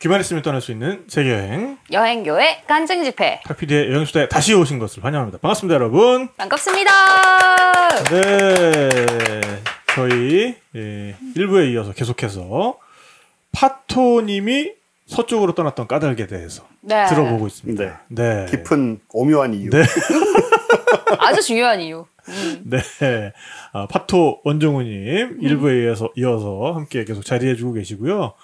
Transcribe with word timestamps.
귀만 0.00 0.20
있으면 0.20 0.42
떠날 0.44 0.60
수 0.60 0.70
있는 0.70 1.04
세계 1.08 1.32
여행 1.32 1.76
여행 1.90 2.22
교회 2.22 2.62
간증 2.68 3.02
집회 3.02 3.40
탁피디의 3.44 3.90
여행 3.90 4.04
수다에 4.04 4.28
다시 4.28 4.54
오신 4.54 4.78
것을 4.78 5.02
환영합니다. 5.02 5.38
반갑습니다, 5.38 5.74
여러분. 5.74 6.28
반갑습니다. 6.36 6.90
네, 8.04 8.88
저희 9.96 10.54
예, 10.76 11.16
1부에 11.36 11.72
이어서 11.72 11.92
계속해서 11.92 12.78
파토님이 13.50 14.72
서쪽으로 15.06 15.54
떠났던 15.54 15.88
까닭에 15.88 16.28
대해서 16.28 16.64
네. 16.80 17.06
들어보고 17.06 17.48
있습니다. 17.48 18.02
네. 18.08 18.46
깊은 18.50 19.00
오묘한 19.08 19.54
이유. 19.54 19.70
네. 19.70 19.82
아주 21.18 21.42
중요한 21.42 21.80
이유. 21.80 22.06
음. 22.28 22.62
네. 22.66 23.32
아, 23.72 23.88
파토 23.88 24.42
원종우님 24.44 25.40
1부에 25.40 25.86
이어서, 25.86 26.10
이어서 26.14 26.72
함께 26.74 27.04
계속 27.04 27.24
자리해주고 27.24 27.72
계시고요. 27.72 28.34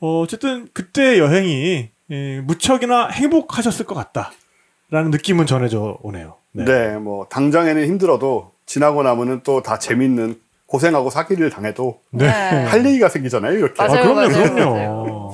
어, 0.00 0.20
어쨌든 0.22 0.68
그때 0.72 1.18
여행이 1.18 1.90
예, 2.10 2.40
무척이나 2.40 3.08
행복하셨을 3.08 3.86
것 3.86 3.94
같다라는 3.94 5.10
느낌은 5.12 5.46
전해져 5.46 5.98
오네요. 6.02 6.36
네. 6.52 6.96
뭐 6.96 7.26
당장에는 7.28 7.86
힘들어도 7.86 8.52
지나고 8.66 9.02
나면은 9.02 9.42
또 9.42 9.62
다 9.62 9.78
재밌는 9.78 10.40
고생하고 10.66 11.10
사기를 11.10 11.50
당해도 11.50 12.00
네. 12.10 12.26
할 12.28 12.84
얘기가 12.86 13.08
생기잖아요. 13.08 13.58
이렇게. 13.58 13.74
맞아요, 13.82 13.98
아, 13.98 14.02
그럼요, 14.02 14.14
맞아요, 14.28 14.54
그럼요. 14.54 14.74
맞아요. 14.74 15.30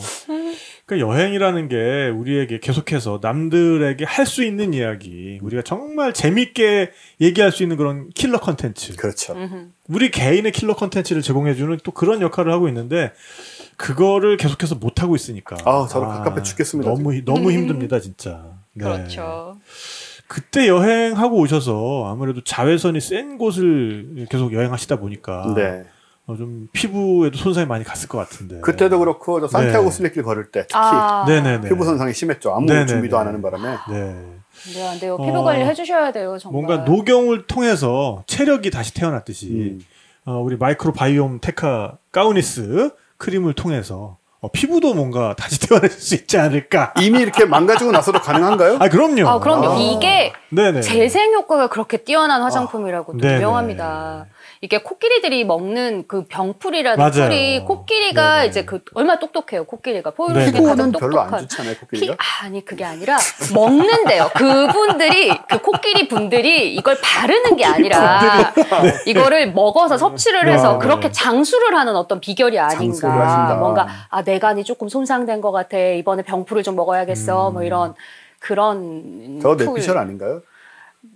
그러니까 0.86 1.08
여행이라는 1.10 1.68
게 1.68 2.08
우리에게 2.14 2.60
계속해서 2.60 3.18
남들에게 3.20 4.04
할 4.04 4.24
수 4.24 4.44
있는 4.44 4.72
이야기, 4.72 5.38
우리가 5.42 5.62
정말 5.62 6.12
재밌게 6.14 6.90
얘기할 7.20 7.50
수 7.50 7.62
있는 7.64 7.76
그런 7.76 8.08
킬러 8.10 8.38
컨텐츠, 8.38 8.94
그렇죠. 8.96 9.34
우리 9.88 10.10
개인의 10.12 10.52
킬러 10.52 10.74
컨텐츠를 10.76 11.22
제공해주는 11.22 11.78
또 11.82 11.90
그런 11.90 12.20
역할을 12.22 12.52
하고 12.52 12.68
있는데 12.68 13.12
그거를 13.76 14.36
계속해서 14.36 14.74
못 14.76 15.02
하고 15.02 15.16
있으니까. 15.16 15.56
아, 15.64 15.86
저도 15.88 16.06
갑갑해 16.06 16.42
죽겠습니다, 16.42 16.90
너무 16.90 17.12
히- 17.14 17.24
너무 17.24 17.50
힘듭니다, 17.52 18.00
진짜. 18.00 18.44
네. 18.72 18.84
그렇죠. 18.84 19.56
그때 20.28 20.66
여행하고 20.68 21.36
오셔서 21.38 22.10
아무래도 22.10 22.42
자외선이 22.42 23.00
센 23.00 23.38
곳을 23.38 24.26
계속 24.28 24.52
여행하시다 24.52 24.96
보니까 24.96 25.54
네. 25.54 25.84
어, 26.26 26.36
좀 26.36 26.66
피부에도 26.72 27.38
손상이 27.38 27.66
많이 27.66 27.84
갔을 27.84 28.08
것 28.08 28.18
같은데. 28.18 28.60
그때도 28.60 28.98
그렇고 28.98 29.40
저 29.40 29.46
산티아고 29.46 29.84
네. 29.84 29.90
순례길 29.92 30.24
걸을 30.24 30.50
때 30.50 30.62
특히 30.62 30.74
아, 30.74 31.24
네네네. 31.28 31.68
피부 31.68 31.84
손상이 31.84 32.12
심했죠. 32.12 32.52
아무 32.52 32.66
네네네. 32.66 32.86
준비도 32.86 33.16
안 33.16 33.28
하는 33.28 33.40
바람에. 33.40 33.68
네. 33.90 34.16
네, 34.74 34.88
안 34.88 34.98
돼요. 34.98 35.14
어, 35.14 35.24
피부 35.24 35.44
관리 35.44 35.64
해주셔야 35.64 36.10
돼요, 36.10 36.36
정말. 36.40 36.62
뭔가 36.64 36.84
녹용을 36.84 37.46
통해서 37.46 38.24
체력이 38.26 38.70
다시 38.72 38.94
태어났듯이 38.94 39.46
음. 39.78 39.80
어, 40.24 40.40
우리 40.40 40.56
마이크로 40.56 40.92
바이옴 40.92 41.38
테카 41.40 41.98
가우니스 42.10 42.90
크림을 43.18 43.54
통해서 43.54 44.18
어, 44.40 44.50
피부도 44.50 44.94
뭔가 44.94 45.34
다시 45.34 45.58
태어날 45.66 45.90
수 45.90 46.14
있지 46.14 46.38
않을까. 46.38 46.92
이미 47.00 47.20
이렇게 47.20 47.44
망가지고 47.46 47.90
나서도 47.90 48.20
가능한가요? 48.20 48.76
아 48.80 48.88
그럼요. 48.88 49.28
아, 49.28 49.38
그럼요. 49.40 49.70
아. 49.72 49.76
이게 49.78 50.32
네네. 50.50 50.82
재생 50.82 51.32
효과가 51.32 51.68
그렇게 51.68 51.96
뛰어난 51.98 52.42
화장품이라고 52.42 53.12
또 53.12 53.18
네네. 53.18 53.36
유명합니다. 53.36 54.26
이게 54.66 54.78
코끼리들이 54.78 55.44
먹는 55.44 56.06
그 56.08 56.24
병풀이라는 56.26 56.98
맞아요. 56.98 57.28
풀이 57.28 57.60
코끼리가 57.64 58.34
네네. 58.38 58.46
이제 58.48 58.64
그 58.64 58.80
얼마나 58.94 59.20
똑똑해요. 59.20 59.62
코끼리가 59.64 60.10
네. 60.10 60.16
포유류 60.16 60.34
중에 60.40 60.60
가장 60.60 60.90
피부는 60.90 60.92
별로 60.98 61.20
안 61.20 61.26
똑똑한. 61.30 61.40
좋잖아요, 61.48 61.74
피, 61.74 61.80
코끼리가. 61.82 62.16
아니 62.42 62.64
그게 62.64 62.84
아니라 62.84 63.16
먹는데요. 63.54 64.28
그분들이 64.34 65.30
그 65.48 65.58
코끼리 65.62 66.08
분들이 66.08 66.74
이걸 66.74 66.98
바르는 67.00 67.54
게 67.54 67.64
아니라 67.64 68.52
이거를 69.06 69.52
먹어서 69.52 69.96
섭취를 69.98 70.48
해서 70.48 70.72
네. 70.72 70.78
그렇게 70.80 71.12
장수를 71.12 71.76
하는 71.76 71.94
어떤 71.94 72.18
비결이 72.18 72.58
아닌가. 72.58 73.54
뭔가 73.60 73.86
아 74.10 74.22
내 74.26 74.40
간이 74.40 74.64
조금 74.64 74.88
손상된 74.88 75.40
것 75.40 75.52
같아. 75.52 75.78
이번에 75.78 76.24
병풀을 76.24 76.64
좀 76.64 76.74
먹어야겠어. 76.74 77.50
음. 77.50 77.52
뭐 77.52 77.62
이런 77.62 77.94
그런 78.40 79.38
저 79.40 79.54
풀. 79.56 79.66
뇌피셜 79.66 79.96
아닌가요? 79.96 80.42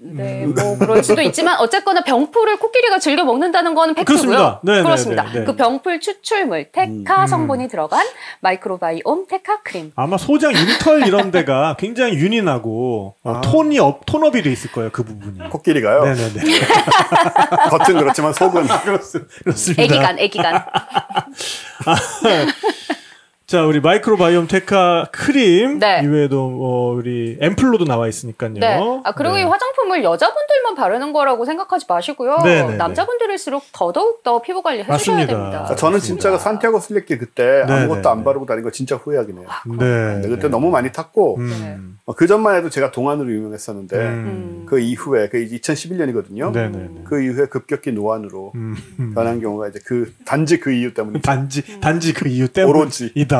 네, 0.03 0.47
뭐 0.47 0.79
그럴 0.79 1.03
수도 1.05 1.21
있지만 1.23 1.59
어쨌거나 1.61 2.03
병풀을 2.03 2.59
코끼리가 2.59 2.99
즐겨 2.99 3.25
먹는다는 3.25 3.75
그렇습니다. 3.75 4.03
팩트고요. 4.05 4.61
네, 4.63 4.77
네, 4.79 4.83
그렇습니다. 4.83 5.23
네, 5.25 5.41
네. 5.41 5.45
그 5.45 5.57
병풀 5.57 6.01
추출물 6.01 6.71
테카 6.73 7.23
음. 7.23 7.27
성분이 7.27 7.69
들어간 7.69 8.07
마이크로바이옴 8.41 9.27
테카 9.29 9.63
크림. 9.63 9.93
아마 9.97 10.17
소장 10.17 10.53
인털 10.55 11.07
이런 11.07 11.31
데가 11.31 11.77
굉장히 11.81 12.15
윤이 12.15 12.43
나고 12.43 13.15
어, 13.23 13.33
아. 13.37 13.41
톤이 13.43 13.79
up 13.79 14.07
tone 14.07 14.27
up이 14.27 14.43
돼 14.43 14.51
있을 14.53 14.73
거예요 14.73 14.91
그 14.93 15.03
부분이. 15.05 15.49
코끼리가요. 15.51 16.05
네 16.05 16.15
네 16.15 16.33
네. 16.33 16.41
겉은 17.71 17.99
그렇지만 18.01 18.33
속은 18.33 18.67
그렇습, 18.67 19.29
그렇습니다. 19.45 19.83
애기간, 19.83 20.19
애기간. 20.19 20.65
자, 23.51 23.65
우리 23.67 23.81
마이크로바이옴 23.81 24.47
테카 24.47 25.09
크림 25.11 25.81
네. 25.81 26.03
이외에도 26.05 26.39
어, 26.41 26.93
우리 26.93 27.37
앰플로도 27.41 27.85
나와 27.85 28.07
있으니까요. 28.07 28.53
네. 28.53 28.79
아, 29.03 29.11
그리고 29.11 29.35
네. 29.35 29.41
이 29.41 29.45
화장품을 29.45 30.05
여자분들만 30.05 30.77
바르는 30.77 31.13
거라고 31.13 31.45
생각하지 31.45 31.87
마시고요. 31.89 32.37
네, 32.45 32.63
네, 32.63 32.69
네. 32.69 32.77
남자분들일수록 32.77 33.65
더더욱 33.73 34.23
더 34.23 34.41
피부 34.41 34.63
관리 34.63 34.85
해주셔야. 34.85 35.27
됩니다. 35.27 35.67
아, 35.69 35.75
저는. 35.75 35.99
진짜 35.99 36.31
그 36.31 36.39
산티아고 36.39 36.79
슬리길 36.79 37.19
그때 37.19 37.65
네, 37.67 37.73
아무것도 37.73 38.03
네, 38.03 38.09
안 38.09 38.19
네. 38.19 38.25
바르고 38.25 38.47
다닌 38.47 38.63
거 38.63 38.71
진짜 38.71 38.95
후회하긴 38.95 39.39
해요. 39.39 39.49
네. 39.67 39.77
근데 39.79 40.29
그때 40.29 40.47
너무 40.47 40.71
많이 40.71 40.93
탔고 40.93 41.39
음. 41.39 41.99
어, 42.07 42.15
그 42.15 42.29
전만 42.29 42.55
해도 42.55 42.71
제가 42.71 42.93
동안으로 42.93 43.33
유명했었는데 43.33 43.97
음. 43.97 44.67
그 44.69 44.79
이후에 44.79 45.29
그 45.29 45.39
2011년이거든요. 45.39 46.53
네네네. 46.53 47.03
그 47.05 47.21
이후에 47.21 47.47
급격히 47.47 47.91
노안으로 47.91 48.53
음. 48.55 48.77
음. 49.01 49.13
변한 49.13 49.41
경우가 49.41 49.69
이제 49.69 49.81
그 49.85 50.13
단지 50.25 50.61
그 50.61 50.71
이유 50.71 50.95
때문에 50.95 51.21
단지 51.21 51.81
단지 51.81 52.13
그 52.13 52.29
이유 52.29 52.47
오로지. 52.65 53.13
때문이다 53.13 53.40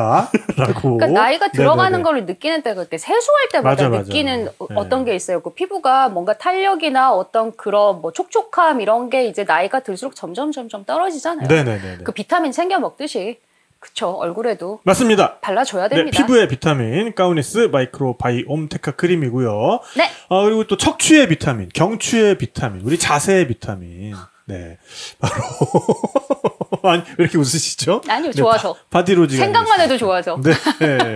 라고. 0.57 0.97
그러니까 0.97 1.07
나이가 1.07 1.49
들어가는 1.49 1.91
네네네. 1.99 2.03
걸 2.03 2.25
느끼는 2.25 2.61
때가 2.63 2.83
그때 2.83 2.97
세수할 2.97 3.49
때마다 3.51 3.89
맞아. 3.89 4.03
느끼는 4.03 4.49
어- 4.59 4.67
네. 4.69 4.75
어떤 4.75 5.05
게 5.05 5.15
있어요. 5.15 5.41
그 5.41 5.51
피부가 5.53 6.09
뭔가 6.09 6.33
탄력이나 6.37 7.13
어떤 7.13 7.55
그런 7.55 8.01
뭐 8.01 8.11
촉촉함 8.11 8.81
이런 8.81 9.09
게 9.09 9.25
이제 9.25 9.43
나이가 9.43 9.79
들수록 9.81 10.15
점점 10.15 10.51
점점 10.51 10.85
떨어지잖아요. 10.85 11.47
네네네. 11.47 11.97
그 12.03 12.11
비타민 12.11 12.51
챙겨 12.51 12.79
먹듯이 12.79 13.39
그쵸 13.79 14.09
얼굴에도 14.11 14.79
맞습니다. 14.83 15.39
발라줘야 15.39 15.87
네, 15.87 15.95
됩니다. 15.95 16.15
피부의 16.17 16.47
비타민 16.47 17.15
가우니스 17.15 17.69
마이크로바이옴 17.71 18.69
테카 18.69 18.91
크림이고요. 18.91 19.79
네. 19.97 20.03
아, 20.29 20.43
그리고 20.43 20.65
또 20.67 20.77
척추의 20.77 21.27
비타민, 21.27 21.67
경추의 21.73 22.37
비타민, 22.37 22.81
우리 22.85 22.99
자세의 22.99 23.47
비타민. 23.47 24.13
네. 24.45 24.77
바로 25.19 25.33
아니, 26.83 27.01
왜 27.17 27.23
이렇게 27.25 27.37
웃으시죠? 27.37 28.01
아니요 28.07 28.31
네, 28.31 28.37
좋아서 28.37 28.75
바, 28.89 29.03
디로직이 29.03 29.43
생각만 29.43 29.79
해도 29.81 29.97
좋아서. 29.97 30.37
네. 30.79 31.15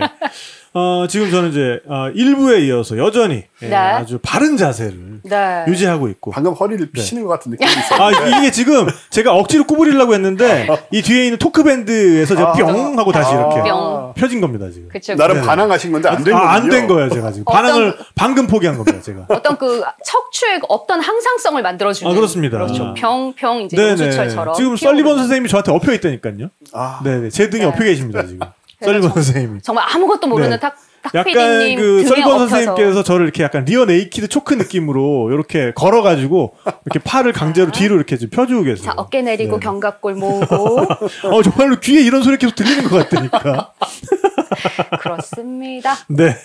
어, 0.78 1.08
지금 1.08 1.32
저는 1.32 1.52
이제 1.52 1.80
어, 1.88 2.12
1부에 2.14 2.68
이어서 2.68 2.98
여전히 2.98 3.46
예, 3.62 3.68
네. 3.70 3.76
아주 3.76 4.20
바른 4.22 4.58
자세를 4.58 5.22
네. 5.24 5.64
유지하고 5.70 6.10
있고 6.10 6.32
방금 6.32 6.52
허리를 6.52 6.92
피시는 6.92 7.24
것 7.24 7.30
같은 7.30 7.52
느낌이 7.52 7.72
있어요. 7.72 8.02
아, 8.02 8.12
이게 8.40 8.52
지금 8.52 8.86
제가 9.10 9.34
억지로 9.34 9.64
구부리려고 9.64 10.14
했는데 10.14 10.68
이 10.92 11.02
뒤에 11.02 11.24
있는 11.26 11.40
torque 11.40 11.64
band에서 11.64 12.36
제가 12.36 12.50
아. 12.50 12.54
뿅 12.54 13.00
하고 13.00 13.14
다시 13.14 13.32
이렇게 13.34 13.62
뿅. 13.62 14.14
펴진 14.16 14.42
겁니다, 14.42 14.70
지금. 14.70 14.90
그쵸. 14.90 15.16
나름 15.16 15.36
네네. 15.36 15.48
반항하신 15.48 15.92
건데 15.94 16.10
안된 16.10 16.34
거예요. 16.34 16.38
아, 16.38 16.52
안된 16.54 16.88
거예요, 16.88 17.10
제가 17.10 17.32
지금. 17.32 17.44
어떤 17.48 17.62
반응을 17.64 17.96
그- 17.98 18.04
방금 18.16 18.48
포기한 18.48 18.78
겁니다, 18.78 19.02
제가. 19.02 19.26
어떤 19.30 19.58
그 19.58 19.82
척추의 20.06 20.60
그 20.60 20.66
없던 20.68 21.00
항상성을 21.00 21.62
만들어주는. 21.62 22.12
아, 22.12 22.16
그렇습니다. 22.16 22.58
그렇죠. 22.58 22.94
평평 23.16 23.62
이제 23.62 23.76
네네. 23.78 23.90
용수철처럼. 23.92 24.56
지금. 24.56 24.76
설리번 24.76 25.18
선생님이 25.18 25.50
저한테 25.50 25.72
업혀 25.72 25.94
있다니까요. 25.94 26.50
아, 26.74 27.00
네네. 27.04 27.30
제 27.30 27.50
등에 27.50 27.62
네. 27.62 27.68
업혀 27.68 27.84
계십니다, 27.84 28.26
지금. 28.26 28.40
설리번 28.82 29.10
저- 29.10 29.14
선생님이. 29.16 29.62
정말 29.62 29.86
아무것도 29.90 30.28
모르는 30.28 30.52
네. 30.52 30.60
탁, 30.60 30.76
탁 30.76 30.80
약간 31.14 31.76
그 31.76 32.04
업혀서. 32.06 32.38
선생님께서 32.48 33.04
저를 33.04 33.26
이렇게 33.26 33.44
약간 33.44 33.66
rear 33.66 33.86
naked 33.86 34.28
choke 34.28 34.54
느낌으로 34.56 35.32
이렇게 35.32 35.72
걸어가지고 35.74 36.54
이렇게 36.86 37.00
팔을 37.00 37.34
강제로 37.34 37.72
뒤로 37.72 37.96
이렇게 37.96 38.18
좀 38.18 38.30
펴주고 38.30 38.64
계세요. 38.64 38.86
자, 38.86 38.94
어깨 38.98 39.22
내리고 39.22 39.60
네. 39.60 39.66
견갑골 39.66 40.16
모으고. 40.16 40.80
어, 41.32 41.44
정말로 41.44 41.80
귀에 41.80 42.02
이런 42.02 42.24
소리 42.24 42.38
계속 42.38 42.56
들리는 42.56 42.84
것 42.90 43.10
같다니까. 43.10 43.74
그렇습니다. 45.00 45.96
네. 46.08 46.36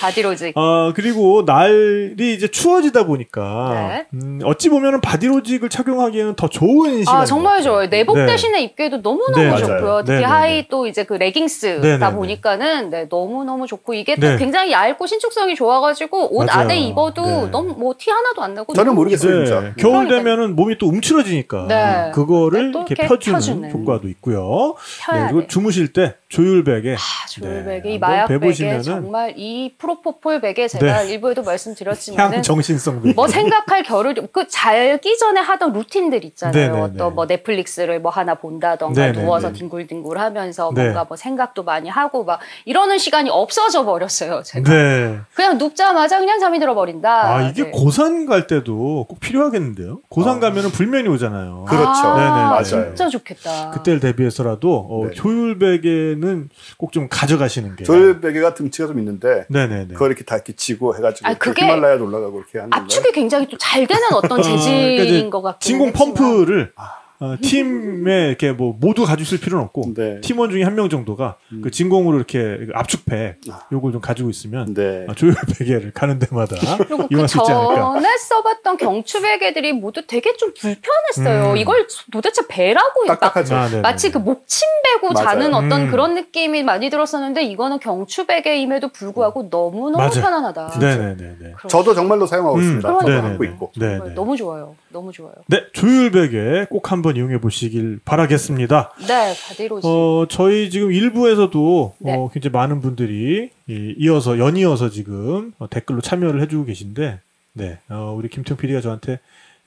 바디로직. 0.00 0.56
아, 0.56 0.92
그리고 0.94 1.42
날이 1.46 2.34
이제 2.34 2.48
추워지다 2.48 3.06
보니까 3.06 3.70
네. 3.74 4.06
음, 4.14 4.40
어찌 4.44 4.68
보면은 4.68 5.00
바디로직을 5.00 5.68
착용하기에는 5.68 6.36
더 6.36 6.48
좋은 6.48 7.00
시간. 7.00 7.16
아 7.16 7.24
정말 7.24 7.62
좋아요. 7.62 7.88
내복 7.88 8.16
네. 8.18 8.26
대신에 8.26 8.62
입기에도 8.62 9.02
너무 9.02 9.26
네, 9.34 9.48
너무. 9.48 9.58
좋고요. 9.60 10.02
특히 10.04 10.14
네, 10.14 10.20
네, 10.20 10.24
하이 10.24 10.54
네. 10.62 10.66
또 10.70 10.86
이제 10.86 11.04
그 11.04 11.14
레깅스다. 11.14 12.14
보니까는 12.14 12.90
네, 12.90 13.08
너무 13.08 13.44
너무 13.44 13.66
좋고 13.66 13.91
이게 13.94 14.14
또 14.16 14.26
네. 14.26 14.36
굉장히 14.36 14.72
얇고 14.72 15.06
신축성이 15.06 15.54
좋아가지고 15.54 16.36
옷 16.36 16.44
맞아요. 16.44 16.60
안에 16.60 16.78
입어도 16.80 17.22
네. 17.24 17.46
너무 17.50 17.74
뭐 17.74 17.94
티 17.98 18.10
하나도 18.10 18.42
안 18.42 18.54
나고 18.54 18.72
저는 18.74 18.94
모르겠어요. 18.94 19.44
진짜. 19.44 19.60
네, 19.60 19.72
겨울 19.78 20.06
그러니까요. 20.06 20.18
되면은 20.18 20.56
몸이 20.56 20.78
또 20.78 20.88
움츠러지니까 20.88 21.66
네. 21.68 22.10
그거를 22.14 22.66
네, 22.66 22.72
또 22.72 22.78
이렇게 22.80 22.94
이렇게 22.94 23.06
펴주는, 23.08 23.36
펴주는. 23.38 23.70
효과도 23.70 24.08
있고요. 24.08 24.74
펴야 25.06 25.18
네, 25.20 25.24
그리고 25.26 25.40
돼. 25.42 25.46
주무실 25.48 25.92
때 25.92 26.14
조율베개 26.32 26.94
아, 26.94 27.26
조율베개, 27.28 27.82
네, 27.82 27.88
이 27.90 27.92
한번 27.92 28.08
마약 28.08 28.26
베개 28.26 28.40
배보시면은 28.40 28.82
정말 28.82 29.34
이 29.36 29.74
프로포폴 29.76 30.40
베개 30.40 30.66
제가 30.66 31.02
네. 31.02 31.12
일부에도 31.12 31.42
말씀드렸지만은 31.42 32.36
향 32.36 32.42
정신성 32.42 33.02
베개. 33.02 33.14
뭐 33.14 33.28
생각할 33.28 33.82
겨를 33.82 34.14
그 34.32 34.46
자기 34.48 35.18
전에 35.18 35.42
하던 35.42 35.74
루틴들 35.74 36.24
있잖아요. 36.24 36.54
네네네. 36.54 36.80
어떤 36.80 37.14
뭐 37.14 37.26
넷플릭스를 37.26 38.00
뭐 38.00 38.10
하나 38.10 38.34
본다던가 38.34 38.98
네네네. 38.98 39.22
누워서 39.22 39.52
뒹굴뒹굴하면서 39.52 40.72
네. 40.74 40.82
뭔가 40.84 41.04
뭐 41.04 41.18
생각도 41.18 41.64
많이 41.64 41.90
하고 41.90 42.24
막 42.24 42.40
이러는 42.64 42.96
시간이 42.96 43.28
없어져 43.28 43.84
버렸어요. 43.84 44.42
제가 44.42 44.70
네. 44.72 45.18
그냥 45.34 45.58
눕자마자 45.58 46.18
그냥 46.18 46.40
잠이 46.40 46.58
들어 46.58 46.74
버린다. 46.74 47.34
아 47.34 47.42
이게 47.42 47.70
고산 47.70 48.24
갈 48.24 48.46
때도 48.46 49.04
꼭 49.06 49.20
필요하겠는데요. 49.20 50.00
고산 50.08 50.38
아. 50.38 50.40
가면은 50.40 50.70
불면이 50.70 51.08
오잖아요. 51.08 51.66
그렇죠. 51.68 52.14
네네, 52.14 52.30
맞아요. 52.30 52.62
진짜 52.64 53.08
좋겠다. 53.10 53.70
그때를 53.72 54.00
대비해서라도 54.00 54.88
어, 54.90 55.08
네. 55.08 55.14
조율베 55.14 55.82
개는 56.22 56.48
꼭 56.78 56.92
좀 56.92 57.08
가져가시는 57.08 57.76
게. 57.76 57.84
조율베개가 57.84 58.54
등치가 58.54 58.86
좀 58.86 58.98
있는데 58.98 59.46
네네네. 59.48 59.94
그걸 59.94 60.10
이렇게 60.10 60.24
다 60.24 60.36
이렇게 60.36 60.52
지고 60.52 60.94
해가지고 60.94 61.28
아, 61.28 61.34
그게 61.34 61.62
히말라야 61.64 61.94
올라가고 61.94 62.38
이렇게 62.38 62.58
하는 62.58 62.70
건가요? 62.70 62.84
압축이 62.84 63.12
굉장히 63.12 63.48
또잘 63.48 63.86
되는 63.86 64.02
어떤 64.12 64.38
어, 64.38 64.42
재질인 64.42 64.96
그러니까 64.96 65.30
것 65.30 65.42
같긴 65.42 65.78
진공. 65.78 65.92
펌프를 65.92 66.72
아. 66.76 67.01
어, 67.22 67.36
팀에 67.40 68.26
이렇게 68.28 68.50
뭐 68.50 68.76
모두 68.80 69.04
가지고 69.04 69.22
있을 69.22 69.38
필요는 69.40 69.64
없고 69.66 69.94
네. 69.94 70.20
팀원 70.22 70.50
중에 70.50 70.64
한 70.64 70.72
명 70.72 70.88
정도가 70.88 71.36
그 71.62 71.70
진공으로 71.70 72.16
이렇게 72.16 72.66
압축팩 72.74 73.40
아. 73.50 73.60
요걸 73.70 73.92
좀 73.92 74.00
가지고 74.00 74.30
있으면 74.30 74.72
네. 74.74 75.04
아, 75.08 75.14
조율 75.14 75.34
베개를 75.58 75.92
가는 75.92 76.18
데마다 76.18 76.56
그 76.78 77.06
이용할 77.12 77.28
수 77.28 77.38
있지 77.38 77.52
않을까. 77.52 77.74
전에 77.76 78.16
써봤던 78.16 78.76
경추 78.78 79.20
베개들이 79.20 79.74
모두 79.74 80.04
되게 80.06 80.34
좀 80.36 80.52
불편했어요. 80.58 81.52
음. 81.52 81.56
이걸 81.58 81.86
도대체 82.10 82.42
베라고 82.48 83.04
막 83.06 83.20
딱딱하죠. 83.20 83.54
아, 83.54 83.68
네네. 83.68 83.82
마치 83.82 84.10
그 84.10 84.18
목침 84.18 84.66
베고 84.84 85.12
맞아요. 85.12 85.26
자는 85.28 85.54
어떤 85.54 85.82
음. 85.82 85.90
그런 85.90 86.14
느낌이 86.14 86.62
많이 86.62 86.88
들었었는데 86.90 87.44
이거는 87.44 87.78
경추 87.78 88.26
베개임에도 88.26 88.88
불구하고 88.88 89.48
너무 89.50 89.90
너무 89.90 89.98
맞아요. 89.98 90.10
편안하다. 90.10 90.78
네네네네. 90.80 91.36
그렇죠. 91.56 91.68
저도 91.68 91.94
정말로 91.94 92.26
사용하고 92.26 92.56
음, 92.56 92.60
있습니다. 92.62 92.88
저도 93.00 93.22
갖고 93.22 93.44
있고. 93.44 93.72
네네. 93.78 93.96
정말 93.98 94.14
너무 94.14 94.36
좋아요. 94.36 94.74
너무 94.88 95.12
좋아요. 95.12 95.34
네, 95.48 95.62
조율 95.72 96.10
베개 96.10 96.66
꼭 96.70 96.90
한번 96.90 97.11
이용해 97.16 97.40
보시길 97.40 98.00
바라겠습니다. 98.04 98.92
네, 99.06 99.34
바디로직. 99.48 99.86
어, 99.86 100.26
저희 100.30 100.70
지금 100.70 100.92
1부에서도 100.92 101.94
네. 101.98 102.14
어, 102.16 102.30
굉장히 102.32 102.52
많은 102.52 102.80
분들이 102.80 103.50
이, 103.68 103.94
이어서 103.98 104.38
연이어서 104.38 104.90
지금 104.90 105.52
어, 105.58 105.68
댓글로 105.68 106.00
참여를 106.00 106.40
해주고 106.42 106.64
계신데, 106.66 107.20
네, 107.54 107.78
어, 107.88 108.14
우리 108.16 108.28
김태형 108.28 108.56
PD가 108.58 108.80
저한테 108.80 109.18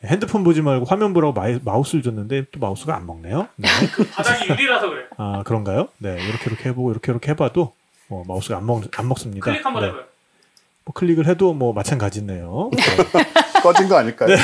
핸드폰 0.04 0.44
보지 0.44 0.62
말고 0.62 0.86
화면 0.86 1.14
보라고 1.14 1.34
마이, 1.34 1.58
마우스를 1.64 2.04
줬는데 2.04 2.46
또 2.52 2.60
마우스가 2.60 2.96
안 2.96 3.06
먹네요. 3.08 3.48
네. 3.56 3.68
바닥이 4.14 4.50
유리라서 4.52 4.90
그래. 4.90 5.04
아 5.18 5.42
그런가요? 5.46 5.88
네, 5.98 6.12
이렇게 6.28 6.46
이렇게 6.50 6.70
해보고 6.70 6.92
이렇게 6.92 7.12
이렇게 7.12 7.32
해봐도 7.32 7.74
어, 8.10 8.24
마우스가 8.28 8.58
안 8.58 8.66
먹 8.66 8.84
안 8.98 9.08
먹습니다. 9.08 9.44
클릭 9.46 9.66
한번 9.66 9.82
네. 9.84 9.88
해봐요. 9.90 10.04
뭐 10.84 10.94
클릭을 10.94 11.26
해도 11.28 11.54
뭐 11.54 11.74
마찬가지네요. 11.74 12.70
네. 12.78 12.84
꺼진 13.66 13.88
거 13.90 13.96
아닐까요? 13.98 14.36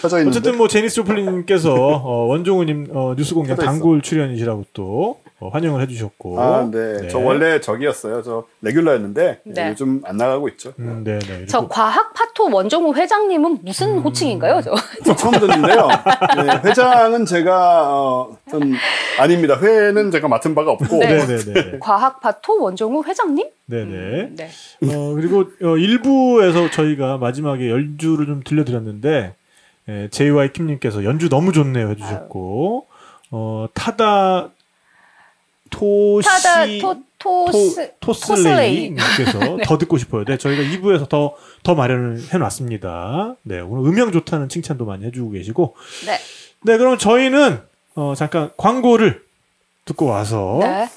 켜져 0.00 0.18
있는데. 0.18 0.30
어쨌든 0.30 0.56
뭐 0.56 0.68
제니스 0.68 0.94
조플린님께서 0.96 1.74
어, 1.74 2.26
원종우님 2.26 2.88
어, 2.92 3.14
뉴스 3.16 3.34
공장 3.34 3.56
켜져 3.56 3.64
있어. 3.64 3.72
단골 3.72 4.00
출연이시라고 4.00 4.66
또 4.72 5.18
어, 5.24 5.27
환영을 5.40 5.80
해주셨고. 5.82 6.40
아, 6.40 6.68
네. 6.70 7.06
저 7.08 7.18
원래 7.18 7.60
저기였어요. 7.60 8.22
저 8.22 8.44
regular였는데 8.62 9.40
네. 9.44 9.70
요즘 9.70 10.02
안 10.04 10.16
나가고 10.16 10.48
있죠. 10.50 10.72
음, 10.80 11.04
네네. 11.04 11.18
그리고 11.20 11.46
저 11.46 11.68
과학 11.68 12.12
파토 12.12 12.50
원정우 12.50 12.94
회장님은 12.94 13.60
무슨 13.62 13.98
음. 13.98 13.98
호칭인가요? 14.00 14.60
저? 14.62 14.74
저 15.04 15.14
처음 15.14 15.32
듣는데요. 15.38 15.88
네, 16.44 16.68
회장은 16.68 17.24
제가 17.24 17.94
어, 17.94 18.36
좀 18.50 18.74
아닙니다. 19.20 19.56
회는 19.60 20.10
제가 20.10 20.26
맡은 20.26 20.56
바가 20.56 20.72
없고 20.72 20.96
네. 20.98 21.24
네네 21.24 21.36
네. 21.38 21.78
과학 21.78 22.20
파토 22.20 22.60
원정우 22.60 23.04
회장님? 23.04 23.46
네네. 23.66 23.84
음, 23.84 24.36
네. 24.36 24.48
어, 24.92 25.14
그리고 25.14 25.44
어, 25.62 25.76
일부에서 25.76 26.70
저희가 26.70 27.18
마지막에 27.18 27.70
연주를 27.70 28.26
좀 28.26 28.42
들려드렸는데 28.44 29.34
예, 29.88 30.08
JY 30.10 30.52
킴님께서 30.52 31.04
연주 31.04 31.28
너무 31.28 31.52
좋네요 31.52 31.88
해주셨고 31.90 32.86
어, 33.30 33.68
타다 33.74 34.50
토시 35.70 36.28
타다 36.28 36.66
토 36.80 36.96
토스 37.18 37.92
토, 38.00 38.12
토슬레이. 38.12 38.94
토슬레이님께서 38.94 39.58
더 39.66 39.78
듣고 39.78 39.98
싶어요. 39.98 40.24
네, 40.24 40.36
저희가 40.38 40.62
2부에서 40.62 41.08
더, 41.08 41.34
더 41.62 41.74
마련을 41.74 42.20
해놨습니다. 42.32 43.36
네, 43.42 43.60
오늘 43.60 43.90
음향 43.90 44.12
좋다는 44.12 44.48
칭찬도 44.48 44.84
많이 44.84 45.04
해주고 45.04 45.30
계시고. 45.32 45.74
네. 46.06 46.18
네, 46.62 46.78
그럼 46.78 46.96
저희는, 46.98 47.60
어, 47.96 48.14
잠깐 48.16 48.50
광고를 48.56 49.22
듣고 49.84 50.06
와서 50.06 50.58
네. 50.60 50.88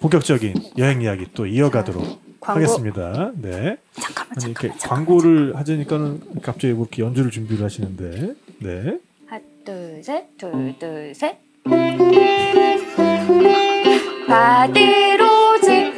본격적인 0.00 0.54
여행 0.78 1.02
이야기 1.02 1.26
또 1.34 1.46
이어가도록 1.46 2.02
광고 2.40 2.60
하겠습니다. 2.62 3.32
네. 3.34 3.76
잠깐만 4.00 4.36
아니, 4.36 4.50
이렇게 4.50 4.68
잠깐만. 4.68 4.78
잠깐만. 4.78 4.78
광고를 4.78 5.56
하자니까는 5.56 6.20
갑자기 6.42 6.72
뭐 6.72 6.84
이렇게 6.90 7.02
연주를 7.02 7.30
준비를 7.30 7.62
하시는데. 7.64 8.32
네. 8.60 8.98
하나 9.26 9.42
둘 9.64 10.00
셋 10.02 10.24
둘 10.38 10.74
둘 10.78 11.14
셋. 11.14 11.36
바디로직 14.30 15.92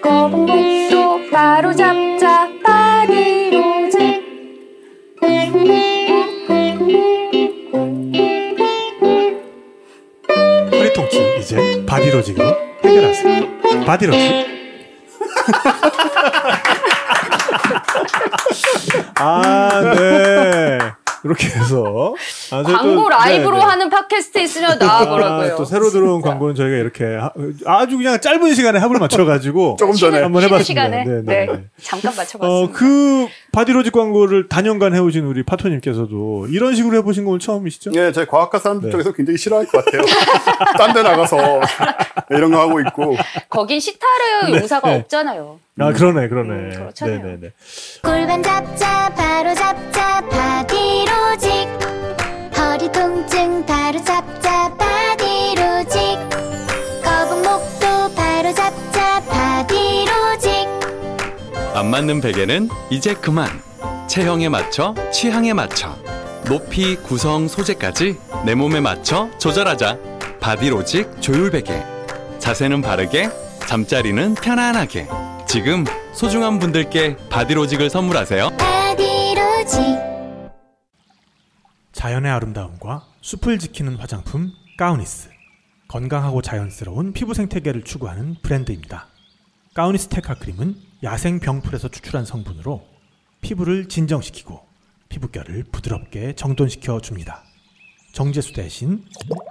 거북목도 0.00 1.28
바로 1.32 1.74
잡자 1.74 2.48
바디로직 2.62 4.22
허리 10.70 10.92
통증 10.92 11.36
이제 11.40 11.84
바디로직으로 11.84 12.46
해결하세요. 12.84 13.84
바디로직. 13.86 14.46
아, 19.18 19.94
네. 19.96 21.01
이렇게 21.24 21.46
해서 21.46 22.14
아, 22.50 22.62
저희 22.62 22.72
또- 22.72 22.78
광고 22.78 23.08
라이브로 23.08 23.52
네, 23.52 23.58
네. 23.58 23.64
하는 23.64 23.90
팟캐스트 23.90 24.38
있으면 24.40 24.78
나와보라고요. 24.78 25.52
아, 25.52 25.56
또 25.56 25.64
새로 25.64 25.90
들어온 25.90 26.20
광고는 26.20 26.54
저희가 26.54 26.76
이렇게 26.76 27.04
하- 27.16 27.30
아주 27.66 27.96
그냥 27.96 28.20
짧은 28.20 28.54
시간에 28.54 28.78
합을 28.78 28.98
맞춰가지고 28.98 29.76
조금 29.78 29.94
전에 29.94 30.20
한번 30.22 30.42
해봤습니다. 30.42 30.64
시간에 30.64 31.04
네, 31.04 31.22
네, 31.22 31.22
네, 31.22 31.46
네. 31.52 31.64
잠깐 31.80 32.14
맞춰봤습니다. 32.16 32.46
어, 32.48 32.70
그 32.72 33.26
바디로직 33.52 33.92
광고를 33.92 34.48
단연간 34.48 34.94
해오신 34.94 35.24
우리 35.26 35.42
파토님께서도 35.42 36.46
이런 36.48 36.74
식으로 36.74 36.96
해보신 36.98 37.26
건 37.26 37.38
처음이시죠? 37.38 37.90
예, 37.94 38.10
저희 38.10 38.24
과학과 38.26 38.58
사람들 38.58 38.88
네. 38.88 38.92
쪽에서 38.92 39.12
굉장히 39.12 39.36
싫어할 39.36 39.66
것 39.66 39.84
같아요. 39.84 40.02
딴 40.78 40.94
데 40.94 41.02
나가서 41.02 41.36
이런 42.30 42.50
거 42.50 42.60
하고 42.60 42.80
있고. 42.80 43.14
거긴 43.50 43.78
시타르 43.78 44.50
용사가 44.58 44.88
네. 44.88 44.96
없잖아요. 45.00 45.60
아, 45.80 45.92
그러네, 45.92 46.28
그러네. 46.28 46.48
음, 46.50 46.70
그렇잖아요. 46.74 47.18
네네네. 47.18 47.52
골반 48.02 48.42
잡자 48.42 49.10
바로 49.14 49.54
잡자 49.54 50.20
바디로직 50.28 51.68
허리 52.58 52.90
통증 52.90 53.64
바로 53.66 53.98
잡자 54.02 54.41
안 61.82 61.90
맞는 61.90 62.20
베개는 62.20 62.68
이제 62.90 63.12
그만. 63.12 63.48
체형에 64.06 64.48
맞춰, 64.48 64.94
취향에 65.12 65.52
맞춰. 65.52 65.98
높이, 66.44 66.94
구성, 66.94 67.48
소재까지 67.48 68.20
내 68.46 68.54
몸에 68.54 68.78
맞춰 68.78 69.28
조절하자. 69.38 69.98
바디로직 70.38 71.20
조율 71.20 71.50
베개. 71.50 71.82
자세는 72.38 72.82
바르게, 72.82 73.30
잠자리는 73.66 74.34
편안하게. 74.34 75.08
지금 75.48 75.84
소중한 76.14 76.60
분들께 76.60 77.16
바디로직을 77.28 77.90
선물하세요. 77.90 78.50
바디로직 78.58 79.80
자연의 81.90 82.30
아름다움과 82.30 83.06
숲을 83.22 83.58
지키는 83.58 83.96
화장품 83.96 84.52
가우니스. 84.78 85.30
건강하고 85.88 86.42
자연스러운 86.42 87.12
피부 87.12 87.34
생태계를 87.34 87.82
추구하는 87.82 88.36
브랜드입니다. 88.40 89.08
가우니스 89.74 90.06
테카 90.06 90.34
크림은 90.34 90.91
야생 91.04 91.40
병풀에서 91.40 91.88
추출한 91.88 92.24
성분으로 92.24 92.80
피부를 93.40 93.88
진정시키고 93.88 94.60
피부결을 95.08 95.64
부드럽게 95.72 96.34
정돈시켜 96.34 97.00
줍니다. 97.00 97.42
정제수 98.12 98.52
대신 98.52 99.04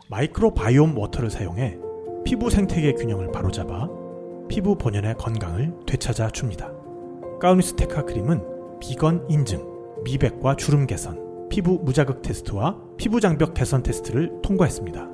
마이크로바이옴 0.09 0.97
워터를 0.97 1.29
사용해 1.29 1.77
피부 2.23 2.49
생태계 2.49 2.93
균형을 2.93 3.33
바로잡아 3.33 3.89
피부 4.47 4.77
본연의 4.77 5.15
건강을 5.17 5.73
되찾아 5.85 6.29
줍니다. 6.29 6.71
가우니스 7.41 7.75
테카 7.75 8.05
크림은 8.05 8.79
비건 8.79 9.27
인증, 9.29 9.61
미백과 10.05 10.55
주름 10.55 10.87
개선, 10.87 11.49
피부 11.49 11.81
무자극 11.83 12.21
테스트와 12.21 12.79
피부 12.95 13.19
장벽 13.19 13.53
개선 13.53 13.83
테스트를 13.83 14.41
통과했습니다. 14.41 15.09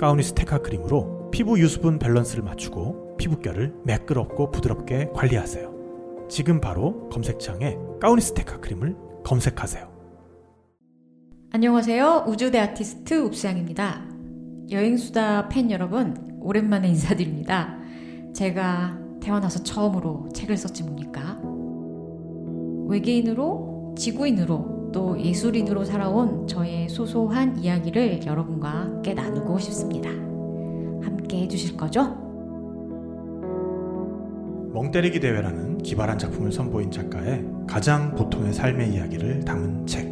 가우니스 0.00 0.34
테카 0.34 0.58
크림으로 0.58 1.30
피부 1.30 1.60
유수분 1.60 2.00
밸런스를 2.00 2.42
맞추고 2.42 3.18
피부결을 3.18 3.72
매끄럽고 3.84 4.50
부드럽게 4.50 5.10
관리하세요. 5.14 5.75
지금 6.28 6.60
바로 6.60 7.08
검색창에 7.08 7.76
가우니스 8.00 8.34
테카 8.34 8.60
크림을 8.60 8.96
검색하세요. 9.24 9.96
안녕하세요. 11.52 12.24
우주대 12.26 12.58
아티스트 12.58 13.26
읍수양입니다. 13.26 14.04
여행수다 14.70 15.48
팬 15.48 15.70
여러분, 15.70 16.38
오랜만에 16.40 16.88
인사드립니다. 16.88 17.78
제가 18.34 18.98
태어나서 19.20 19.62
처음으로 19.62 20.28
책을 20.34 20.56
썼지 20.56 20.82
뭡니까? 20.82 21.40
외계인으로, 22.88 23.94
지구인으로, 23.96 24.90
또 24.92 25.18
예술인으로 25.20 25.84
살아온 25.84 26.46
저의 26.46 26.88
소소한 26.88 27.58
이야기를 27.58 28.26
여러분과 28.26 28.68
함께 28.68 29.14
나누고 29.14 29.58
싶습니다. 29.60 30.10
함께 30.10 31.42
해주실 31.42 31.76
거죠? 31.76 32.25
멍때리기 34.76 35.20
대회라는 35.20 35.78
기발한 35.78 36.18
작품을 36.18 36.52
선보인 36.52 36.90
작가의 36.90 37.46
가장 37.66 38.14
보통의 38.14 38.52
삶의 38.52 38.92
이야기를 38.92 39.42
담은 39.42 39.86
책. 39.86 40.06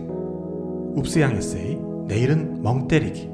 읍스양 0.96 1.36
에세이 1.36 1.76
내일은 2.06 2.62
멍때리기. 2.62 3.28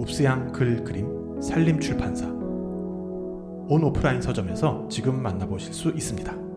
읍스양 0.00 0.52
글 0.52 0.84
그림 0.84 1.42
살림 1.42 1.80
출판사. 1.80 2.26
온 2.28 3.82
오프라인 3.82 4.22
서점에서 4.22 4.86
지금 4.88 5.20
만나보실 5.20 5.72
수 5.72 5.88
있습니다. 5.88 6.49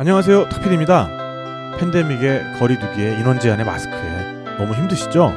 안녕하세요. 0.00 0.48
탁필입니다. 0.48 1.76
팬데믹의 1.78 2.54
거리두기에 2.58 3.18
인원 3.18 3.38
제한의 3.38 3.66
마스크에 3.66 4.44
너무 4.56 4.72
힘드시죠? 4.72 5.30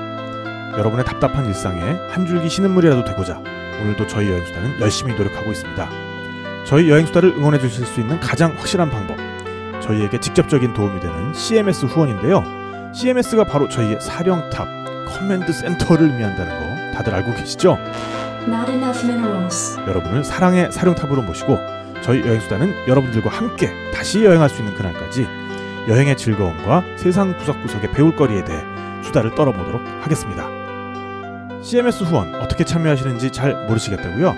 여러분의 0.77 1.03
답답한 1.03 1.45
일상에 1.45 1.81
한 2.09 2.25
줄기 2.25 2.47
신음물이라도 2.47 3.03
되고자 3.03 3.39
오늘도 3.39 4.07
저희 4.07 4.29
여행수다는 4.29 4.79
열심히 4.79 5.15
노력하고 5.15 5.51
있습니다. 5.51 5.89
저희 6.65 6.89
여행수다를 6.89 7.31
응원해 7.31 7.59
주실 7.59 7.85
수 7.85 7.99
있는 7.99 8.21
가장 8.21 8.55
확실한 8.55 8.89
방법 8.89 9.17
저희에게 9.81 10.21
직접적인 10.21 10.73
도움이 10.73 11.01
되는 11.01 11.33
CMS 11.33 11.87
후원인데요. 11.87 12.45
CMS가 12.93 13.43
바로 13.43 13.67
저희의 13.67 13.99
사령탑 13.99 14.65
command 15.09 15.51
center를 15.51 16.09
의미한다는 16.09 16.57
거 16.57 16.95
다들 16.95 17.13
알고 17.13 17.33
계시죠? 17.33 17.77
여러분을 19.89 20.23
사랑의 20.23 20.71
사령탑으로 20.71 21.21
모시고 21.23 21.82
저희 22.03 22.19
여행수다는 22.21 22.87
여러분들과 22.87 23.29
함께 23.29 23.71
다시 23.93 24.23
여행할 24.23 24.49
수 24.49 24.61
있는 24.61 24.75
그날까지 24.75 25.25
여행의 25.87 26.17
즐거움과 26.17 26.83
세상 26.97 27.35
구석구석의 27.37 27.91
배울거리에 27.91 28.43
대해 28.43 28.61
수다를 29.03 29.33
떨어보도록 29.35 29.81
하겠습니다. 30.01 30.49
CMS 31.61 32.03
후원 32.03 32.35
어떻게 32.35 32.63
참여하시는지 32.65 33.31
잘 33.31 33.67
모르시겠다고요? 33.67 34.35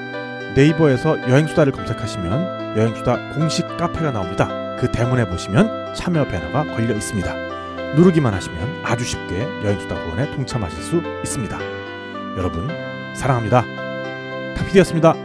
네이버에서 0.55 1.19
여행수다를 1.27 1.71
검색하시면 1.73 2.77
여행수다 2.77 3.33
공식 3.33 3.65
카페가 3.77 4.11
나옵니다. 4.11 4.47
그 4.79 4.91
대문에 4.91 5.27
보시면 5.27 5.93
참여 5.95 6.25
배너가 6.27 6.63
걸려 6.75 6.93
있습니다. 6.93 7.33
누르기만 7.95 8.33
하시면 8.33 8.81
아주 8.83 9.03
쉽게 9.03 9.41
여행수다 9.63 9.95
후원에 9.95 10.31
동참하실 10.35 10.83
수 10.83 11.01
있습니다. 11.23 11.57
여러분 12.37 12.69
사랑합니다. 13.15 13.63
타피디였습니다. 14.55 15.24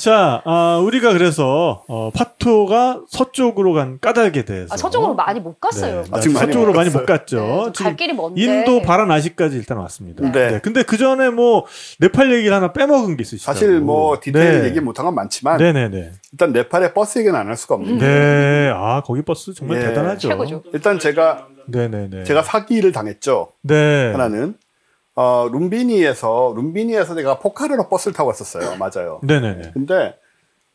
자, 0.00 0.40
아, 0.46 0.80
우리가 0.82 1.12
그래서 1.12 1.84
어, 1.86 2.10
파토가 2.14 3.02
서쪽으로 3.06 3.74
간 3.74 3.98
까닭에 4.00 4.46
대해서 4.46 4.72
아, 4.72 4.76
서쪽으로 4.78 5.14
많이 5.14 5.40
못 5.40 5.60
갔어요. 5.60 6.04
네, 6.04 6.08
아직 6.12 6.32
많이 6.32 6.46
서쪽으로 6.46 6.72
못 6.72 6.76
많이 6.78 6.88
갔어요. 6.88 7.00
못 7.02 7.06
갔죠. 7.06 7.36
네, 7.36 7.62
좀 7.64 7.72
지금 7.74 7.84
갈 7.90 7.96
길이 7.96 8.12
먼데. 8.14 8.40
인도 8.40 8.80
바라나시까지 8.80 9.56
일단 9.58 9.76
왔습니다. 9.76 10.30
네. 10.32 10.58
근데 10.62 10.82
그 10.84 10.96
전에 10.96 11.28
뭐 11.28 11.66
네팔 11.98 12.32
얘기를 12.32 12.56
하나 12.56 12.72
빼먹은 12.72 13.18
게 13.18 13.22
있으시죠. 13.22 13.44
사실 13.44 13.78
뭐 13.80 14.18
디테일 14.22 14.64
얘기 14.64 14.80
못한 14.80 15.04
건 15.04 15.14
많지만 15.14 15.58
네네네. 15.58 16.12
일단 16.32 16.52
네팔의 16.52 16.94
버스 16.94 17.18
얘기는 17.18 17.38
안 17.38 17.50
할 17.50 17.56
수가 17.56 17.74
없는 17.74 17.98
게 17.98 18.06
네, 18.06 18.70
아 18.74 19.02
거기 19.04 19.20
버스 19.22 19.52
정말 19.52 19.78
예. 19.82 19.86
대단하죠. 19.88 20.28
최고죠. 20.28 20.62
일단 20.72 20.98
제가 20.98 21.46
네네네. 21.66 22.24
제가 22.24 22.42
사기를 22.42 22.92
당했죠. 22.92 23.48
네. 23.62 24.12
하나는 24.12 24.54
어 25.14 25.48
룸비니에서 25.52 26.54
룸비니에서 26.56 27.14
제가 27.14 27.38
포카라로 27.40 27.88
버스를 27.88 28.14
타고 28.14 28.28
왔었어요. 28.28 28.76
맞아요. 28.76 29.20
네네네. 29.22 29.72
근데 29.74 30.14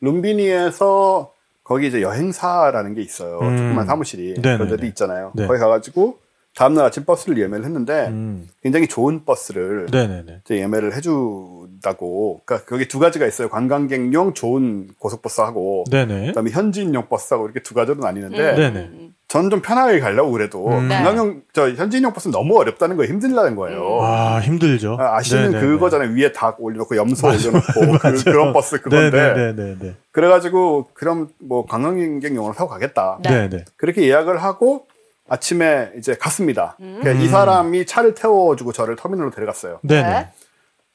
룸비니에서 0.00 1.32
거기 1.64 1.88
이제 1.88 2.00
여행사라는 2.02 2.94
게 2.94 3.02
있어요. 3.02 3.38
음. 3.40 3.56
조그만 3.56 3.86
사무실이 3.86 4.34
네네네. 4.40 4.56
그런 4.58 4.68
데도 4.70 4.86
있잖아요. 4.86 5.32
네. 5.34 5.46
거기 5.46 5.58
가가지고 5.58 6.18
다음날 6.54 6.86
아침 6.86 7.04
버스를 7.04 7.38
예매를 7.38 7.64
했는데 7.66 8.06
음. 8.08 8.48
굉장히 8.62 8.86
좋은 8.86 9.24
버스를 9.24 9.88
네네네. 9.90 10.40
이제 10.44 10.58
예매를 10.58 10.94
해준다고. 10.94 12.40
그러니까 12.44 12.66
거기 12.66 12.88
두 12.88 12.98
가지가 12.98 13.26
있어요. 13.26 13.48
관광객용 13.48 14.32
좋은 14.32 14.88
고속버스하고 14.98 15.84
네네. 15.90 16.28
그다음에 16.28 16.50
현지인용 16.50 17.08
버스하고 17.08 17.46
이렇게 17.46 17.60
두 17.62 17.74
가지로 17.74 17.98
나뉘는데 18.00 18.68
음, 18.68 19.05
음, 19.26 19.28
저는 19.28 19.50
좀 19.50 19.60
편하게 19.60 20.00
가려고 20.00 20.30
그래도 20.30 20.68
음. 20.68 20.88
네. 20.88 20.94
관광용 20.94 21.42
저 21.52 21.70
현지인용 21.70 22.12
버스는 22.12 22.32
너무 22.32 22.58
어렵다는 22.58 22.96
거예요. 22.96 23.12
힘들다는 23.12 23.56
거예요. 23.56 24.00
아 24.00 24.40
힘들죠. 24.40 24.96
아, 25.00 25.20
시는 25.20 25.50
네네네. 25.50 25.60
그거잖아요. 25.66 26.10
위에 26.14 26.32
닭 26.32 26.62
올려놓고 26.62 26.96
염소 26.96 27.28
올려놓고 27.28 27.98
그, 28.00 28.24
그런 28.24 28.52
버스 28.52 28.80
그건데 28.80 29.34
네네네네. 29.34 29.94
그래가지고 30.12 30.90
그럼 30.94 31.28
뭐 31.38 31.66
관광객용으로 31.66 32.54
타고 32.54 32.70
가겠다. 32.70 33.18
네. 33.22 33.48
네네. 33.48 33.64
그렇게 33.76 34.02
예약을 34.08 34.42
하고 34.42 34.86
아침에 35.28 35.90
이제 35.98 36.14
갔습니다. 36.14 36.76
음. 36.80 36.98
그러니까 37.00 37.24
이 37.24 37.28
사람이 37.28 37.84
차를 37.86 38.14
태워주고 38.14 38.72
저를 38.72 38.94
터미널로 38.96 39.30
데려갔어요. 39.32 39.80
네네. 39.82 40.08
네. 40.08 40.28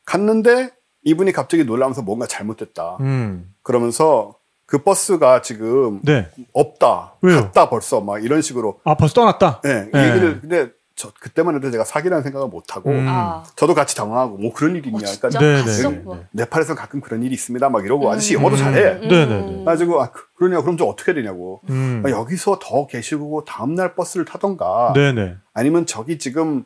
갔는데 0.05 0.69
이분이 1.03 1.31
갑자기 1.33 1.65
놀라면서 1.65 2.01
뭔가 2.01 2.27
잘못됐다. 2.27 2.97
음. 3.01 3.53
그러면서 3.63 4.35
그 4.71 4.77
버스가 4.83 5.41
지금 5.41 5.99
네. 6.01 6.29
없다. 6.53 7.15
왜요? 7.21 7.41
갔다 7.41 7.69
벌써 7.69 7.99
막 7.99 8.23
이런 8.23 8.41
식으로. 8.41 8.79
아 8.85 8.95
벌써 8.95 9.15
떠났다. 9.15 9.59
네, 9.65 9.89
이 9.93 9.97
네. 9.97 10.07
얘기를 10.09 10.39
근데 10.39 10.69
저 10.95 11.11
그때만 11.19 11.55
해도 11.55 11.69
제가 11.71 11.83
사기라는 11.83 12.23
생각을 12.23 12.47
못 12.47 12.73
하고 12.73 12.89
음. 12.91 13.05
아, 13.05 13.43
저도 13.57 13.73
같이 13.73 13.97
당황하고 13.97 14.37
뭐 14.37 14.53
그런 14.53 14.77
일이 14.77 14.87
어, 14.87 14.91
있냐. 14.95 15.07
진짜? 15.07 15.27
그러니까 15.27 15.39
네네. 15.65 15.65
갔어? 15.65 15.89
네. 15.89 15.95
뭐. 15.97 16.23
네팔에서 16.31 16.75
가끔 16.75 17.01
그런 17.01 17.21
일이 17.21 17.33
있습니다. 17.33 17.67
막 17.67 17.83
이러고 17.83 18.07
음. 18.07 18.11
아저씨 18.13 18.33
영어도 18.33 18.55
잘해. 18.55 18.99
음. 19.03 19.07
네네네. 19.09 19.51
그래가지고 19.55 20.01
아 20.03 20.11
그- 20.11 20.23
그러냐 20.37 20.61
그럼 20.61 20.77
좀 20.77 20.87
어떻게 20.87 21.13
되냐고. 21.13 21.59
음. 21.69 22.01
아, 22.05 22.09
여기서 22.09 22.59
더 22.61 22.87
계시고 22.87 23.43
다음 23.43 23.75
날 23.75 23.93
버스를 23.95 24.23
타던가 24.25 24.93
네네. 24.95 25.35
아니면 25.53 25.85
저기 25.85 26.17
지금 26.17 26.63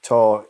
저 0.00 0.44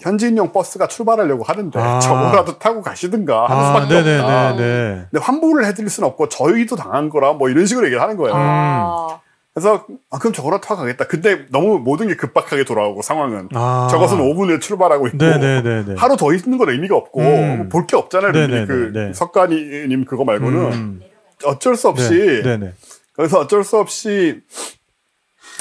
현지인용 0.00 0.52
버스가 0.52 0.88
출발하려고 0.88 1.44
하는데 1.44 1.78
아. 1.78 1.98
저거라도 2.00 2.58
타고 2.58 2.82
가시든가 2.82 3.46
하는 3.48 3.62
아 3.62 3.66
수밖에. 3.66 4.02
네네네네. 4.02 5.06
근데 5.10 5.24
환불을 5.24 5.64
해드릴 5.66 5.88
수는 5.88 6.08
없고 6.08 6.28
저희도 6.28 6.76
당한 6.76 7.08
거라 7.10 7.32
뭐 7.32 7.48
이런 7.48 7.66
식으로 7.66 7.86
얘기를 7.86 8.02
하는 8.02 8.16
거예요. 8.16 8.34
아, 8.36 9.20
그래서 9.52 9.86
아, 10.10 10.18
그럼 10.18 10.32
저거라도 10.32 10.60
타고 10.66 10.80
가겠다. 10.80 11.06
근데 11.06 11.46
너무 11.50 11.78
모든 11.78 12.08
게 12.08 12.16
급박하게 12.16 12.64
돌아오고 12.64 13.02
상황은 13.02 13.50
아. 13.54 13.86
저것은 13.90 14.18
5분에 14.18 14.60
출발하고 14.60 15.06
있고 15.08 15.16
네네네네. 15.16 15.94
하루 15.96 16.16
더 16.16 16.34
있는 16.34 16.58
건 16.58 16.70
의미가 16.70 16.96
없고 16.96 17.20
음. 17.20 17.68
볼게 17.70 17.96
없잖아요. 17.96 18.32
네네네, 18.32 18.66
그 18.66 18.90
네. 18.92 19.12
석가님 19.12 20.04
그거 20.06 20.24
말고는 20.24 20.72
음. 20.72 21.00
어쩔 21.44 21.76
수 21.76 21.88
없이 21.88 22.42
네. 22.44 22.72
그래서 23.12 23.38
어쩔 23.38 23.62
수 23.62 23.78
없이 23.78 24.40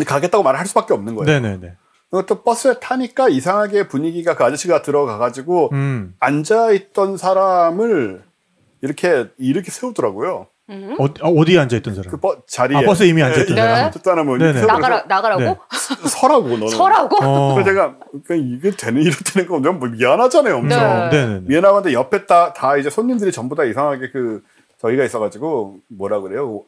가겠다고 0.08 0.44
말을 0.44 0.60
할 0.60 0.66
수밖에 0.66 0.96
없는 0.96 1.14
거예요. 1.14 1.40
네네네. 1.40 1.74
그리고 2.14 2.28
또 2.28 2.44
버스에 2.44 2.76
타니까 2.80 3.28
이상하게 3.28 3.88
분위기가 3.88 4.36
그 4.36 4.44
아저씨가 4.44 4.84
들어가가지고 4.84 5.70
음. 5.74 6.14
앉아있던 6.20 7.18
사람을 7.18 8.22
이렇게 8.82 9.30
이렇게 9.40 9.72
세우더라고요. 9.72 10.46
음? 10.70 10.96
어디, 11.00 11.24
아, 11.24 11.28
어디에 11.30 11.58
앉아있던 11.58 11.96
사람? 11.96 12.12
그 12.12 12.18
버, 12.20 12.38
자리에. 12.46 12.78
아, 12.78 12.82
버스에 12.82 13.08
이미 13.08 13.24
앉아있던 13.24 13.56
네. 13.56 13.62
사람? 13.64 13.92
사람. 13.92 14.26
뭐 14.28 14.38
네네. 14.38 14.62
나가라 14.64 15.04
나가라고 15.08 15.42
네. 15.42 15.56
서라고 16.08 16.50
너는. 16.50 16.68
서라고. 16.68 17.18
어. 17.20 17.56
그래서 17.56 17.72
제가 17.72 17.96
그러니까 18.24 18.36
이게 18.36 18.70
되는 18.78 19.02
이렇다는 19.02 19.50
거 19.50 19.60
너무 19.60 19.88
미안하잖아요, 19.88 20.58
엄청. 20.58 21.10
네. 21.10 21.10
네네네. 21.10 21.42
미안하는데 21.48 21.94
옆에 21.94 22.28
다, 22.28 22.54
다 22.54 22.78
이제 22.78 22.92
손님들이 22.92 23.32
전부 23.32 23.56
다 23.56 23.64
이상하게 23.64 24.12
그 24.12 24.44
저희가 24.80 25.04
있어가지고 25.04 25.78
뭐라 25.88 26.20
그래요? 26.20 26.62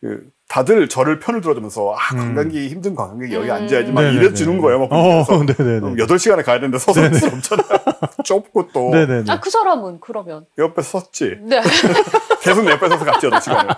그 0.00 0.26
다들 0.50 0.88
저를 0.88 1.20
편을 1.20 1.40
들어주면서 1.42 1.94
아 1.96 2.08
관광객이 2.16 2.68
힘든 2.70 2.96
관광객이 2.96 3.32
여기 3.36 3.48
음. 3.48 3.54
앉아야지 3.54 3.92
막 3.92 4.02
네네네. 4.02 4.20
이래 4.20 4.34
주는 4.34 4.60
거예요. 4.60 4.80
막 4.80 4.88
어, 4.92 5.24
그래서 5.24 5.44
네네네. 5.44 5.94
8시간에 5.94 6.44
가야 6.44 6.56
되는데 6.58 6.76
서서 6.76 7.00
할수 7.02 7.26
없잖아요. 7.26 7.68
좁고 8.24 8.70
또 8.72 8.90
네네네. 8.90 9.30
아, 9.30 9.38
그 9.38 9.48
사람은 9.48 10.00
그러면. 10.00 10.46
옆에 10.58 10.82
섰지. 10.82 11.38
네. 11.42 11.62
계속 12.42 12.64
내 12.64 12.72
옆에 12.72 12.88
서서 12.88 13.04
같이 13.04 13.28
8시간을. 13.28 13.76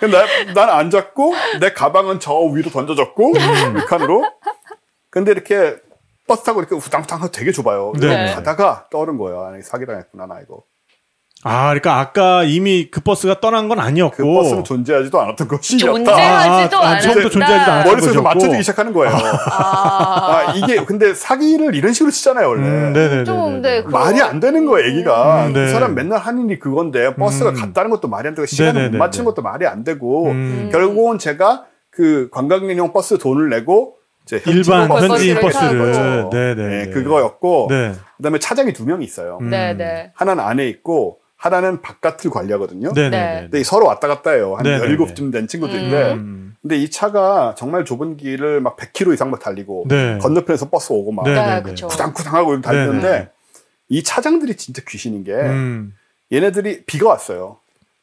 근데 0.00 0.16
나- 0.16 0.54
난 0.54 0.70
앉았고 0.70 1.34
내 1.60 1.74
가방은 1.74 2.20
저 2.20 2.38
위로 2.38 2.70
던져졌고 2.70 3.32
음. 3.34 3.74
칸으로. 3.86 4.24
근데 5.10 5.30
이렇게 5.30 5.76
버스 6.26 6.42
타고 6.42 6.60
이렇게 6.60 6.74
우당탕하고 6.74 7.30
되게 7.30 7.52
좁아요. 7.52 7.92
네. 8.00 8.32
가다가 8.34 8.86
떠오른 8.90 9.18
거예요. 9.18 9.42
아니, 9.44 9.62
사기당했구나 9.62 10.24
나 10.24 10.40
이거. 10.40 10.62
아, 11.48 11.66
그러니까 11.68 11.98
아까 12.00 12.42
이미 12.44 12.88
그 12.90 13.00
버스가 13.00 13.40
떠난 13.40 13.68
건 13.68 13.78
아니었고. 13.80 14.16
그 14.16 14.24
버스는 14.24 14.64
존재하지도 14.64 15.20
않았던 15.20 15.48
것이었다. 15.48 15.84
존재하지도 15.86 16.76
아, 16.78 16.88
아. 16.88 17.00
처음부터 17.00 17.28
존재하지도 17.30 17.72
않았던 17.72 17.92
머릿속에서. 17.92 18.22
맞춰주기 18.22 18.62
시작하는 18.62 18.92
거예요. 18.92 19.14
아. 19.14 20.46
아, 20.48 20.52
이게 20.54 20.84
근데 20.84 21.14
사기를 21.14 21.74
이런 21.74 21.92
식으로 21.92 22.10
치잖아요 22.10 22.48
원래. 22.48 22.66
음, 22.68 22.92
네네네. 22.92 23.24
좀, 23.24 23.62
네, 23.62 23.82
그- 23.82 23.90
말이 23.90 24.20
안 24.20 24.40
되는 24.40 24.66
거예요, 24.66 24.88
얘기가. 24.90 25.46
음, 25.46 25.52
네. 25.52 25.66
그 25.66 25.70
사람 25.70 25.94
맨날 25.94 26.18
하는 26.18 26.48
일이 26.48 26.58
그건데, 26.58 27.14
버스가 27.14 27.50
음. 27.50 27.54
갔다는 27.54 27.90
것도 27.90 28.08
말이 28.08 28.28
안 28.28 28.34
되고, 28.34 28.46
시간을 28.46 28.72
네네네네. 28.74 28.98
못 28.98 29.04
맞추는 29.04 29.24
것도 29.24 29.42
말이 29.42 29.66
안 29.66 29.84
되고, 29.84 30.30
음. 30.30 30.68
결국은 30.72 31.18
제가 31.18 31.64
그 31.90 32.28
관광객용 32.32 32.92
버스 32.92 33.18
돈을 33.18 33.48
내고, 33.50 33.94
이제 34.24 34.42
일반 34.46 34.90
현지인 34.90 35.38
버스를. 35.40 36.26
네네. 36.32 36.54
네, 36.86 36.90
그거였고, 36.90 37.68
네. 37.70 37.92
그 38.16 38.22
다음에 38.22 38.38
차장이 38.40 38.72
두 38.72 38.84
명이 38.84 39.04
있어요. 39.04 39.38
음. 39.40 39.50
네네. 39.50 40.10
하나는 40.14 40.42
안에 40.42 40.66
있고, 40.68 41.18
하나는 41.36 41.82
바깥을 41.82 42.30
관리하거든요. 42.30 42.92
네네. 42.92 43.10
네. 43.10 43.40
근데 43.42 43.62
서로 43.62 43.86
왔다 43.86 44.08
갔다 44.08 44.30
해요. 44.30 44.54
한 44.56 44.64
네네네. 44.64 44.96
17쯤 44.96 45.32
된 45.32 45.46
친구들인데, 45.46 46.12
음. 46.14 46.56
근데 46.62 46.76
이 46.76 46.90
차가 46.90 47.54
정말 47.56 47.84
좁은 47.84 48.16
길을 48.16 48.60
막 48.60 48.76
100km 48.76 49.14
이상 49.14 49.30
막 49.30 49.38
달리고, 49.40 49.84
네. 49.88 50.18
건너편에서 50.18 50.70
버스 50.70 50.92
오고 50.92 51.12
막, 51.12 51.24
네, 51.24 51.34
네, 51.34 51.62
네. 51.62 51.74
쿠당쿠당하고 51.86 52.52
이렇게 52.52 52.62
달리는데, 52.66 53.08
네네. 53.08 53.28
이 53.90 54.02
차장들이 54.02 54.56
진짜 54.56 54.82
귀신인 54.88 55.24
게, 55.24 55.32
음. 55.34 55.94
얘네들이 56.32 56.84
비가 56.86 57.08
왔어요. 57.08 57.58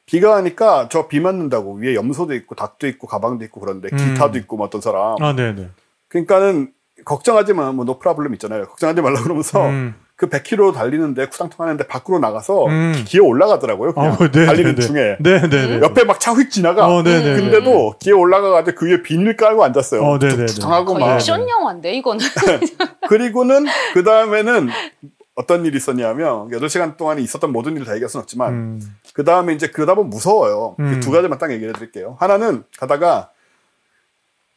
비가 0.06 0.32
와니까 0.32 0.90
저 0.90 1.08
비 1.08 1.20
맞는다고 1.20 1.76
위에 1.76 1.96
염소도 1.96 2.34
있고 2.36 2.56
닭도 2.56 2.88
있고 2.88 3.08
가방도 3.08 3.44
있고 3.46 3.60
그런데 3.62 3.90
음. 3.92 3.98
기타도 3.98 4.38
있고 4.40 4.58
뭐 4.58 4.66
어떤 4.68 4.80
사람. 4.82 5.16
아, 5.22 5.34
네네. 5.36 5.70
그러니까는 6.10 6.72
걱정하지 7.06 7.54
마. 7.54 7.72
뭐 7.72 7.84
노프라블럼 7.86 8.34
있잖아요. 8.34 8.66
걱정하지 8.68 9.02
말라 9.02 9.22
그러면서 9.24 9.66
음. 9.68 9.96
그 10.24 10.30
100km 10.30 10.74
달리는데 10.74 11.28
쿠당탕 11.28 11.66
하는데 11.66 11.86
밖으로 11.86 12.20
나가서 12.20 12.68
음. 12.68 13.04
기어 13.06 13.24
올라가더라고요. 13.24 13.94
그냥 13.94 14.14
아, 14.20 14.28
네, 14.32 14.46
달리는 14.46 14.76
네, 14.76 14.82
네. 14.82 14.88
중에. 14.88 15.18
네네네. 15.20 15.82
옆에 15.82 16.06
막 16.06 16.20
차 16.20 16.34
휙 16.34 16.50
지나가. 16.50 16.88
어. 16.88 17.04
근데도 17.04 17.96
기어 18.00 18.18
올라가가지고 18.18 18.78
그 18.78 18.86
위에 18.88 19.02
비닐 19.04 19.36
깔고 19.36 19.64
앉았어요. 19.64 20.02
어. 20.02 20.18
툭툭하고 20.20 20.98
막. 20.98 21.16
액션 21.16 21.48
영화인데, 21.50 21.94
이거는. 21.96 22.26
그리고는 23.10 23.66
그 23.94 24.04
다음에는 24.04 24.70
어떤 25.36 25.66
일이 25.66 25.76
있었냐면 25.78 26.50
8시간 26.52 26.96
동안 26.96 27.20
있었던 27.20 27.52
모든 27.52 27.74
일을 27.76 27.86
다 27.86 27.94
얘기할 27.96 28.08
수는 28.10 28.22
없지만 28.22 28.54
음. 28.54 28.96
그 29.14 29.24
다음에 29.26 29.54
이제 29.54 29.68
그러다 29.68 29.96
보면 29.96 30.10
무서워요. 30.10 30.76
음. 30.80 31.00
두 31.02 31.12
가지만 31.12 31.38
딱 31.40 31.52
얘기해 31.52 31.74
드릴게요. 31.74 32.16
하나는 32.20 32.64
가다가 32.80 33.30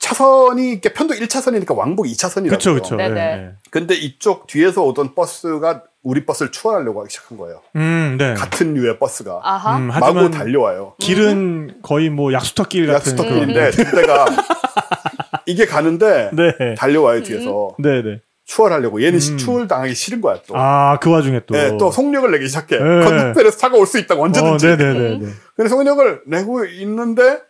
차선이 0.06 0.70
이렇게 0.70 0.92
편도 0.92 1.14
1차선이니까 1.14 1.76
왕복 1.76 2.06
2차선이라고요. 2.06 2.50
그쵸, 2.50 2.74
그쵸. 2.74 2.94
네네. 2.94 3.14
네. 3.14 3.50
근데 3.70 3.94
이쪽 3.96 4.46
뒤에서 4.46 4.84
오던 4.84 5.16
버스가 5.16 5.82
우리 6.04 6.24
버스를 6.24 6.52
추월하려고 6.52 7.00
하기 7.00 7.10
시작한 7.10 7.36
거예요. 7.36 7.60
음, 7.74 8.14
네. 8.16 8.34
같은 8.34 8.74
류의 8.74 9.00
버스가 9.00 9.40
아하. 9.42 9.78
음, 9.78 9.88
마구 9.88 10.04
하지만 10.04 10.30
달려와요. 10.30 10.94
길은 11.00 11.80
거의 11.82 12.08
뭐 12.10 12.32
약수터길 12.32 12.86
같은. 12.86 12.94
약수터길인데 13.18 13.70
그때가 13.72 14.26
이게 15.46 15.66
가는데 15.66 16.30
네. 16.32 16.74
달려와요 16.76 17.24
뒤에서 17.24 17.74
네 17.80 18.02
네. 18.02 18.20
추월하려고 18.44 19.02
얘는 19.02 19.18
음. 19.18 19.36
추월 19.38 19.66
당하기 19.66 19.92
싫은 19.94 20.20
거야 20.20 20.38
또. 20.46 20.54
아, 20.56 20.98
그 21.00 21.10
와중에 21.10 21.40
또. 21.46 21.54
네, 21.54 21.76
또 21.78 21.90
속력을 21.90 22.30
내기 22.30 22.46
시작해. 22.46 22.76
네. 22.78 22.84
건너편에서 23.04 23.56
차가 23.58 23.76
올 23.76 23.86
수 23.86 23.98
있다고 23.98 24.22
언제든지. 24.22 24.66
어, 24.68 24.76
네네네. 24.76 25.26
근데 25.56 25.68
속력을 25.68 26.22
내고 26.26 26.64
있는데 26.64 27.40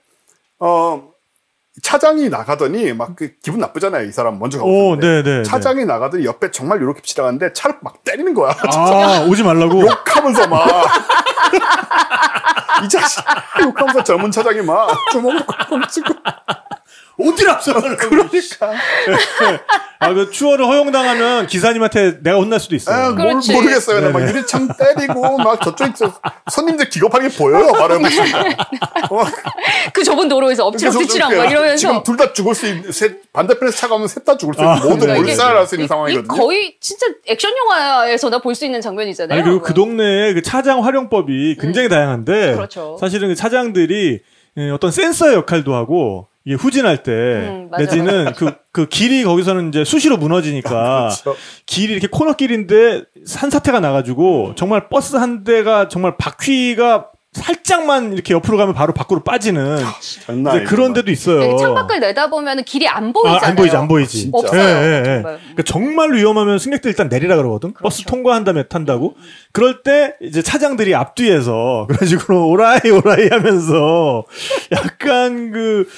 어 0.59 1.11
차장이 1.83 2.29
나가더니 2.29 2.93
막 2.95 3.15
그 3.17 3.33
기분 3.43 3.61
나쁘잖아요 3.61 4.07
이 4.07 4.13
사람 4.13 4.39
먼저 4.39 4.59
가고 4.59 4.71
오, 4.71 4.95
있는데 4.95 5.23
네네. 5.23 5.43
차장이 5.45 5.85
나가더니 5.85 6.25
옆에 6.25 6.51
정말 6.51 6.81
이렇게 6.83 7.01
지나가는데 7.03 7.53
차를 7.53 7.77
막 7.83 8.03
때리는 8.05 8.33
거야 8.35 8.55
아, 8.75 9.27
오지 9.29 9.43
말라고. 9.43 9.83
욕하면서 9.83 10.47
막 10.49 10.67
이 12.85 12.89
자식 12.89 13.23
욕하면서 13.63 14.05
젊은 14.05 14.31
차장이 14.31 14.61
막 14.63 14.89
주먹을 15.13 15.45
꽉 15.47 15.89
치고 15.91 16.15
어디라서 17.19 17.73
그러니까 17.75 18.07
아, 19.99 20.13
그 20.13 20.31
추월을 20.31 20.67
허용당하면 20.67 21.47
기사님한테 21.47 22.21
내가 22.23 22.37
혼날 22.37 22.61
수도 22.61 22.75
아, 22.75 22.77
있어요. 22.77 23.15
뭘 23.15 23.29
그렇지. 23.29 23.53
모르겠어요 23.53 23.97
그냥 24.01 24.13
막. 24.13 24.29
유리창 24.29 24.69
때리고 24.77 25.39
막 25.39 25.61
저쪽 25.63 25.93
손님들 26.51 26.91
기겁하게 26.91 27.29
보여요 27.31 27.73
있으니까 28.07 28.41
어, 29.11 29.25
그 29.95 30.05
좁은 30.05 30.29
도로에서 30.29 30.67
엎치락 30.67 30.99
뒤치락 30.99 31.35
막 31.35 31.51
이러면서. 31.51 31.77
지금 31.77 32.03
둘 32.03 32.17
다 32.17 32.33
죽을 32.33 32.55
수 32.55 32.67
있는 32.67 32.93
셋, 32.93 33.33
반대편에서 33.33 33.77
차가 33.77 33.95
오면 33.95 34.09
셋 34.09 34.25
다 34.25 34.37
죽을 34.37 34.55
수 34.55 34.61
있는 34.61 34.73
아, 34.73 34.77
모든 34.77 34.99
그러니까 35.01 35.23
몰살할 35.23 35.67
수 35.67 35.75
있는 35.77 35.89
상황이거든요. 35.89 36.35
거의 36.39 36.77
진짜 36.81 37.07
액션 37.27 37.53
영화에서나 37.57 38.39
볼 38.41 38.55
수 38.55 38.65
있는 38.65 38.81
장면이잖아요. 38.81 39.35
아니, 39.39 39.45
그리고 39.49 39.63
그 39.63 39.73
동네에 39.75 40.33
그 40.35 40.43
차장 40.43 40.83
활용법이 40.85 41.57
굉장히 41.61 41.89
다양한데. 41.91 42.55
그렇죠. 42.55 42.97
사실은 43.01 43.29
그 43.29 43.35
차장들이 43.35 44.21
예, 44.59 44.71
어떤 44.71 44.91
센서의 44.91 45.35
역할도 45.35 45.75
하고, 45.75 46.29
이게 46.47 46.55
후진할 46.55 47.03
때, 47.03 47.11
음. 47.13 47.71
내지는 47.77 48.33
그, 48.35 48.55
그 48.71 48.89
길이 48.89 49.25
거기서는 49.25 49.69
이제 49.69 49.85
수시로 49.85 50.17
무너지니까, 50.17 51.11
그렇죠. 51.25 51.37
길이 51.67 51.93
이렇게 51.93 52.07
코너길인데 52.07 53.03
산사태가 53.27 53.81
나가지고, 53.81 54.55
정말 54.55 54.89
버스 54.89 55.17
한 55.17 55.43
대가 55.43 55.89
정말 55.89 56.17
바퀴가 56.17 57.11
살짝만 57.37 58.13
이렇게 58.13 58.35
옆으로 58.35 58.57
가면 58.57 58.75
바로 58.75 58.93
밖으로 58.93 59.23
빠지는 59.23 59.79
아니죠, 60.27 60.65
그런. 60.67 60.93
데도 60.93 61.11
있어요. 61.11 61.41
네, 61.41 61.57
창밖을 61.57 62.01
내다보면 62.01 62.65
길이 62.65 62.89
안 62.89 63.13
보이잖아요. 63.13 63.41
아, 63.43 63.47
안 63.49 63.55
보이지, 63.57 63.77
안 63.77 63.89
보이지. 63.89 64.19
진짜. 64.19 64.39
없어요. 64.39 64.61
예, 64.61 64.65
예, 64.65 64.99
예. 65.01 65.05
정말. 65.05 65.39
그러니까 65.41 65.63
정말 65.65 66.13
위험하면 66.15 66.59
승객들 66.59 66.91
일단 66.91 67.09
내리라 67.09 67.37
그러거든. 67.37 67.75
버스 67.75 67.99
그렇죠. 67.99 68.11
통과한 68.11 68.45
다음에 68.45 68.63
탄다고. 68.65 69.15
그럴 69.53 69.83
때 69.83 70.15
이제 70.23 70.41
차장들이 70.43 70.95
앞뒤에서 70.95 71.87
그런 71.91 72.09
식으로 72.09 72.49
오라이 72.49 72.81
오라이 72.91 73.29
하면서 73.29 74.25
약간 74.73 75.51
그 75.53 75.89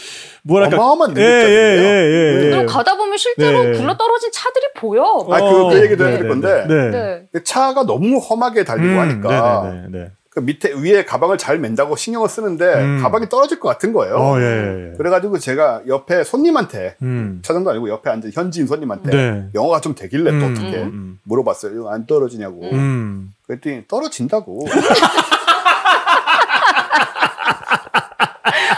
뭐랄까 0.43 0.77
어마어마한 0.77 1.17
예, 1.19 1.21
예, 1.21 1.25
능력자들이에요. 1.25 1.83
예, 1.83 1.87
예, 1.87 2.37
예. 2.47 2.51
그리고 2.51 2.67
가다 2.67 2.97
보면 2.97 3.19
실제로 3.19 3.63
네. 3.65 3.79
굴러 3.79 3.97
떨어진 3.97 4.31
차들이 4.33 4.67
보여. 4.77 5.27
아, 5.31 5.41
그, 5.41 5.69
그 5.69 5.83
얘기도 5.85 6.05
네, 6.05 6.13
해드릴 6.13 6.23
네, 6.23 6.29
건데, 6.29 6.67
네. 6.67 6.91
네. 6.91 7.23
그 7.33 7.45
차가 7.45 7.85
너무 7.85 8.19
험하게 8.19 8.65
달리고 8.65 8.89
음, 8.95 8.99
하니까, 8.99 9.63
네, 9.65 9.71
네, 9.71 9.81
네, 9.91 9.99
네. 9.99 10.11
그 10.39 10.45
밑에, 10.45 10.73
위에 10.73 11.05
가방을 11.05 11.37
잘 11.37 11.59
맨다고 11.59 11.97
신경을 11.97 12.29
쓰는데, 12.29 12.75
음. 12.75 13.03
가방이 13.03 13.29
떨어질 13.29 13.59
것 13.59 13.69
같은 13.69 13.93
거예요. 13.93 14.15
어, 14.15 14.39
예, 14.41 14.45
예, 14.45 14.93
예. 14.93 14.97
그래가지고 14.97 15.41
제가 15.41 15.83
옆에 15.89 16.23
손님한테, 16.23 16.95
음. 17.03 17.41
차장도 17.43 17.71
아니고 17.71 17.89
옆에 17.89 18.09
앉은 18.09 18.31
현지인 18.33 18.69
손님한테, 18.69 19.11
네. 19.11 19.49
영어가 19.57 19.81
좀 19.81 19.97
되길래 19.97 20.31
또 20.39 20.47
음, 20.47 20.53
어떻게 20.53 20.77
음, 20.77 21.19
물어봤어요. 21.25 21.75
이거 21.75 21.91
안 21.91 22.07
떨어지냐고. 22.07 22.63
음. 22.71 23.35
그랬더니 23.49 23.89
떨어진다고. 23.89 24.61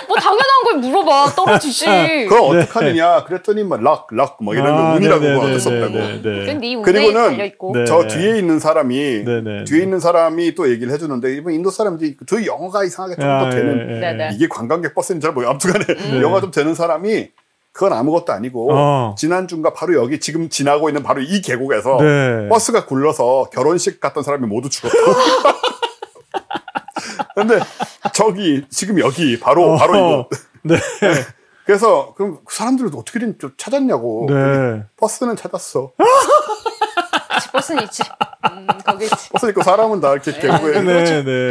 뭐 0.09 0.17
당연한 0.17 0.65
걸 0.65 0.70
물어봐. 0.81 1.35
떨어지지. 1.35 1.87
그걸 2.29 2.59
어떡하느냐. 2.59 3.25
그랬더니 3.25 3.65
뭐 3.65 3.77
락, 3.79 4.09
락, 4.13 4.39
뭐 4.41 4.55
이런 4.55 4.75
거 4.75 4.83
아, 4.83 4.95
운이라고 4.95 5.25
네, 5.25 5.35
뭐 5.35 5.45
네, 5.45 5.51
어쩔 5.51 5.61
수 5.61 5.71
네, 5.71 5.83
없다고. 5.83 5.99
네, 5.99 6.23
네. 6.23 6.55
네 6.55 6.83
그리고는 6.83 7.13
달려 7.13 7.45
있고. 7.45 7.73
네. 7.75 7.85
저 7.85 8.07
뒤에 8.07 8.39
있는 8.39 8.59
사람이 8.59 9.25
네, 9.25 9.41
네, 9.43 9.65
뒤에 9.65 9.79
네. 9.79 9.85
있는 9.85 10.01
사람이 10.01 10.55
또 10.55 10.71
얘기를 10.71 10.93
해주는데 10.93 11.37
이번 11.37 11.53
인도 11.53 11.71
사람들이 11.71 12.17
저 12.27 12.45
영어가 12.45 12.85
이상하게 12.85 13.17
좀더 13.17 13.47
아, 13.47 13.51
되는 13.51 13.91
예, 13.91 13.97
예. 13.97 14.01
네네. 14.01 14.31
이게 14.35 14.49
관광객 14.49 14.95
버스인지 14.95 15.23
잘 15.23 15.33
모르겠어요. 15.33 15.51
아무튼 15.51 15.73
간에 15.73 16.23
영어가 16.23 16.41
좀 16.41 16.51
되는 16.51 16.75
사람이 16.75 17.29
그건 17.73 17.93
아무것도 17.93 18.33
아니고 18.33 18.73
어. 18.73 19.15
지난주인가 19.17 19.73
바로 19.73 19.95
여기 19.95 20.19
지금 20.19 20.49
지나고 20.49 20.89
있는 20.89 21.03
바로 21.03 21.21
이 21.21 21.41
계곡에서 21.41 21.99
네. 22.01 22.49
버스가 22.49 22.87
굴러서 22.87 23.51
결혼식 23.53 24.01
갔던 24.01 24.23
사람이 24.23 24.47
모두 24.47 24.69
죽었다. 24.69 24.97
근데 27.35 27.61
저기 28.13 28.65
지금 28.69 28.99
여기 28.99 29.39
바로 29.39 29.77
바로 29.77 29.95
이거 29.95 30.29
네. 30.63 30.77
그래서 31.65 32.15
그럼 32.17 32.39
그 32.45 32.55
사람들은 32.55 32.91
어떻게든 32.95 33.39
좀 33.39 33.53
찾았냐고 33.57 34.27
네. 34.29 34.83
버스는 34.97 35.37
찾았어 35.37 35.93
버스는 37.53 37.85
있지. 37.85 38.03
음, 38.51 38.67
거기 38.85 39.05
있지. 39.05 39.29
버스 39.31 39.47
있고 39.47 39.63
사람은 39.63 40.01
다 40.01 40.13
이렇게 40.13 40.33
계곡에 40.33 40.81
네, 40.83 41.23
네. 41.25 41.51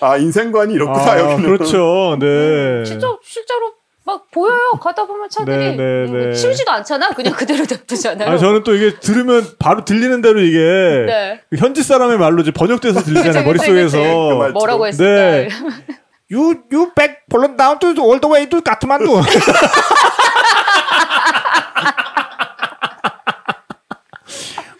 아 0.00 0.16
인생관이 0.16 0.74
이렇구나 0.74 1.12
아, 1.12 1.18
여기는 1.18 1.42
그렇죠. 1.56 2.16
네. 2.20 2.84
진짜 2.84 3.08
실제로 3.22 3.72
막 4.06 4.30
보여요. 4.30 4.72
가다 4.80 5.06
보면 5.06 5.28
차들이 5.30 5.56
네, 5.56 5.76
네, 5.76 5.82
음, 5.82 6.12
네. 6.30 6.32
치우지도 6.34 6.70
않잖아. 6.70 7.08
그냥 7.10 7.32
그대로 7.34 7.64
냅두잖아요. 7.68 8.28
아, 8.30 8.36
저는 8.38 8.62
또 8.62 8.74
이게 8.74 8.98
들으면 9.00 9.44
바로 9.58 9.84
들리는 9.84 10.20
대로 10.20 10.40
이게 10.40 10.58
네. 10.58 11.40
그 11.50 11.56
현지 11.56 11.82
사람의 11.82 12.18
말로 12.18 12.42
이제 12.42 12.50
번역돼서 12.50 13.02
들리잖아요 13.02 13.44
머릿속에서. 13.44 13.98
그 13.98 14.34
말- 14.34 14.52
뭐라고 14.52 14.84
네. 14.84 14.88
했을까? 15.48 15.56
You 16.28 16.64
you 16.70 16.92
back 16.96 17.28
Poland 17.28 17.58
down 17.58 17.78
to 17.80 17.92
all 18.00 18.18
the 18.18 18.28
way 18.28 18.46
to 18.46 18.62
Kathmandu. 18.62 19.20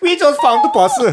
We 0.00 0.16
just 0.18 0.40
found 0.40 0.64
the 0.64 0.70
bus. 0.72 0.92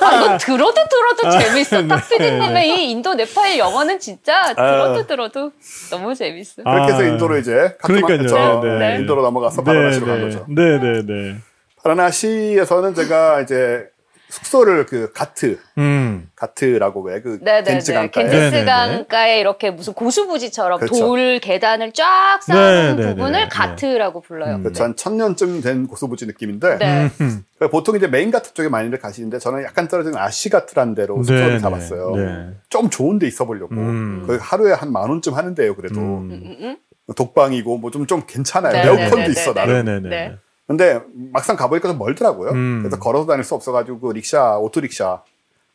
아, 0.00 0.14
이거 0.14 0.38
들어도 0.38 0.74
들어도 0.88 1.38
재밌어. 1.38 1.82
네, 1.82 1.88
탁피디님의 1.88 2.52
네. 2.52 2.66
이 2.66 2.90
인도 2.90 3.14
네팔 3.14 3.58
영어는 3.58 3.98
진짜 3.98 4.54
들어도 4.54 5.06
들어도 5.06 5.52
너무 5.90 6.14
재밌어. 6.14 6.62
그렇게 6.62 6.92
해서 6.92 7.02
아, 7.02 7.06
인도로 7.06 7.36
이제 7.38 7.76
그러니까요. 7.82 8.26
저, 8.26 8.60
네, 8.62 8.78
네. 8.78 8.96
인도로 8.96 9.22
넘어가서 9.22 9.62
네, 9.62 9.64
바라나시로 9.64 10.06
간 10.06 10.18
네. 10.18 10.24
거죠. 10.24 10.46
네, 10.48 10.78
네, 10.78 11.02
네. 11.04 11.36
바라나시에서는 11.82 12.94
제가 12.94 13.40
이제 13.42 13.88
숙소를 14.30 14.84
그 14.84 15.10
가트 15.12 15.58
음. 15.78 16.28
가트라고 16.36 17.00
왜그 17.02 17.38
네네네. 17.40 17.62
겐지 17.64 17.92
강가에 17.94 18.24
네네네. 18.24 18.50
겐지스 18.50 18.64
강가에 18.66 19.40
이렇게 19.40 19.70
무슨 19.70 19.94
고수부지처럼 19.94 20.80
그렇죠. 20.80 20.98
돌 20.98 21.38
계단을 21.38 21.92
쫙 21.92 22.40
쌓은. 22.42 22.96
부분을 22.96 23.32
네. 23.32 23.48
가트라고 23.48 24.20
불러요. 24.20 24.58
그렇죠. 24.60 24.84
한 24.84 24.96
천년쯤 24.96 25.60
된 25.62 25.86
고수부지 25.86 26.26
느낌인데 26.26 26.78
네. 26.78 27.10
음. 27.20 27.44
보통 27.70 27.96
이제 27.96 28.06
메인 28.06 28.30
가트 28.30 28.52
쪽에 28.52 28.68
많이들 28.68 28.98
가시는데 28.98 29.38
저는 29.38 29.62
약간 29.64 29.88
떨어진 29.88 30.14
아시 30.16 30.50
가트라는 30.50 30.94
데로 30.94 31.16
숙소를 31.22 31.54
네, 31.54 31.58
잡았어요. 31.58 32.16
네. 32.16 32.48
좀 32.68 32.90
좋은 32.90 33.18
데 33.18 33.26
있어 33.26 33.46
보려고. 33.46 33.74
음. 33.74 34.24
거기 34.26 34.38
하루에 34.40 34.72
한 34.72 34.88
만 34.88 35.08
원쯤 35.10 35.34
하는데요. 35.34 35.74
그래도 35.76 36.00
음. 36.00 36.30
음, 36.30 36.56
음. 36.60 36.76
독방이고 37.14 37.78
뭐 37.78 37.90
좀좀 37.90 38.22
괜찮아요. 38.26 38.72
네, 38.72 38.80
에어컨도 38.84 39.16
네, 39.16 39.24
네, 39.24 39.30
있어 39.30 39.52
네, 39.54 39.60
나름. 39.82 40.38
근데 40.68 41.00
막상 41.32 41.56
가보니까 41.56 41.88
좀 41.88 41.98
멀더라고요. 41.98 42.50
음. 42.52 42.80
그래서 42.82 42.98
걸어서 43.00 43.26
다닐 43.26 43.42
수 43.42 43.54
없어가지고 43.56 43.98
그 44.00 44.12
릭샤, 44.12 44.58
오토릭샤 44.58 45.22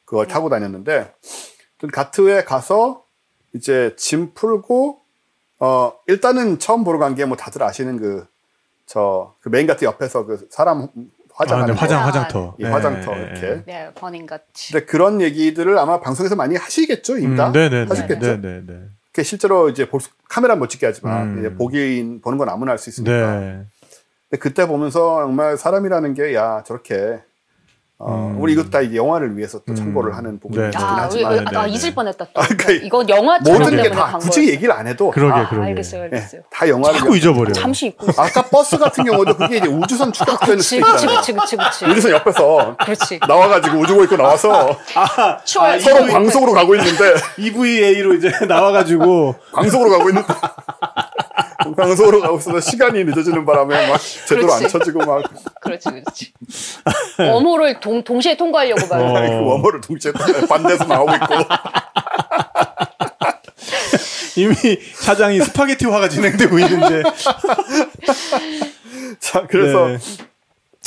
그걸 0.05 0.27
타고 0.27 0.47
다녔는데 0.49 1.11
그 1.81 1.87
가트에 1.87 2.43
가서 2.45 3.03
이제 3.53 3.93
짐 3.97 4.33
풀고 4.33 4.99
어 5.59 5.93
일단은 6.07 6.59
처음 6.59 6.83
보러 6.83 6.99
간 6.99 7.15
게 7.15 7.25
뭐 7.25 7.35
다들 7.35 7.63
아시는 7.63 7.99
그 7.99 8.25
저그 8.85 9.49
메인 9.49 9.65
가트 9.67 9.83
옆에서 9.85 10.25
그 10.25 10.47
사람 10.51 10.83
아, 10.83 10.87
화장하는 11.35 11.73
네, 11.73 11.79
화장 11.79 11.99
거. 12.01 12.05
화장터. 12.05 12.55
이 12.59 12.63
화장터 12.63 13.15
네, 13.15 13.21
이렇게. 13.21 13.63
네, 13.65 13.91
burning 13.95 14.27
가트. 14.27 14.71
근데 14.73 14.85
그런 14.85 15.19
얘기들을 15.21 15.77
아마 15.79 15.99
방송에서 15.99 16.35
많이 16.35 16.55
하시겠죠, 16.55 17.13
다 17.35 17.47
음, 17.47 17.51
네, 17.53 17.69
네, 17.69 17.81
네. 17.81 17.85
하셨겠죠. 17.87 18.41
네, 18.41 18.41
네, 18.41 18.63
실제로 19.23 19.69
이제 19.69 19.89
볼 19.89 19.99
수, 20.01 20.09
카메라 20.29 20.55
못 20.55 20.67
찍게 20.67 20.85
하지만 20.85 21.29
음. 21.37 21.39
이제 21.39 21.55
보기인 21.55 22.21
보는 22.21 22.37
건 22.37 22.49
아무나 22.49 22.71
할 22.71 22.77
수 22.77 22.89
있으니까. 22.91 23.39
네. 23.39 23.65
근데 24.33 24.37
그때 24.39 24.65
보면서 24.67 25.21
정말 25.21 25.57
사람이라는 25.57 26.15
게 26.15 26.33
야 26.33 26.63
저렇게 26.65 27.19
어, 27.99 28.31
음. 28.33 28.41
우리 28.41 28.53
이것도 28.53 28.71
다 28.71 28.81
이제 28.81 28.95
영화를 28.95 29.37
위해서 29.37 29.59
또 29.59 29.65
음. 29.71 29.75
참고를 29.75 30.17
하는 30.17 30.39
부분이 30.39 30.59
네, 30.59 30.71
네. 30.71 30.77
아, 30.77 30.95
하지만 31.03 31.31
왜, 31.33 31.41
나 31.41 31.65
네, 31.65 31.69
잊을 31.69 31.79
네. 31.81 31.93
뻔했다. 31.93 32.25
또. 32.33 32.41
아, 32.41 32.47
그러니까 32.47 32.71
이건 32.71 33.07
영화 33.09 33.37
모든 33.37 33.59
게 33.69 33.83
때문에 33.83 33.89
다간 33.91 34.19
굳이. 34.19 34.49
얘기를 34.49 34.73
안 34.73 34.87
해도 34.87 35.11
그러게, 35.11 35.33
아, 35.33 35.47
그러게. 35.47 35.67
알겠어요, 35.67 36.01
예, 36.01 36.03
알겠어요. 36.05 36.41
다 36.49 36.67
영화를 36.67 36.99
자꾸 36.99 37.15
잊어버려. 37.15 37.53
잠시 37.53 37.87
잊고 37.87 38.07
있어. 38.09 38.21
아까 38.23 38.41
버스 38.41 38.77
같은 38.77 39.05
경우도 39.05 39.37
그게 39.37 39.57
이제 39.57 39.67
우주선 39.67 40.11
추격되는 40.11 40.57
그치, 40.57 40.77
있잖아요. 40.77 41.17
그치, 41.19 41.33
그치, 41.33 41.55
그치. 41.55 41.85
우주선 41.85 42.11
옆에서 42.11 42.75
그렇지. 42.83 43.19
나와가지고 43.25 43.77
우주고 43.77 44.03
있고 44.05 44.17
나와서 44.17 44.75
추월. 45.45 45.79
서로 45.79 46.07
광속으로 46.11 46.51
가고 46.53 46.75
있는데 46.75 47.13
EVA로 47.37 48.15
이제 48.15 48.31
나와가지고 48.49 49.35
광속으로 49.53 49.91
가고 49.91 50.09
있는 50.09 50.23
광속으로 51.75 52.21
가고 52.21 52.37
있어서 52.37 52.59
시간이 52.59 53.03
늦어지는 53.05 53.45
바람에 53.45 53.89
막 53.89 53.99
제대로 54.27 54.51
안 54.51 54.59
그렇지. 54.59 54.73
쳐지고 54.73 54.99
막 55.05 55.23
그렇지, 55.61 55.89
그렇지. 55.89 56.33
원호를 57.19 57.79
동, 57.79 58.03
동시에 58.03 58.35
통과하려고 58.37 58.87
봐요. 58.87 59.05
어. 59.05 59.13
그 59.13 59.45
워머를 59.45 59.81
동시에 59.81 60.11
반대에서 60.47 60.85
나오고 60.85 61.13
있고 61.15 61.25
이미 64.35 64.55
사장이 64.95 65.39
스파게티 65.41 65.85
화가 65.85 66.09
진행되고 66.09 66.57
있는데. 66.59 67.03
자 69.19 69.45
그래서 69.47 69.87
네. 69.87 69.97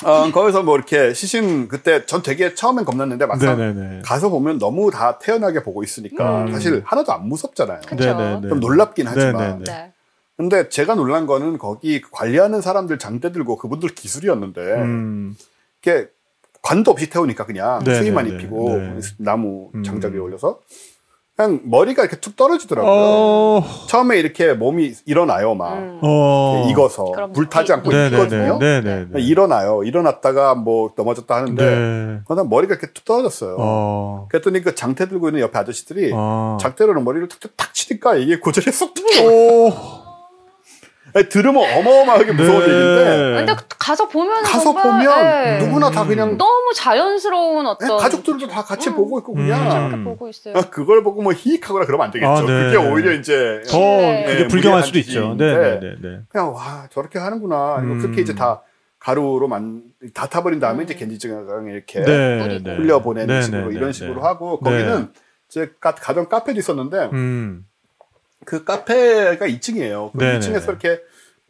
어, 0.05 0.31
거기서 0.31 0.62
뭐 0.62 0.77
이렇게 0.77 1.15
시신 1.15 1.69
그때 1.69 2.05
전 2.05 2.23
되게 2.23 2.55
처음엔 2.55 2.85
겁났는데 2.85 3.25
막상 3.27 3.57
네네네. 3.57 4.03
가서 4.05 4.29
보면 4.29 4.59
너무 4.59 4.91
다 4.91 5.19
태연하게 5.19 5.62
보고 5.62 5.83
있으니까 5.83 6.43
음. 6.43 6.53
사실 6.53 6.83
하나도 6.85 7.12
안 7.12 7.27
무섭잖아요. 7.29 7.81
그쵸. 7.87 8.05
네네네. 8.05 8.49
좀 8.49 8.61
놀랍긴 8.61 9.07
하지만. 9.09 9.62
네네네. 9.65 9.93
네. 10.38 10.49
근데 10.49 10.68
제가 10.68 10.94
놀란 10.94 11.27
거는 11.27 11.59
거기 11.59 12.01
관리하는 12.01 12.61
사람들 12.61 12.99
장대 12.99 13.33
들고 13.33 13.57
그분들 13.57 13.90
기술이었는데 13.90 14.61
음. 14.61 15.37
이렇게 15.83 16.09
관도 16.62 16.90
없이 16.90 17.09
태우니까 17.09 17.46
그냥 17.46 17.79
네네네. 17.81 17.99
수의만 17.99 18.27
입히고 18.29 18.77
네. 18.77 19.01
나무 19.18 19.70
음. 19.75 19.83
장작 19.83 20.12
위에 20.12 20.18
올려서 20.18 20.61
그냥 21.37 21.61
머리가 21.64 22.03
이렇게 22.03 22.18
툭 22.18 22.35
떨어지더라고요. 22.35 22.92
어. 22.92 23.64
처음에 23.88 24.18
이렇게 24.18 24.55
몸이 24.55 24.94
일어나요, 25.05 25.55
막 25.55 25.75
음. 25.75 25.99
네, 26.03 26.09
어. 26.09 26.66
익어서 26.70 27.12
불 27.35 27.51
타지 27.51 27.75
않고 27.75 27.90
네, 27.90 28.07
익거든요. 28.09 28.59
네네네. 28.59 29.20
일어나요. 29.20 29.85
일어났다가 29.85 30.55
뭐 30.55 30.92
넘어졌다 30.96 31.35
하는데 31.35 31.62
네. 31.64 32.20
그러다 32.27 32.44
머리가 32.44 32.75
이렇게 32.75 32.90
툭 32.94 33.05
떨어졌어요. 33.05 33.57
어. 33.59 34.27
그랬더니 34.31 34.62
그 34.62 34.75
장대 34.75 35.09
들고 35.09 35.29
있는 35.29 35.42
옆에 35.42 35.59
아저씨들이 35.59 36.11
어. 36.14 36.57
장대로는 36.59 37.05
머리를 37.05 37.29
툭툭 37.29 37.55
탁 37.55 37.75
치니까 37.75 38.16
이게 38.16 38.38
고절에 38.38 38.70
쏙 38.72 38.94
툭. 38.94 39.05
오. 39.25 40.06
들으면 41.24 41.62
어마어마하게 41.79 42.33
무서운 42.33 42.66
네. 42.66 42.72
얘기인데 42.72 43.44
근데 43.46 43.57
가서 43.79 44.09
보면 44.09 44.42
가서 44.42 44.64
정말, 44.72 44.83
보면 44.85 45.24
네. 45.24 45.59
누구나 45.66 45.90
다 45.90 46.05
그냥 46.05 46.37
너무 46.37 46.72
자연스러운 46.74 47.66
어떤 47.66 47.88
네, 47.88 47.96
가족들도 47.96 48.48
다 48.48 48.62
같이 48.62 48.90
음. 48.90 48.94
보고 48.96 49.18
있고 49.18 49.35
그냥 49.35 49.62
음. 49.62 49.88
이렇게 49.88 50.05
보고 50.05 50.29
있어요. 50.29 50.55
아, 50.57 50.62
그걸 50.62 51.02
보고 51.02 51.22
뭐 51.22 51.33
히익하거나 51.33 51.87
그러면 51.87 52.07
안 52.07 52.11
되겠죠. 52.11 52.31
아, 52.31 52.40
네. 52.40 52.46
그게 52.46 52.76
오히려 52.76 53.12
이제 53.12 53.62
더 53.68 53.79
네. 53.79 54.24
그게 54.26 54.42
네, 54.42 54.48
불경할 54.48 54.83
수도 54.83 54.98
있죠. 54.98 55.11
짓인데 55.11 55.57
네네네. 55.57 56.20
그냥 56.29 56.55
와 56.55 56.88
저렇게 56.90 57.18
하는구나. 57.18 57.79
음. 57.79 58.00
그렇게 58.00 58.22
이제 58.22 58.35
다 58.35 58.62
가루로 58.98 59.48
만 59.48 59.96
다 60.14 60.26
타버린 60.29 60.61
다음에 60.61 60.85
이제 60.85 60.94
겐지증강 60.94 61.66
이렇게 61.68 62.02
네. 62.02 62.61
네. 62.62 62.76
흘려 62.76 63.00
보내는 63.00 63.26
네, 63.35 63.42
식으로 63.42 63.68
네, 63.68 63.74
이런 63.76 63.87
네, 63.87 63.92
식으로 63.92 64.16
네. 64.16 64.20
하고 64.20 64.59
거기는 64.61 65.11
제 65.48 65.70
가, 65.81 65.94
가던 65.94 66.29
카페도 66.29 66.59
있었는데 66.59 67.11
음. 67.12 67.66
그 68.44 68.64
카페가 68.64 69.46
2층이에요. 69.46 70.12
그 70.12 70.18
네, 70.22 70.38
2층에서 70.38 70.61
네. 70.61 70.64
이렇게 70.68 71.01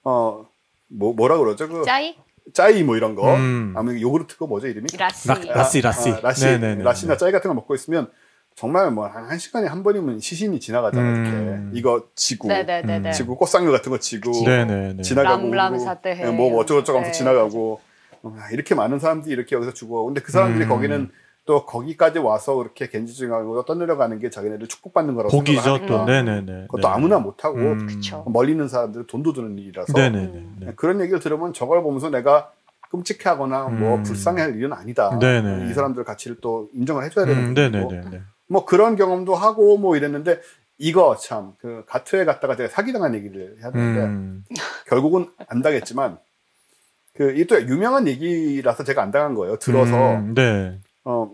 어 0.05 0.47
뭐, 0.89 1.13
뭐라 1.15 1.37
그러죠? 1.39 1.69
그 1.69 1.83
짜이 1.85 2.17
짜이 2.55 2.83
뭐 2.85 2.97
이런 2.97 3.15
거. 3.15 3.35
음. 3.35 3.75
아무튼 3.77 4.01
요구르트가 4.01 4.47
뭐죠 4.47 4.69
이름이? 4.69 4.87
라시. 4.99 5.29
라- 5.29 5.35
라시 5.55 5.81
라시. 5.81 6.11
아, 6.11 6.21
라시, 6.23 6.45
네네네. 6.47 6.85
라시나 6.85 7.17
짜이 7.17 7.33
같은 7.33 7.49
거 7.49 7.55
먹고 7.55 7.75
있으면 7.75 8.09
정말 8.55 8.91
뭐한한 8.91 9.39
시간에 9.39 9.67
한 9.67 9.83
번이면 9.83 10.21
시신이 10.21 10.61
지나가잖아요. 10.61 11.15
음. 11.15 11.71
이렇게 11.75 11.79
이거 11.79 12.05
지고 12.15 12.49
네네네네. 12.49 13.13
지고 13.13 13.37
꽃상류 13.37 13.71
같은 13.73 13.91
거 13.91 13.99
지고 13.99 14.31
네네네. 14.45 15.03
지나가고 15.03 15.53
람람. 15.53 15.75
예, 16.07 16.25
뭐 16.31 16.59
어쩌고저쩌고 16.61 16.99
하면서 16.99 17.13
네, 17.13 17.19
지나가고 17.19 17.81
어, 18.23 18.37
이렇게 18.53 18.75
많은 18.75 18.99
사람들이 18.99 19.33
이렇게 19.35 19.57
여기서 19.57 19.75
죽어. 19.75 20.05
근데 20.05 20.21
그 20.23 20.33
사람들이 20.33 20.65
음. 20.65 20.69
거기는 20.69 21.11
또 21.47 21.65
거기까지 21.65 22.19
와서 22.19 22.57
그렇게 22.57 22.89
겐지증하고 22.89 23.65
떠내려가는 23.65 24.19
게 24.19 24.31
자기네들 24.31 24.67
축복받는 24.67 25.15
거라고 25.15 25.39
복이죠 25.39 25.79
또. 25.87 26.01
하니까 26.01 26.05
네네네. 26.05 26.63
그것도 26.63 26.89
아무나 26.89 27.19
못하고 27.21 27.57
음. 27.59 28.01
멀리 28.27 28.51
있는 28.53 28.69
사람들은 28.69 29.07
돈도 29.07 29.33
드는 29.33 29.57
일이라서 29.57 29.93
네네네. 29.97 30.43
네. 30.61 30.73
그런 30.75 31.01
얘기를 31.01 31.21
들으면 31.21 31.53
저걸 31.53 31.83
보면서 31.83 32.11
내가 32.11 32.51
끔찍해하거나 32.91 33.69
뭐 33.69 33.99
음. 33.99 34.03
불쌍해할 34.03 34.57
일은 34.57 34.73
아니다. 34.73 35.17
네네. 35.21 35.71
이 35.71 35.73
사람들 35.73 36.03
가치를 36.05 36.39
또 36.41 36.69
인정을 36.75 37.05
해줘야 37.05 37.25
되는 37.25 37.45
음, 37.45 37.55
부분이고 37.55 37.91
네네네. 37.93 38.23
뭐 38.49 38.65
그런 38.65 38.97
경험도 38.97 39.35
하고 39.37 39.79
뭐 39.79 39.97
이랬는데 39.97 40.41
이거 40.79 41.17
참 41.17 41.55
그 41.61 41.85
가트에 41.87 42.25
갔다가 42.25 42.57
제가 42.57 42.69
사기당한 42.69 43.15
얘기를 43.15 43.57
해야 43.61 43.71
되는데 43.71 44.01
음. 44.01 44.45
결국은 44.89 45.31
안 45.49 45.63
당했지만 45.63 46.19
그 47.15 47.31
이게 47.31 47.45
또 47.47 47.61
유명한 47.63 48.07
얘기라서 48.09 48.83
제가 48.85 49.03
안 49.03 49.11
당한 49.13 49.35
거예요. 49.35 49.57
들어서 49.59 50.17
음, 50.17 50.35
네. 50.35 50.79
어 51.07 51.31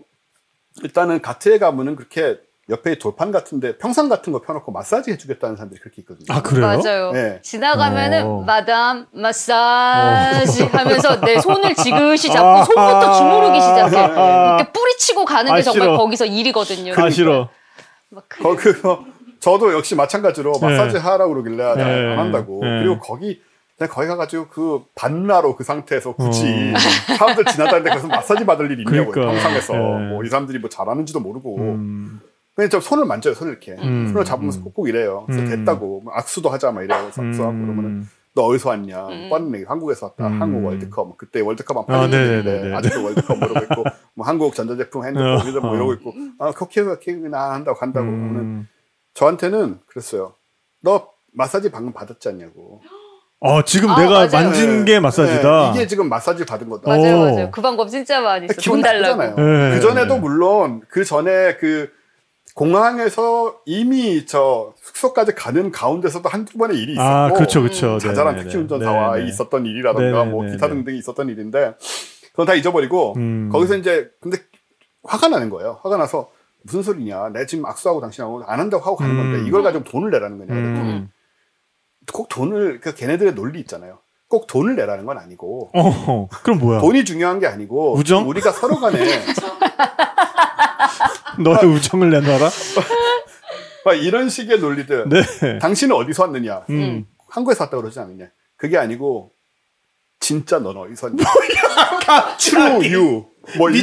일단은 0.83 1.21
가트에 1.21 1.57
가면은 1.59 1.95
그렇게 1.95 2.37
옆에 2.69 2.97
돌판 2.97 3.31
같은데 3.31 3.77
평상 3.77 4.07
같은 4.07 4.31
거 4.31 4.39
펴놓고 4.41 4.71
마사지 4.71 5.11
해주겠다는 5.11 5.57
사람들이 5.57 5.81
그렇게 5.81 6.01
있거든요. 6.03 6.25
아 6.29 6.41
그래요? 6.41 6.67
맞아요. 6.81 7.11
네. 7.11 7.39
지나가면은 7.41 8.25
어. 8.25 8.41
마담 8.41 9.07
마사지 9.11 10.63
하면서 10.63 11.19
내 11.25 11.41
손을 11.41 11.75
지그시 11.75 12.29
잡고 12.31 12.47
아. 12.47 12.63
손부터 12.63 13.13
주무르기 13.17 13.59
시작해. 13.59 13.97
아. 13.97 14.55
이렇게 14.59 14.71
뿌리치고 14.71 15.25
가는 15.25 15.51
게 15.53 15.59
아, 15.59 15.61
정말 15.61 15.87
싫어. 15.89 15.97
거기서 15.97 16.25
일이거든요. 16.25 16.93
아 16.95 17.09
싫어. 17.09 17.49
막 18.09 18.25
그- 18.29 18.43
거 18.43 18.55
그거 18.55 19.05
저도 19.39 19.73
역시 19.73 19.95
마찬가지로 19.95 20.53
네. 20.61 20.67
마사지 20.67 20.97
하라고 20.97 21.33
그러길래 21.33 21.75
네. 21.75 21.83
안 22.13 22.19
한다고. 22.19 22.59
네. 22.63 22.79
그리고 22.79 22.99
거기 22.99 23.41
그냥 23.77 23.89
거기 23.91 24.07
가가지고 24.07 24.47
그 24.49 24.83
반나로 24.95 25.55
그 25.55 25.63
상태에서 25.63 26.13
굳이 26.15 26.45
어. 26.73 26.77
사람들 27.17 27.45
지나다니는데 27.45 27.89
거기서 27.89 28.07
마사지 28.07 28.45
받을 28.45 28.69
일이 28.71 28.83
있냐고요. 28.83 29.11
그러니까. 29.11 29.33
평상에서 29.33 29.73
네. 29.73 30.09
뭐 30.09 30.23
이 30.23 30.29
사람들이 30.29 30.59
뭐 30.59 30.69
잘하는지도 30.69 31.19
모르고 31.19 31.57
음. 31.57 32.21
그냥 32.55 32.69
저 32.69 32.79
손을 32.79 33.05
만져요 33.05 33.33
손을 33.33 33.51
이렇게 33.51 33.71
음. 33.73 34.07
손을 34.09 34.23
잡으면서 34.25 34.59
음. 34.59 34.63
꾹꾹 34.65 34.87
이래요. 34.89 35.23
그래서 35.25 35.41
음. 35.43 35.49
됐다고 35.49 36.01
뭐 36.01 36.13
악수도 36.13 36.49
하자 36.49 36.71
막 36.71 36.83
이래요. 36.83 36.99
악수하고 37.07 37.33
그러면은 37.51 37.83
음. 37.85 38.09
너 38.35 38.43
어디서 38.45 38.69
왔냐? 38.69 39.07
음. 39.07 39.29
뻔한 39.29 39.53
얘기 39.55 39.65
한국에서 39.65 40.07
왔다. 40.07 40.27
음. 40.27 40.41
한국 40.41 40.65
월드컵 40.65 41.17
그때 41.17 41.41
월드컵 41.41 41.77
안 41.77 41.83
아, 41.83 41.85
팔렸는데 41.87 42.43
네네네. 42.43 42.75
아직도 42.75 43.03
월드컵 43.03 43.39
모르고 43.39 43.59
있고 43.63 43.83
뭐뭐 44.15 44.27
한국 44.27 44.53
전자제품 44.55 45.03
핸드폰 45.05 45.57
어. 45.57 45.61
뭐 45.61 45.75
이러고 45.75 45.93
있고 45.93 46.13
아 46.39 46.51
코키가 46.51 46.99
케이크나 46.99 47.53
한다고 47.53 47.77
간다고 47.79 48.07
오늘 48.07 48.39
음. 48.41 48.67
저한테는 49.15 49.79
그랬어요. 49.87 50.35
너 50.81 51.09
마사지 51.33 51.71
방금 51.71 51.91
받았지 51.91 52.29
않냐고. 52.29 52.81
어, 53.45 53.61
지금 53.63 53.89
아, 53.89 53.99
내가 53.99 54.25
맞아요. 54.25 54.29
만진 54.31 54.85
게 54.85 55.01
마사지다. 55.01 55.71
네, 55.73 55.75
이게 55.75 55.87
지금 55.87 56.07
마사지 56.07 56.45
받은 56.45 56.69
거다. 56.69 56.89
맞아요, 56.89 57.17
오. 57.17 57.19
맞아요. 57.25 57.51
그 57.51 57.61
방법 57.61 57.89
진짜 57.89 58.21
많이 58.21 58.45
있어. 58.45 58.53
기분. 58.57 58.79
나쁘잖아요. 58.79 59.35
네. 59.35 59.75
그 59.75 59.81
전에도 59.81 60.17
물론 60.17 60.81
그 60.87 61.03
전에 61.03 61.57
그 61.57 61.89
공항에서 62.55 63.59
이미 63.65 64.25
저 64.25 64.73
숙소까지 64.81 65.35
가는 65.35 65.71
가운데서도 65.71 66.29
한두 66.29 66.57
번의 66.57 66.77
일이 66.77 66.93
있었고 66.93 67.05
아, 67.05 67.33
그렇죠, 67.33 67.61
그렇죠. 67.61 67.97
자잘한 67.99 68.35
네네네. 68.35 68.43
택시 68.43 68.57
운전사와 68.59 69.15
네네. 69.17 69.27
있었던 69.27 69.65
일이라던가 69.65 70.23
뭐 70.23 70.43
네네네. 70.43 70.55
기타 70.55 70.69
등등이 70.69 70.97
있었던 70.99 71.27
일인데 71.27 71.73
그건 72.31 72.45
다 72.45 72.53
잊어버리고 72.53 73.15
음. 73.17 73.49
거기서 73.51 73.75
이제 73.75 74.09
근데 74.21 74.37
화가 75.03 75.27
나는 75.27 75.49
거예요. 75.49 75.79
화가 75.83 75.97
나서 75.97 76.29
무슨 76.63 76.81
소리냐? 76.81 77.31
내 77.33 77.45
지금 77.45 77.65
악수하고 77.65 77.99
당신하고 77.99 78.43
안 78.45 78.61
한다고 78.61 78.83
하고 78.85 78.95
가는 78.95 79.13
음. 79.13 79.17
건데 79.33 79.49
이걸 79.49 79.63
가지고 79.63 79.83
돈을 79.83 80.11
내라는 80.11 80.37
거냐? 80.37 80.53
음. 80.53 81.09
꼭 82.11 82.29
돈을 82.29 82.79
그 82.81 82.93
걔네들의 82.95 83.35
논리 83.35 83.59
있잖아요. 83.61 83.99
꼭 84.27 84.47
돈을 84.47 84.75
내라는 84.75 85.05
건 85.05 85.17
아니고 85.19 85.69
어, 85.75 86.27
그럼 86.43 86.57
뭐야? 86.59 86.79
돈이 86.81 87.05
중요한 87.05 87.39
게 87.39 87.45
아니고 87.47 87.95
우정? 87.95 88.27
우리가 88.27 88.51
서로 88.51 88.77
간에 88.77 88.97
너의 91.39 91.65
우정을 91.65 92.09
내놔라? 92.09 92.49
막 93.85 93.93
이런 93.93 94.29
식의 94.29 94.59
논리들. 94.59 95.09
네. 95.09 95.59
당신은 95.59 95.95
어디서 95.95 96.23
왔느냐? 96.23 96.65
음. 96.69 97.05
한국에서 97.29 97.65
왔다 97.65 97.77
그러지 97.77 97.99
않느냐? 97.99 98.27
그게 98.55 98.77
아니고 98.77 99.31
진짜 100.19 100.59
넌 100.59 100.77
어디서 100.77 101.07
왔냐? 101.07 101.23
True 102.37 102.93
you. 102.93 103.25
뭐. 103.57 103.69
이, 103.69 103.77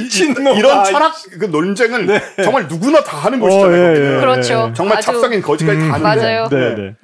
이런 0.57 0.85
철학 0.85 1.13
그 1.39 1.45
논쟁을 1.47 2.21
정말 2.43 2.67
누구나 2.67 3.03
다 3.03 3.19
하는 3.19 3.41
어, 3.43 3.47
것이잖아요. 3.47 3.83
예, 3.83 3.89
거기는. 3.89 4.17
예. 4.17 4.21
그렇죠. 4.21 4.73
정말 4.75 4.99
아주- 4.99 5.07
찹싸긴 5.13 5.43
거지까지 5.43 5.79
음. 5.79 5.89
다 5.89 5.95
하는데 5.95 6.21
맞아요. 6.23 6.49
네, 6.51 6.75
네. 6.75 6.95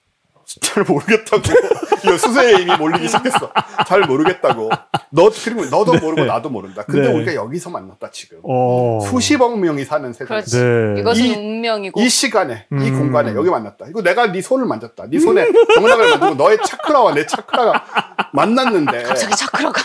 잘 0.61 0.83
모르겠다고. 0.85 1.43
이 2.05 2.17
수세에 2.19 2.63
이미 2.63 2.75
몰리기 2.77 3.07
시작했어. 3.07 3.51
잘 3.87 4.01
모르겠다고. 4.03 4.71
너 5.11 5.31
그리고 5.45 5.65
너도 5.67 5.95
모르고 5.99 6.25
나도 6.25 6.49
모른다. 6.49 6.85
근데 6.87 7.09
네. 7.09 7.15
우리가 7.15 7.35
여기서 7.35 7.71
만났다 7.71 8.11
지금. 8.13 8.39
어. 8.45 8.99
수십억 9.11 9.59
명이 9.59 9.85
사는 9.85 10.11
세상. 10.13 10.27
그렇지. 10.29 10.57
네. 10.59 11.01
이것은 11.01 11.25
이- 11.25 11.35
운명이고. 11.35 12.01
이 12.01 12.09
시간에 12.09 12.67
이 12.71 12.75
음. 12.75 12.99
공간에 12.99 13.35
여기 13.35 13.51
만났다. 13.51 13.87
이거 13.91 14.03
내가 14.03 14.33
네 14.33 14.41
손을 14.41 14.65
만졌다. 14.67 15.05
네 15.11 15.19
손에 15.19 15.47
정락을 15.75 16.11
만지고 16.19 16.35
너의 16.43 16.59
차크라와 16.65 17.15
내 17.15 17.27
차크라가 17.27 17.85
만났는데 18.33 19.03
갑자기 19.03 19.35
차크라가. 19.37 19.81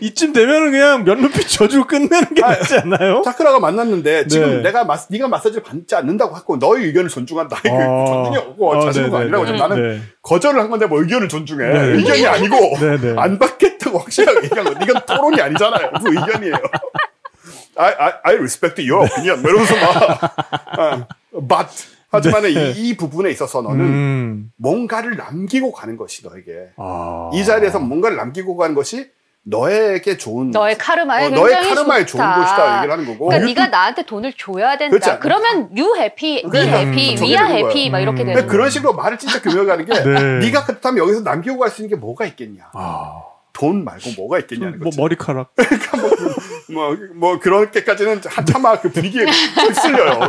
이쯤 0.00 0.32
되면은 0.32 0.70
그냥 0.70 1.04
면루피 1.04 1.46
저주로 1.48 1.86
끝내는 1.86 2.34
게 2.34 2.42
아, 2.44 2.50
낫지 2.50 2.78
않나요? 2.78 3.22
차크라가 3.24 3.58
만났는데 3.60 4.28
지금 4.28 4.56
네. 4.58 4.62
내가 4.62 4.84
마, 4.84 4.96
네가 5.08 5.28
마사지를 5.28 5.62
받지 5.62 5.94
않는다고 5.94 6.34
하고 6.34 6.56
너의 6.56 6.84
의견을 6.86 7.08
존중한다. 7.10 7.58
이거 7.64 7.74
어. 7.76 8.06
존중이 8.06 8.36
없고 8.46 8.70
어, 8.70 8.80
자신감. 8.80 9.22
아니라고 9.22 9.46
좀 9.46 9.56
나는 9.56 9.76
네. 9.96 10.00
거절을 10.22 10.60
한 10.60 10.70
건데 10.70 10.86
뭐 10.86 11.00
의견을 11.00 11.28
존중해. 11.28 11.66
네. 11.66 11.80
의견이 11.96 12.26
아니고 12.26 12.78
네네. 12.78 13.14
안 13.20 13.38
받겠다고 13.38 13.98
확실하게 13.98 14.44
얘기한 14.44 14.64
거. 14.64 14.82
이건 14.82 15.06
토론이 15.06 15.40
아니잖아요. 15.40 15.90
그 16.02 16.10
의견이에요. 16.10 16.54
I, 17.78 17.94
I, 17.98 18.12
I 18.24 18.34
respect 18.36 18.80
your 18.90 19.06
opinion. 19.06 19.42
뭐 19.42 19.50
이러면서 19.50 19.74
막 19.76 20.38
아, 20.78 21.06
but 21.32 21.96
하지만 22.08 22.42
네. 22.42 22.50
이, 22.50 22.88
이 22.88 22.96
부분에 22.96 23.30
있어서 23.30 23.62
너는 23.62 23.84
음. 23.84 24.52
뭔가를 24.56 25.16
남기고 25.16 25.72
가는 25.72 25.96
것이 25.96 26.26
너에게 26.26 26.70
아. 26.76 27.30
이 27.34 27.44
자리에서 27.44 27.78
뭔가를 27.78 28.16
남기고 28.16 28.56
가는 28.56 28.74
것이 28.74 29.10
너에게 29.48 30.16
좋은 30.16 30.50
너의 30.50 30.76
카르마에 30.76 31.26
어, 31.26 31.30
너의 31.30 31.54
카르마에 31.54 32.04
좋다. 32.04 32.34
좋은 32.34 32.44
것이다 32.44 32.76
얘기를 32.78 32.92
하는 32.92 33.06
거고 33.06 33.26
그러니까 33.28 33.46
네가 33.46 33.66
나한테 33.68 34.02
돈을 34.02 34.32
줘야 34.32 34.76
된다. 34.76 35.18
그러면 35.20 35.68
you 35.76 35.94
happy, 35.96 36.38
me 36.44 36.50
그러니까 36.50 36.78
happy, 36.78 37.16
we 37.20 37.28
are 37.30 37.48
happy. 37.48 37.88
막 37.90 38.00
이렇게 38.00 38.22
음. 38.22 38.26
되는 38.26 38.34
근데 38.34 38.46
그런. 38.50 38.68
식으로 38.70 38.92
말을 38.94 39.18
진짜 39.18 39.40
교묘하게 39.40 39.70
하는 39.70 39.84
게 39.84 39.92
네. 40.02 40.38
네가 40.46 40.64
그렇다면 40.64 40.98
여기서 40.98 41.20
남기고 41.20 41.58
갈 41.58 41.70
수 41.70 41.82
있는 41.82 41.96
게 41.96 42.00
뭐가 42.00 42.24
있겠냐 42.26 42.70
아. 42.72 43.22
돈 43.56 43.84
말고 43.84 44.10
뭐가 44.18 44.38
있겠냐는 44.40 44.78
뭐 44.78 44.90
거지 44.90 45.00
머리카락. 45.00 45.54
뭐, 46.70 46.94
뭐 47.14 47.38
그렇게까지는 47.38 48.20
한참아 48.26 48.80
그 48.80 48.90
분위기에 48.90 49.24
휩쓸려요 49.56 50.20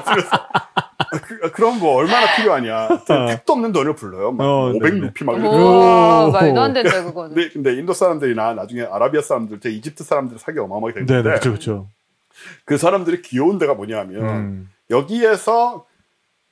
그, 1.23 1.51
그럼 1.51 1.79
뭐 1.79 1.95
얼마나 1.95 2.37
필요하냐 2.37 2.87
택도 3.27 3.53
없는 3.53 3.73
돈을 3.73 3.95
불러요 3.95 4.31
막 4.31 4.45
어, 4.45 4.69
500 4.69 4.81
네네. 4.81 5.05
루피 5.07 5.25
막 5.25 5.33
이렇게 5.33 5.49
오. 5.49 6.31
말도 6.31 6.61
안 6.61 6.73
된다 6.73 7.03
그거는. 7.03 7.35
근데, 7.35 7.49
근데 7.49 7.73
인도 7.73 7.91
사람들이나 7.93 8.53
나중에 8.53 8.83
아라비아 8.83 9.21
사람들, 9.21 9.59
제 9.59 9.71
이집트 9.71 10.05
사람들 10.05 10.39
사기 10.39 10.59
어마어마하게 10.59 11.01
네, 11.01 11.05
되는데 11.05 11.29
네, 11.29 11.39
그렇죠, 11.39 11.49
그렇죠. 11.49 11.89
그 12.63 12.77
사람들이 12.77 13.21
귀여운 13.23 13.57
데가 13.57 13.73
뭐냐면 13.73 14.23
음. 14.23 14.69
여기에서 14.89 15.85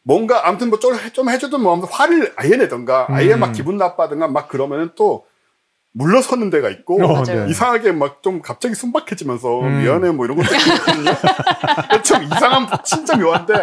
뭔가 0.04 0.48
아무튼 0.48 0.70
뭐 0.70 0.80
좀 0.80 1.30
해주든 1.30 1.62
뭐 1.62 1.80
화를 1.80 2.34
아예 2.36 2.58
내던가 2.58 3.08
아예 3.10 3.34
음. 3.34 3.40
막 3.40 3.54
기분 3.54 3.78
나빠든가 3.78 4.28
막 4.28 4.50
그러면은 4.50 4.90
또 4.96 5.26
물러서는 5.98 6.50
데가 6.50 6.70
있고 6.70 7.04
어. 7.04 7.24
네. 7.24 7.48
이상하게 7.50 7.94
막 7.94 8.16
좀 8.22 8.42
갑자기 8.42 8.74
순박해지면서 8.76 9.62
음. 9.62 9.82
미안해 9.84 10.12
뭐 10.12 10.26
이런 10.26 10.38
것도 10.38 10.56
있거든요. 10.56 11.12
좀 12.02 12.24
이상한 12.24 12.68
진짜 12.84 13.16
묘한데 13.16 13.54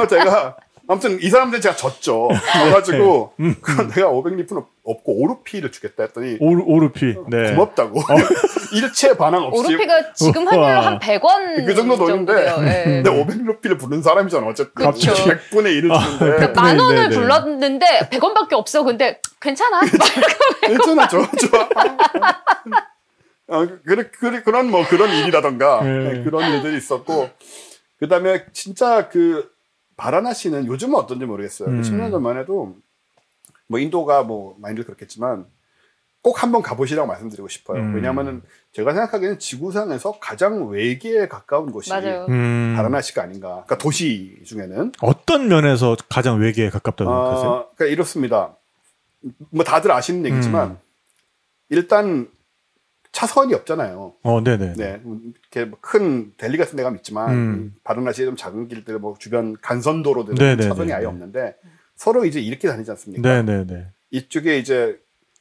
어, 0.00 0.06
제가 0.08 0.56
아무튼 0.86 1.18
이 1.22 1.30
사람들 1.30 1.60
제가 1.60 1.76
졌죠. 1.76 2.28
져가지고 2.52 3.32
음. 3.40 3.54
그럼 3.62 3.88
내가 3.88 4.08
500리프는 4.08 4.66
없고 4.84 5.22
오르피를 5.22 5.72
주겠다 5.72 6.02
했더니 6.04 6.36
오르, 6.40 6.62
오르피. 6.66 7.14
네. 7.28 7.54
고맙다고 7.54 8.02
일체 8.74 9.16
반항 9.16 9.44
없이 9.44 9.60
오르피가 9.60 10.12
지금 10.12 10.46
환율로. 10.46 10.66
한 10.66 10.98
100원 10.98 11.64
그 11.66 11.74
정도 11.74 11.96
돈인데 11.96 12.32
정도예요. 12.34 12.68
예. 12.68 13.02
근데 13.02 13.10
500루피를 13.10 13.78
부른 13.78 14.02
사람이잖아 14.02 14.46
어쨌든 14.46 14.92
그쵸. 14.92 15.12
100분의 15.24 15.80
1을 15.82 16.00
주는데 16.02 16.18
그러니까 16.18 16.60
만 16.60 16.76
네, 16.76 16.82
원을 16.82 17.02
네, 17.02 17.08
네. 17.08 17.14
불렀는데 17.14 17.86
100원밖에 18.12 18.52
없어. 18.52 18.82
근데 18.82 19.20
괜찮아. 19.40 19.80
괜찮아 20.60 21.08
좋아 21.08 21.26
좋아 21.40 21.68
어, 23.46 23.66
그래, 23.84 24.08
그래, 24.18 24.42
그런 24.42 24.70
뭐 24.70 24.86
그런 24.86 25.10
일이라던가 25.10 25.82
네. 25.82 26.12
네, 26.14 26.24
그런 26.24 26.50
일들이 26.52 26.76
있었고 26.78 27.28
그 27.98 28.08
다음에 28.08 28.44
진짜 28.52 29.08
그 29.08 29.50
바라나시는 29.96 30.66
요즘은 30.66 30.96
어떤지 30.96 31.24
모르겠어요 31.24 31.68
음. 31.68 31.82
10년 31.82 32.10
전만 32.10 32.38
해도 32.38 32.76
뭐 33.66 33.78
인도가 33.78 34.22
뭐 34.22 34.56
많이들 34.58 34.84
그렇겠지만 34.84 35.46
꼭 36.22 36.42
한번 36.42 36.62
가보시라고 36.62 37.06
말씀드리고 37.06 37.48
싶어요 37.48 37.80
음. 37.80 37.94
왜냐하면은 37.94 38.42
제가 38.72 38.92
생각하기에는 38.92 39.38
지구상에서 39.38 40.18
가장 40.20 40.68
외계에 40.68 41.28
가까운 41.28 41.70
곳이. 41.70 41.92
음. 41.92 42.74
바라나시가 42.76 43.22
아닌가 43.22 43.48
그러니까 43.66 43.78
도시 43.78 44.38
중에는 44.44 44.92
어떤 45.00 45.48
면에서 45.48 45.96
가장 46.08 46.40
외계에 46.40 46.70
가깝다고 46.70 47.10
생각하세요? 47.10 47.50
어, 47.50 47.70
그러니까 47.74 47.92
이렇습니다. 47.92 48.56
뭐 49.50 49.64
다들 49.64 49.92
아시는 49.92 50.26
얘기지만 50.30 50.70
음. 50.70 50.78
일단 51.68 52.28
차선이 53.14 53.54
없잖아요. 53.54 54.14
어, 54.24 54.40
네네. 54.42 54.72
네, 54.76 55.00
이렇게 55.04 55.64
뭐큰 55.64 56.32
델리 56.36 56.58
같은 56.58 56.76
데가 56.76 56.90
있지만 56.96 57.30
음. 57.30 57.74
바르나시에 57.84 58.26
좀 58.26 58.34
작은 58.34 58.66
길들, 58.66 58.98
뭐 58.98 59.14
주변 59.18 59.56
간선도로들은 59.62 60.34
네네네네. 60.34 60.68
차선이 60.68 60.92
아예 60.92 61.06
없는데 61.06 61.54
서로 61.94 62.24
이제 62.24 62.40
이렇게 62.40 62.66
다니지 62.66 62.90
않습니까? 62.90 63.22
네네네. 63.22 63.86
이쪽에 64.10 64.58
이제 64.58 64.98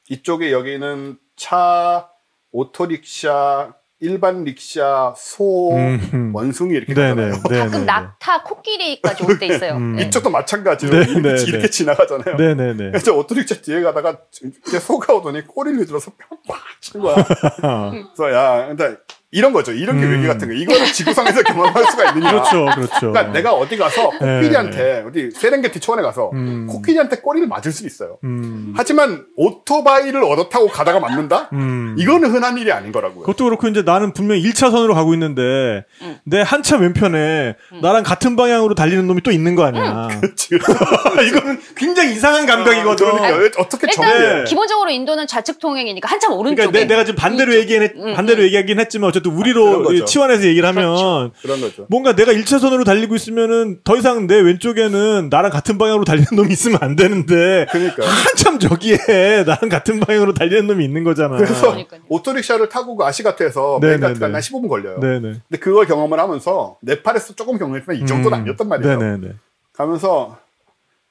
이쪽에 0.07 0.51
여기는 0.51 1.17
차, 1.35 2.11
오토릭샤, 2.51 3.73
일반 4.07 4.43
릭샤, 4.43 5.13
소, 5.17 5.75
음. 5.77 6.31
원숭이 6.35 6.73
이렇게 6.75 6.93
네네. 6.93 7.29
가잖아요. 7.29 7.43
네네. 7.43 7.59
가끔 7.63 7.85
낙타, 7.85 8.43
코끼리까지 8.43 9.23
올 9.23 9.39
때 9.39 9.45
있어요. 9.47 9.75
음. 9.77 9.95
네. 9.95 10.03
이쪽도 10.03 10.29
마찬가지로 10.29 10.91
네, 10.91 10.97
이렇게, 11.09 11.21
네, 11.21 11.29
이렇게 11.43 11.61
네. 11.63 11.69
지나가잖아요. 11.69 12.35
네네네. 12.35 12.91
그래서 12.91 13.15
오토릭차 13.15 13.61
뒤에 13.61 13.81
가다가 13.81 14.17
이렇게 14.41 14.79
소가 14.79 15.13
오더니 15.15 15.47
꼬리를 15.47 15.85
들어서 15.85 16.11
팍팍 16.45 16.61
치는 16.81 17.05
거야. 17.05 17.15
그래서 18.15 18.33
야, 18.33 18.67
근데 18.67 18.97
이런 19.33 19.51
거죠. 19.51 19.71
이런 19.71 19.99
게 19.99 20.05
음. 20.05 20.11
외계 20.11 20.27
같은 20.27 20.47
거. 20.47 20.53
이거를 20.53 20.85
지구상에서 20.85 21.41
경험할 21.43 21.85
수가 21.91 22.09
있느냐. 22.11 22.31
그렇죠, 22.31 22.65
그렇죠. 22.75 23.11
그러니까 23.11 23.23
내가 23.33 23.51
어디 23.53 23.75
가서 23.77 24.09
코끼리한테 24.11 25.03
어디 25.07 25.31
세렝게티 25.31 25.79
초원에 25.79 26.03
가서 26.03 26.29
음. 26.33 26.67
코끼리한테 26.69 27.17
꼬리를 27.17 27.47
맞을 27.47 27.71
수 27.71 27.85
있어요. 27.87 28.19
음. 28.23 28.73
하지만 28.77 29.25
오토바이를 29.35 30.23
얻어 30.23 30.49
타고 30.49 30.67
가다가 30.67 30.99
맞는다? 30.99 31.49
음. 31.53 31.95
이거는 31.97 32.29
흔한 32.29 32.57
일이 32.59 32.71
아닌 32.71 32.91
거라고요. 32.91 33.21
그것도 33.21 33.45
그렇고 33.45 33.67
이제 33.67 33.81
나는 33.81 34.13
분명 34.13 34.37
1차선으로 34.37 34.93
가고 34.93 35.13
있는데 35.13 35.85
음. 36.03 36.17
내 36.25 36.41
한차 36.41 36.77
왼편에 36.77 37.55
나랑 37.81 38.03
같은 38.03 38.35
방향으로 38.35 38.75
달리는 38.75 39.05
놈이 39.07 39.21
또 39.21 39.31
있는 39.31 39.55
거 39.55 39.63
아니야. 39.65 40.09
그치. 40.21 40.49
이거는 41.27 41.59
굉장히 41.75 42.13
이상한 42.13 42.45
감각이거든. 42.45 43.05
그러니까 43.11 43.37
왜- 43.37 43.49
어떻게 43.57 43.87
네. 43.87 43.93
정해? 43.93 44.43
기본적으로 44.43 44.91
인도는 44.91 45.25
좌측 45.25 45.59
통행이니까 45.59 46.07
한참 46.07 46.33
오른쪽에. 46.33 46.67
그러니까 46.67 46.87
내, 46.87 46.95
가 46.95 47.03
지금 47.03 47.15
반대로 47.15 47.53
음, 47.53 48.13
반대로 48.13 48.41
음. 48.41 48.45
얘기하긴 48.45 48.79
했지만 48.79 49.09
어쨌든 49.09 49.22
그런 49.29 49.41
우리로 49.41 49.83
거죠. 49.83 50.05
치환해서 50.05 50.45
얘기를 50.45 50.67
하면 50.69 51.31
그런 51.41 51.61
거죠. 51.61 51.85
뭔가 51.89 52.15
내가 52.15 52.31
1차선으로 52.33 52.85
달리고 52.85 53.15
있으면은 53.15 53.79
더 53.83 53.97
이상 53.97 54.27
내 54.27 54.39
왼쪽에는 54.39 55.29
나랑 55.29 55.51
같은 55.51 55.77
방향으로 55.77 56.03
달리는 56.05 56.27
놈이 56.31 56.51
있으면 56.51 56.79
안 56.81 56.95
되는데 56.95 57.67
그러니까. 57.71 58.05
한참 58.05 58.59
저기에 58.59 58.97
나랑 59.45 59.69
같은 59.69 59.99
방향으로 59.99 60.33
달리는 60.33 60.67
놈이 60.67 60.83
있는 60.83 61.03
거잖아. 61.03 61.37
그래서 61.37 61.67
그러니까요. 61.71 62.01
오토릭샤를 62.09 62.69
타고 62.69 62.95
그 62.95 63.05
아시가트에서. 63.05 63.79
한 63.81 64.41
15분 64.41 64.67
걸려요. 64.69 64.99
네네. 64.99 65.19
근데 65.21 65.59
그걸 65.59 65.85
경험을 65.85 66.19
하면서 66.19 66.77
네팔에서 66.81 67.35
조금 67.35 67.57
경험했지만 67.57 67.97
이 67.97 68.05
정도는 68.05 68.37
음. 68.37 68.41
아니었단 68.41 68.67
말이에요. 68.67 68.97
네네네. 68.97 69.33
가면서 69.73 70.37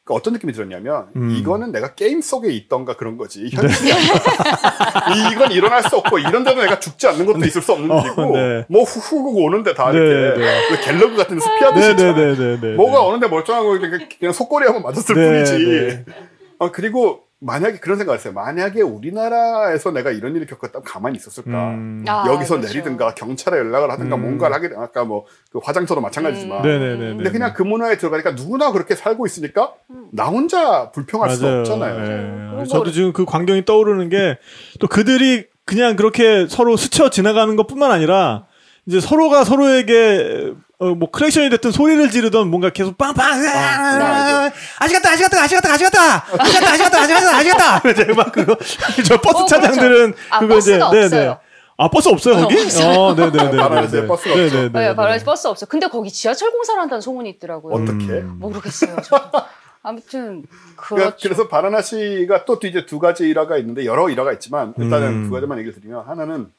그 0.05 0.15
어떤 0.15 0.33
느낌이 0.33 0.53
들었냐면 0.53 1.07
음. 1.15 1.31
이거는 1.31 1.71
내가 1.71 1.95
게임 1.95 2.21
속에 2.21 2.51
있던가 2.51 2.97
그런 2.97 3.17
거지 3.17 3.49
현실이 3.53 3.93
아니야. 3.93 5.31
이건 5.31 5.53
일어날 5.53 5.83
수 5.85 5.97
없고 5.97 6.19
이런 6.19 6.43
데도 6.43 6.61
내가 6.61 6.81
죽지 6.81 7.07
않는 7.07 7.25
것도 7.25 7.39
있을 7.47 7.63
수 7.63 7.73
없는 7.73 7.89
어, 7.91 8.01
일이고 8.01 8.37
네. 8.37 8.65
뭐 8.69 8.83
후후고 8.83 9.45
오는데 9.45 9.75
다 9.75 9.93
네, 9.93 9.99
이렇게 9.99 10.41
네. 10.41 10.69
그 10.71 10.81
갤러그 10.81 11.17
같은 11.17 11.39
데서 11.39 11.49
피하듯이. 11.57 11.95
네네네네네. 11.95 12.75
뭐가 12.75 13.03
오는데 13.03 13.29
멀쩡하고 13.29 13.79
그냥 14.19 14.33
속꼬리 14.33 14.65
한번 14.65 14.83
맞았을 14.83 15.15
네, 15.15 15.45
뿐이지. 15.45 15.67
네. 15.67 16.05
어, 16.59 16.73
그리고 16.73 17.23
만약에 17.45 17.79
그런 17.79 17.99
생각을 17.99 18.19
했어요. 18.19 18.33
만약에 18.33 18.83
우리나라에서 18.83 19.91
내가 19.91 20.13
이런 20.13 20.37
일을 20.37 20.47
겪었다면 20.47 20.85
가만히 20.85 21.17
있었을까? 21.17 21.51
음. 21.71 22.05
아, 22.07 22.25
여기서 22.29 22.57
그렇죠. 22.59 22.69
내리든가 22.73 23.15
경찰에 23.15 23.59
연락을 23.59 23.91
하든가 23.91 24.15
음. 24.17 24.21
뭔가를 24.23 24.55
하게 24.55 24.69
되- 24.69 24.77
아까 24.77 25.05
뭐 25.05 25.25
그 25.51 25.59
화장터도 25.63 26.01
마찬가지지만 26.01 26.63
네네네. 26.63 26.97
근데 27.17 27.31
그냥 27.31 27.53
그 27.53 27.63
문화에 27.63 27.99
들어가니까 27.99 28.31
누구나 28.31 28.73
그렇게 28.73 28.95
살고 28.95 29.27
있으니까 29.27 29.73
나 30.13 30.25
혼자 30.27 30.91
불평할 30.93 31.29
수 31.31 31.43
맞아요. 31.45 31.59
없잖아요. 31.61 32.01
예. 32.01 32.07
그런 32.53 32.65
저도 32.65 32.91
지금 32.91 33.13
그 33.13 33.25
광경이 33.27 33.65
떠오르는 33.67 34.09
게 34.09 34.39
또 34.81 34.87
그들이 34.89 35.45
그냥 35.67 35.95
그렇게 35.97 36.47
서로 36.49 36.77
스쳐 36.79 37.11
지나가는 37.11 37.55
것뿐만 37.57 37.91
아니라 37.91 38.47
이제 38.87 38.99
서로가 39.01 39.45
서로에게 39.45 40.53
어, 40.79 40.95
뭐 40.95 41.11
크랙션이 41.11 41.51
됐든 41.51 41.71
소리를 41.71 42.11
지르던 42.11 42.49
뭔가 42.49 42.71
계속 42.71 42.97
빵빵 42.99 43.25
알죠. 43.31 44.57
아시겠다, 44.83 45.11
아시겠다, 45.11 45.43
아시겠다, 45.43 45.73
아시겠다, 45.73 46.27
아시겠다, 46.39 46.73
아시겠다, 46.73 47.01
아시겠다, 47.01 47.37
아시겠다. 47.37 47.91
이제 47.91 48.13
막 48.13 48.33
그거 48.33 48.57
저 49.07 49.21
버스 49.21 49.43
어, 49.43 49.47
그렇죠. 49.47 49.47
차장들은 49.47 50.13
그렇죠. 50.13 50.39
그거 50.41 50.59
이제 50.59 50.79
네네. 50.79 51.37
아 51.79 51.89
버스 51.89 52.09
없어요 52.09 52.37
거기? 52.37 52.57
어, 52.57 53.01
어 53.01 53.15
네네네. 53.15 53.57
바로에서 53.57 54.07
버스 54.07 54.29
없죠. 54.29 54.37
네, 54.37 54.51
네. 54.51 54.95
네네네. 54.95 55.25
버스 55.25 55.47
없어. 55.47 55.67
근데 55.67 55.89
거기 55.89 56.11
지하철 56.11 56.51
공사를 56.51 56.81
한다는 56.81 57.01
소문이 57.01 57.31
있더라고요. 57.31 57.75
어떻게? 57.75 58.05
음. 58.05 58.37
뭐 58.39 58.51
모르겠어요. 58.51 58.97
저도. 59.03 59.41
아무튼 59.85 60.45
그러니까 60.77 61.17
그렇죠. 61.17 61.29
그래서 61.29 61.49
바라나시가 61.49 62.45
또 62.45 62.59
이제 62.63 62.87
두 62.87 63.01
가지 63.01 63.29
일화가 63.29 63.59
있는데 63.59 63.85
여러 63.85 64.09
일화가 64.09 64.33
있지만 64.35 64.75
일단은 64.79 65.09
음. 65.09 65.25
두 65.25 65.33
가지만 65.33 65.59
얘기를 65.59 65.75
드리면 65.75 66.07
하나는 66.07 66.53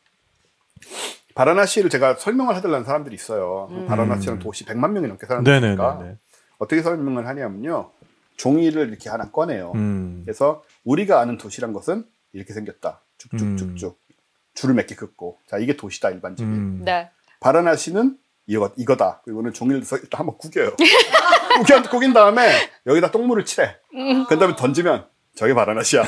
바라나시를 1.33 1.89
제가 1.89 2.15
설명을 2.15 2.55
해달라는 2.57 2.83
사람들이 2.83 3.15
있어요. 3.15 3.69
음. 3.71 3.85
바라나시는 3.87 4.39
도시 4.39 4.65
100만 4.65 4.91
명이 4.91 5.07
넘게 5.07 5.25
사는데니까 5.25 6.01
어떻게 6.59 6.81
설명을 6.81 7.25
하냐면요. 7.27 7.91
종이를 8.37 8.89
이렇게 8.89 9.09
하나 9.09 9.29
꺼내요. 9.31 9.71
음. 9.75 10.21
그래서 10.25 10.63
우리가 10.83 11.19
아는 11.19 11.37
도시란 11.37 11.73
것은 11.73 12.05
이렇게 12.33 12.53
생겼다. 12.53 13.01
쭉쭉쭉쭉. 13.17 13.97
줄을 14.55 14.75
몇 14.75 14.85
개 14.87 14.95
긋고. 14.95 15.37
자, 15.49 15.57
이게 15.57 15.75
도시다, 15.77 16.09
일반적인. 16.09 16.51
음. 16.53 16.81
네. 16.85 17.09
바라나시는 17.39 18.17
이거, 18.47 18.71
이거다. 18.77 19.21
그리고는 19.23 19.53
종이를 19.53 19.83
서 19.83 19.97
일단 19.97 20.19
한번 20.19 20.37
구겨요. 20.37 20.73
구겨, 21.57 21.81
구긴 21.83 22.13
다음에 22.13 22.69
여기다 22.85 23.11
똥물을 23.11 23.45
칠해. 23.45 23.75
그 24.27 24.37
다음에 24.39 24.55
던지면 24.55 25.05
저게 25.35 25.53
바라나시야. 25.53 26.03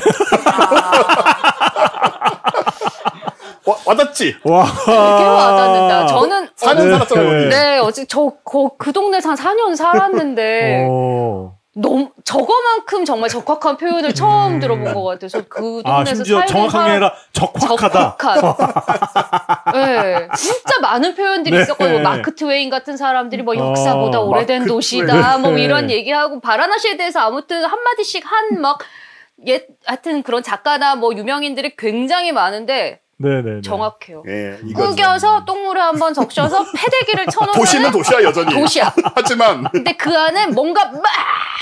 와, 3.66 3.76
와닿지? 3.84 4.36
와. 4.44 4.64
되게 4.84 4.96
와닿는다. 4.96 6.06
저는 6.06 6.46
4년 6.56 6.84
네. 6.84 6.90
살았잖아, 6.90 7.22
거기. 7.24 7.48
네, 7.48 7.78
어제 7.78 8.04
저그 8.04 8.92
동네에서 8.92 9.30
한 9.30 9.36
4년 9.36 9.74
살았는데 9.74 10.86
어. 10.88 11.55
너무 11.78 12.10
저거만큼 12.24 13.04
정말 13.04 13.28
적확한 13.28 13.76
표현을 13.76 14.14
처음 14.14 14.58
들어본 14.60 14.94
것 14.94 15.02
같아서 15.04 15.42
그아 15.46 15.82
동네에서 15.82 16.14
심지어 16.14 16.38
살긴 16.38 16.52
정확한 16.54 16.70
게 16.70 16.70
살- 16.78 16.90
아니라 16.90 17.14
적확하다. 17.32 18.16
적확한. 18.18 19.72
네, 19.74 20.28
진짜 20.36 20.80
많은 20.80 21.14
표현들이 21.14 21.54
네. 21.54 21.62
있었거든요. 21.62 22.00
뭐 22.00 22.10
마크 22.10 22.34
트웨인 22.34 22.70
같은 22.70 22.96
사람들이 22.96 23.42
뭐 23.42 23.54
어, 23.54 23.58
역사보다 23.70 24.20
오래된 24.20 24.60
마크 24.60 24.68
도시다, 24.70 25.36
뭐 25.38 25.50
트웨인. 25.50 25.64
이런 25.66 25.90
얘기하고 25.90 26.40
바라나 26.40 26.78
시에 26.78 26.96
대해서 26.96 27.20
아무튼 27.20 27.62
한 27.64 27.78
마디씩 27.82 28.24
한막 28.24 28.78
옛, 29.46 29.66
하여튼 29.84 30.22
그런 30.22 30.42
작가나 30.42 30.94
뭐 30.94 31.12
유명인들이 31.14 31.76
굉장히 31.76 32.32
많은데 32.32 33.00
네네. 33.18 33.62
정확해요. 33.62 34.22
예, 34.28 34.58
이거죠. 34.64 34.90
구겨서 34.90 35.44
똥물에 35.46 35.80
한번 35.80 36.12
적셔서 36.12 36.66
패대기를 36.76 37.26
쳐놓으면 37.26 37.54
도시는 37.58 37.90
도시야, 37.90 38.22
여전히. 38.22 38.54
도시야. 38.54 38.94
하지만, 39.14 39.64
근데 39.72 39.92
그 39.96 40.14
안에 40.14 40.48
뭔가 40.48 40.84
막 40.90 41.02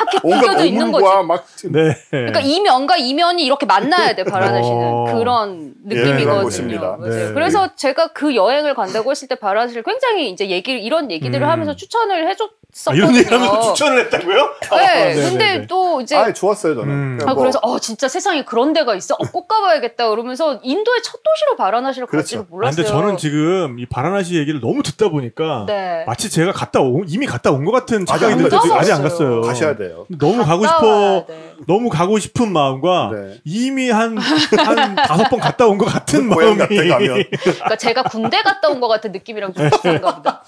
이렇게 0.01 0.19
구겨져 0.19 0.65
있는 0.65 0.91
거지. 0.91 1.05
막, 1.05 1.47
네. 1.71 1.95
그러니까 2.11 2.41
이면과 2.41 2.97
이면이 2.97 3.45
이렇게 3.45 3.67
만나야 3.67 4.17
돼 4.17 4.25
바라나시는 4.25 4.79
어. 4.83 5.05
그런 5.15 5.75
예, 5.91 5.95
그런 5.95 6.07
느낌이거든요. 6.13 6.43
곳입니다. 6.43 6.97
맞아요. 6.99 7.29
네. 7.29 7.33
그래서 7.35 7.77
제가 7.77 8.09
그 8.09 8.35
여행을 8.35 8.75
간다고 8.75 9.13
했을 9.13 9.29
때 9.29 9.37
바라나시를 9.37 9.85
굉장히 9.85 10.31
이제 10.31 10.51
얘기를 10.51 10.81
이런 10.81 11.13
얘기들을 11.13 11.47
음. 11.47 11.49
하면서 11.49 11.77
추천을 11.77 12.27
아, 12.27 12.29
해줬 12.31 12.51
었거든요. 12.77 12.95
이런 13.05 13.17
얘기하면 13.17 13.63
추천을 13.63 14.01
했다고요? 14.05 14.51
네, 14.73 15.15
네, 15.15 15.15
근데 15.15 15.37
네, 15.45 15.59
네. 15.61 15.67
또 15.67 16.01
이제 16.01 16.17
아, 16.17 16.33
좋았어요, 16.33 16.75
저는. 16.75 16.89
음. 16.89 17.19
아, 17.23 17.27
뭐 17.35 17.43
그래서 17.43 17.59
어 17.63 17.79
진짜 17.79 18.09
세상에 18.09 18.45
그런 18.45 18.73
데가 18.73 18.95
있어. 18.97 19.15
어, 19.15 19.25
꼭 19.31 19.47
가봐야겠다. 19.49 20.09
그러면서 20.11 20.59
인도의 20.63 21.03
첫 21.03 21.21
도시로 21.23 21.57
바라나시를 21.57 22.07
갈지를 22.09 22.43
그렇죠. 22.43 22.47
아, 22.49 22.51
몰랐어요. 22.51 22.77
근데 22.77 22.89
저는 22.89 23.17
지금 23.17 23.79
이 23.79 23.87
바라나시 23.87 24.37
얘기를 24.37 24.61
너무 24.61 24.83
듣다 24.83 25.09
보니까 25.09 25.65
네. 25.67 26.05
마치 26.07 26.29
제가 26.31 26.53
갔다 26.53 26.81
오, 26.81 27.03
이미 27.07 27.27
갔다 27.27 27.51
온 27.51 27.65
것 27.65 27.71
같은 27.73 28.03
아직 28.09 28.13
안 28.13 28.19
착각이 28.31 28.43
들어서 28.43 28.57
갔어요. 28.59 28.79
아직 28.81 28.93
안 28.93 29.03
갔어요. 29.03 29.41
가셔야 29.43 29.77
돼요. 29.77 30.07
너무 30.19 30.45
가고 30.45 30.67
싶어. 30.67 31.27
너무 31.67 31.89
가고 31.89 32.19
싶은 32.19 32.53
마음과 32.53 33.11
네. 33.15 33.41
이미 33.45 33.91
한, 33.91 34.19
한 34.19 34.95
다섯 34.97 35.29
번 35.31 35.39
갔다 35.41 35.67
온 35.67 35.79
것 35.79 35.87
같은 35.87 36.29
마음이. 36.29 36.59
그러니까 36.67 37.77
제가 37.77 38.03
군대 38.05 38.43
갔다 38.43 38.69
온 38.69 38.81
것 38.81 38.89
같은 38.89 39.13
느낌이랑 39.13 39.55
좀 39.55 39.65
비슷한가 39.71 40.17
보다. 40.17 40.43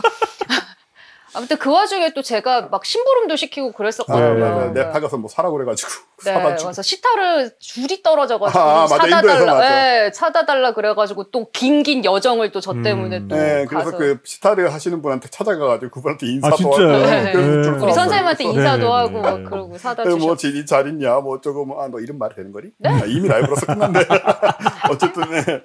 아무튼 1.37 1.59
그 1.59 1.71
와중에 1.71 2.15
또 2.15 2.23
제가 2.23 2.69
막 2.71 2.85
심부름도 2.85 3.37
시키고 3.37 3.69
아, 3.69 3.73
그랬었거든요. 3.73 4.35
네, 4.35 4.41
맞아. 4.41 4.73
네. 4.73 4.85
네팔 4.85 5.01
가서 5.03 5.19
뭐 5.19 5.29
사라 5.29 5.51
그래가지고. 5.51 5.91
네, 6.25 6.33
사가지고. 6.33 6.69
그래서 6.69 6.83
시타를 6.83 7.51
줄이 7.61 8.03
떨어져가지고 8.03 8.59
아, 8.59 8.83
맞아. 8.83 8.97
사다 8.97 9.21
달라, 9.21 9.55
맞아. 9.55 9.69
네, 9.69 10.11
사다 10.13 10.47
달라 10.47 10.73
그래가지고 10.73 11.31
또 11.31 11.51
긴긴 11.51 12.05
여정을 12.07 12.53
또저 12.53 12.73
음. 12.73 12.83
때문에 12.83 13.29
또 13.29 13.37
네, 13.37 13.67
그래서 13.69 13.85
가서 13.85 13.99
그 13.99 14.19
시타를 14.25 14.73
하시는 14.73 15.03
분한테 15.03 15.29
찾아가가지고 15.29 15.91
그분한테 15.91 16.27
인사도 16.27 16.55
아? 16.55 16.73
하고 16.73 16.79
네. 16.79 17.23
네. 17.25 17.33
줄 17.33 17.75
우리 17.83 17.93
선생님한테 17.93 18.45
인사도 18.45 18.85
네, 18.85 18.91
하고 18.91 19.11
네, 19.11 19.21
막 19.21 19.39
네. 19.41 19.45
그러고 19.45 19.77
사다 19.79 20.05
네, 20.05 20.11
주셨. 20.11 20.27
뭐 20.27 20.37
진이 20.37 20.65
잘 20.65 20.89
있냐 20.89 21.17
뭐 21.21 21.37
어쩌고 21.37 21.67
뭐아너 21.67 22.01
이름 22.01 22.19
말이 22.19 22.35
되는 22.35 22.51
거니? 22.51 22.69
네. 22.79 22.89
아, 22.89 23.03
이미 23.07 23.29
라이브로서 23.29 23.67
끝났네. 23.67 24.01
어쨌든 24.91 25.31
네. 25.31 25.63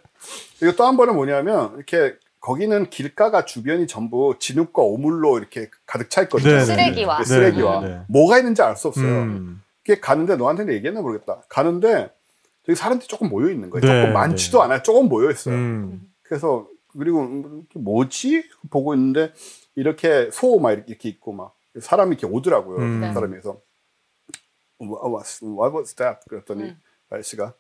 이거 0.62 0.74
또 0.74 0.86
한 0.86 0.98
번은 0.98 1.16
뭐냐면 1.16 1.74
이렇게 1.78 2.16
거기는 2.42 2.90
길가가 2.90 3.46
주변이 3.46 3.86
전부 3.88 4.36
진흙과 4.40 4.82
오물로 4.82 5.38
이렇게 5.38 5.70
가득 5.86 6.10
차 6.10 6.24
있거든요. 6.24 6.52
네, 6.52 6.58
네, 6.58 6.66
쓰레기와. 6.66 7.18
네, 7.20 7.24
쓰레기와 7.24 7.80
네, 7.82 7.88
네, 7.88 7.96
네. 7.98 8.02
뭐가 8.10 8.40
있는지 8.40 8.62
알 8.64 8.76
수 8.76 8.88
없어요. 8.90 9.06
음. 9.06 9.62
그게 9.86 10.00
가는데 10.00 10.36
너한테 10.36 10.72
얘기했나 10.74 11.02
모르겠다. 11.02 11.44
가는데 11.50 12.12
저기 12.66 12.76
사람들이 12.76 13.08
조금 13.08 13.30
모여 13.30 13.50
있는 13.52 13.70
거예요. 13.70 13.82
네, 13.86 14.02
조금 14.02 14.14
많지도 14.14 14.58
네. 14.60 14.64
않아요. 14.66 14.82
조금 14.84 15.08
모여 15.08 15.30
있어요. 15.32 15.56
음. 15.56 16.12
그래서 16.24 16.68
그리고 16.98 17.24
뭐지 17.76 18.44
보고 18.72 18.94
있는데 18.96 19.34
이렇게 19.76 20.30
소 20.32 20.60
막 20.60 20.72
이렇게 20.72 21.10
있고 21.10 21.32
막 21.34 21.56
사람이 21.80 22.16
이렇게 22.16 22.26
오더라고요. 22.28 22.78
음. 22.80 23.02
그 23.02 23.14
사람에서 23.14 23.58
what 24.82 25.08
was, 25.16 25.44
what 25.46 25.76
was 25.78 25.94
that? 25.96 26.20
그랬더니 26.28 26.64
음. 26.64 26.80
아저씨가 27.12 27.54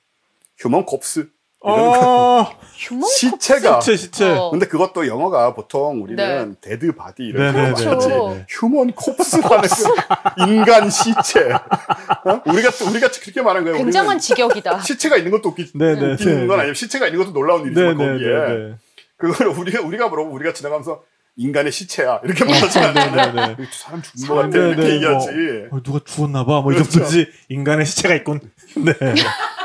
human 0.58 0.86
corpse 0.86 1.30
아, 1.64 2.52
human 2.76 3.08
시체가 3.08 3.82
시체, 3.82 3.98
시체. 3.98 4.30
어. 4.32 4.50
근데 4.50 4.68
그것도 4.68 5.08
영어가 5.08 5.54
보통 5.54 6.02
우리는 6.02 6.56
dead 6.60 6.96
body 6.96 7.24
이렇게 7.24 7.44
네, 7.44 7.52
네, 7.52 7.70
하지. 7.70 7.84
네, 7.84 7.90
그렇죠. 7.90 8.44
human 8.50 8.94
corpse라는 8.94 9.70
그 9.70 10.44
인간 10.50 10.90
시체. 10.90 11.52
어? 11.52 12.42
우리가 12.46 12.72
우리가 12.90 13.10
그렇게 13.10 13.42
말한 13.42 13.64
거예요. 13.64 13.78
굉장한 13.78 14.18
직역이다. 14.18 14.80
시체가 14.82 15.18
있는 15.18 15.32
것도 15.32 15.50
웃기, 15.50 15.72
네, 15.76 15.96
네, 15.96 16.14
웃기는 16.14 16.42
네. 16.42 16.48
건 16.48 16.60
아니에요. 16.60 16.74
시체가 16.74 17.06
있는 17.08 17.20
것도 17.24 17.34
놀라운 17.34 17.62
네, 17.62 17.68
일이지만 17.68 17.98
네, 17.98 18.08
거기에 18.08 18.28
네, 18.28 18.48
네. 18.70 18.76
그걸 19.18 19.48
우리가 19.48 19.82
우리가 19.82 20.08
물어보고 20.10 20.36
우리가 20.36 20.54
지나가면서 20.54 21.04
인간의 21.38 21.72
시체야 21.72 22.22
이렇게 22.24 22.44
네, 22.44 22.54
네. 22.54 23.68
사람 23.72 24.02
죽은 24.02 24.28
것 24.28 24.36
같아 24.36 24.48
네, 24.50 24.68
이렇게 24.70 24.82
네, 24.82 24.96
얘기하지. 24.96 25.32
뭐, 25.70 25.80
어, 25.80 25.84
누가 25.84 26.00
죽었나 26.04 26.46
봐. 26.46 26.62
뭐, 26.62 26.72
이 26.72 26.76
그렇죠. 26.76 26.92
정도지. 26.92 27.28
인간의 27.50 27.86
시체가 27.86 28.16
있군. 28.16 28.42
네. 28.76 28.94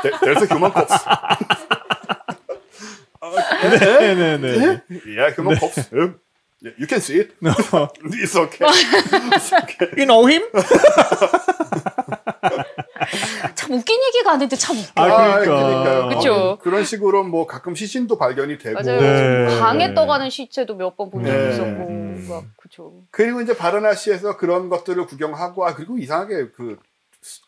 a 0.05 0.47
human 0.49 0.71
corpse. 0.71 0.97
네, 3.61 4.15
네, 4.15 4.37
네. 4.37 4.81
Yeah, 5.05 5.33
human 5.35 5.57
corpse. 5.57 5.89
Um, 5.93 6.19
yeah, 6.61 6.73
You 6.77 6.87
can 6.87 6.99
see 7.01 7.19
it. 7.19 7.33
It's 7.41 8.35
okay. 8.35 8.65
It's 8.65 9.53
okay. 9.53 9.89
You 9.97 10.05
know 10.05 10.25
him? 10.27 10.41
참 13.55 13.71
웃긴 13.73 13.99
얘기가 14.03 14.31
아닌데 14.33 14.55
참 14.55 14.75
웃겨. 14.77 14.91
아, 14.95 15.03
아, 15.35 15.39
그러니까. 15.39 16.07
어, 16.33 16.57
그런 16.59 16.83
식으로 16.83 17.23
뭐 17.23 17.45
가끔 17.47 17.75
시신도 17.75 18.17
발견이 18.17 18.57
되고 18.57 18.79
맞아요. 18.81 18.99
네. 18.99 19.59
강에 19.59 19.93
떠가는 19.93 20.29
시체도 20.29 20.75
몇 20.75 20.95
번 20.97 21.09
본적 21.11 21.33
네. 21.33 21.49
있었고, 21.51 21.87
음. 21.89 22.25
막 22.29 22.43
그죠. 22.57 23.03
그리고 23.11 23.41
이제 23.41 23.55
바라나시에서 23.55 24.37
그런 24.37 24.69
것들을 24.69 25.05
구경하고 25.05 25.65
아 25.67 25.75
그리고 25.75 25.97
이상하게 25.97 26.49
그, 26.55 26.77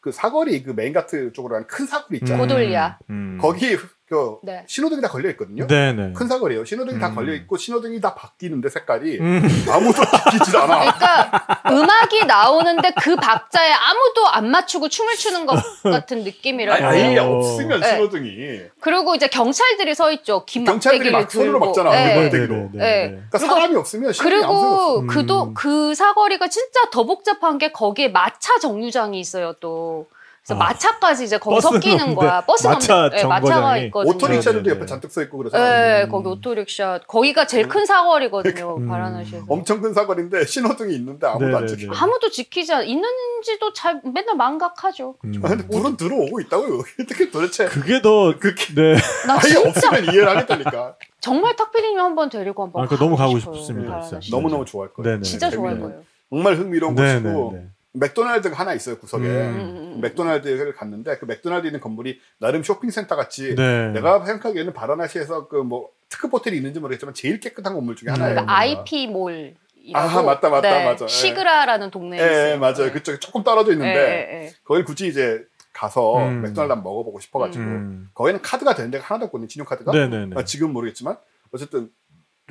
그 0.01 0.11
사거리 0.11 0.61
그 0.63 0.71
메인가트 0.71 1.31
쪽으로 1.34 1.53
가는 1.53 1.67
큰 1.67 1.86
사거리 1.88 2.19
있잖아요. 2.19 2.43
고돌리아. 2.43 2.99
음. 3.09 3.38
거기 3.41 3.75
그 4.10 4.38
네. 4.41 4.64
신호등이 4.68 5.01
다 5.03 5.07
걸려 5.07 5.30
있거든요. 5.30 5.68
네네. 5.68 6.14
큰 6.14 6.28
사거리예요. 6.28 6.66
신호등이 6.66 6.99
다 6.99 7.10
음. 7.10 7.16
걸려 7.16 7.32
있고 7.36 7.57
신호등이 7.57 8.01
다 8.01 8.16
바뀌는데 8.16 8.68
색깔이 8.68 9.20
음. 9.20 9.66
아무도 9.70 10.01
바뀌질 10.01 10.57
않아. 10.57 10.80
그러니까 10.80 11.64
음악이 11.70 12.26
나오는데 12.26 12.91
그 12.99 13.16
박자에 13.16 13.72
아무도 13.72 14.28
안 14.28 14.49
맞추고 14.49 14.89
춤을 14.89 15.16
추는 15.16 15.45
것 15.45 15.62
같은 15.84 16.24
느낌이라서. 16.24 16.84
아예 16.84 17.20
어. 17.20 17.36
없으면 17.36 17.82
네. 17.82 17.88
신호등이. 17.88 18.62
그리고 18.82 19.14
이제 19.14 19.28
경찰들이 19.28 19.93
서 19.93 20.12
있죠. 20.14 20.43
긴 20.45 20.66
경찰들이 20.66 21.12
막 21.12 21.30
손으로 21.30 21.51
들고. 21.51 21.66
막잖아. 21.68 21.91
네. 21.91 22.14
그걸 22.16 22.30
네. 22.32 22.39
네, 22.39 22.47
네, 22.47 22.70
네. 22.74 22.80
네. 22.80 23.10
그러니까 23.30 23.38
사람이 23.38 23.76
없으면. 23.76 24.14
그리고 24.20 25.01
음. 25.01 25.07
그도 25.07 25.53
그 25.53 25.93
사거리가 25.93 26.47
진짜 26.47 26.89
더 26.91 27.03
복잡한 27.03 27.60
게 27.60 27.72
거기에 27.72 28.07
마차 28.07 28.57
정류장이 28.57 29.20
있어요 29.20 29.53
또. 29.60 30.07
그래서 30.45 30.55
아. 30.55 30.57
마차까지 30.65 31.25
이제 31.25 31.37
거기 31.37 31.61
섞이는 31.61 32.15
거야. 32.15 32.41
버스 32.41 32.67
마차 32.67 33.09
네, 33.09 33.23
마차가 33.23 33.39
정거장이. 33.41 33.85
있거든요. 33.85 34.13
오토릭샤들도 34.15 34.69
옆에 34.69 34.79
네. 34.81 34.85
잔뜩 34.85 35.11
써 35.11 35.21
있고 35.23 35.37
그러잖아요. 35.39 35.69
네, 35.97 36.03
음. 36.05 36.09
거기 36.09 36.27
오토릭샤. 36.29 37.01
거기가 37.07 37.45
제일 37.45 37.67
큰 37.67 37.85
사거리거든요. 37.85 38.77
음. 38.77 38.87
바라나시에서. 38.87 39.45
엄청 39.47 39.81
큰 39.81 39.93
사거리인데 39.93 40.45
신호등이 40.45 40.95
있는데 40.95 41.27
아무도 41.27 41.47
네, 41.47 41.55
안 41.55 41.65
네, 41.65 41.75
지켜. 41.75 41.91
네. 41.91 41.97
아무도 41.99 42.29
지키지 42.29 42.73
않, 42.73 42.85
있는지도 42.85 43.73
잘 43.73 44.01
맨날 44.03 44.35
망각하죠. 44.35 45.15
음. 45.25 45.41
아, 45.43 45.49
근데 45.49 45.67
불은 45.67 45.97
들어오고 45.97 46.39
있다고요. 46.41 46.79
어떻게 47.01 47.29
도대체 47.29 47.65
그게 47.65 48.01
더 48.01 48.33
그렇게 48.39 48.73
네. 48.73 48.95
나 49.27 49.33
아예 49.35 49.55
없으면 49.67 50.05
이해를 50.05 50.29
하겠다니까. 50.29 50.95
정말 51.19 51.55
탁피디님 51.55 51.99
한번 51.99 52.29
데리고 52.29 52.63
한번 52.63 52.83
아, 52.83 52.87
그거 52.87 53.03
너무 53.03 53.17
가고 53.17 53.37
싶습니다, 53.39 53.99
바라나시. 53.99 54.31
너무 54.31 54.49
너무 54.49 54.63
좋아할 54.65 54.93
거예요. 54.93 55.11
네네. 55.11 55.23
진짜 55.23 55.49
좋아할 55.49 55.79
거예요. 55.79 56.01
정말 56.29 56.55
흥미로운 56.55 56.95
네, 56.95 57.19
곳이고 57.19 57.51
네, 57.53 57.59
네. 57.59 57.65
맥도날드가 57.93 58.55
하나 58.55 58.73
있어요 58.73 58.97
구석에. 58.97 59.25
음. 59.27 59.55
음, 59.59 59.93
음. 59.95 60.01
맥도날드를 60.01 60.73
갔는데 60.73 61.17
그 61.17 61.25
맥도날드 61.25 61.67
있는 61.67 61.79
건물이 61.79 62.19
나름 62.39 62.63
쇼핑센터 62.63 63.15
같이 63.15 63.55
네. 63.55 63.89
내가 63.91 64.25
생각하기에는 64.25 64.73
바라나시에서 64.73 65.47
그 65.47 65.63
뭐 65.63 65.89
특급 66.09 66.33
호텔이 66.33 66.57
있는지 66.57 66.79
모르겠지만 66.79 67.13
제일 67.13 67.39
깨끗한 67.39 67.73
건물 67.73 67.95
중에 67.95 68.09
음. 68.09 68.13
하나예요. 68.15 68.33
그러니까 68.33 68.57
IP 68.57 69.07
몰. 69.07 69.53
아, 69.93 70.21
맞다, 70.21 70.49
맞다, 70.49 70.83
맞아. 70.83 71.05
예. 71.05 71.07
시그라라는 71.07 71.89
동네에 71.91 72.19
예, 72.19 72.25
있어요. 72.25 72.49
예, 72.51 72.57
맞아요. 72.57 72.91
그쪽에 72.91 73.19
조금 73.19 73.43
떨어져 73.43 73.71
있는데. 73.71 74.51
거길 74.63 74.83
굳이 74.85 75.07
이제 75.07 75.43
가서 75.73 76.17
음. 76.17 76.41
맥도날드 76.41 76.71
한번 76.71 76.83
먹어보고 76.83 77.19
싶어가지고 77.19 77.63
음. 77.63 78.09
거기는 78.13 78.41
카드가 78.41 78.75
되는 78.75 78.91
데가 78.91 79.05
하나도 79.05 79.25
없거든요. 79.27 79.47
신용카드가. 79.47 79.91
네네네. 79.91 80.35
아, 80.35 80.43
지금 80.43 80.73
모르겠지만 80.73 81.17
어쨌든 81.53 81.89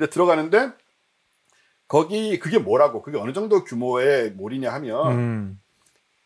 들어가는데 0.09 0.71
거기 1.89 2.39
그게 2.39 2.59
뭐라고 2.59 3.01
그게 3.01 3.17
어느 3.17 3.33
정도 3.33 3.63
규모의 3.65 4.31
몰이냐 4.31 4.71
하면 4.73 5.11
음. 5.11 5.59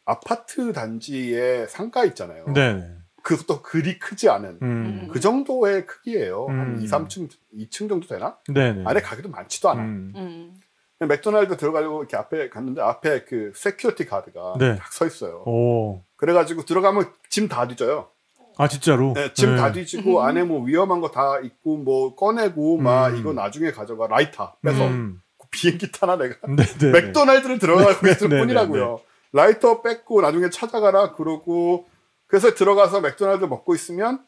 아파트 0.06 0.74
단지에 0.74 1.66
상가 1.68 2.04
있잖아요. 2.06 2.46
네네. 2.54 2.86
그것도 3.24 3.62
그리 3.62 3.98
크지 3.98 4.30
않은 4.30 4.60
음. 4.62 5.08
그 5.12 5.22
정도의 5.22 5.86
크기예요. 5.86 6.48
한 6.50 6.76
음. 6.76 6.80
2, 6.82 6.86
3층, 6.86 7.30
2층 7.58 7.88
정도 7.88 8.06
되나? 8.08 8.38
네네. 8.50 8.84
안에 8.86 9.00
가게도 9.02 9.30
많지도 9.30 9.70
않아. 9.70 9.82
음. 9.82 10.14
음. 10.16 10.60
맥도날드 11.08 11.56
들어가려고 11.58 12.00
이렇게 12.02 12.18
앞에 12.18 12.50
갔는데 12.50 12.82
앞에 12.82 13.24
그 13.24 13.52
security 13.56 14.06
guard가 14.06 14.56
네. 14.60 14.76
딱서 14.76 15.06
있어요. 15.08 15.44
오. 15.46 16.04
그래가지고 16.18 16.66
들어가면 16.66 17.12
짐 17.30 17.48
다 17.48 17.68
뒤져요. 17.68 18.10
아 18.58 18.68
진짜로. 18.68 19.14
네, 19.16 19.34
짐 19.34 19.52
네. 19.52 19.58
다 19.58 19.72
뒤지고 19.72 20.22
안에 20.22 20.44
뭐 20.44 20.62
위험한 20.64 21.00
거 21.02 21.10
다 21.12 21.40
있고 21.40 21.78
뭐 21.78 22.16
꺼내고 22.16 22.78
막 22.78 23.08
음. 23.08 23.18
이거 23.18 23.34
나중에 23.34 23.72
가져가 23.72 24.08
라이터 24.08 24.54
빼서 24.62 24.86
음. 24.88 25.22
비행기 25.54 25.92
타나 25.92 26.18
내가 26.18 26.36
네네. 26.48 26.92
맥도날드를 27.02 27.60
들어가고 27.60 28.08
있을 28.08 28.28
네, 28.30 28.36
네, 28.36 28.42
뿐이라고요. 28.42 29.00
라이터 29.32 29.82
뺏고 29.82 30.22
나중에 30.22 30.50
찾아가라 30.50 31.12
그러고 31.14 31.88
그래서 32.28 32.54
들어가서 32.54 33.00
맥도날드 33.02 33.46
먹고 33.46 33.74
있으면 33.76 34.20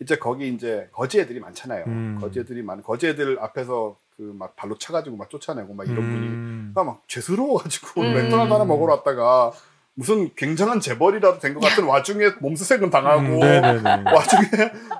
이제 0.00 0.16
거기 0.16 0.48
이제 0.48 0.88
거지 0.92 1.18
애들이 1.20 1.40
많잖아요. 1.40 1.84
음. 1.86 2.18
거지 2.20 2.40
애들이 2.40 2.62
많 2.62 2.82
거지 2.82 3.08
애들 3.08 3.38
앞에서 3.40 3.96
그 4.16 4.32
막 4.38 4.56
발로 4.56 4.78
차가지고 4.78 5.14
막 5.16 5.28
쫓아내고 5.28 5.74
막 5.74 5.84
이런 5.84 5.96
분이 5.96 6.26
음. 6.26 6.70
그러니까 6.74 6.84
막 6.92 7.02
죄스러워가지고 7.06 8.00
음. 8.00 8.14
맥도날드 8.14 8.50
하나 8.50 8.64
먹으러 8.64 8.94
왔다가 8.94 9.52
무슨 9.94 10.34
굉장한 10.34 10.80
재벌이라도 10.80 11.38
된 11.38 11.52
것 11.54 11.60
같은 11.60 11.84
와중에 11.84 12.30
몸수색은 12.40 12.88
당하고 12.88 13.22
음. 13.22 14.04
와중에 14.06 14.48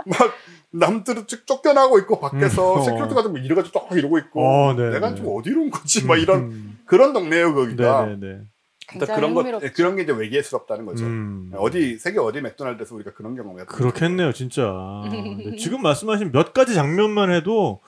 막 0.07 0.35
남들은 0.73 1.27
쭉 1.27 1.47
쫓겨나고 1.47 1.99
있고 2.01 2.21
밖에서 2.21 2.75
음, 2.75 2.79
어. 2.81 2.83
security 2.83 3.15
같은 3.15 3.33
거 3.33 3.39
이래가지고 3.39 3.79
딱 3.79 3.97
이러고 3.97 4.19
있고 4.19 4.45
어, 4.47 4.75
네네. 4.75 4.91
내가 4.91 5.15
좀 5.15 5.27
어디로 5.29 5.63
온 5.63 5.71
거지 5.71 6.05
막 6.05 6.17
이런 6.17 6.41
음. 6.41 6.79
그런 6.85 7.13
동네예요 7.13 7.55
거기가 7.55 8.07
네네네. 8.07 8.43
일단 8.93 9.01
굉장히 9.01 9.21
그런 9.21 9.35
것 9.35 9.41
흥미롭죠. 9.41 9.73
그런 9.75 9.97
게 9.97 10.03
이제 10.03 10.13
외계스럽다는 10.13 10.85
거죠 10.87 11.05
음. 11.05 11.51
어디 11.57 11.99
세계 11.99 12.21
어디 12.21 12.41
맥도날드에서 12.41 12.95
우리가 12.95 13.15
그런 13.15 13.35
경험을 13.35 13.67
그렇겠네요, 13.67 14.33
진짜. 14.33 14.73
네, 15.11 15.57
지금 15.57 15.83
말씀하신 15.83 16.31
몇 16.31 16.53
가지 16.53 16.75
장면만 16.75 17.33
해도 17.33 17.81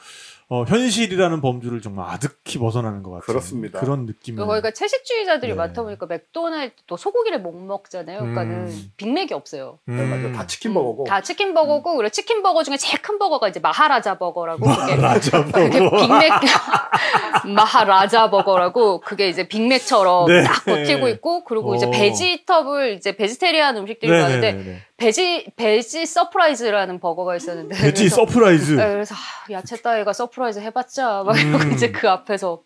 어, 0.50 0.64
현실이라는 0.64 1.42
범주를 1.42 1.82
정말 1.82 2.08
아득히 2.08 2.58
벗어나는 2.58 3.02
것 3.02 3.10
같아요. 3.10 3.26
그렇습니다. 3.26 3.80
그런 3.80 4.06
느낌. 4.06 4.36
거기가 4.36 4.70
채식주의자들이 4.70 5.52
네. 5.52 5.56
많다 5.56 5.82
보니까 5.82 6.06
맥도날드 6.06 6.72
또 6.86 6.96
소고기를 6.96 7.40
못 7.42 7.52
먹잖아요. 7.52 8.20
그러니까는 8.20 8.68
음. 8.68 8.92
빅맥이 8.96 9.34
없어요. 9.34 9.78
네, 9.84 10.06
맞아 10.06 10.32
다 10.32 10.46
치킨 10.46 10.72
버거고 10.72 11.04
다 11.04 11.20
치킨 11.20 11.52
버거고 11.52 11.96
그리고 11.96 12.10
치킨 12.10 12.42
버거 12.42 12.62
중에 12.64 12.78
제일 12.78 13.02
큰 13.02 13.18
버거가 13.18 13.48
이제 13.48 13.60
마하라자 13.60 14.16
버거라고 14.16 14.64
그게 14.66 14.96
맞아, 14.96 15.44
그게 15.52 15.80
뭐. 15.80 15.90
빅맥 15.90 16.32
마하라자 17.54 18.30
버거라고 18.30 19.00
그게 19.00 19.28
이제 19.28 19.46
빅맥처럼 19.46 20.28
네. 20.28 20.44
딱 20.44 20.64
버티고 20.64 21.08
있고 21.08 21.44
그리고 21.44 21.74
이제 21.74 21.84
어. 21.84 21.90
vegetable 21.90 22.94
이제 22.94 23.14
vegetarian 23.16 23.76
음식들이 23.76 24.10
네네네네. 24.10 24.52
많은데 24.52 24.82
veggie 25.08 25.52
veggie 25.56 26.06
surprise라는 26.06 26.98
버거가 27.00 27.36
있었는데 27.36 27.74
veggie 27.80 28.02
그래서- 28.04 28.16
surprise. 28.16 28.72
네, 28.72 28.92
그래서 28.92 29.14
아, 29.14 29.52
야채 29.52 29.80
따위가 29.80 30.12
surprise 30.12 30.58
해봤자 30.58 31.22
막 31.24 31.38
이러고 31.40 31.64
음. 31.64 31.72
이제 31.72 31.90
그 31.90 32.08
앞에서 32.10 32.62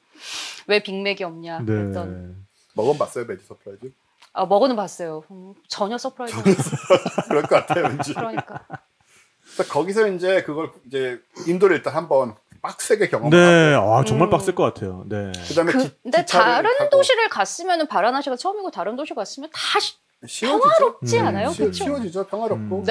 왜 0.66 0.82
빅맥이 0.82 1.22
없냐 1.24 1.60
네. 1.64 1.72
했던 1.72 2.44
먹어봤어요 2.74 3.26
veggie 3.26 3.44
surprise 3.46 3.92
아 4.32 4.46
먹어는 4.46 4.76
봤어요 4.76 5.24
음, 5.30 5.52
전혀 5.68 5.98
surprise 5.98 6.36
그럴 7.28 7.42
것 7.42 7.50
같아요 7.66 7.84
왠지 7.84 8.14
그러니까 8.14 8.66
그래서 9.54 9.70
거기서 9.70 10.08
이제 10.08 10.42
그걸 10.42 10.70
이제 10.86 11.20
인도를 11.46 11.76
일단 11.76 11.94
한번 11.94 12.34
빡세게 12.62 13.08
경험을 13.08 13.36
네, 13.36 13.74
하고 13.74 13.94
아, 13.94 14.04
정말 14.04 14.28
음. 14.28 14.30
빡셀 14.30 14.54
것 14.54 14.62
같아요. 14.62 15.02
네. 15.08 15.32
그다음에 15.48 15.72
기, 15.72 15.90
근데 16.00 16.24
다른 16.24 16.70
타고 16.78 16.90
도시를 16.90 17.28
갔으면은 17.28 17.88
바라나시가 17.88 18.36
처음이고 18.36 18.70
다른 18.70 18.94
도시 18.94 19.14
갔으면 19.14 19.50
다 19.52 19.60
쉬- 20.26 20.46
쉬워지죠. 20.46 20.68
평화롭지 20.78 21.18
음. 21.18 21.26
않아요? 21.26 21.50
쉬, 21.50 21.58
그렇죠? 21.62 21.84
쉬워지죠. 21.84 22.26
평화롭고 22.26 22.78
음. 22.80 22.84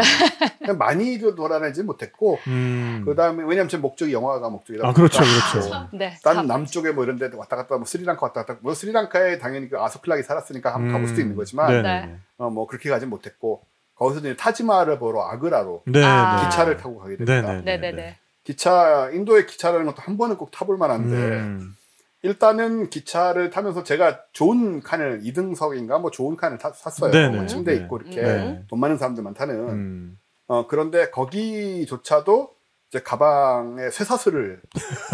그냥 0.59 0.77
많이 0.77 1.17
돌아다니지 1.19 1.83
못했고 1.83 2.39
음. 2.47 3.03
그다음에 3.05 3.43
왜냐면 3.43 3.69
제 3.69 3.77
목적이 3.77 4.13
영화가 4.13 4.49
목적이다. 4.49 4.87
아, 4.87 4.93
그렇죠, 4.93 5.21
그렇죠. 5.51 5.87
네. 5.93 6.17
딴 6.23 6.35
가- 6.35 6.41
남쪽에 6.43 6.91
뭐 6.91 7.03
이런 7.03 7.17
데 7.17 7.29
왔다 7.35 7.55
갔다 7.55 7.75
뭐 7.77 7.85
스리랑카 7.85 8.25
왔다 8.25 8.43
갔다 8.45 8.59
뭐 8.61 8.73
스리랑카에 8.73 9.37
당연히 9.39 9.69
그 9.69 9.79
아소필락이 9.79 10.23
살았으니까 10.23 10.73
한번 10.73 10.91
가볼 10.93 11.07
수도 11.07 11.21
있는 11.21 11.35
거지만 11.35 11.71
네. 11.71 11.81
네. 11.81 12.15
어, 12.37 12.49
뭐 12.49 12.67
그렇게 12.67 12.89
가진 12.89 13.09
못했고 13.09 13.61
거기서 13.95 14.19
이제 14.21 14.35
타지마를 14.35 14.99
보러 14.99 15.21
아그라로 15.23 15.83
네. 15.85 16.03
아. 16.03 16.37
네. 16.37 16.43
기차를 16.49 16.77
타고 16.77 16.99
가게 16.99 17.17
됩니다. 17.17 17.53
네, 17.53 17.61
네. 17.61 17.77
네네네. 17.77 18.17
기차 18.43 19.09
인도의 19.13 19.45
기차라는 19.45 19.85
것도 19.85 20.01
한 20.01 20.17
번은 20.17 20.35
꼭 20.35 20.49
타볼 20.51 20.77
만한데 20.77 21.15
음. 21.15 21.75
일단은 22.23 22.89
기차를 22.89 23.49
타면서 23.49 23.83
제가 23.83 24.19
좋은 24.31 24.81
칸을 24.81 25.21
2등석인가 25.23 25.99
뭐 25.99 26.11
좋은 26.11 26.35
칸을 26.35 26.57
타- 26.59 26.71
샀어요. 26.71 27.11
네네. 27.11 27.35
뭐 27.37 27.45
침대 27.47 27.73
네. 27.75 27.81
있고 27.81 27.97
이렇게 27.97 28.21
네. 28.21 28.63
돈 28.67 28.79
많은 28.79 28.97
사람들만 28.97 29.33
타는. 29.33 29.55
음. 29.69 30.17
어 30.47 30.67
그런데 30.67 31.09
거기조차도 31.09 32.49
이제 32.89 33.01
가방에 33.01 33.89
쇠사슬을 33.89 34.59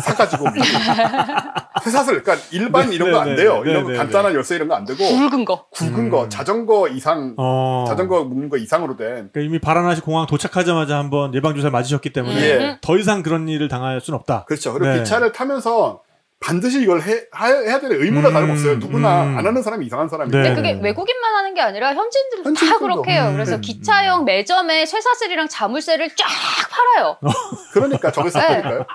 사가지고 0.02 0.46
미리 0.52 0.64
쇠사슬 1.84 2.24
그러니까 2.24 2.46
일반 2.52 2.90
네, 2.90 2.96
이런 2.96 3.12
거안 3.12 3.30
네, 3.30 3.36
돼요. 3.36 3.62
네, 3.64 3.70
이런 3.70 3.84
거 3.84 3.92
네, 3.92 3.98
간단한 3.98 4.34
열쇠 4.34 4.56
이런 4.56 4.68
거 4.68 4.76
안 4.76 4.84
되고 4.84 4.98
굵은 4.98 5.46
거. 5.46 5.68
굵은 5.70 5.96
음. 5.96 6.10
거 6.10 6.28
자전거 6.28 6.88
이상 6.90 7.36
어. 7.38 7.86
자전거 7.88 8.24
묶는 8.24 8.50
거 8.50 8.58
이상으로 8.58 8.98
된 8.98 9.08
그러니까 9.32 9.42
이미 9.42 9.60
바라나시 9.60 10.02
공항 10.02 10.26
도착하자마자 10.26 10.98
한번 10.98 11.34
예방 11.36 11.54
주사 11.56 11.68
를 11.68 11.72
맞으셨기 11.72 12.12
때문에 12.14 12.36
예. 12.42 12.78
더 12.82 12.98
이상 12.98 13.22
그런 13.22 13.48
일을 13.48 13.68
당할 13.70 14.02
수는 14.02 14.18
없다. 14.20 14.46
그렇죠. 14.46 14.74
그리고 14.74 14.92
네. 14.92 15.00
기차를 15.00 15.32
타면서 15.32 16.02
반드시 16.40 16.82
이걸 16.84 17.02
해, 17.02 17.26
하- 17.32 17.48
해야 17.48 17.80
되는 17.80 18.00
의무가 18.02 18.30
음, 18.30 18.34
다름없어요. 18.34 18.76
누구나 18.78 19.24
음. 19.24 19.38
안 19.38 19.46
하는 19.48 19.62
사람이 19.64 19.86
이상한 19.86 20.08
사람이고. 20.08 20.38
네. 20.38 20.44
근데 20.54 20.56
그게 20.74 20.80
외국인만 20.84 21.36
하는 21.36 21.54
게 21.56 21.62
아니라 21.62 21.94
현지인들도 21.96 22.54
다. 22.54 22.78
그렇게 22.78 23.12
해요. 23.14 23.28
음. 23.30 23.34
그래서 23.34 23.58
기차형 23.60 24.24
매점에 24.26 24.86
쇠사슬이랑 24.86 25.48
자물쇠를 25.48 26.10
쫙 26.16 26.28
팔아요. 26.70 27.18
그러니까 27.74 28.12
저걸 28.12 28.32
네. 28.32 28.40
샀다니까요. 28.40 28.86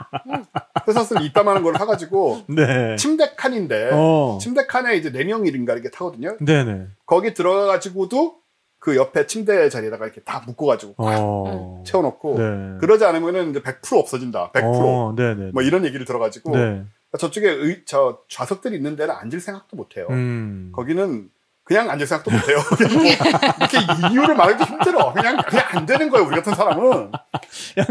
쇠사슬 0.86 1.22
이따만한 1.22 1.62
걸 1.64 1.74
사가지고 1.76 2.42
네. 2.48 2.94
침대 2.96 3.32
칸인데 3.36 3.90
어. 3.92 4.38
침대 4.40 4.66
칸에 4.66 4.96
이제 4.96 5.10
네 5.10 5.24
명일인가 5.24 5.72
이렇게 5.72 5.90
타거든요. 5.90 6.36
네네. 6.40 6.86
거기 7.06 7.34
들어가가지고도 7.34 8.36
그 8.78 8.96
옆에 8.96 9.26
침대 9.26 9.68
자리에다가 9.68 10.04
이렇게 10.06 10.20
다 10.22 10.42
묶어가지고 10.46 10.94
어. 10.98 11.82
채워놓고 11.86 12.34
네. 12.38 12.78
그러지 12.80 13.04
않으면은 13.04 13.50
이제 13.50 13.60
100% 13.60 13.98
없어진다. 13.98 14.52
100%. 14.52 14.62
어, 14.64 15.14
네네. 15.16 15.50
뭐 15.52 15.62
이런 15.62 15.84
얘기를 15.84 16.04
들어가지고 16.06 16.56
네. 16.56 16.82
저쪽에 17.18 17.50
의, 17.50 17.82
저 17.86 18.20
좌석들이 18.28 18.76
있는 18.76 18.96
데는 18.96 19.14
앉을 19.14 19.40
생각도 19.40 19.76
못 19.76 19.96
해요. 19.96 20.06
음. 20.10 20.72
거기는 20.74 21.28
그냥 21.64 21.90
앉을 21.90 22.06
생각도 22.06 22.30
못 22.30 22.48
해요. 22.48 22.58
그냥 22.76 22.94
뭐 22.94 23.04
이렇게 23.04 24.12
이유를 24.12 24.34
말하기 24.34 24.64
힘들어. 24.64 25.12
그냥 25.12 25.36
그냥 25.48 25.66
안 25.70 25.86
되는 25.86 26.10
거예요. 26.10 26.26
우리 26.26 26.36
같은 26.36 26.54
사람은 26.54 27.12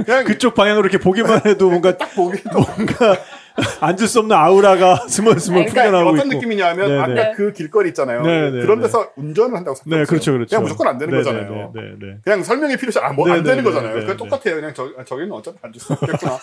그냥 0.05 0.24
그쪽 0.26 0.55
방향으로 0.55 0.88
이렇게 0.88 0.97
보기만 0.97 1.41
해도 1.45 1.69
뭔가 1.69 1.97
딱 1.97 2.13
보기도 2.13 2.59
뭔가 2.59 3.17
앉을 3.81 4.07
수 4.07 4.19
없는 4.19 4.35
아우라가 4.35 4.95
스멀스멀 5.09 5.65
그러니까 5.65 5.83
풍겨나오고 5.83 6.09
어떤 6.11 6.27
있고. 6.27 6.35
느낌이냐면 6.35 6.87
네네. 6.87 7.21
아까 7.21 7.31
그 7.35 7.53
길거리 7.53 7.89
있잖아요. 7.89 8.21
네네. 8.21 8.61
그런 8.61 8.81
데서 8.81 9.11
운전을 9.15 9.55
한다고 9.55 9.75
생각해요. 9.75 10.05
네, 10.05 10.09
그렇죠, 10.09 10.31
그렇죠. 10.33 10.49
그냥 10.49 10.63
무조건 10.63 10.87
안 10.87 10.97
되는 10.97 11.11
네네, 11.11 11.23
거잖아요. 11.23 11.71
네, 11.73 11.81
네, 11.81 11.95
네. 11.99 12.17
그냥 12.23 12.43
설명이 12.43 12.77
필요시 12.77 12.99
안, 12.99 13.15
뭐, 13.15 13.29
안 13.29 13.43
되는 13.43 13.63
거잖아요. 13.63 13.93
그 13.93 14.11
네. 14.11 14.17
똑같아요. 14.17 14.55
그냥 14.55 14.73
저, 14.73 14.89
저기는 15.03 15.31
어차피 15.31 15.57
앉을 15.61 15.79
수 15.79 15.93
없겠구나. 15.93 16.37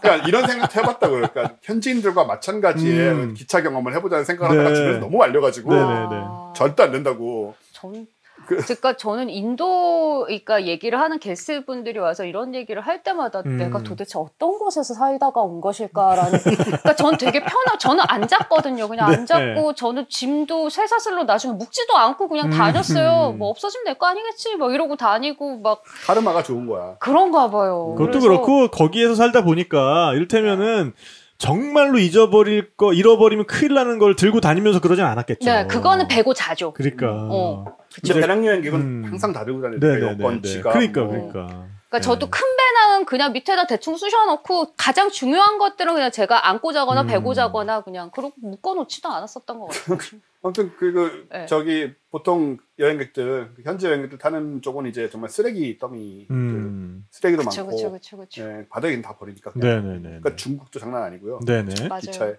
그러니까 0.00 0.28
이런 0.28 0.46
생각도 0.46 0.80
해봤다고요. 0.80 1.26
그러니까 1.32 1.56
현지인들과 1.62 2.24
마찬가지의 2.24 3.08
음. 3.10 3.34
기차 3.34 3.62
경험을 3.62 3.94
해보자는 3.94 4.24
생각을 4.24 4.50
하다가 4.52 4.68
네. 4.70 4.74
주변에서 4.74 5.00
너무 5.00 5.18
말려가지고. 5.18 5.74
아. 5.74 6.52
절대 6.56 6.82
안 6.84 6.92
된다고. 6.92 7.54
전 7.72 8.06
그- 8.46 8.56
그러니까 8.56 8.96
저는 8.96 9.30
인도 9.30 10.24
그러니까 10.24 10.64
얘기를 10.66 11.00
하는 11.00 11.18
게스트 11.18 11.64
분들이 11.64 11.98
와서 11.98 12.24
이런 12.24 12.54
얘기를 12.54 12.80
할 12.82 13.02
때마다 13.02 13.42
음. 13.46 13.56
내가 13.56 13.82
도대체 13.82 14.18
어떤 14.18 14.58
곳에서 14.58 14.94
살다가 14.94 15.40
온 15.40 15.60
것일까라는 15.60 16.38
그러니까 16.42 16.94
전 16.96 17.16
되게 17.16 17.40
편하 17.40 17.76
저는 17.78 18.04
안 18.08 18.26
잤거든요 18.28 18.88
그냥 18.88 19.10
네. 19.10 19.16
안 19.16 19.26
잤고 19.26 19.74
저는 19.74 20.06
짐도 20.08 20.68
쇠사슬로 20.70 21.24
나중에 21.24 21.54
묶지도 21.54 21.96
않고 21.96 22.28
그냥 22.28 22.46
음. 22.46 22.50
다녔어요 22.50 23.32
뭐 23.38 23.48
없어지면 23.50 23.84
내 23.84 23.94
거 23.94 24.06
아니겠지 24.06 24.56
막 24.56 24.72
이러고 24.74 24.96
다니고 24.96 25.58
막 25.58 25.82
카르마가 26.06 26.42
좋은 26.42 26.66
거야. 26.66 26.96
그런가 26.98 27.48
봐요 27.50 27.94
그것도 27.96 28.10
그래서 28.18 28.28
그렇고 28.28 28.68
거기에서 28.68 29.14
살다 29.14 29.44
보니까 29.44 30.12
이를테면은 30.14 30.92
정말로 31.38 31.98
잊어버릴 31.98 32.76
거 32.76 32.92
잃어버리면 32.92 33.46
큰일 33.46 33.74
나는 33.74 33.98
걸 33.98 34.16
들고 34.16 34.40
다니면서 34.40 34.80
그러진 34.80 35.04
않았겠죠. 35.04 35.44
네 35.44 35.66
그거는 35.66 36.08
배고 36.08 36.34
자죠 36.34 36.72
그러니까. 36.72 37.10
어. 37.30 37.64
근데 38.02 38.20
배낭여행객은 38.20 38.80
음. 38.80 39.04
항상 39.04 39.32
다 39.32 39.44
들고 39.44 39.60
네네네. 39.68 40.12
여권, 40.12 40.42
지갑. 40.42 40.72
그러니까 40.72 41.02
뭐. 41.02 41.30
그러니까. 41.32 41.66
그러니까 41.94 42.00
저도 42.00 42.28
큰 42.30 42.44
배낭은 42.56 43.04
그냥 43.04 43.32
밑에다 43.32 43.66
대충 43.66 43.96
쑤셔놓고 43.96 44.74
가장 44.76 45.10
중요한 45.10 45.58
것들은 45.58 45.94
그냥 45.94 46.10
제가 46.10 46.48
안고 46.48 46.72
자거나 46.72 47.02
음. 47.02 47.06
베고 47.06 47.34
자거나 47.34 47.82
그냥 47.82 48.10
그러고 48.10 48.34
묶어놓지도 48.40 49.08
않았었던 49.08 49.60
것 49.60 49.66
같아요. 49.68 49.98
아무튼 50.42 50.72
그, 50.76 50.92
그 50.92 51.28
네. 51.30 51.46
저기 51.46 51.94
보통 52.10 52.58
여행객들 52.78 53.54
현지 53.64 53.86
여행객들 53.86 54.18
타는 54.18 54.60
쪽은 54.60 54.86
이제 54.86 55.08
정말 55.08 55.30
쓰레기 55.30 55.78
더미 55.78 56.26
음. 56.30 57.06
쓰레기도 57.10 57.44
그쵸, 57.44 57.62
많고 57.62 57.76
그쵸, 57.76 57.92
그쵸, 57.92 58.16
그쵸. 58.18 58.42
예, 58.42 58.66
바닥에 58.68 59.00
다 59.00 59.16
버리니까 59.16 59.52
그냥. 59.52 59.86
네네네. 59.86 60.02
그러니까 60.02 60.36
중국도 60.36 60.80
장난 60.80 61.02
아니고요. 61.04 61.40
네네. 61.46 61.88
맞아요. 61.88 62.00
기차에. 62.00 62.34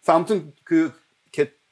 그래서 0.00 0.12
아무튼 0.12 0.54
그 0.64 0.92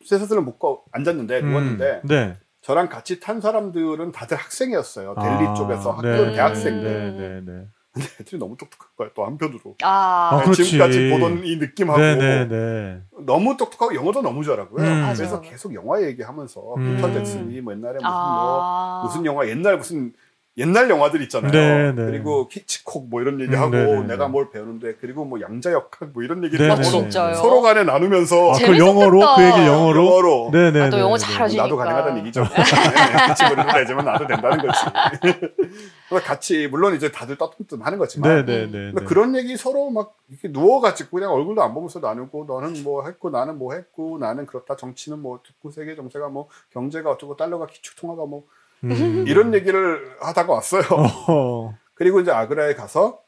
쇠사슬을 0.06 0.42
묶어 0.42 0.84
앉았는데 0.92 1.42
누웠는데 1.42 2.00
음. 2.04 2.08
네. 2.08 2.38
저랑 2.66 2.88
같이 2.88 3.20
탄 3.20 3.40
사람들은 3.40 4.10
다들 4.10 4.36
학생이었어요. 4.36 5.14
델리 5.14 5.46
아, 5.46 5.54
쪽에서 5.54 5.92
학교 5.92 6.08
네, 6.08 6.32
대학생들. 6.32 7.16
네네네. 7.16 7.66
근데 7.92 8.08
애들이 8.20 8.38
너무 8.40 8.56
똑똑한 8.56 8.88
거야. 8.96 9.08
또 9.14 9.24
한편으로. 9.24 9.76
아, 9.84 10.30
아, 10.32 10.42
그렇지. 10.42 10.64
지금까지 10.64 11.10
보던 11.10 11.44
이 11.44 11.58
느낌하고 11.58 11.96
네네네. 12.00 13.02
너무 13.20 13.56
똑똑하고 13.56 13.94
영어도 13.94 14.20
너무 14.20 14.42
잘하고요. 14.42 14.84
음. 14.84 15.12
그래서. 15.14 15.40
계속 15.42 15.74
영화 15.74 16.02
얘기하면서 16.02 16.74
음. 16.78 16.96
피터 16.96 17.12
잭슨이 17.12 17.60
뭐 17.60 17.72
옛날에 17.72 17.94
무슨 17.94 18.10
뭐 18.10 18.60
아. 18.64 19.02
무슨 19.04 19.24
영화 19.24 19.46
옛날 19.46 19.76
무슨 19.76 20.12
옛날 20.58 20.88
영화들 20.88 21.20
있잖아요. 21.22 21.52
네, 21.52 21.92
네. 21.92 22.06
그리고 22.06 22.48
히치콕 22.50 23.10
뭐 23.10 23.20
이런 23.20 23.38
얘기하고 23.42 23.66
음, 23.66 23.72
네, 23.72 24.00
네, 24.00 24.06
내가 24.06 24.24
네. 24.24 24.30
뭘 24.30 24.50
배우는데 24.50 24.94
그리고 25.02 25.26
뭐 25.26 25.38
양자역학 25.38 26.12
뭐 26.14 26.22
이런 26.22 26.42
얘기를 26.44 26.66
네, 26.66 26.72
아, 26.72 26.76
네, 26.76 26.82
서로, 26.82 26.96
네. 26.96 27.02
진짜요? 27.02 27.34
서로 27.34 27.60
간에 27.60 27.84
나누면서 27.84 28.52
아, 28.52 28.58
그걸 28.58 28.78
영어로 28.78 29.20
그 29.36 29.42
얘기를 29.42 29.66
영어로. 29.66 30.06
영어로 30.06 30.50
네네. 30.52 30.80
아, 30.80 30.90
또 30.90 30.98
영어 30.98 31.18
잘하지. 31.18 31.58
나도 31.58 31.76
가능하다는 31.76 32.20
얘기죠. 32.20 32.42
같이 32.44 33.42
머리를 33.44 33.66
내지만 33.74 34.06
나도 34.06 34.26
된다는 34.26 34.66
거지. 34.66 34.80
같이 36.24 36.68
물론 36.68 36.94
이제 36.94 37.12
다들 37.12 37.36
떠듬떠듬하는 37.36 37.98
거지만 37.98 38.46
네네네. 38.46 38.92
그런 39.04 39.36
얘기 39.36 39.58
서로 39.58 39.90
막 39.90 40.16
이렇게 40.30 40.48
누워가지고 40.48 41.10
그냥 41.10 41.32
얼굴도 41.32 41.62
안 41.62 41.74
보면서 41.74 42.00
나누고 42.00 42.46
너는 42.48 42.82
뭐 42.82 43.04
했고 43.04 43.28
나는 43.28 43.58
뭐 43.58 43.74
했고 43.74 44.16
나는 44.18 44.46
그렇다 44.46 44.76
정치는 44.76 45.18
뭐 45.18 45.40
듣고 45.46 45.70
세계 45.70 45.94
정세가 45.94 46.30
뭐 46.30 46.48
경제가 46.72 47.10
어쩌고 47.10 47.36
달러가 47.36 47.66
기축 47.66 47.96
통화가 47.96 48.24
뭐 48.24 48.44
음. 48.84 49.24
이런 49.26 49.54
얘기를 49.54 50.16
하다가 50.20 50.52
왔어요. 50.52 50.82
어허. 50.90 51.74
그리고 51.94 52.20
이제 52.20 52.30
아그라에 52.30 52.74
가서 52.74 53.20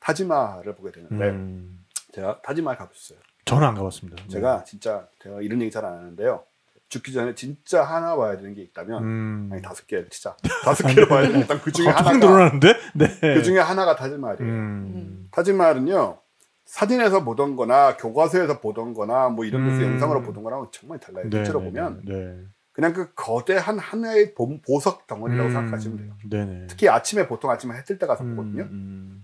타지마를 0.00 0.74
보게 0.74 0.92
되는데 0.92 1.30
음. 1.30 1.84
제가 2.12 2.40
타지마를 2.42 2.78
가봤어요. 2.78 3.18
저는 3.44 3.66
안 3.68 3.74
가봤습니다. 3.74 4.22
네. 4.22 4.28
제가 4.28 4.64
진짜 4.64 5.06
제가 5.22 5.40
이런 5.40 5.60
얘기 5.60 5.70
잘 5.70 5.84
안 5.84 5.94
하는데요. 5.98 6.42
죽기 6.88 7.12
전에 7.12 7.34
진짜 7.34 7.82
하나 7.82 8.14
봐야 8.16 8.36
되는 8.36 8.54
게 8.54 8.62
있다면 8.62 9.02
음. 9.02 9.50
아니 9.52 9.60
다섯 9.60 9.86
개 9.88 10.08
진짜 10.08 10.36
다섯 10.64 10.86
개를 10.86 11.08
봐야 11.08 11.22
되는 11.22 11.40
일단 11.40 11.60
그 11.60 11.72
중에 11.72 11.88
아, 11.88 11.96
툭 11.96 12.06
하나가 12.06 12.16
늘어나는데? 12.18 12.74
네. 12.94 13.06
그 13.34 13.42
중에 13.42 13.58
하나가 13.58 13.96
타지마을이에요. 13.96 14.52
음. 14.52 15.28
타지마을은요 15.32 16.18
사진에서 16.64 17.24
보던 17.24 17.56
거나 17.56 17.96
교과서에서 17.96 18.60
보던 18.60 18.94
거나 18.94 19.28
뭐 19.28 19.44
이런 19.44 19.68
데서 19.68 19.82
음. 19.82 19.92
영상으로 19.92 20.22
보던 20.22 20.42
거랑 20.44 20.68
정말 20.72 20.98
달라요. 21.00 21.24
실제로 21.30 21.60
네, 21.60 21.66
보면 21.66 22.02
네, 22.04 22.14
네. 22.14 22.36
그냥 22.76 22.92
그 22.92 23.12
거대한 23.14 23.78
하나의 23.78 24.34
보- 24.34 24.60
보석 24.60 25.06
덩어리라고 25.06 25.48
음. 25.48 25.52
생각하시면 25.54 25.96
돼요. 25.96 26.12
네네. 26.28 26.66
특히 26.68 26.90
아침에 26.90 27.26
보통 27.26 27.50
아침에 27.50 27.74
해 27.74 27.82
뜰 27.84 27.98
때 27.98 28.06
가서 28.06 28.22
보거든요. 28.22 28.64
음. 28.64 29.22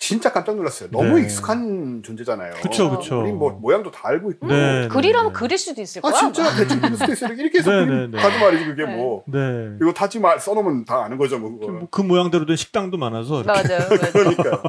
진짜 0.00 0.32
깜짝 0.32 0.56
놀랐어요. 0.56 0.90
너무 0.90 1.16
네. 1.18 1.22
익숙한 1.24 2.02
존재잖아요. 2.02 2.54
그쵸, 2.62 2.90
그쵸. 2.90 3.20
우리 3.22 3.32
뭐 3.32 3.52
모양도 3.52 3.90
다 3.90 4.08
알고 4.08 4.30
있고. 4.32 4.46
네. 4.46 4.88
그리라면 4.88 5.32
네. 5.34 5.38
그릴 5.38 5.56
수도 5.58 5.80
있을 5.82 6.00
아 6.04 6.10
거야. 6.10 6.20
진짜 6.20 6.54
대충 6.56 6.80
그릴 6.80 6.96
수도 6.96 7.12
있어요. 7.12 7.32
이렇게 7.34 7.58
해서 7.58 7.70
네, 7.84 7.86
네, 7.86 8.06
네. 8.08 8.18
타지마을이지 8.18 8.64
그게 8.66 8.86
네. 8.86 8.96
뭐. 8.96 9.24
네. 9.28 9.76
이거 9.80 9.92
타지마을 9.92 10.40
써놓으면 10.40 10.84
다 10.86 11.04
아는 11.04 11.16
거죠. 11.18 11.38
뭐 11.38 11.58
그. 11.58 11.66
뭐, 11.70 11.88
그 11.90 12.00
모양대로 12.02 12.44
된 12.46 12.56
식당도 12.56 12.96
많아서. 12.98 13.42
맞아요. 13.44 13.62
맞아요. 13.88 14.12
그러니까요. 14.12 14.62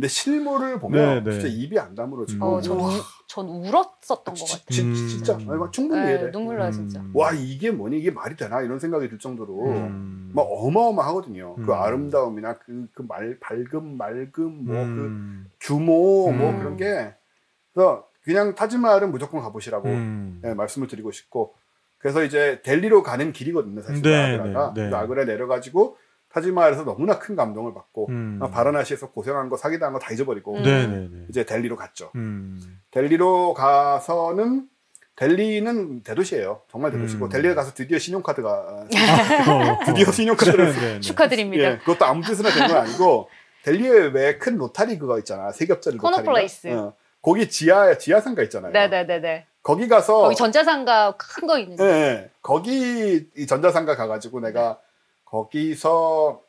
근데 0.00 0.08
실물을 0.08 0.78
보면 0.80 1.24
네, 1.24 1.30
네. 1.30 1.30
진짜 1.32 1.46
입이 1.54 1.78
안 1.78 1.94
다물어지고. 1.94 2.42
어, 2.46 2.60
전, 2.62 2.78
우, 2.80 2.88
전 3.26 3.46
울었었던 3.50 4.24
것 4.24 4.34
지- 4.34 4.52
같아요. 4.54 4.64
지- 4.70 4.80
음. 4.82 4.94
진짜 4.94 5.34
아, 5.34 5.70
충분히 5.70 6.00
네, 6.00 6.12
이해돼. 6.12 6.30
눈물 6.30 6.56
나 6.56 6.70
진짜. 6.70 7.00
음. 7.00 7.10
와 7.12 7.32
이게 7.32 7.70
뭐니 7.70 7.98
이게 7.98 8.10
말이 8.10 8.34
되나 8.34 8.62
이런 8.62 8.78
생각이 8.78 9.10
들 9.10 9.18
정도로 9.18 9.66
음. 9.66 10.32
막 10.34 10.46
어마어마하거든요. 10.48 11.56
그 11.56 11.62
음. 11.64 11.70
아름다움이나 11.70 12.56
그 12.60 12.88
그 12.94 13.02
말 13.02 13.38
밝음 13.40 13.98
맑음 13.98 14.64
뭐그 14.64 14.80
음. 14.80 15.50
규모 15.60 16.32
뭐 16.32 16.50
음. 16.50 16.58
그런 16.60 16.76
게 16.78 17.14
그래서 17.74 18.06
그냥 18.22 18.54
타지마을은 18.54 19.10
무조건 19.10 19.42
가보시라고 19.42 19.86
음. 19.86 20.40
예, 20.46 20.54
말씀을 20.54 20.88
드리고 20.88 21.10
싶고 21.12 21.54
그래서 21.98 22.24
이제 22.24 22.62
델리로 22.64 23.02
가는 23.02 23.32
길이거든요 23.32 23.82
사실 23.82 24.00
네, 24.02 24.34
아그라가 24.34 24.72
네, 24.72 24.84
네. 24.84 24.90
그 24.90 24.96
아그라 24.96 25.24
내려가지고 25.26 25.98
타지마을에서 26.32 26.84
너무나 26.84 27.18
큰 27.18 27.34
감동을 27.36 27.74
받고 27.74 28.06
음. 28.10 28.38
아, 28.40 28.48
바라나시에서 28.50 29.10
고생한 29.10 29.48
거 29.48 29.56
사기당한 29.56 29.92
거 29.92 29.98
다 29.98 30.12
잊어버리고 30.12 30.56
음. 30.58 31.26
이제 31.28 31.44
델리로 31.44 31.76
갔죠. 31.76 32.10
음. 32.14 32.78
델리로 32.92 33.54
가서는 33.54 34.68
델리는 35.16 36.02
대도시예요. 36.02 36.62
정말 36.70 36.92
대도시고 36.92 37.26
음. 37.26 37.28
델리에 37.28 37.54
가서 37.54 37.74
드디어 37.74 37.98
신용카드가 37.98 38.86
어, 38.88 39.84
드디어 39.84 40.10
신용카드를 40.10 40.66
네, 40.66 40.72
네, 40.72 40.80
네. 40.94 41.00
축하드립니다. 41.00 41.64
예, 41.72 41.78
그것도 41.78 42.04
아무 42.06 42.22
뜻이나 42.24 42.48
된 42.50 42.68
건 42.68 42.76
아니고 42.78 43.28
델리에 43.64 43.90
왜 44.14 44.38
큰 44.38 44.56
로타리 44.56 44.98
그거 44.98 45.18
있잖아 45.18 45.52
세 45.52 45.66
겹짜리 45.66 45.98
코너 45.98 46.18
로타리. 46.18 46.26
플레이스. 46.26 46.68
어, 46.68 46.94
거기 47.20 47.50
지하 47.50 47.98
지하 47.98 48.20
상가 48.20 48.42
있잖아요. 48.44 48.72
네 48.72 48.88
네 48.88 49.04
네 49.04 49.20
네. 49.20 49.46
거기 49.62 49.88
가서 49.88 50.22
거기 50.22 50.36
전자상가 50.36 51.16
큰 51.18 51.46
거 51.46 51.58
있는데. 51.58 51.84
예, 51.84 51.88
예. 51.90 52.30
거기 52.40 53.28
이 53.36 53.46
전자상가 53.46 53.96
가가지고 53.96 54.40
내가 54.40 54.78
거기서 55.30 56.40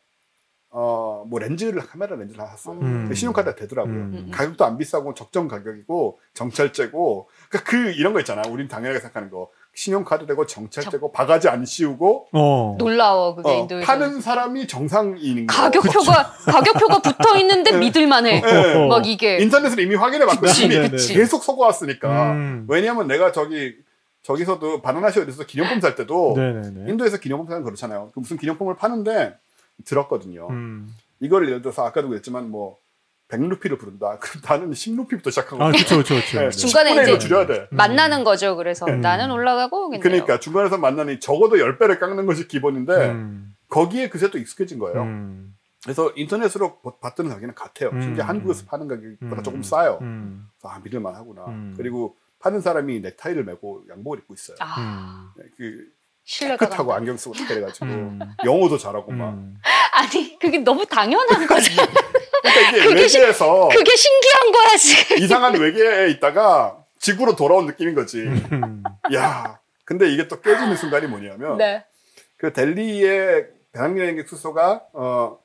어 0.74 1.12
뭐 1.28 1.40
렌즈를 1.40 1.82
카메라 1.82 2.16
렌즈를 2.16 2.40
하나 2.42 2.52
샀어요. 2.52 2.80
음. 2.82 3.14
신용카드가 3.14 3.56
되더라고요. 3.56 3.94
음. 3.94 4.32
가격도 4.34 4.66
안 4.66 4.78
비싸고 4.78 5.14
적정 5.14 5.48
가격이고 5.48 6.20
정찰제고 6.34 7.30
그러니까 7.50 7.70
그 7.70 7.92
이런 7.92 8.14
거 8.14 8.20
있잖아. 8.20 8.42
우린 8.50 8.68
당연하게 8.68 9.00
생각하는 9.00 9.30
거. 9.30 9.50
신용카드 9.74 10.26
되고 10.26 10.46
정찰제고 10.46 11.12
바가지 11.12 11.48
안 11.48 11.64
씌우고 11.66 12.28
어. 12.34 12.76
놀라워 12.78 13.36
그게 13.36 13.50
어, 13.50 13.54
인도에서. 13.54 13.86
파는 13.86 14.20
사람이 14.20 14.68
정상인인 14.68 15.48
거. 15.48 15.54
가격표가 15.56 16.32
가격표가 16.46 17.02
붙어 17.02 17.38
있는데 17.40 17.72
네. 17.72 17.78
믿을만해. 17.80 18.42
네. 18.42 18.88
막 18.88 19.06
이게. 19.06 19.38
인터넷으로 19.40 19.82
이미 19.82 19.96
확인해 19.96 20.26
봤거든. 20.26 20.48
그치, 20.50 20.66
이미 20.66 20.90
그치. 20.90 21.14
계속 21.14 21.44
속아왔으니까. 21.44 22.32
음. 22.32 22.66
왜냐하면 22.68 23.08
내가 23.08 23.32
저기 23.32 23.76
저기서도 24.24 24.82
바나나 24.82 25.10
쇼에서 25.12 25.46
기념품 25.46 25.80
살 25.82 25.96
때도 25.96 26.34
네네네. 26.38 26.92
인도에서 26.92 27.18
기념품 27.18 27.48
사는 27.48 27.64
그렇잖아요. 27.64 28.12
그 28.14 28.20
무슨 28.20 28.38
기념품을 28.38 28.76
파는데 28.76 29.38
들었거든요. 29.86 30.48
음. 30.50 30.94
이걸 31.20 31.48
예를 31.48 31.62
들어서 31.62 31.86
아까도 31.86 32.10
그랬지만 32.10 32.50
뭐 32.50 32.78
100루피를 33.30 33.80
부른다. 33.80 34.18
그럼 34.22 34.42
나는 34.48 34.72
10루피부터 34.72 35.32
시작하고. 35.32 35.64
아, 35.64 35.72
그쵸, 35.72 35.98
그쵸, 35.98 36.16
그쵸. 36.16 36.40
네, 36.40 36.50
중간에 36.50 36.92
10분의 36.94 36.98
1로 36.98 37.10
이제 37.10 37.18
줄여야 37.20 37.46
돼. 37.48 37.68
만나는 37.72 38.24
거죠. 38.24 38.56
그래서 38.58 38.86
음. 38.88 39.02
나는 39.02 39.32
올라가고 39.32 39.88
오겠네요. 39.88 40.02
그러니까 40.04 40.40
중간에서 40.40 40.78
만나니 40.78 41.20
적어도 41.20 41.56
10배를 41.56 42.00
깎는 42.00 42.26
것이 42.26 42.48
기본인데 42.48 42.94
음. 43.12 43.56
거기에 43.70 44.10
그새 44.10 44.30
또 44.30 44.38
익숙해진 44.38 44.80
거예요. 44.80 45.04
음. 45.04 45.56
그래서 45.84 46.12
인터넷으로 46.16 46.78
버- 46.82 46.98
받던 46.98 47.30
가격은 47.30 47.56
같아요. 47.56 47.90
음. 47.94 48.02
심지어 48.02 48.26
한국에서 48.26 48.66
파는 48.68 48.88
가격보다 48.88 49.42
음. 49.42 49.44
조금 49.44 49.64
싸요. 49.64 49.98
음. 50.02 50.46
아 50.62 50.80
믿을만 50.84 51.16
하구나. 51.16 51.46
음. 51.48 51.74
그리고 51.78 52.16
파는 52.42 52.62
사람이 52.62 53.00
넥타이를 53.02 53.44
메고 53.44 53.84
양복을 53.90 54.20
입고 54.20 54.34
있어요. 54.34 54.58
아, 54.60 55.32
네, 55.38 55.44
그 55.58 55.86
깨끗하고. 56.26 56.94
안경 56.94 57.18
쓰고 57.18 57.34
딱 57.36 57.50
해가지고 57.52 57.86
음. 57.86 58.20
영어도 58.46 58.78
잘하고 58.78 59.12
막. 59.12 59.30
음. 59.32 59.56
아니 59.94 60.38
그게 60.40 60.60
너무 60.60 60.86
당연한 60.86 61.46
거잖아. 61.48 61.88
그러니까 62.42 62.70
이게 62.78 62.84
그게 62.88 63.08
시- 63.08 63.18
외계에서 63.20 63.70
그게 63.70 63.96
신기한 63.96 64.52
거야 64.52 64.78
지금. 64.78 65.18
이상한 65.18 65.56
외계에 65.60 66.10
있다가 66.12 66.84
지구로 67.00 67.36
돌아온 67.36 67.66
느낌인 67.66 67.96
거지. 67.96 68.20
음. 68.22 68.84
야, 69.14 69.60
근데 69.86 70.10
이게 70.12 70.28
또 70.28 70.40
깨지는 70.42 70.76
순간이 70.76 71.08
뭐냐면 71.08 71.58
네. 71.58 71.86
그 72.38 72.54
델리의 72.54 73.48
배낭여행객 73.74 74.28
숙소가 74.30 74.84
어 74.94 75.40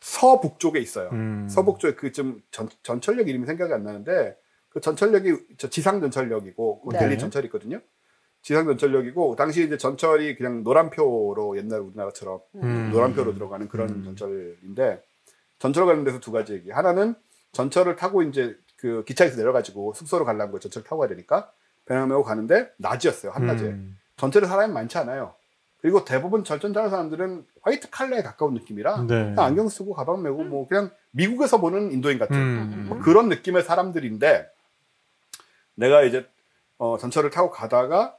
서북쪽에 0.00 0.78
있어요. 0.80 1.08
음. 1.12 1.48
서북쪽에 1.48 1.94
그 1.94 2.12
좀 2.12 2.40
전철역 2.82 3.28
이름이 3.28 3.46
생각이 3.46 3.72
안 3.72 3.82
나는데 3.84 4.36
그 4.76 4.80
전철역이 4.82 5.56
저 5.56 5.70
지상 5.70 6.02
전철역이고 6.02 6.82
그 6.82 6.92
네. 6.92 6.98
델리 6.98 7.16
전철이 7.16 7.46
있거든요. 7.46 7.80
지상 8.42 8.66
전철역이고 8.66 9.34
당시 9.34 9.64
이제 9.64 9.78
전철이 9.78 10.36
그냥 10.36 10.64
노란표로 10.64 11.56
옛날 11.56 11.80
우리나라처럼 11.80 12.40
음. 12.56 12.90
노란표로 12.92 13.32
들어가는 13.32 13.68
그런 13.68 13.88
음. 13.88 14.04
전철인데 14.04 15.02
전철 15.58 15.86
가는 15.86 16.04
데서 16.04 16.20
두 16.20 16.30
가지 16.30 16.52
얘기. 16.52 16.70
하나는 16.70 17.14
전철을 17.52 17.96
타고 17.96 18.22
이제 18.22 18.54
그 18.76 19.02
기차에서 19.04 19.38
내려가지고 19.38 19.94
숙소로 19.94 20.26
가려는 20.26 20.52
거 20.52 20.58
전철 20.58 20.84
타고 20.84 20.98
가야 20.98 21.08
되니까 21.08 21.50
배낭 21.86 22.08
메고 22.08 22.22
가는데 22.22 22.70
낮이었어요. 22.76 23.32
한낮에. 23.32 23.64
음. 23.64 23.96
전철에 24.18 24.46
사람이 24.46 24.74
많지 24.74 24.98
않아요. 24.98 25.36
그리고 25.80 26.04
대부분 26.04 26.44
절전 26.44 26.74
타는 26.74 26.90
사람들은 26.90 27.46
화이트 27.62 27.88
칼라에 27.90 28.22
가까운 28.22 28.52
느낌이라 28.52 29.06
네. 29.06 29.34
안경 29.38 29.70
쓰고 29.70 29.94
가방 29.94 30.22
메고 30.22 30.44
뭐 30.44 30.68
그냥 30.68 30.90
미국에서 31.12 31.62
보는 31.62 31.92
인도인 31.92 32.18
같은 32.18 32.36
음. 32.36 32.86
뭐 32.90 32.98
그런 32.98 33.30
느낌의 33.30 33.62
사람들인데 33.62 34.50
내가 35.76 36.02
이제 36.02 36.26
어, 36.78 36.98
전철을 36.98 37.30
타고 37.30 37.50
가다가 37.50 38.16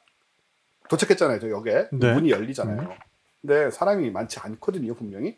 도착했잖아요. 0.89 1.39
저 1.39 1.49
역에 1.49 1.87
네. 1.91 2.13
문이 2.13 2.31
열리잖아요. 2.31 2.95
근데 3.41 3.69
사람이 3.71 4.09
많지 4.11 4.39
않거든요, 4.39 4.95
분명히. 4.95 5.37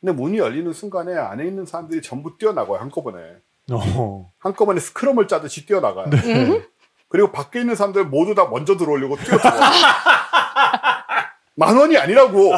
근데 0.00 0.12
문이 0.12 0.38
열리는 0.38 0.72
순간에 0.72 1.14
안에 1.16 1.44
있는 1.44 1.66
사람들이 1.66 2.02
전부 2.02 2.38
뛰어나가요, 2.38 2.78
한꺼번에. 2.78 3.36
어. 3.70 4.32
한꺼번에 4.38 4.80
스크럼을 4.80 5.28
짜듯이 5.28 5.66
뛰어나가요. 5.66 6.06
음? 6.06 6.64
그리고 7.08 7.32
밖에 7.32 7.60
있는 7.60 7.74
사람들 7.74 8.06
모두 8.06 8.34
다 8.34 8.46
먼저 8.48 8.76
들어오려고 8.76 9.16
뛰어들어요. 9.16 9.60
만 11.54 11.76
원이 11.76 11.96
아니라고. 11.98 12.54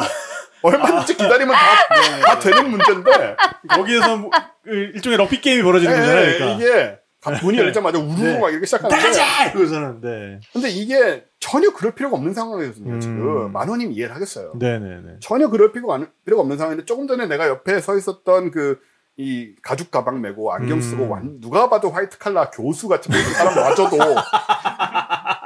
얼마든지 0.63 1.17
기다리면 1.17 1.55
다, 1.55 1.87
다 2.23 2.39
되는 2.39 2.69
문제인데. 2.69 3.35
거기에서 3.69 4.17
뭐, 4.17 4.29
그 4.63 4.69
일종의 4.69 5.17
럭비 5.17 5.41
게임이 5.41 5.63
벌어지는 5.63 5.95
거잖아요. 5.95 6.27
예, 6.27 6.37
그러니까. 6.37 6.55
이게 6.55 6.97
각 6.97 7.00
문이 7.43 7.57
열리자마자 7.59 7.99
우르르 7.99 8.21
네. 8.23 8.39
막 8.39 8.49
이렇게 8.49 8.65
시작하는데. 8.65 8.95
나가자! 8.95 9.51
그러잖아요. 9.53 9.99
네. 10.01 10.39
근데 10.51 10.69
이게 10.69 11.23
전혀 11.39 11.71
그럴 11.71 11.93
필요가 11.93 12.17
없는 12.17 12.33
상황이거든요, 12.33 12.93
음. 12.93 12.99
지금. 12.99 13.51
만 13.51 13.69
원이면 13.69 13.93
이해를 13.93 14.15
하겠어요. 14.15 14.53
네네네. 14.57 15.17
전혀 15.19 15.47
그럴 15.49 15.71
필요가, 15.71 15.95
안- 15.95 16.11
필요가 16.25 16.41
없는 16.41 16.57
상황인데 16.57 16.85
조금 16.85 17.07
전에 17.07 17.27
내가 17.27 17.47
옆에 17.47 17.79
서 17.79 17.95
있었던 17.95 18.49
그, 18.51 18.79
이 19.21 19.53
가죽 19.61 19.91
가방 19.91 20.19
메고 20.19 20.51
안경 20.51 20.77
음. 20.77 20.81
쓰고 20.81 21.07
완- 21.07 21.39
누가 21.39 21.69
봐도 21.69 21.91
화이트 21.91 22.17
칼라 22.17 22.49
교수 22.49 22.87
보이는 22.87 23.33
사람 23.35 23.53
마저도 23.53 23.97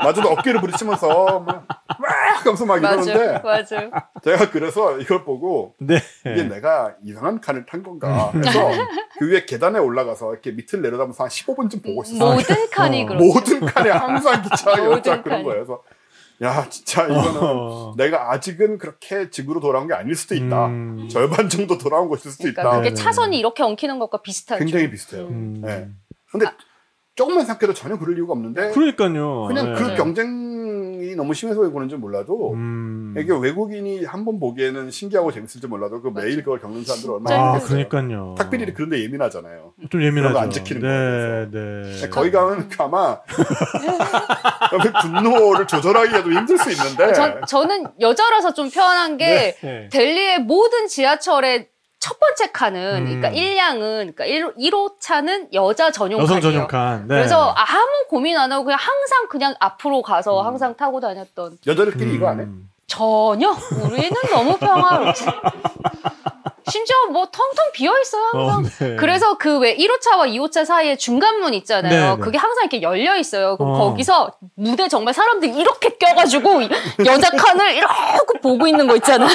마저도 0.01 0.30
어깨를 0.32 0.61
부딪히면서 0.61 1.39
막, 1.41 1.67
막 1.67 2.09
하면서 2.39 2.65
막 2.65 2.80
맞아, 2.82 3.01
이러는데 3.01 3.41
맞아. 3.43 3.89
제가 4.23 4.49
그래서 4.51 4.97
이걸 4.97 5.26
보고 5.26 5.73
네. 5.80 5.97
이게 6.26 6.43
내가 6.43 6.93
이상한 7.03 7.41
칸을 7.41 7.65
탄 7.65 7.84
건가 7.84 8.32
해서 8.34 8.71
그 9.19 9.30
위에 9.30 9.45
계단에 9.45 9.78
올라가서 9.80 10.32
이렇게 10.32 10.51
밑을 10.51 10.82
내려다보면서 10.82 11.23
한 11.26 11.30
15분쯤 11.30 11.84
보고 11.84 12.01
있었어요. 12.03 12.34
모든 12.36 12.69
칸이 12.69 13.03
어. 13.03 13.07
그렇죠. 13.07 13.26
모든 13.26 13.59
칸에 13.65 13.89
항상 13.89 14.41
기차가 14.41 14.86
열짝 14.86 15.21
그런. 15.23 15.43
거예요. 15.43 15.65
그래서 15.65 15.82
야 16.41 16.67
진짜 16.69 17.05
이거는 17.05 17.39
어. 17.41 17.93
내가 17.97 18.31
아직은 18.31 18.77
그렇게 18.77 19.29
지구로 19.29 19.59
돌아온 19.61 19.88
게 19.88 19.93
아닐 19.93 20.15
수도 20.15 20.36
있다. 20.36 20.67
음. 20.67 21.07
절반 21.09 21.47
정도 21.49 21.77
돌아온 21.77 22.09
것일 22.09 22.31
수도 22.31 22.43
그러니까 22.43 22.61
있다. 22.61 22.71
그게 22.77 22.89
네네. 22.89 22.95
차선이 22.95 23.39
이렇게 23.39 23.63
엉키는 23.63 23.99
것과 23.99 24.21
비슷하죠. 24.21 24.59
굉장히 24.59 24.89
비슷해요. 24.91 25.27
음. 25.27 25.61
네. 25.61 25.89
근데 26.31 26.47
조금만 27.15 27.45
생각해도 27.45 27.73
전혀 27.73 27.97
그럴 27.97 28.17
이유가 28.17 28.33
없는데 28.33 28.71
그러니까요. 28.71 29.45
그냥 29.47 29.73
네. 29.73 29.79
그 29.79 29.95
경쟁 29.95 30.44
이 31.11 31.15
너무 31.15 31.33
심해서 31.33 31.59
그런지 31.69 31.95
몰라도 31.95 32.53
음. 32.53 33.13
이게 33.17 33.31
외국인이 33.33 34.03
한 34.05 34.25
번 34.25 34.39
보기에는 34.39 34.89
신기하고 34.89 35.31
재밌을지 35.31 35.67
몰라도 35.67 36.01
그 36.01 36.09
매일 36.09 36.37
그걸 36.43 36.59
겪는 36.59 36.83
사람들 36.83 37.11
얼마나 37.11 37.53
아. 37.53 37.59
그러니까요. 37.59 38.33
탁필이 38.37 38.73
그런데 38.73 39.03
예민하잖아요. 39.03 39.73
좀 39.89 40.01
예민하죠. 40.01 40.33
거안 40.33 40.49
지키는 40.49 40.81
네, 41.51 41.99
네. 42.01 42.09
거기 42.09 42.31
가면 42.31 42.69
아마 42.79 43.19
그 44.81 44.91
분노를 45.01 45.67
조절하기가 45.67 46.23
좀 46.23 46.33
힘들 46.33 46.57
수 46.57 46.71
있는데 46.71 47.13
전, 47.13 47.41
저는 47.47 47.85
여자라서 47.99 48.53
좀 48.53 48.69
편한 48.69 49.17
게 49.17 49.55
네. 49.61 49.89
델리의 49.91 50.39
모든 50.39 50.87
지하철의 50.87 51.69
첫 52.05 52.19
번째 52.19 52.51
칸은 52.51 53.07
음. 53.07 53.19
그러니까 53.19 53.31
1량은 53.31 53.79
그러니까 53.79 54.25
1, 54.25 54.53
1호 54.59 54.99
차는 54.99 55.47
여자 55.53 55.89
전용 55.89 56.21
여성. 56.21 56.39
전용 56.39 56.67
칸. 56.67 57.07
네. 57.07 57.15
그래서 57.15 57.51
아무 57.57 57.89
고민 58.09 58.37
안 58.37 58.51
하고 58.51 58.63
그냥 58.63 58.77
항상 58.79 59.27
그냥 59.27 59.55
앞으로 59.59 60.03
가서 60.03 60.39
음. 60.41 60.45
항상 60.45 60.75
타고 60.75 60.99
다녔던 60.99 61.57
여자들끼리 61.65 62.13
이거 62.13 62.27
안 62.27 62.41
해? 62.41 62.43
음. 62.43 62.69
전혀 62.85 63.49
우리는 63.81 64.11
너무 64.31 64.55
평화롭지. 64.59 65.25
심지어 66.70 66.95
뭐 67.11 67.26
텅텅 67.32 67.72
비어 67.74 67.93
있어요 67.99 68.24
항상. 68.34 68.59
어, 68.66 68.70
네. 68.80 68.95
그래서 68.95 69.38
그 69.38 69.59
왜 69.59 69.76
1호차와 69.78 70.28
2호차 70.34 70.66
사이에 70.66 70.95
중간문 70.97 71.53
있잖아요. 71.55 71.91
네, 72.11 72.16
네. 72.16 72.22
그게 72.22 72.38
항상 72.38 72.63
이렇게 72.63 72.82
열려 72.82 73.16
있어요. 73.18 73.55
그럼 73.57 73.74
어. 73.74 73.78
거기서 73.80 74.34
무대 74.55 74.88
정말 74.88 75.13
사람들이 75.13 75.55
이렇게 75.55 75.97
껴가지고 75.97 76.63
여자 77.05 77.30
칸을 77.30 77.74
이렇게 77.76 78.39
보고 78.41 78.68
있는 78.68 78.88
거 78.88 78.95
있잖아. 78.97 79.28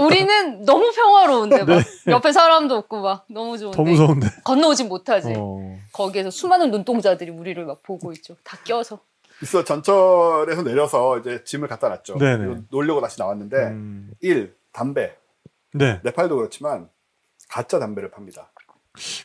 우리는 0.00 0.64
너무 0.64 0.90
평화로운데 0.92 1.64
막 1.64 1.82
옆에 2.08 2.32
사람도 2.32 2.74
없고 2.76 3.00
막 3.00 3.24
너무 3.28 3.56
좋은데 3.58 3.76
네. 3.76 3.84
더 3.84 3.90
무서운데. 3.90 4.26
건너오진 4.44 4.88
못하지. 4.88 5.32
어. 5.36 5.76
거기에서 5.92 6.30
수많은 6.30 6.70
눈동자들이 6.70 7.30
우리를 7.30 7.64
막 7.64 7.82
보고 7.82 8.12
있죠. 8.12 8.36
다 8.44 8.56
껴서. 8.64 8.98
있어 9.42 9.64
전철에서 9.64 10.62
내려서 10.62 11.18
이제 11.18 11.42
짐을 11.44 11.68
갖다 11.68 11.88
놨죠. 11.88 12.18
네네. 12.18 12.38
그리고 12.38 12.60
놀려고 12.70 13.00
다시 13.00 13.20
나왔는데 13.20 13.56
음. 13.56 14.10
일 14.20 14.54
담배 14.72 15.14
네. 15.74 16.00
네팔도 16.04 16.36
그렇지만 16.36 16.88
가짜 17.48 17.78
담배를 17.78 18.10
팝니다. 18.10 18.52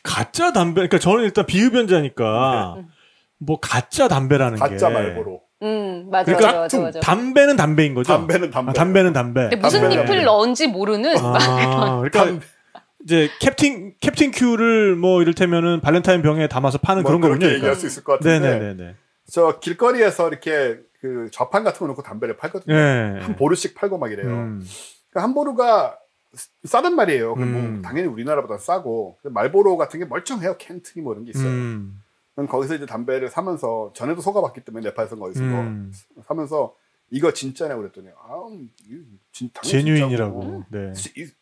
가짜 0.02 0.52
담배. 0.52 0.74
그러니까 0.80 0.98
저는 0.98 1.24
일단 1.24 1.46
비흡연자니까 1.46 2.76
뭐 3.38 3.58
가짜 3.60 4.08
담배라는 4.08 4.58
게. 4.58 4.64
네. 4.64 4.70
가짜 4.70 4.90
말보로 4.90 5.42
음 5.62 6.08
맞아 6.10 6.24
그러니까 6.24 6.60
맞아 6.60 6.78
맞아 6.78 6.80
맞아. 6.80 7.00
담배는 7.00 7.56
담배인 7.56 7.94
거죠. 7.94 8.12
담배는 8.12 8.50
담배. 8.50 8.70
아, 8.70 8.72
담배는 8.72 9.12
담배. 9.12 9.44
무슨 9.56 9.80
담배는 9.80 9.92
잎을 9.92 10.06
담배. 10.06 10.24
넣은지 10.24 10.66
모르는 10.66 11.16
아, 11.18 11.96
그러니까 11.98 12.24
담배 12.24 12.46
이제 13.04 13.30
캡틴 13.40 13.94
캡틴 14.00 14.30
큐를 14.32 14.96
뭐 14.96 15.22
이를테면은 15.22 15.80
발렌타인 15.80 16.20
병에 16.22 16.48
담아서 16.48 16.78
파는 16.78 17.02
뭐 17.02 17.10
그런 17.10 17.20
그렇게 17.20 17.38
거군요. 17.38 17.54
얘기할 17.54 17.60
그러니까. 17.74 17.80
수 17.80 17.86
있을 17.86 18.04
것 18.04 18.12
같은데 18.18 18.38
네네네네. 18.40 18.94
저 19.30 19.58
길거리에서 19.60 20.28
이렇게 20.28 20.78
그 21.00 21.28
좌판 21.32 21.62
같은 21.64 21.78
거 21.78 21.86
놓고 21.86 22.02
담배를 22.02 22.36
팔거든요. 22.36 22.74
네. 22.74 23.20
한 23.20 23.36
보루씩 23.36 23.74
팔고 23.74 23.96
막 23.98 24.10
이래요. 24.12 24.26
음. 24.28 24.66
그러니까 25.10 25.22
한 25.28 25.34
보루가 25.34 25.96
싸단 26.64 26.94
말이에요. 26.94 27.34
그뭐 27.34 27.46
음. 27.46 27.82
당연히 27.82 28.08
우리나라보다 28.08 28.58
싸고 28.58 29.18
말보로 29.22 29.76
같은 29.76 29.98
게 29.98 30.06
멀쩡해요. 30.06 30.56
켄트니 30.58 31.02
뭐 31.02 31.12
이런 31.12 31.24
게 31.24 31.30
있어요. 31.30 31.48
음. 31.48 32.02
거기서 32.48 32.76
이제 32.76 32.86
담배를 32.86 33.28
사면서 33.28 33.92
전에도 33.94 34.20
속아봤기 34.22 34.62
때문에 34.62 34.88
네팔에서 34.88 35.16
거기서 35.16 35.42
음. 35.42 35.92
사면서 36.24 36.74
이거 37.12 37.32
진짜냐 37.32 37.74
그랬더니 37.76 38.06
아, 38.08 38.34
이거 38.88 39.02
진, 39.32 39.50
당연히 39.52 39.84
제뉴인이라고. 39.84 40.40
진짜고. 40.42 40.64
네. 40.70 40.92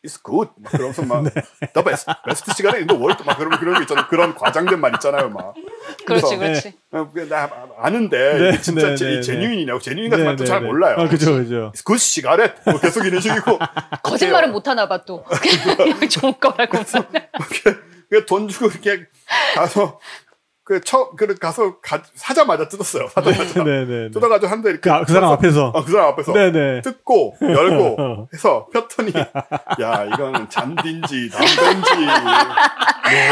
It's, 0.05 0.23
good. 0.25 0.51
막 0.57 0.73
그러면서 0.73 1.03
막 1.03 1.23
the 1.25 1.85
best, 1.85 2.07
best 2.27 2.53
시간에 2.57 2.79
in 2.79 2.87
the 2.87 2.99
world 2.99 3.23
막 3.25 3.37
그런 3.37 3.59
그런 3.59 3.75
거 3.75 3.83
있잖아요. 3.83 4.07
그런 4.09 4.35
과장된 4.35 4.81
말 4.81 4.95
있잖아요, 4.95 5.29
막. 5.29 5.55
그렇지 6.07 6.37
그래서, 6.37 6.39
그렇지. 6.39 6.75
어, 6.93 7.11
그나 7.13 7.51
아는데 7.79 8.39
네, 8.53 8.61
진짜 8.63 8.89
네, 8.89 8.97
제- 8.97 9.05
네, 9.05 9.15
네. 9.17 9.21
제뉴인이냐고 9.21 9.79
제뉴인 9.81 10.09
같은 10.11 10.25
네, 10.25 10.29
말도 10.31 10.45
네, 10.45 10.49
잘 10.49 10.61
네. 10.63 10.67
몰라요. 10.67 10.97
아, 10.99 11.09
그죠, 11.09 11.35
그죠. 11.35 11.73
It's 11.75 11.85
good 11.85 11.99
시가렛 11.99 12.55
뭐 12.65 12.79
계속 12.81 13.05
이런 13.05 13.21
식이고 13.21 13.59
거짓말을 14.03 14.51
못 14.51 14.67
하나 14.69 14.89
봐 14.89 15.05
또. 15.05 15.23
좋은 16.11 16.33
거라고. 16.41 16.79
그돈 18.11 18.49
주고 18.49 18.67
이렇게 18.69 19.07
가서 19.55 20.01
그 20.69 20.83
처, 20.83 21.09
그 21.17 21.35
가서 21.39 21.81
가, 21.81 22.03
사자마자 22.15 22.69
뜯었어요. 22.69 23.09
사자마자 23.09 23.65
네네. 23.65 24.11
뜯어가지고 24.11 24.53
한대 24.53 24.69
이렇게 24.69 24.91
그, 24.91 25.05
그 25.07 25.13
사람 25.15 25.33
앞에서. 25.33 25.69
어, 25.69 25.83
그 25.83 25.91
사람 25.91 26.09
앞에서 26.09 26.35
네네. 26.35 26.83
뜯고 26.83 27.37
열고 27.41 27.97
어. 27.99 28.29
해서 28.35 28.67
폈더니 28.71 29.15
야 29.81 30.05
이거는 30.05 30.51
잔디인지 30.51 31.31
담배인지 31.31 32.07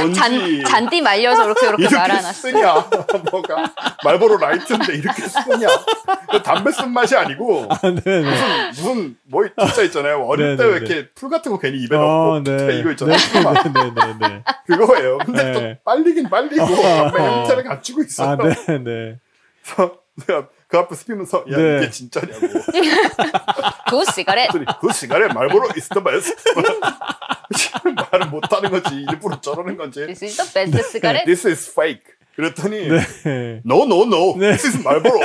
뭔지 0.01 0.19
잔, 0.19 0.65
잔디 0.65 1.03
말려서 1.03 1.45
이렇게 1.45 1.67
이렇게 1.67 1.83
이렇게 1.83 1.97
말아놨어. 1.97 2.33
쓰냐? 2.33 2.75
뭐가 3.31 3.73
말보로 4.03 4.39
라이트인데 4.39 4.95
이렇게 4.95 5.23
쓰냐? 5.29 5.67
그 6.31 6.43
담배 6.43 6.73
쓴 6.73 6.91
맛이 6.91 7.15
아니고 7.15 7.69
네네. 7.83 8.31
무슨 8.31 8.67
무슨 8.69 9.17
뭐 9.25 9.45
진짜 9.59 9.83
있잖아요. 9.83 10.23
어릴 10.25 10.57
때 10.57 10.65
네네네. 10.65 10.73
왜 10.73 10.87
이렇게 10.87 11.09
풀 11.15 11.29
같은 11.29 11.53
거 11.53 11.59
괜히 11.59 11.83
입에 11.83 11.97
어, 11.97 12.41
넣고 12.43 12.45
네. 12.45 12.79
이거 12.79 12.93
있잖아요. 12.93 13.19
네네네. 13.75 14.43
그거예요. 14.67 15.19
근데 15.19 15.45
네. 15.45 15.53
또 15.53 15.61
빨리긴 15.85 16.31
빨리고 16.31 16.65
담배 16.65 17.26
형태를 17.27 17.65
갖추고 17.65 18.03
있어요. 18.03 18.29
아, 18.31 18.37
네 18.37 18.79
네. 18.79 19.19
그래서 19.63 19.99
내가 20.27 20.49
그 20.69 20.79
앞에서 20.79 21.05
피면서 21.05 21.45
야 21.51 21.57
네. 21.57 21.79
이게 21.79 21.91
진짜냐고. 21.91 22.41
그 22.41 24.05
시가렛. 24.13 24.51
그 24.81 24.93
시간에 24.93 25.33
말보로 25.33 25.69
is 25.77 25.89
the 25.89 26.03
best. 26.03 26.35
말을 28.11 28.31
못하는 28.31 28.71
거지 28.71 28.95
일부러 29.11 29.41
저러는 29.41 29.77
건지. 29.77 30.07
This 30.07 30.25
is 30.25 30.53
the 30.53 30.71
best 30.73 30.93
시가렛. 30.93 31.25
This 31.25 31.47
is 31.47 31.71
fake. 31.71 32.03
그랬더니 32.35 32.89
네. 32.89 33.63
no 33.65 33.85
no 33.85 34.03
no. 34.03 34.37
네. 34.37 34.57
This 34.57 34.67
is 34.67 34.83
말보로. 34.83 35.21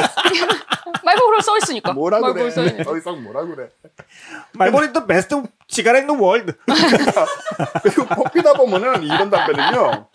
말보로 1.04 1.42
써 1.42 1.58
있으니까. 1.58 1.94
뭐라 1.94 2.20
말보로 2.20 2.52
써 2.52 2.62
그래. 2.62 2.84
더 2.84 2.98
이상 2.98 3.24
뭐라 3.24 3.44
그래. 3.46 3.70
말보리 4.54 4.94
또베 4.94 5.22
인 5.80 6.10
월드. 6.20 6.54
그리고 7.84 8.06
뽑히다 8.06 8.54
보면은 8.54 9.04
이런 9.04 9.30
담배는요. 9.30 10.08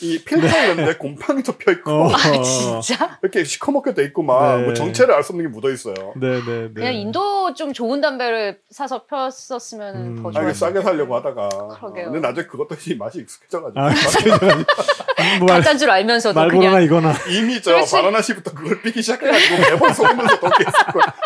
이 0.00 0.18
필터 0.24 0.46
이런데 0.64 0.96
곰팡이 0.96 1.42
덮여 1.42 1.70
있고 1.72 1.90
어. 1.92 2.10
아 2.14 2.42
진짜? 2.42 3.18
이렇게 3.22 3.44
시커멓게 3.44 3.94
돼 3.94 4.04
있고 4.04 4.22
막 4.22 4.56
네. 4.58 4.64
뭐 4.64 4.74
정체를 4.74 5.14
알 5.14 5.22
수 5.24 5.32
없는 5.32 5.46
게 5.46 5.48
묻어 5.54 5.70
있어요. 5.70 5.94
네 6.16 6.34
네 6.44 6.44
네. 6.44 6.68
그냥 6.74 6.94
인도 6.94 7.54
좀 7.54 7.72
좋은 7.72 8.00
담배를 8.00 8.58
사서 8.70 9.04
폈었으면 9.06 9.94
음. 9.96 10.22
더 10.22 10.28
아, 10.30 10.32
좋았을 10.32 10.54
싸게 10.54 10.82
살려고 10.82 11.16
하다가. 11.16 11.48
그러게요. 11.78 12.10
근데 12.12 12.20
나중에 12.20 12.46
그것도 12.46 12.76
이 12.86 12.94
맛이 12.96 13.20
익숙해져가지고. 13.20 13.80
아. 13.80 13.90
뭐 15.38 15.46
말, 15.48 15.58
가짜인 15.58 15.78
줄 15.78 15.90
알면서도 15.90 16.38
말보로나 16.38 16.70
그냥 16.70 16.82
이거나. 16.82 17.14
이미 17.30 17.62
저 17.62 17.72
그렇지. 17.72 17.92
바나나시부터 17.92 18.52
그걸 18.52 18.82
삐기 18.82 19.00
시작해가지고 19.00 19.56
매번 19.56 19.94
속으면서 19.94 20.38
더 20.40 20.50
계속 20.50 20.72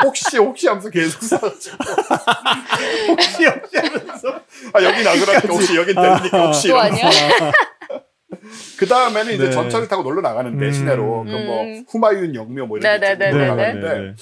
혹시 0.04 0.36
혹시 0.38 0.68
하면서 0.68 0.88
계속 0.90 1.22
사가지고 1.22 1.76
혹시 3.08 3.44
혹시 3.46 3.77
하면서. 3.78 4.28
아 4.72 4.82
여기 4.82 5.02
나그라니까 5.04 5.48
혹시 5.52 5.76
여긴 5.76 5.94
되니까 5.94 6.46
혹시 6.46 6.68
또 6.68 6.74
이러면서. 6.74 7.06
아니야? 7.06 7.52
그 8.78 8.86
다음에는 8.86 9.32
이제 9.34 9.44
네. 9.44 9.50
전철을 9.50 9.88
타고 9.88 10.02
놀러 10.02 10.20
나가는데 10.20 10.66
음. 10.66 10.72
시내로 10.72 11.24
그뭐 11.24 11.62
음. 11.62 11.84
후마윤 11.88 12.34
영묘 12.34 12.66
뭐 12.66 12.78
이런 12.78 13.00
데 13.00 13.14
네네네네. 13.14 13.30
놀러 13.30 13.44
네, 13.44 13.48
나가는데 13.48 14.14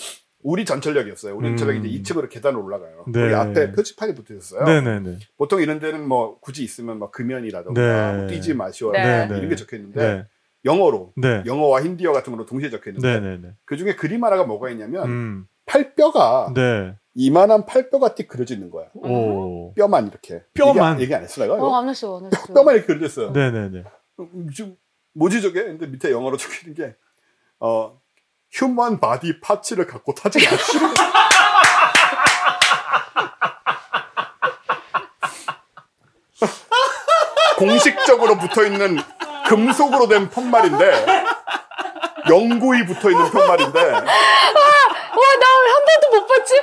우리 0.42 0.64
전철역이었어요. 0.64 1.34
우리 1.34 1.48
음. 1.48 1.56
전철역이 1.56 1.88
이제 1.88 2.14
2층으로 2.14 2.28
계단을 2.30 2.58
올라가요. 2.60 3.04
네. 3.08 3.20
거기 3.22 3.34
앞에 3.34 3.72
표지판이 3.72 4.14
붙어 4.14 4.34
있었어요. 4.34 4.64
네네네. 4.64 5.18
보통 5.36 5.60
이런 5.60 5.80
데는 5.80 6.06
뭐 6.06 6.38
굳이 6.40 6.62
있으면 6.62 6.98
막 6.98 7.10
금연이라던가 7.10 7.80
네. 8.12 8.16
뭐 8.16 8.26
뛰지 8.28 8.54
마시오 8.54 8.92
네. 8.92 9.26
이런 9.28 9.48
게 9.48 9.56
적혀 9.56 9.76
있는데 9.76 10.00
네. 10.00 10.24
영어로 10.64 11.12
네. 11.16 11.42
영어와 11.46 11.82
힌디어 11.82 12.12
같은 12.12 12.32
걸로 12.32 12.46
동시에 12.46 12.70
적혀 12.70 12.90
있는데 12.90 13.20
네네네. 13.20 13.54
그 13.64 13.76
중에 13.76 13.96
그림 13.96 14.24
하나가 14.24 14.44
뭐가 14.44 14.70
있냐면 14.70 15.08
음. 15.08 15.46
팔뼈가 15.66 16.52
네. 16.54 16.94
이만한 17.18 17.64
팔뼈가 17.64 18.10
띡 18.10 18.28
그려져 18.28 18.52
있는 18.54 18.70
거야. 18.70 18.88
오. 18.94 19.72
뼈만 19.74 20.06
이렇게. 20.08 20.42
뼈만? 20.52 20.94
얘기, 20.96 21.04
얘기 21.04 21.14
안 21.14 21.22
했어 21.22 21.40
내가? 21.40 21.54
어? 21.54 21.74
안 21.76 21.88
했어, 21.88 22.18
안 22.18 22.26
했어. 22.26 22.52
뼈만 22.52 22.74
이렇게 22.74 22.86
그려져 22.88 23.06
있어요. 23.06 23.30
네네네. 23.30 23.84
음, 24.20 24.48
지금 24.54 24.76
뭐지 25.14 25.40
저게? 25.40 25.64
근데 25.64 25.86
밑에 25.86 26.10
영어로 26.10 26.36
적혀 26.36 26.68
있는 26.68 26.74
게 26.74 26.94
어. 27.58 27.98
human 28.52 29.00
body 29.00 29.40
parts를 29.40 29.86
갖고 29.86 30.14
타지 30.14 30.38
마시오. 30.44 30.80
공식적으로 37.58 38.36
붙어 38.36 38.64
있는 38.64 38.98
금속으로 39.48 40.08
된 40.08 40.28
푯말인데 40.28 41.04
영구히 42.28 42.84
붙어 42.84 43.10
있는 43.10 43.30
푯말인데 43.30 43.80
와, 45.66 45.72
나한 45.72 45.84
번도 45.86 46.20
못 46.20 46.26
봤지? 46.26 46.54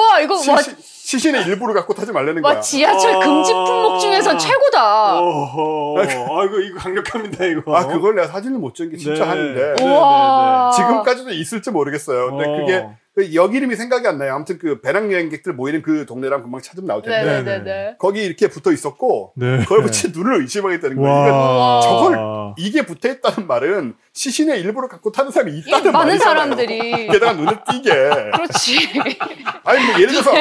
와, 0.00 0.20
이거, 0.20 0.34
와, 0.52 0.62
시, 0.62 0.74
시신의 0.78 1.44
일부를 1.46 1.74
갖고 1.74 1.94
타지 1.94 2.12
말라는 2.12 2.42
거야. 2.42 2.54
와, 2.54 2.60
지하철 2.60 3.18
금지 3.20 3.52
품목 3.52 4.00
중에선 4.00 4.38
최고다. 4.38 4.80
아, 4.80 6.44
이거, 6.44 6.60
이거 6.60 6.78
강력합니다, 6.78 7.44
이거. 7.46 7.76
아 7.76 7.86
그걸 7.86 8.14
내가 8.14 8.26
사진을 8.28 8.58
못 8.58 8.74
찍은 8.74 8.92
게 8.92 8.96
진짜 8.96 9.24
네. 9.24 9.28
한인데 9.30 9.74
네. 9.78 9.84
우와. 9.84 10.70
지금까지도 10.74 11.30
있을지 11.30 11.70
모르겠어요. 11.70 12.30
근데 12.30 12.44
어. 12.44 12.56
그게 12.56 12.80
그 12.80 13.05
역 13.34 13.54
이름이 13.54 13.76
생각이 13.76 14.06
안 14.06 14.18
나요. 14.18 14.34
아무튼 14.34 14.58
그 14.58 14.80
배낭 14.82 15.10
여행객들 15.10 15.54
모이는 15.54 15.80
그 15.82 16.04
동네랑 16.06 16.42
금방 16.42 16.60
찾으면 16.60 16.86
나올 16.86 17.00
텐데 17.02 17.24
네네네네. 17.24 17.96
거기 17.98 18.22
이렇게 18.22 18.48
붙어 18.48 18.72
있었고 18.72 19.32
네. 19.36 19.60
그걸 19.60 19.82
붙이 19.82 20.10
눈을 20.12 20.42
의심하게 20.42 20.80
되는 20.80 20.96
거예요. 20.96 21.32
와. 21.32 21.80
저걸 21.80 22.18
이게 22.58 22.82
붙어 22.84 23.08
있다는 23.08 23.46
말은 23.46 23.94
시신의 24.12 24.60
일부를 24.60 24.88
갖고 24.90 25.10
타는 25.12 25.30
사람이 25.30 25.52
이 25.52 25.58
있다는 25.60 25.92
많은 25.92 26.08
말이잖아요. 26.08 26.34
사람들이. 26.36 27.06
게다가 27.12 27.32
눈에 27.32 27.52
띄게. 27.70 27.90
그렇지. 28.34 28.76
아니 29.64 29.86
뭐 29.86 29.94
예를 30.00 30.08
들어서 30.08 30.32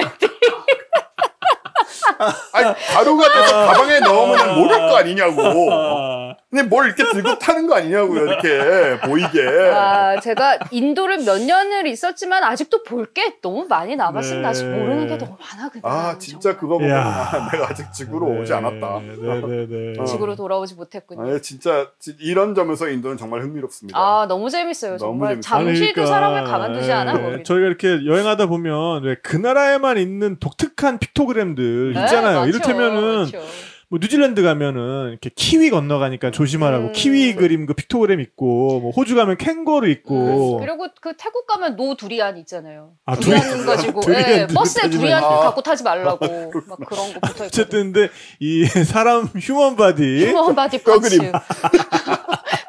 아니 2.54 2.74
가루가 2.94 3.34
돼서 3.34 3.66
가방에 3.68 4.00
넣으면 4.00 4.56
모를 4.60 4.78
거 4.78 4.98
아니냐고. 4.98 5.42
아. 6.36 6.46
근데 6.50 6.64
뭘 6.68 6.86
이렇게 6.88 7.04
들고 7.12 7.38
타는 7.40 7.68
거 7.68 7.76
아니냐고요. 7.76 8.26
이렇게 8.26 9.00
보이게. 9.02 9.48
아, 9.74 10.20
제가 10.20 10.60
인도를 10.72 11.20
몇 11.26 11.42
년을 11.42 11.88
있었지만 11.88 12.44
아직도 12.44 12.84
볼 12.84 13.06
게 13.16 13.36
너무 13.42 13.66
많이 13.70 13.96
남았습니다. 13.96 14.50
아직 14.50 14.66
네. 14.68 14.78
모르는 14.78 15.08
게 15.08 15.18
너무 15.18 15.38
많아, 15.40 15.70
그냥. 15.70 15.82
아 15.86 16.18
진짜 16.18 16.50
정말. 16.54 16.58
그거 16.60 16.78
보고. 16.80 16.92
아, 16.94 17.50
내가 17.52 17.70
아직 17.70 17.92
지구로 17.94 18.42
오지 18.42 18.54
않았다. 18.54 19.00
네네네. 19.00 20.00
어. 20.00 20.06
지구로 20.06 20.36
돌아오지 20.36 20.76
못했군요. 20.76 21.36
아, 21.36 21.40
진짜 21.40 21.88
지- 22.00 22.16
이런 22.20 22.56
점에서 22.56 22.90
인도는 22.90 23.18
정말 23.18 23.42
흥미롭습니다. 23.42 23.98
아, 23.98 24.26
너무 24.28 24.50
재밌어요. 24.50 24.98
너무 24.98 25.00
정말 25.00 25.30
재밌어요. 25.42 25.66
잠시도 25.66 25.94
그러니까, 25.94 26.06
사람을 26.14 26.44
가만두지 26.46 26.92
않아, 26.92 27.14
네. 27.18 27.44
저희가 27.44 27.68
이렇게 27.68 28.06
여행하다 28.06 28.48
보면 28.48 29.04
왜그 29.04 29.38
나라에만 29.38 29.98
있는 29.98 30.38
독특한 30.40 31.00
픽토그램들 31.00 31.94
네, 31.94 32.02
있잖아요. 32.02 32.40
많죠, 32.40 32.50
이를테면은 32.50 33.18
많죠. 33.20 33.40
뭐 33.90 34.00
뉴질랜드 34.02 34.42
가면은 34.42 35.10
이렇게 35.12 35.30
키위 35.36 35.70
건너가니까 35.70 36.32
조심하라고 36.32 36.88
음. 36.88 36.92
키위 36.94 37.36
그림 37.36 37.66
그 37.66 37.74
픽토그램 37.74 38.20
있고 38.20 38.80
뭐 38.80 38.92
호주 38.92 39.16
가면 39.16 39.38
캥거루 39.38 39.90
있고 39.90 40.58
그리고 40.60 40.88
그 41.02 41.16
태국 41.18 41.46
가면 41.46 41.76
no 41.76 41.96
두리안 41.96 42.38
있잖아요. 42.40 42.94
아, 43.06 43.16
두리안 43.16 43.42
두리안. 43.42 43.66
가지고 43.66 44.02
두리안 44.02 44.30
예, 44.30 44.48
버스에 44.48 44.90
두리안 44.90 45.22
말고. 45.22 45.40
갖고 45.40 45.62
타지 45.62 45.84
말라고 45.84 46.26
막 46.68 46.80
그런 46.88 47.14
거 47.14 47.20
붙어 47.20 47.34
있고. 47.34 47.44
어쨌든 47.46 47.94
근데 47.94 48.10
이 48.40 48.66
사람 48.86 49.26
human 49.26 49.76
body 49.76 50.26
human 50.32 50.56
body. 50.56 50.80
그림. 50.84 51.32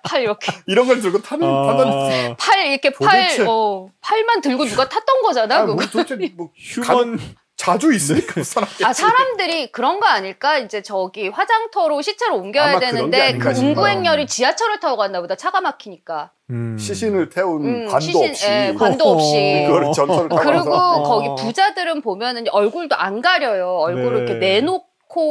팔 0.08 0.22
이렇게 0.22 0.52
이런 0.66 0.86
걸 0.86 1.00
들고 1.00 1.20
타는 1.20 1.46
아, 1.48 2.36
팔 2.38 2.66
이렇게 2.68 2.90
팔 2.92 3.22
도대체. 3.28 3.44
어, 3.48 3.88
팔만 4.00 4.40
들고 4.40 4.64
누가 4.66 4.88
탔던 4.88 5.22
거잖아. 5.22 5.56
아, 5.56 5.60
그거. 5.62 5.74
뭐 5.74 5.84
도대체 5.86 6.14
뭐 6.36 6.50
human 6.56 7.18
자주 7.56 7.92
있으니까 7.92 8.42
사람들이 8.42 8.84
아 8.84 8.92
사람들이 8.92 9.72
그런 9.72 9.98
거 9.98 10.06
아닐까? 10.06 10.58
이제 10.58 10.82
저기 10.82 11.28
화장터로 11.28 12.02
시체를 12.02 12.34
옮겨야 12.34 12.70
아마 12.70 12.78
그런 12.78 12.90
게 12.90 12.96
되는데 12.96 13.22
아닌가 13.22 13.48
그 13.48 13.54
싶어요. 13.54 13.68
운구행렬이 13.70 14.26
지하철을 14.26 14.80
타고 14.80 14.96
갔나 14.96 15.20
보다. 15.20 15.36
차가 15.36 15.60
막히니까. 15.60 16.30
음. 16.50 16.76
시신을 16.78 17.30
태운 17.30 17.64
음, 17.64 17.86
관도 17.86 18.00
시신, 18.00 18.30
없이 18.30 18.46
예, 18.48 18.74
관도 18.78 19.04
없이. 19.04 19.64
그걸 19.66 19.92
전철을 19.92 20.28
타고 20.28 20.42
그리고 20.42 20.70
가서 20.70 21.02
거기 21.02 21.28
부자들은 21.42 22.02
보면은 22.02 22.44
얼굴도 22.50 22.94
안 22.94 23.20
가려요. 23.20 23.78
얼굴을 23.78 24.26
네. 24.26 24.32
이렇게 24.32 24.34
내놓고 24.38 24.86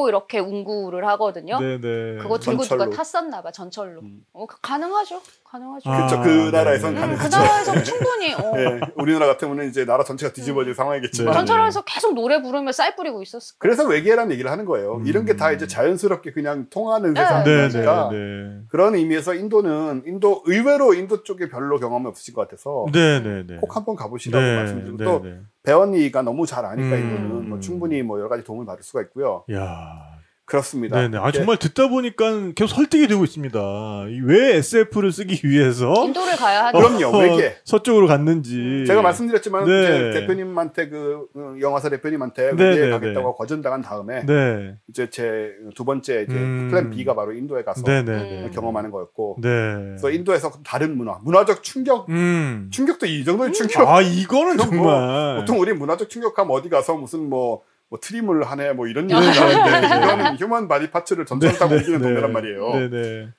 이렇게 0.08 0.40
운구를 0.40 1.06
하거든요. 1.10 1.60
네네. 1.60 2.18
그거 2.22 2.40
들고 2.40 2.64
전철로. 2.64 2.86
누가 2.86 2.96
탔었나 2.98 3.42
봐 3.42 3.52
전철로. 3.52 4.02
음. 4.02 4.22
어, 4.34 4.46
그- 4.48 4.58
가능하죠. 4.62 5.22
가능하죠. 5.44 5.90
아, 5.90 6.08
그쵸 6.08 6.22
그 6.24 6.50
나라에선 6.50 6.96
네. 6.96 7.04
음, 7.04 7.10
그 7.12 7.18
가능하죠. 7.18 7.38
나라에서 7.38 7.84
충분히 7.84 8.34
어. 8.34 8.54
예, 8.58 8.80
우리나라 8.96 9.28
같으면 9.28 9.68
이제 9.68 9.86
나라 9.86 10.04
전체가 10.04 10.34
뒤집어질 10.34 10.74
상황이겠지만 10.74 11.32
네. 11.34 11.38
전철에서 11.38 11.84
계속 11.84 12.14
노래 12.16 12.42
부르며 12.42 12.72
쌀 12.72 12.96
뿌리고 12.96 13.22
있었을. 13.22 13.56
그래서 13.60 13.86
외계라는 13.86 14.32
얘기를 14.32 14.50
하는 14.50 14.66
거예요. 14.66 14.96
음. 14.98 15.08
이런 15.08 15.26
게 15.26 15.36
다 15.36 15.52
이제 15.52 15.68
자연스럽게 15.68 16.32
그냥 16.32 16.68
통하는 16.70 17.14
네. 17.14 17.22
세상이니까 17.22 18.10
네네네. 18.12 18.62
그런 18.70 18.96
의미에서 18.96 19.34
인도는 19.36 20.04
인도 20.08 20.42
의외로 20.46 20.94
인도 20.94 21.24
쪽에 21.24 21.50
별로 21.50 21.78
경험이 21.80 22.08
없으신 22.08 22.34
것 22.34 22.42
같아서 22.48 22.86
네네네. 22.94 23.58
꼭 23.60 23.76
한번 23.76 23.96
가보시라고 23.98 24.44
네, 24.44 24.56
말씀드리고 24.56 24.98
네, 24.98 25.04
또 25.04 25.22
네. 25.22 25.40
배언니가 25.66 26.22
너무 26.22 26.46
잘 26.46 26.66
아니까 26.66 26.96
음. 26.96 27.02
인도는 27.02 27.50
뭐 27.50 27.60
충분히 27.60 28.02
뭐 28.02 28.20
여러 28.20 28.30
가지 28.30 28.44
도움을 28.44 28.66
받을 28.66 28.84
수가 28.84 29.02
있고요. 29.02 29.44
야. 29.52 30.15
그렇습니다. 30.46 30.96
네네. 31.00 31.18
아, 31.18 31.24
이렇게 31.24 31.40
정말 31.40 31.58
듣다 31.58 31.88
보니까 31.90 32.52
계속 32.54 32.76
설득이 32.76 33.08
되고 33.08 33.24
있습니다. 33.24 33.60
이왜 34.10 34.56
SF를 34.58 35.12
쓰기 35.12 35.40
위해서 35.48 35.92
인도를 36.06 36.36
가야 36.36 36.66
하죠. 36.68 36.78
그럼요. 36.78 37.18
외계. 37.18 37.56
서쪽으로 37.64 38.06
갔는지. 38.08 38.84
제가 38.86 39.02
말씀드렸지만 39.02 39.66
네. 39.66 39.82
이제 40.10 40.20
대표님한테 40.20 40.90
그 40.90 41.28
어, 41.36 41.56
영화사 41.60 41.90
대표님한테 41.90 42.56
네, 42.56 42.64
외계에 42.64 42.86
네, 42.86 42.92
가겠다고 42.92 43.30
네. 43.30 43.34
거절당한 43.38 43.82
다음에 43.82 44.26
네. 44.26 44.76
이제 44.88 45.10
제 45.10 45.52
두 45.76 45.84
번째 45.84 46.26
이제 46.30 46.36
음. 46.36 46.68
플랜 46.70 46.90
B가 46.92 47.16
바로 47.16 47.34
인도에 47.34 47.64
가서 47.64 47.82
네네네. 47.86 48.46
음. 48.46 48.52
경험하는 48.52 48.92
거였고 48.92 49.38
네. 49.42 49.50
그래서 49.50 50.12
인도에서 50.12 50.52
다른 50.64 50.98
문화, 50.98 51.18
문화적 51.24 51.64
충격, 51.64 52.08
음. 52.10 52.70
충격도 52.72 53.08
이 53.08 53.26
정도의 53.26 53.52
충격. 53.54 53.88
아, 53.88 54.02
이거는 54.02 54.58
그럼 54.58 54.70
정말. 54.72 55.38
보통 55.38 55.60
우리 55.60 55.74
문화적 55.74 56.10
충격하면 56.10 56.56
어디 56.56 56.70
가서 56.70 56.96
무슨 56.96 57.30
뭐 57.30 57.64
뭐 57.96 58.00
트림을 58.02 58.44
하네 58.44 58.74
뭐 58.74 58.88
이런 58.88 59.08
네, 59.08 59.16
얘기가 59.16 59.48
네, 59.48 59.56
나오는데 59.56 59.88
네, 59.88 60.00
네. 60.00 60.06
이거는 60.06 60.38
human 60.38 60.68
body 60.68 60.92
parts를 60.92 61.26
전철을 61.26 61.58
타고 61.58 61.76
옮기는 61.76 62.02
동네란 62.02 62.34
말이에요. 62.34 62.72
네네. 62.74 62.90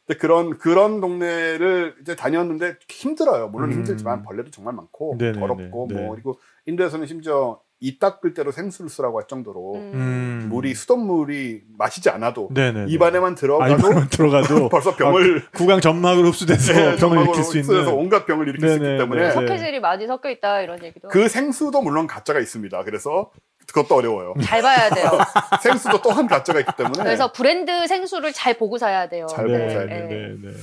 근데 0.07 0.19
그런 0.19 0.59
그런 0.59 1.01
동네를 1.01 1.97
이제 2.01 2.17
다녔는데 2.17 2.77
힘들어요. 2.89 3.49
물론 3.49 3.71
음. 3.71 3.75
힘들지만 3.75 4.23
벌레도 4.23 4.51
정말 4.51 4.75
많고 4.75 5.17
네네네. 5.19 5.39
더럽고 5.39 5.89
네. 5.91 5.95
뭐 5.95 6.11
그리고 6.13 6.39
인도에서는 6.67 7.07
심지어 7.07 7.61
이 7.79 7.99
닦을 7.99 8.33
때도 8.33 8.53
생수를 8.53 8.89
쓰라고 8.89 9.19
할 9.19 9.27
정도로 9.29 9.75
음. 9.93 10.47
물이 10.51 10.75
수돗물이 10.75 11.65
마시지 11.77 12.09
않아도 12.09 12.49
네네. 12.55 12.87
입안에만 12.89 13.33
아, 13.33 13.35
들어가도 13.35 13.75
입안만 13.75 14.09
들어가도 14.09 14.69
벌써 14.71 14.97
병을 14.97 15.51
구강 15.53 15.83
점막으로 15.83 16.29
흡수돼서 16.29 16.73
네, 16.73 16.97
병을 16.97 17.23
일으킬 17.23 17.45
수 17.45 17.59
있는. 17.59 17.87
온갖 17.89 18.25
병을 18.25 18.49
일으킬 18.49 18.67
수 18.67 18.79
네네, 18.79 18.93
있기 18.93 18.99
때문에 19.03 19.23
네. 19.25 19.31
석회질이 19.31 19.81
많이 19.81 20.07
섞여 20.07 20.31
있다 20.31 20.63
이런 20.63 20.83
얘기도 20.83 21.09
그 21.09 21.29
생수도 21.29 21.83
물론 21.83 22.07
가짜가 22.07 22.41
있습니다. 22.41 22.83
그래서 22.85 23.31
그것도 23.67 23.95
어려워요. 23.97 24.35
잘 24.43 24.63
봐야 24.63 24.89
돼요. 24.91 25.11
생수도 25.63 26.01
또 26.03 26.11
한 26.11 26.27
가짜가 26.27 26.61
있기 26.61 26.73
때문에 26.77 27.03
그래서 27.03 27.33
브랜드 27.33 27.87
생수를 27.87 28.33
잘 28.33 28.55
보고 28.57 28.79
사야 28.79 29.09
돼요. 29.09 29.27
잘 29.29 29.47
네, 29.47 29.59
보고 29.59 29.71
사야 29.71 29.85
네, 29.87 30.09
돼요. 30.09 30.09
네, 30.09 30.49
네. 30.49 30.55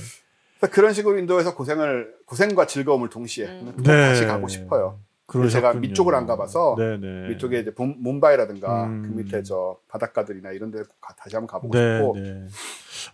그래서 0.58 0.72
그런 0.74 0.92
식으로 0.94 1.18
인도에서 1.18 1.54
고생을 1.54 2.14
고생과 2.26 2.66
즐거움을 2.66 3.10
동시에 3.10 3.46
음. 3.46 3.72
꼭 3.76 3.82
네. 3.82 4.08
다시 4.08 4.24
가고 4.26 4.48
싶어요. 4.48 4.98
그러셨군요. 5.26 5.50
제가 5.50 5.72
밑쪽을 5.80 6.14
안 6.14 6.26
가봐서 6.26 6.74
네네. 6.78 7.32
이쪽에 7.32 7.58
이제 7.60 7.72
봄- 7.74 7.96
뭄바이라든가 8.02 8.84
음. 8.84 9.02
그 9.02 9.22
밑에 9.22 9.42
저 9.42 9.76
바닷가들이나 9.88 10.50
이런 10.52 10.70
데 10.70 10.80
가- 11.00 11.14
다시 11.16 11.34
한번 11.36 11.46
가보고 11.46 11.78
네, 11.78 11.96
싶고 11.98 12.16
네. 12.18 12.44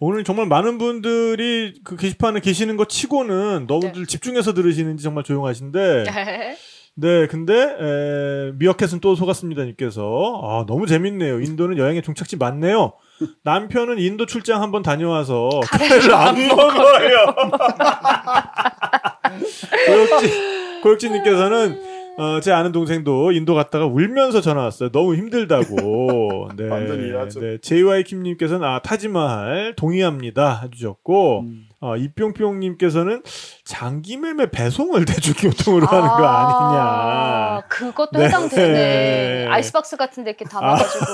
오늘 0.01 0.24
정말 0.24 0.47
많은 0.47 0.78
분들이 0.78 1.80
그 1.84 1.97
게시판에 1.97 2.41
계시는 2.41 2.76
것 2.76 2.88
치고는 2.88 3.66
너무들 3.68 4.07
집중해서 4.07 4.55
들으시는지 4.55 5.05
정말 5.05 5.22
조용하신데 5.24 6.05
네, 7.01 7.26
근데 7.28 7.55
에, 7.55 8.53
미어캣은 8.57 9.01
또 9.01 9.14
속았습니다 9.14 9.64
님께서 9.64 10.40
아 10.44 10.66
너무 10.66 10.86
재밌네요. 10.86 11.40
인도는 11.40 11.78
여행의 11.78 12.03
종착지 12.03 12.36
맞네요. 12.36 12.92
남편은 13.42 13.98
인도 13.98 14.26
출장 14.26 14.61
한번 14.61 14.82
다녀와서 14.82 15.48
카레를 15.64 16.14
안 16.14 16.34
먹어요. 16.48 17.34
고역진 19.86 20.82
고역진님께서는 20.82 21.90
어, 22.18 22.40
제 22.40 22.53
아는 22.53 22.70
동생도 22.70 23.32
인도 23.32 23.55
갔다가 23.55 23.86
울면서 23.86 24.42
전화 24.42 24.64
왔어요. 24.64 24.90
너무 24.90 25.14
힘들다고. 25.14 26.51
네. 26.57 26.68
완전히 26.68 27.09
이해하죠. 27.09 27.40
네. 27.40 27.59
JY 27.62 28.05
킴님께서는 28.05 28.66
아 28.66 28.80
타지마할 28.82 29.74
동의합니다 29.74 30.61
해주셨고 30.64 31.40
음. 31.40 31.70
어, 31.83 31.97
이뿅뿅님께서는 31.97 33.22
장기매매 33.64 34.51
배송을 34.51 35.07
대중교통으로 35.07 35.87
하는 35.87 36.09
거 36.09 36.26
아니냐. 36.26 36.81
아, 36.83 37.62
그것도 37.68 38.18
네. 38.18 38.26
해당되네. 38.26 39.47
아이스박스 39.49 39.97
같은 39.97 40.24
데 40.24 40.31
이렇게 40.31 40.45
담아가지고. 40.45 41.05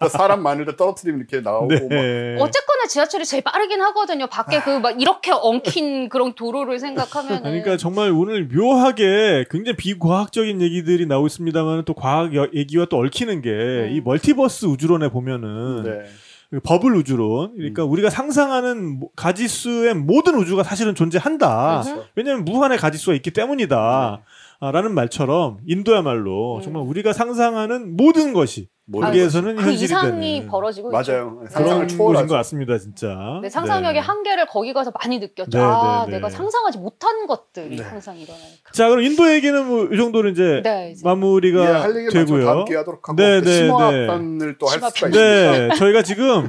또 0.00 0.08
사람 0.08 0.42
많을 0.42 0.64
때 0.64 0.76
떨어뜨리면 0.76 1.20
이렇게 1.20 1.40
나오고 1.42 1.66
막 1.68 1.88
네. 1.90 2.36
어쨌거나 2.40 2.86
지하철이 2.88 3.26
제일 3.26 3.42
빠르긴 3.42 3.82
하거든요. 3.82 4.26
밖에 4.28 4.60
그 4.60 4.76
막 4.80 4.98
이렇게 5.00 5.30
엉킨 5.32 6.08
그런 6.10 6.34
도로를 6.34 6.78
생각하면. 6.78 7.42
그러니까 7.42 7.76
정말 7.76 8.10
오늘 8.12 8.46
묘하게 8.48 9.44
굉장히 9.50 9.76
비과학적인 9.76 10.62
얘기들이 10.62 11.04
나오고 11.06 11.26
있습니다만 11.26 11.84
또 11.84 11.92
과학 11.92 12.34
여- 12.34 12.48
얘기와 12.54 12.86
또 12.88 12.98
얽히는 12.98 13.42
게이 13.42 13.98
음. 13.98 14.04
멀티버스 14.04 14.66
우주론에 14.66 15.10
보면은 15.10 15.82
네. 15.82 15.90
그 15.90 16.25
버블 16.62 16.94
우주론 16.96 17.54
그러니까 17.56 17.84
우리가 17.84 18.08
상상하는 18.10 19.00
모- 19.00 19.10
가지수의 19.16 19.94
모든 19.94 20.34
우주가 20.36 20.62
사실은 20.62 20.94
존재한다. 20.94 21.82
그렇죠. 21.82 22.04
왜냐하면 22.14 22.44
무한의 22.44 22.78
가지수가 22.78 23.14
있기 23.16 23.32
때문이다. 23.32 24.22
아, 24.60 24.70
라는 24.70 24.94
말처럼 24.94 25.58
인도야말로 25.66 26.56
음. 26.56 26.62
정말 26.62 26.82
우리가 26.84 27.12
상상하는 27.12 27.96
모든 27.96 28.32
것이 28.32 28.68
모든 28.88 29.08
거기에서는 29.08 29.56
그 29.56 29.62
현실이 29.62 29.84
이상이 29.84 30.34
되는 30.36 30.48
벌어지고 30.48 30.88
있죠. 30.96 31.12
맞아요. 31.12 31.36
그런 31.38 31.48
상상을 31.50 31.84
곳인 31.86 31.96
초월하죠. 31.98 32.26
것 32.28 32.34
같습니다, 32.34 32.78
진짜. 32.78 33.40
네, 33.42 33.48
상상력의 33.50 33.94
네. 33.94 33.98
한계를 34.00 34.46
거기 34.46 34.72
가서 34.72 34.92
많이 35.02 35.18
느꼈죠. 35.18 35.50
네, 35.50 35.58
아, 35.60 36.04
네, 36.06 36.12
네. 36.12 36.16
내가 36.18 36.30
상상하지 36.30 36.78
못한 36.78 37.26
것들이 37.26 37.76
네. 37.76 37.82
항상 37.82 38.16
일어나니까. 38.16 38.70
자, 38.72 38.88
그럼 38.88 39.02
인도 39.02 39.28
얘기는 39.32 39.66
뭐 39.66 39.88
이 39.92 39.96
정도로 39.96 40.28
이제 40.28 40.60
네, 40.62 40.92
이제. 40.92 41.02
마무리가 41.04 41.60
예, 41.62 41.66
할 41.66 41.96
얘기 41.96 42.04
많죠. 42.04 42.24
되고요. 42.26 42.44
다음 42.46 42.64
기회 42.64 42.76
하도록 42.76 43.08
하고 43.08 43.16
네, 43.16 43.40
그 43.40 43.44
네, 43.48 43.52
심화편을 43.56 44.58
또 44.58 44.66
할 44.66 44.74
수가. 44.78 44.88
있습니다. 44.88 45.18
네, 45.20 45.68
저희가 45.76 46.02
지금 46.02 46.48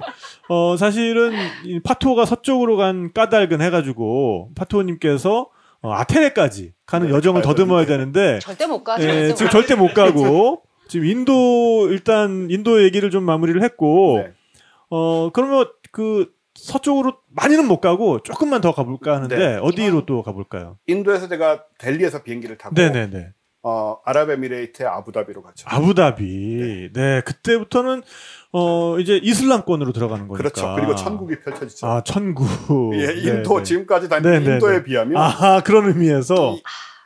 어 0.49 0.77
사실은 0.77 1.33
이 1.65 1.79
파토가 1.79 2.25
서쪽으로 2.25 2.77
간 2.77 3.11
까닭은 3.13 3.61
해가지고 3.61 4.49
파토님께서 4.55 5.49
어, 5.81 5.91
아테네까지 5.93 6.73
가는 6.85 7.07
네, 7.07 7.13
여정을 7.13 7.41
더듬어야 7.41 7.85
되는데. 7.85 8.39
절대 8.41 8.65
못 8.67 8.83
가죠. 8.83 9.03
예, 9.07 9.33
지금 9.33 9.45
못 9.47 9.49
절대 9.51 9.75
못 9.75 9.93
가고 9.93 10.61
지금 10.87 11.05
인도 11.05 11.87
일단 11.89 12.47
인도 12.49 12.83
얘기를 12.83 13.09
좀 13.11 13.23
마무리를 13.23 13.61
했고 13.63 14.21
네. 14.23 14.33
어 14.89 15.29
그러면 15.33 15.67
그 15.91 16.31
서쪽으로 16.55 17.17
많이는 17.29 17.67
못 17.67 17.79
가고 17.81 18.21
조금만 18.23 18.61
더 18.61 18.73
가볼까 18.73 19.15
하는데 19.15 19.37
네. 19.37 19.59
어디로 19.61 20.05
또 20.05 20.23
가볼까요? 20.23 20.77
인도에서 20.87 21.27
제가 21.27 21.65
델리에서 21.77 22.23
비행기를 22.23 22.57
타고 22.57 22.73
네네네 22.75 23.33
어, 23.63 23.99
아랍에미레이트의 24.05 24.87
아부다비로 24.87 25.41
갔죠. 25.43 25.65
아부다비 25.69 26.91
네 26.93 27.21
그때부터는 27.21 28.01
어 28.53 28.97
이제 28.99 29.17
이슬람권으로 29.21 29.91
들어가는 29.91 30.27
거니까 30.27 30.37
그렇죠. 30.49 30.73
그리고 30.75 30.95
천국이 30.95 31.39
펼쳐지죠. 31.41 31.85
아 31.85 32.01
천국 32.03 32.47
예, 32.95 33.13
인도 33.13 33.55
네네. 33.55 33.63
지금까지 33.63 34.07
다닌 34.09 34.31
네, 34.31 34.39
네, 34.39 34.53
인도에 34.53 34.77
네. 34.77 34.83
비하면 34.83 35.17
아 35.17 35.61
그런 35.63 35.87
의미에서 35.89 36.53
이 36.53 36.63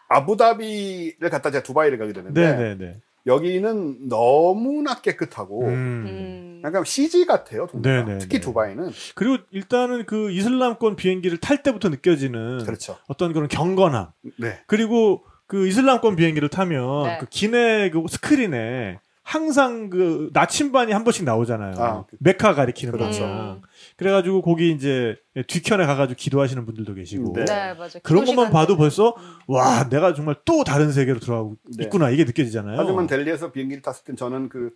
아부다비를 0.08 1.30
갔다 1.30 1.50
제가 1.52 1.64
두바이를 1.64 1.98
가게 1.98 2.14
되는데 2.14 2.40
네네네 2.42 2.96
여기는 3.26 4.08
너무나 4.10 5.02
깨끗하고 5.02 5.66
음. 5.66 5.70
음. 6.08 6.62
약간 6.64 6.84
CG 6.84 7.26
같아요. 7.26 7.68
동네가. 7.68 8.04
네, 8.06 8.12
네, 8.14 8.18
특히 8.20 8.38
네. 8.38 8.42
두바이는 8.42 8.92
그리고 9.16 9.38
일단은 9.52 10.06
그 10.06 10.32
이슬람권 10.32 10.96
비행기를 10.96 11.38
탈 11.40 11.64
때부터 11.64 11.90
느껴지는 11.90 12.64
그렇죠. 12.66 12.98
어떤 13.08 13.34
그런 13.34 13.48
경건함 13.48 14.08
네. 14.38 14.60
그리고 14.68 15.24
그 15.48 15.68
이슬람권 15.68 16.16
비행기를 16.16 16.50
타면 16.50 17.04
네. 17.04 17.18
그 17.20 17.26
기내 17.30 17.90
그 17.90 18.04
스크린에 18.10 19.00
항상 19.24 19.90
그 19.90 20.30
나침반이 20.34 20.92
한 20.94 21.04
번씩 21.04 21.24
나오잖아요. 21.26 21.74
아, 21.78 22.06
그- 22.10 22.18
메카 22.20 22.54
가리키는 22.54 22.92
그렇죠. 22.92 23.22
방향. 23.22 23.62
그래가지고 24.02 24.42
거기 24.42 24.72
이제 24.72 25.16
뒤편에 25.48 25.86
가가지고 25.86 26.18
기도하시는 26.18 26.66
분들도 26.66 26.96
계시고 26.96 27.34
네. 27.34 27.46
네, 27.46 27.74
맞아요. 27.76 27.90
그런 28.02 28.26
것만 28.26 28.48
시간 28.48 28.52
봐도. 28.52 28.76
벌써 28.76 29.10
음. 29.10 29.24
와 29.46 29.88
내가 29.90 30.16
정말 30.16 30.38
또 30.44 30.64
다른 30.64 30.92
세계로 30.92 31.20
들어가고 31.20 31.56
네. 31.78 31.84
있구나 31.84 32.10
이게 32.10 32.24
느껴지잖아요. 32.24 32.80
하지만 32.80 33.06
델리에서 33.06 33.52
비행기를 33.52 33.84
탔을 33.84 34.04
땐 34.04 34.16
저는 34.16 34.50
그 34.50 34.72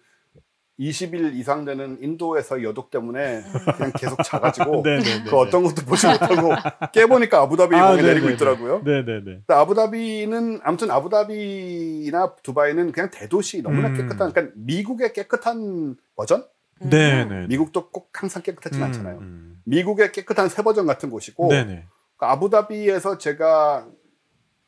20일 0.79 1.33
이상 1.33 1.65
되는 1.65 1.97
인도에서 2.03 2.61
여독 2.61 2.91
때문에 2.91 3.41
그냥 3.77 3.91
계속 3.97 4.21
자가지고 4.23 4.83
네네네. 4.83 5.23
그 5.31 5.37
어떤 5.37 5.63
것도 5.63 5.83
보지 5.87 6.05
못하고 6.05 6.51
깨보니까 6.93 7.41
아부다비 7.41 7.75
아, 7.77 7.91
공에 7.91 8.03
내리고. 8.03 8.29
있더라고요. 8.29 8.83
네네네. 8.85 9.39
아부다비는 9.47 10.59
아무튼 10.63 10.91
아부다비나 10.91 12.35
두바이는 12.43 12.91
그냥 12.91 13.09
대도시 13.09 13.63
너무나 13.63 13.87
음. 13.87 13.95
깨끗한 13.95 14.33
그러니까 14.33 14.53
미국의 14.55 15.13
깨끗한 15.13 15.95
버전? 16.15 16.43
음. 16.81 16.89
네네. 16.89 17.47
미국도 17.47 17.89
꼭 17.89 18.09
항상 18.13 18.41
깨끗하진 18.41 18.81
않잖아요. 18.83 19.17
음. 19.19 19.61
미국의 19.65 20.11
깨끗한 20.11 20.49
새 20.49 20.61
버전 20.63 20.85
같은 20.85 21.09
곳이고 21.09 21.49
네네. 21.49 21.85
그 22.17 22.25
아부다비에서 22.25 23.17
제가 23.17 23.87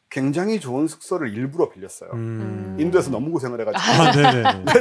굉장히 0.09 0.59
좋은 0.59 0.87
숙소를 0.87 1.33
일부러 1.33 1.69
빌렸어요. 1.69 2.11
음. 2.13 2.77
인도에서 2.79 3.11
너무 3.11 3.31
고생을 3.31 3.59
해가지고 3.61 3.81
아 3.81 4.11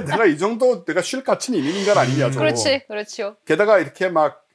내가 0.04 0.24
이 0.26 0.38
정도 0.38 0.84
내가 0.84 1.02
쉴 1.02 1.24
가치는 1.24 1.58
있는 1.58 1.80
인간 1.80 1.98
아니냐 1.98 2.30
저. 2.30 2.38
그렇지, 2.38 2.86
그렇죠. 2.86 3.36
게다가 3.44 3.78
이렇게 3.78 4.08
막 4.08 4.46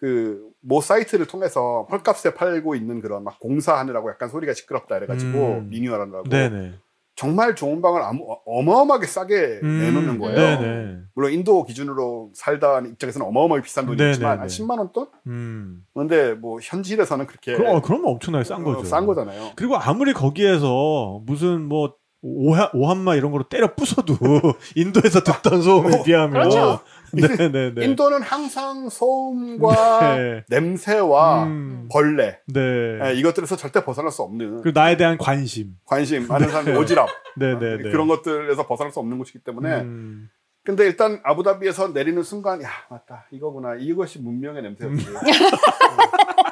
그 0.00 0.50
모 0.62 0.80
사이트를 0.80 1.26
통해서 1.26 1.86
헐값에 1.90 2.34
팔고 2.34 2.74
있는 2.74 3.00
그런 3.00 3.24
막 3.24 3.38
공사하느라고 3.40 4.10
약간 4.10 4.28
소리가 4.28 4.52
시끄럽다 4.52 4.96
이래가지고 4.98 5.38
음. 5.58 5.68
리뉴얼하느라고 5.70 6.28
네네. 6.28 6.74
정말 7.20 7.54
좋은 7.54 7.82
방을 7.82 8.00
아무- 8.02 8.24
어마어마하게 8.46 9.06
싸게 9.06 9.60
음. 9.62 9.78
내놓는 9.80 10.18
거예요. 10.18 10.34
네네. 10.36 10.96
물론 11.14 11.32
인도 11.32 11.64
기준으로 11.64 12.30
살다 12.34 12.80
입장에서는 12.80 13.26
어마어마하게 13.26 13.62
비싼 13.62 13.84
돈이지만. 13.84 14.40
한 14.40 14.46
10만 14.46 14.78
원 14.78 14.90
돈? 14.94 15.06
음. 15.26 15.82
근데 15.92 16.32
뭐 16.32 16.58
현실에서는 16.62 17.26
그렇게 17.26 17.56
그럼 17.56 17.76
어, 17.76 17.82
그러면 17.82 18.06
엄청나게 18.12 18.44
싼 18.44 18.64
거죠. 18.64 18.78
어, 18.80 18.84
싼 18.84 19.04
거잖아요. 19.06 19.50
그리고 19.54 19.76
아무리 19.76 20.14
거기에서 20.14 21.20
무슨 21.26 21.68
뭐 21.68 21.92
오하, 22.22 22.70
오한마 22.74 23.14
이런 23.14 23.30
거로 23.32 23.44
때려 23.48 23.74
부숴도 23.74 24.18
인도에서 24.76 25.22
듣던 25.22 25.62
소음에 25.62 26.02
비하면 26.02 26.30
그렇죠. 26.30 26.80
네네네. 27.12 27.82
인도는 27.84 28.22
항상 28.22 28.88
소음과 28.88 30.16
네. 30.16 30.44
냄새와 30.48 31.44
음. 31.44 31.88
벌레 31.90 32.38
네. 32.46 32.60
예, 33.04 33.14
이것들에서 33.14 33.56
절대 33.56 33.84
벗어날 33.84 34.10
수 34.10 34.22
없는 34.22 34.62
그리고 34.62 34.78
나에 34.78 34.96
대한 34.96 35.16
관심. 35.16 35.76
관심 35.86 36.26
많은 36.26 36.50
사람 36.50 36.66
오지랖 36.66 37.06
네네네. 37.36 37.90
그런 37.90 38.06
것들에서 38.06 38.66
벗어날 38.66 38.92
수 38.92 39.00
없는 39.00 39.18
곳이기 39.18 39.38
때문에 39.40 39.80
음. 39.80 40.28
근데 40.62 40.84
일단 40.84 41.20
아부다비에서 41.24 41.88
내리는 41.88 42.22
순간 42.22 42.62
야 42.62 42.68
맞다 42.90 43.26
이거구나 43.32 43.76
이것이 43.78 44.18
문명의 44.18 44.62
냄새였지. 44.62 45.06
어. 45.08 45.20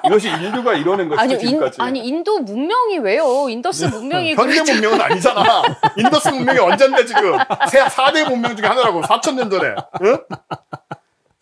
이것이 0.07 0.29
인류가 0.31 0.75
이뤄낸 0.75 1.09
것이지 1.11 1.21
아니 1.21 1.35
인, 1.35 1.39
지금까지. 1.41 1.83
아니 1.83 2.07
인도 2.07 2.39
문명이 2.39 2.99
왜요? 2.99 3.49
인더스 3.51 3.85
문명이 3.87 4.35
현대. 4.35 4.63
문명은 4.73 5.01
아니잖아. 5.01 5.63
인더스 5.97 6.29
문명이 6.31 6.59
언젠데 6.59 7.05
지금 7.05 7.37
세 7.71 7.81
4대 7.81 8.29
문명 8.29 8.57
중에 8.57 8.67
하나라고 8.67 9.03
4천 9.03 9.35
년 9.35 9.51
전에. 9.51 9.75
응? 10.03 10.19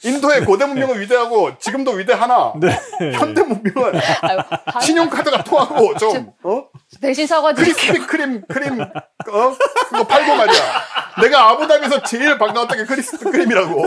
인도의 0.05 0.45
고대 0.45 0.67
문명은 0.67 1.01
위대하고 1.01 1.57
지금도 1.59 1.93
위대하나 1.93 2.53
네. 2.61 2.79
현대 3.15 3.43
문명은 3.43 3.95
아유, 4.23 4.39
다- 4.67 4.81
신용카드가 4.81 5.43
통하고 5.45 5.97
좀 5.97 6.33
어? 6.43 6.65
대신 7.01 7.27
사과드릴게요. 7.27 7.75
크리스피 7.95 8.07
크림 8.07 8.43
크림 8.47 8.81
어 8.83 9.57
그거 9.89 10.07
팔고 10.07 10.37
말이야. 10.37 10.63
내가 11.23 11.49
아부다비에서 11.51 12.03
제일 12.03 12.37
반가웠던 12.39 12.77
게 12.79 12.85
크리스피 12.85 13.25
크림이라고. 13.25 13.83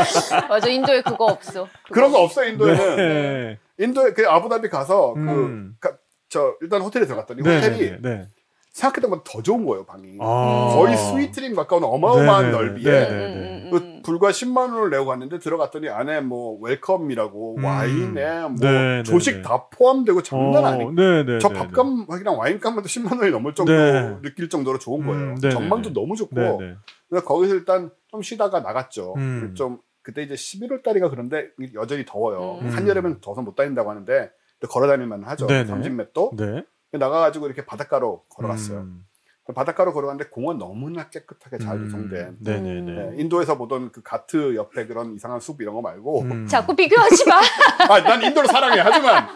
맞아 0.48 0.68
인도에 0.68 1.02
그거 1.02 1.26
없어. 1.26 1.64
그거. 1.84 1.94
그런 1.94 2.10
거 2.12 2.20
없어요 2.22 2.48
인도에는. 2.48 2.96
네. 2.96 3.58
인도에 3.78 4.12
그 4.14 4.26
아부다비 4.28 4.68
가서 4.70 5.12
음. 5.16 5.74
그저 5.78 6.54
일단 6.62 6.80
호텔에 6.80 7.04
들어갔더니 7.06 7.42
네. 7.42 7.56
호텔이 7.56 7.78
네. 7.78 7.96
네. 8.00 8.26
생각했던 8.72 9.10
것보다 9.10 9.30
더 9.30 9.42
좋은 9.42 9.66
거예요 9.66 9.84
방이. 9.84 10.16
아. 10.20 10.72
거의 10.74 10.96
스위트림 10.96 11.54
가까운 11.54 11.84
어마어마한 11.84 12.44
네, 12.44 12.50
네, 12.50 12.56
넓이에 12.56 12.90
네, 12.90 13.08
음, 13.08 13.10
네. 13.10 13.26
음, 13.26 13.64
음, 13.64 13.70
그 13.70 13.76
음. 13.76 14.02
불과 14.02 14.30
10만 14.30 14.72
원을 14.72 14.90
내고 14.90 15.06
갔는데 15.06 15.38
들어갔더니 15.38 15.88
안에 15.88 16.20
뭐 16.20 16.58
웰컴이라고 16.60 17.56
음. 17.58 17.64
와인에 17.64 18.40
뭐 18.42 18.54
네, 18.60 18.96
네, 18.98 19.02
조식 19.02 19.36
네. 19.36 19.42
다 19.42 19.66
포함되고 19.70 20.22
장난 20.22 20.64
어, 20.64 20.66
아니고 20.68 20.92
네, 20.92 21.24
네. 21.24 21.38
저 21.40 21.48
네, 21.48 21.54
밥값이랑 21.58 22.38
와인값만 22.38 22.82
도 22.82 22.88
10만 22.88 23.18
원이 23.18 23.30
넘을 23.30 23.54
정도로 23.54 23.78
네. 23.78 24.16
느낄 24.22 24.48
정도로 24.48 24.78
좋은 24.78 25.04
거예요. 25.06 25.30
음, 25.30 25.36
전망도 25.36 25.88
네. 25.90 25.92
너무 25.92 26.16
좋고. 26.16 26.60
그래서 27.08 27.26
거기서 27.26 27.54
일단 27.54 27.90
좀 28.08 28.22
쉬다가 28.22 28.60
나갔죠. 28.60 29.14
음. 29.16 29.54
좀 29.56 29.78
그때 30.02 30.22
이제 30.22 30.34
11월 30.34 30.82
달이가 30.82 31.10
그런데 31.10 31.48
여전히 31.74 32.04
더워요. 32.06 32.60
음. 32.62 32.68
한여름엔 32.68 33.20
더워서 33.20 33.42
못 33.42 33.54
다닌다고 33.54 33.90
하는데 33.90 34.30
걸어 34.68 34.86
다닐만 34.86 35.24
하죠. 35.24 35.46
네네. 35.46 35.70
30m도 35.70 36.36
네. 36.36 36.64
나가가지고 36.92 37.46
이렇게 37.46 37.64
바닷가로 37.64 38.24
걸어갔어요. 38.28 38.78
음. 38.80 39.04
바닷가로 39.52 39.92
걸어갔는데 39.92 40.30
공원 40.30 40.58
너무나 40.58 41.08
깨끗하게 41.08 41.58
잘 41.58 41.74
음. 41.76 41.84
조성된 41.86 42.36
네, 42.38 42.60
네, 42.60 42.80
네, 42.82 42.92
네. 42.92 43.10
인도에서 43.20 43.58
보던 43.58 43.90
그 43.90 44.00
가트 44.00 44.54
옆에 44.54 44.86
그런 44.86 45.12
이상한 45.16 45.40
숲 45.40 45.60
이런 45.60 45.74
거 45.74 45.80
말고 45.80 46.20
음. 46.22 46.46
자꾸 46.46 46.76
비교하지 46.76 47.28
마. 47.28 47.40
아, 47.92 48.00
난 48.00 48.22
인도를 48.22 48.46
사랑해 48.48 48.78
하지만 48.78 49.26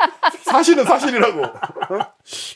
사실은 0.45 0.85
사실이라고 0.85 1.43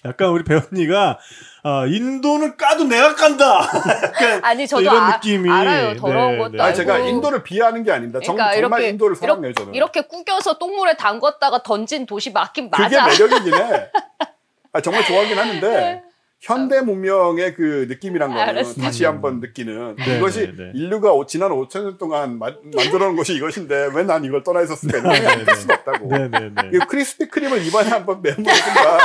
약간 0.04 0.28
우리 0.28 0.44
배언니가 0.44 1.18
아, 1.64 1.84
인도는 1.86 2.56
까도 2.56 2.84
내가 2.84 3.16
깐다. 3.16 3.60
아니 4.42 4.64
저도 4.68 4.82
이런 4.82 4.96
아, 4.96 5.16
느낌이 5.16 5.50
알아요 5.50 5.96
더러운 5.96 6.32
네, 6.32 6.38
것도 6.38 6.52
네. 6.52 6.62
아니 6.62 6.74
제가. 6.76 6.98
인도를 6.98 7.42
비하하는 7.42 7.82
게 7.82 7.90
아닙니다 7.90 8.20
정, 8.24 8.36
그러니까 8.36 8.60
정 8.60 8.70
말 8.70 8.80
이렇게- 8.80 8.90
인도를 8.92 9.16
사랑해요 9.16 9.52
저는 9.54 9.74
이렇게 9.74 10.02
꾸겨서 10.02 10.58
똥물에 10.58 10.94
담궜다가 10.96 11.64
던진 11.64 12.06
도시 12.06 12.30
맞긴 12.30 12.70
그게 12.70 12.96
맞아. 12.96 13.06
매력이긴 13.08 13.54
해 13.54 13.90
아, 14.72 14.80
정말 14.80 15.04
좋아하긴 15.04 15.38
하는데 15.38 16.02
현대 16.40 16.80
문명의 16.82 17.52
그 17.54 17.86
느낌이란 17.88 18.28
거는 18.30 18.40
알았어. 18.42 18.80
다시 18.80 19.04
한번 19.04 19.40
느끼는 19.40 19.96
네, 19.96 20.18
이것이 20.18 20.40
네, 20.40 20.52
네. 20.56 20.70
인류가 20.74 21.12
오- 21.12 21.26
지난 21.26 21.50
5천 21.50 21.82
년 21.82 21.98
동안 21.98 22.38
마- 22.38 22.52
만들어 22.62 23.06
놓은 23.06 23.16
것이 23.16 23.34
이것인데 23.34 23.90
왜 23.92 24.04
난 24.04 24.24
이걸 24.24 24.44
떠나 24.44 24.62
있었을까 24.62 24.98
이런 24.98 25.14
생각이 25.16 25.44
들 25.44 25.56
수가 25.56 25.74
없다고 25.74 26.06
네, 26.16 26.28
네, 26.28 26.38
네. 26.54 26.70
이 26.74 26.78
크리스피 26.88 27.26
크림을 27.26 27.66
입안에 27.66 27.88
한번 27.90 28.22
순간 28.44 28.98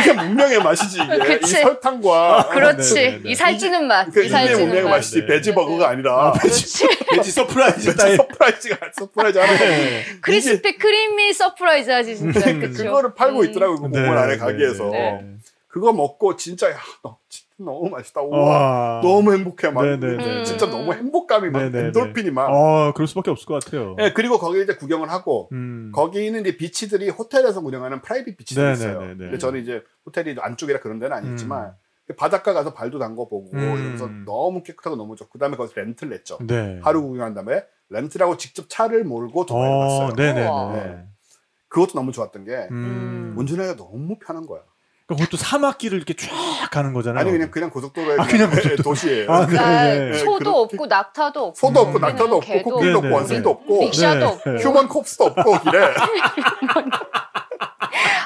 이게 0.00 0.12
문명의 0.12 0.58
맛이지 0.62 0.98
이게 1.02 1.14
이 1.34 1.38
그치. 1.38 1.54
설탕과 1.62 2.48
그렇지 2.52 2.94
네, 2.94 3.02
네, 3.10 3.20
네. 3.22 3.30
이 3.30 3.34
살찌는 3.34 3.86
맛. 3.86 4.10
그이 4.12 4.28
살찌는 4.28 4.60
문명의 4.60 4.84
맛. 4.84 4.90
맛이지 4.96 5.20
네. 5.20 5.26
veggie 5.26 5.54
버거가 5.54 5.88
아니라 5.88 6.32
그렇지. 6.40 6.88
veggie 7.10 7.30
surprise 7.32 7.80
진짜 7.80 7.92
스타일. 7.92 8.16
surprise가 8.16 8.76
surprise 8.96 9.38
하는 9.38 9.58
거 9.58 9.64
네. 9.64 10.04
크리스피 10.20 10.76
크림이 10.78 11.32
surprise 11.32 11.90
하지 11.90 12.16
진짜 12.16 12.52
그쵸. 12.58 12.84
그거를 12.84 13.14
팔고 13.14 13.40
음. 13.40 13.44
있더라고 13.46 13.74
그 13.80 13.88
공원 13.88 14.18
안에 14.18 14.36
가게에서 14.36 14.90
네. 14.90 15.20
그거 15.68 15.92
먹고 15.92 16.36
진짜 16.36 16.70
야 16.70 16.78
너, 17.04 17.16
너무 17.64 17.90
맛있다 17.90 18.22
우와 18.22 18.38
와. 18.38 19.00
너무 19.02 19.32
행복해 19.32 19.70
막 19.70 19.84
네, 19.84 19.98
네, 19.98 20.16
네. 20.16 20.44
진짜 20.44 20.68
너무 20.68 20.92
행복감이 20.92 21.50
막 21.50 21.60
네, 21.60 21.70
네, 21.70 21.80
네. 21.80 21.86
엔돌핀이 21.86 22.30
막 22.30 22.48
아, 22.48 22.92
그럴 22.94 23.06
수밖에 23.06 23.30
없을 23.30 23.46
것 23.46 23.62
같아요. 23.62 23.96
예, 24.00 24.12
그리고 24.12 24.38
거기 24.38 24.62
이제 24.62 24.74
구경을 24.76 25.10
하고 25.10 25.48
음. 25.52 25.92
거기는 25.94 26.40
이제 26.40 26.56
beach들이 26.56 27.10
호텔에서 27.10 27.60
운영하는 27.60 28.00
private 28.00 28.36
beach들이 28.36 28.66
네, 28.66 28.72
있어요. 28.72 29.00
네, 29.00 29.06
네, 29.08 29.14
네. 29.14 29.24
근데 29.24 29.38
저는 29.38 29.60
이제 29.60 29.82
호텔이 30.06 30.36
안쪽이라 30.40 30.80
그런 30.80 30.98
데는 30.98 31.16
아니었지만 31.16 31.66
음. 31.66 32.16
바닷가 32.16 32.52
가서 32.52 32.74
발도 32.74 32.98
담궈 32.98 33.28
보고 33.28 33.56
음. 33.56 33.78
이러면서 33.78 34.08
너무 34.24 34.62
깨끗하고 34.62 34.96
너무 34.96 35.14
좋고 35.16 35.32
그다음에 35.32 35.56
거기서 35.56 35.80
렌트를 35.80 36.10
냈죠. 36.10 36.38
네. 36.40 36.80
하루 36.82 37.02
구경한 37.02 37.34
다음에 37.34 37.64
렌트하고 37.90 38.36
직접 38.36 38.68
차를 38.68 39.04
몰고 39.04 39.46
두바이로 39.46 39.74
어, 39.74 39.80
갔어요. 39.80 40.16
네, 40.16 40.32
네. 40.32 40.50
네. 40.72 41.04
그것도 41.68 41.92
너무 41.94 42.10
좋았던 42.10 42.44
게 42.44 42.68
음. 42.72 43.34
운전하기가 43.36 43.76
너무 43.76 44.18
편한 44.18 44.46
거야. 44.46 44.62
그러니까 45.10 45.24
그것도 45.24 45.36
사막길을 45.36 45.96
이렇게 45.98 46.14
쫙 46.14 46.28
가는 46.70 46.92
거잖아요. 46.92 47.20
아니 47.20 47.30
그냥 47.32 47.50
그냥 47.50 47.70
고속도로에 47.70 48.16
아, 48.18 48.24
그냥 48.26 48.50
그냥 48.50 48.76
도시예요. 48.76 49.30
아, 49.30 49.46
그러니까 49.46 49.82
네, 49.84 50.10
네. 50.10 50.18
소도 50.18 50.38
그렇게- 50.38 50.50
없고 50.76 50.86
낙타도 50.86 51.44
없고 51.46 51.54
소도 51.66 51.80
없고 51.80 51.98
음. 51.98 52.00
낙타도 52.00 52.36
없고 52.36 52.62
코끼리도 52.62 52.98
없고. 52.98 53.06
없고 53.08 53.16
원숭이도 53.16 53.50
없고 53.50 53.80
릭샤도 53.82 54.18
네. 54.18 54.24
없고 54.26 54.50
human 54.58 54.88
corpse도 54.88 55.24
없고 55.24 55.58
길에 55.60 55.78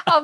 아, 0.07 0.23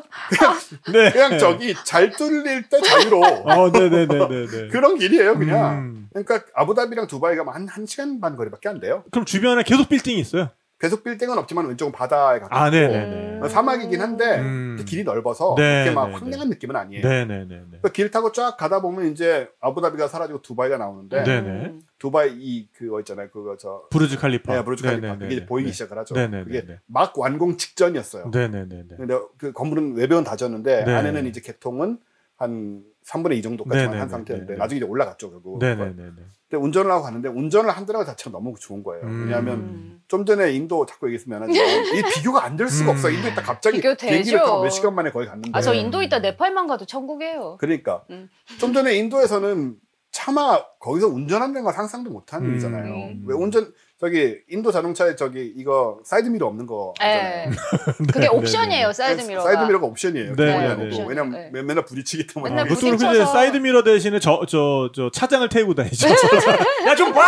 네. 0.92 1.12
그냥 1.12 1.40
저기 1.40 1.74
잘 1.84 2.12
뚫릴 2.12 2.70
때 2.70 2.80
자유로야. 2.82 3.26
어, 3.46 3.72
네, 3.72 3.90
네, 3.90 4.06
네, 4.08 4.28
네, 4.28 4.46
네. 4.48 4.68
그런 4.70 4.98
길이에요 4.98 5.38
그냥. 5.38 5.72
음. 5.80 6.08
그러니까 6.14 6.44
아부다비랑 6.54 7.08
두바이가 7.08 7.44
한 7.52 7.66
1시간 7.68 8.22
반 8.22 8.36
거리밖에 8.38 8.70
안 8.70 8.80
돼요. 8.80 9.04
그럼 9.12 9.26
주변에 9.26 9.64
계속 9.64 9.90
빌딩이 9.90 10.20
있어요? 10.20 10.50
계속 10.82 11.04
빌딩은 11.04 11.38
없지만 11.38 11.68
왼쪽은 11.68 11.92
바다에 11.92 12.40
가깝고 12.40 12.56
아, 12.56 12.72
네, 12.72 12.88
네, 12.88 13.06
네. 13.06 13.40
어, 13.40 13.48
사막이긴 13.48 14.02
한데 14.02 14.40
음. 14.40 14.84
길이 14.84 15.04
넓어서 15.04 15.54
네, 15.56 15.84
그렇게 15.84 15.92
막 15.92 16.08
네, 16.08 16.14
황량한 16.16 16.50
느낌은 16.50 16.76
아니에요. 16.76 17.08
네, 17.08 17.26
네, 17.26 17.46
네, 17.48 17.62
네. 17.70 17.78
그길 17.84 18.10
타고 18.10 18.32
쫙 18.32 18.58
가다 18.58 18.82
보면 18.82 19.12
이제 19.12 19.48
아부다비가 19.60 20.08
사라지고 20.08 20.42
두바이가 20.42 20.78
나오는데 20.78 21.24
네, 21.24 21.42
네. 21.42 21.76
두바이 22.00 22.32
이 22.34 22.68
그거 22.74 23.00
있잖아요. 23.02 23.30
그거 23.30 23.56
저 23.58 23.84
부르즈 23.92 24.18
칼리파. 24.18 24.56
네, 24.56 24.64
브루즈 24.64 24.84
칼리파 24.84 25.08
네, 25.08 25.18
네, 25.20 25.28
그게 25.30 25.46
보이기 25.46 25.68
네. 25.68 25.74
시작을 25.74 26.00
하죠. 26.00 26.16
네, 26.16 26.28
네, 26.28 26.44
그게. 26.44 26.80
막 26.88 27.14
완공 27.16 27.58
직전이었어요. 27.58 28.32
네, 28.32 28.48
네, 28.48 28.66
네, 28.68 28.84
네. 28.90 28.96
근데 28.98 29.20
그 29.38 29.52
건물은 29.54 29.98
외벽은 29.98 30.24
다 30.24 30.36
졌는데 30.36 30.86
네. 30.86 30.96
안에는 30.96 31.28
이제 31.28 31.42
개통은 31.42 32.00
한 32.38 32.84
3분의 33.12 33.38
2 33.38 33.42
정도까지 33.42 33.88
네, 33.88 33.98
한 33.98 34.08
네, 34.24 34.24
네, 34.36 34.46
네. 34.46 34.56
나중에 34.56 34.78
이제 34.78 34.86
올라갔죠 34.86 35.30
결국. 35.32 35.60
네, 35.60 35.76
네, 35.76 35.86
네, 35.86 36.04
네. 36.04 36.24
근데 36.50 36.64
운전을 36.64 36.92
하고 36.92 37.04
갔는데 37.04 37.30
운전을 37.30 37.70
한다는 37.70 38.00
것 38.00 38.06
자체가 38.06 38.32
너무 38.32 38.56
좋은 38.60 38.84
거예요. 38.84 39.04
음. 39.06 39.26
왜냐하면 39.26 39.54
음. 39.60 40.02
좀 40.08 40.26
전에 40.26 40.52
인도 40.54 40.86
자꾸 40.86 41.08
얘기했으면 41.08 41.50
이 41.52 42.02
비교가 42.16 42.44
안 42.46 42.58
될 42.58 42.68
수가 42.68 42.92
음. 42.92 42.96
없어. 42.96 43.10
인도 43.10 43.28
있다 43.28 43.42
갑자기 43.42 43.78
비교 43.78 43.96
비행기를. 43.96 44.40
타고 44.40 44.62
몇 44.64 44.70
시간 44.70 44.96
만에 44.96 45.12
거기 45.12 45.26
갔는데. 45.26 45.52
아, 45.54 45.62
저 45.62 45.74
인도 45.74 46.02
있다 46.02 46.20
네팔만 46.20 46.68
가도 46.68 46.86
천국이에요. 46.86 47.58
그러니까 47.60 48.04
음. 48.10 48.30
좀 48.60 48.74
전에 48.74 48.96
인도에서는 48.96 49.76
차마 50.12 50.62
거기서 50.80 51.08
운전한다는 51.08 51.64
건 51.64 51.74
상상도 51.74 52.12
못하는 52.12 52.48
음. 52.48 52.52
일이잖아요. 52.52 52.94
음. 52.94 53.24
왜 53.26 53.36
운전 53.36 53.74
저기 54.02 54.40
인도 54.50 54.72
자동차에 54.72 55.16
저기 55.16 55.54
이거 55.56 56.00
사이드 56.04 56.28
미러 56.30 56.48
없는 56.48 56.66
거 56.66 56.94
예. 57.04 57.06
알잖아요. 57.06 57.52
그게 58.12 58.20
네, 58.22 58.28
옵션이에요, 58.28 58.94
사이드 58.94 59.22
미러가. 59.28 59.48
사이드 59.48 59.64
미러가 59.68 59.86
옵션이에요. 59.86 60.36
네, 60.36 60.46
네, 60.46 60.68
아니고. 60.70 60.98
네. 61.04 61.06
왜냐면 61.08 61.32
네. 61.34 61.50
맨- 61.54 61.68
맨날 61.68 61.86
부딪히기 61.86 62.26
때문에. 62.26 62.50
맨날 62.52 62.68
보통 62.68 62.96
이제 62.96 63.06
부딪혀서. 63.06 63.32
사이드 63.32 63.58
미러 63.58 63.84
대신에 63.84 64.20
저, 64.20 64.42
저, 64.48 64.90
저 64.96 65.12
차장을 65.12 65.48
태우고 65.50 65.76
다니죠. 65.76 66.08
야, 66.88 66.96
좀 66.96 67.14
봐! 67.14 67.22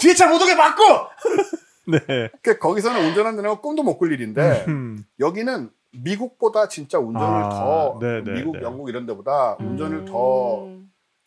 뒤에 0.00 0.14
차 0.14 0.28
못 0.28 0.40
오게 0.40 0.54
막고! 0.54 0.82
네. 1.86 1.98
그러니까 2.40 2.58
거기서는 2.60 3.04
운전한다는 3.08 3.50
건 3.50 3.60
꿈도 3.60 3.82
못 3.82 3.98
꿀 3.98 4.12
일인데 4.12 4.64
음. 4.68 5.04
여기는 5.18 5.70
미국보다 5.92 6.68
진짜 6.68 6.98
운전을 6.98 7.26
아, 7.44 7.48
더 7.50 7.98
네, 8.00 8.22
네, 8.24 8.32
미국, 8.32 8.56
네. 8.56 8.62
영국 8.62 8.88
이런 8.88 9.06
데보다 9.06 9.56
음. 9.60 9.72
운전을 9.72 10.04
더 10.06 10.68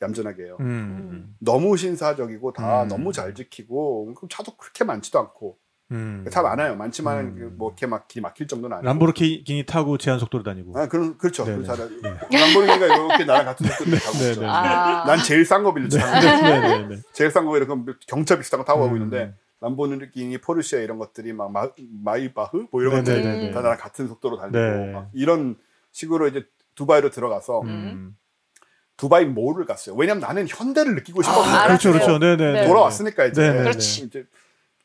얌전하게 0.01 0.43
해요. 0.43 0.57
음. 0.59 1.35
너무 1.39 1.75
신사적이고 1.77 2.53
다 2.53 2.83
음. 2.83 2.87
너무 2.87 3.11
잘 3.11 3.33
지키고 3.33 4.13
그럼 4.13 4.29
차도 4.29 4.55
그렇게 4.57 4.83
많지도 4.83 5.19
않고 5.19 5.57
음. 5.91 6.25
차 6.29 6.41
많아요. 6.41 6.75
많지만 6.75 7.37
음. 7.37 7.55
뭐 7.57 7.69
이렇게 7.69 7.87
막 7.87 8.07
길이 8.07 8.21
막힐 8.21 8.47
정도는 8.47 8.77
아니고. 8.77 8.87
람보르기니 8.87 9.65
타고 9.65 9.97
제한 9.97 10.19
속도로 10.19 10.43
다니고. 10.43 10.77
아, 10.77 10.87
그런 10.87 11.17
그렇죠. 11.17 11.45
네, 11.45 11.55
그 11.55 11.61
네. 11.61 11.65
잘 11.65 11.77
네. 11.77 12.09
람보르기니가 12.37 12.85
이렇게 12.85 13.25
나랑 13.25 13.45
같은 13.45 13.67
속도로 13.67 13.97
가고 13.97 14.17
네, 14.17 14.29
있죠. 14.29 14.41
네. 14.41 14.47
아. 14.47 15.03
난 15.05 15.19
제일 15.19 15.45
싼 15.45 15.63
거 15.63 15.73
빌렸죠. 15.73 15.97
네, 15.97 16.59
네, 16.59 16.87
네. 16.87 16.95
제일 17.13 17.31
싼 17.31 17.45
거 17.45 17.57
이렇게 17.57 17.73
경차 18.05 18.37
비슷한 18.37 18.59
거 18.59 18.65
타고 18.65 18.81
가고 18.81 18.91
음. 18.93 18.97
있는데 18.97 19.33
람보르기니, 19.61 20.39
포르쉐 20.39 20.83
이런 20.83 20.99
것들이 20.99 21.33
막 21.33 21.51
마, 21.51 21.69
마이바흐 22.03 22.67
뭐 22.71 22.81
이런 22.81 22.95
네, 22.95 22.97
것들이 22.99 23.23
네, 23.23 23.37
네, 23.47 23.51
다 23.51 23.59
네. 23.59 23.63
나랑 23.63 23.77
같은 23.79 24.07
속도로 24.07 24.37
달리고 24.37 24.57
네. 24.59 24.91
막 24.91 25.09
이런 25.13 25.55
식으로 25.91 26.27
이제 26.27 26.45
두바이로 26.75 27.09
들어가서 27.09 27.61
음. 27.61 28.15
두바이 28.97 29.25
몰을 29.25 29.65
갔어요. 29.65 29.95
왜냐면 29.95 30.21
나는 30.21 30.47
현대를 30.47 30.95
느끼고 30.95 31.21
싶었어요. 31.21 31.55
아, 31.55 31.67
그렇죠. 31.67 31.91
그렇죠. 31.91 32.17
네, 32.19 32.35
네. 32.35 32.51
네. 32.53 32.67
돌아왔으니까 32.67 33.25
이제. 33.25 33.41
네, 33.41 33.53
네, 33.57 33.59
그렇지. 33.63 34.03
이제 34.05 34.25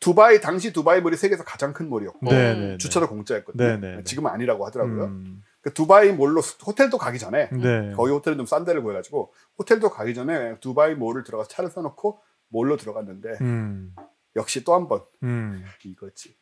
두바이 0.00 0.40
당시 0.40 0.72
두바이 0.72 1.00
몰이 1.00 1.16
세계에서 1.16 1.44
가장 1.44 1.72
큰 1.72 1.88
몰이었고 1.88 2.18
네, 2.30 2.54
네. 2.54 2.78
주차도 2.78 3.08
공짜였거든요. 3.08 3.64
네, 3.66 3.76
네, 3.78 3.96
네. 3.96 4.04
지금은 4.04 4.30
아니라고 4.30 4.66
하더라고요. 4.66 5.04
음. 5.04 5.42
그 5.62 5.72
두바이 5.72 6.12
몰로 6.12 6.42
수- 6.42 6.56
호텔도 6.66 6.98
가기 6.98 7.18
전에 7.20 7.48
네. 7.50 7.92
거기 7.96 8.10
호텔은 8.10 8.36
좀 8.36 8.46
싼 8.46 8.64
데를 8.64 8.82
구해가지고 8.82 9.32
호텔도 9.58 9.90
가기 9.90 10.12
전에 10.14 10.56
두바이 10.60 10.94
몰을 10.96 11.22
들어가서 11.24 11.48
차를 11.48 11.70
써놓고 11.70 12.20
몰로 12.48 12.76
들어갔는데 12.76 13.38
음. 13.42 13.94
역시 14.34 14.64
또 14.64 14.74
한번 14.74 15.02
음. 15.22 15.64
이거지. 15.84 16.36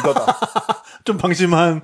이거다. 0.00 0.36
좀 1.04 1.16
방심한 1.18 1.82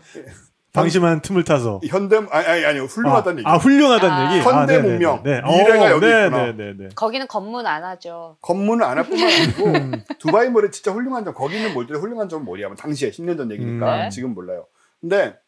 방심한 0.74 1.20
틈을 1.20 1.44
타서 1.44 1.80
현대 1.86 2.16
아니 2.16 2.46
아니 2.46 2.64
아니요 2.66 2.84
훌륭하다는 2.84 3.38
얘기. 3.38 3.48
아, 3.48 3.56
훌륭하다는 3.56 4.14
아. 4.14 4.34
얘기. 4.34 4.44
현대 4.44 4.58
아, 4.58 4.66
네네네. 4.66 4.88
문명. 4.88 5.22
네. 5.22 5.40
미래가 5.40 5.90
여기 5.92 6.06
네, 6.06 6.24
있구나. 6.24 6.44
네, 6.46 6.52
네, 6.52 6.74
네. 6.76 6.88
거기는 6.96 7.26
검문 7.28 7.64
안 7.64 7.84
하죠. 7.84 8.36
건물은 8.42 8.84
안할 8.84 9.04
뿐만 9.06 9.30
아니고 9.32 9.64
음. 9.66 10.04
두바이 10.18 10.48
몰의 10.50 10.72
진짜 10.72 10.90
훌륭한 10.90 11.24
점 11.24 11.32
거기 11.32 11.56
있는 11.56 11.72
몰들의 11.74 12.00
훌륭한 12.00 12.28
점은 12.28 12.44
뭐냐면 12.44 12.76
당시에 12.76 13.10
10년 13.10 13.36
전 13.38 13.52
얘기니까 13.52 14.06
음. 14.06 14.10
지금 14.10 14.34
몰라요. 14.34 14.66
근데 15.00 15.38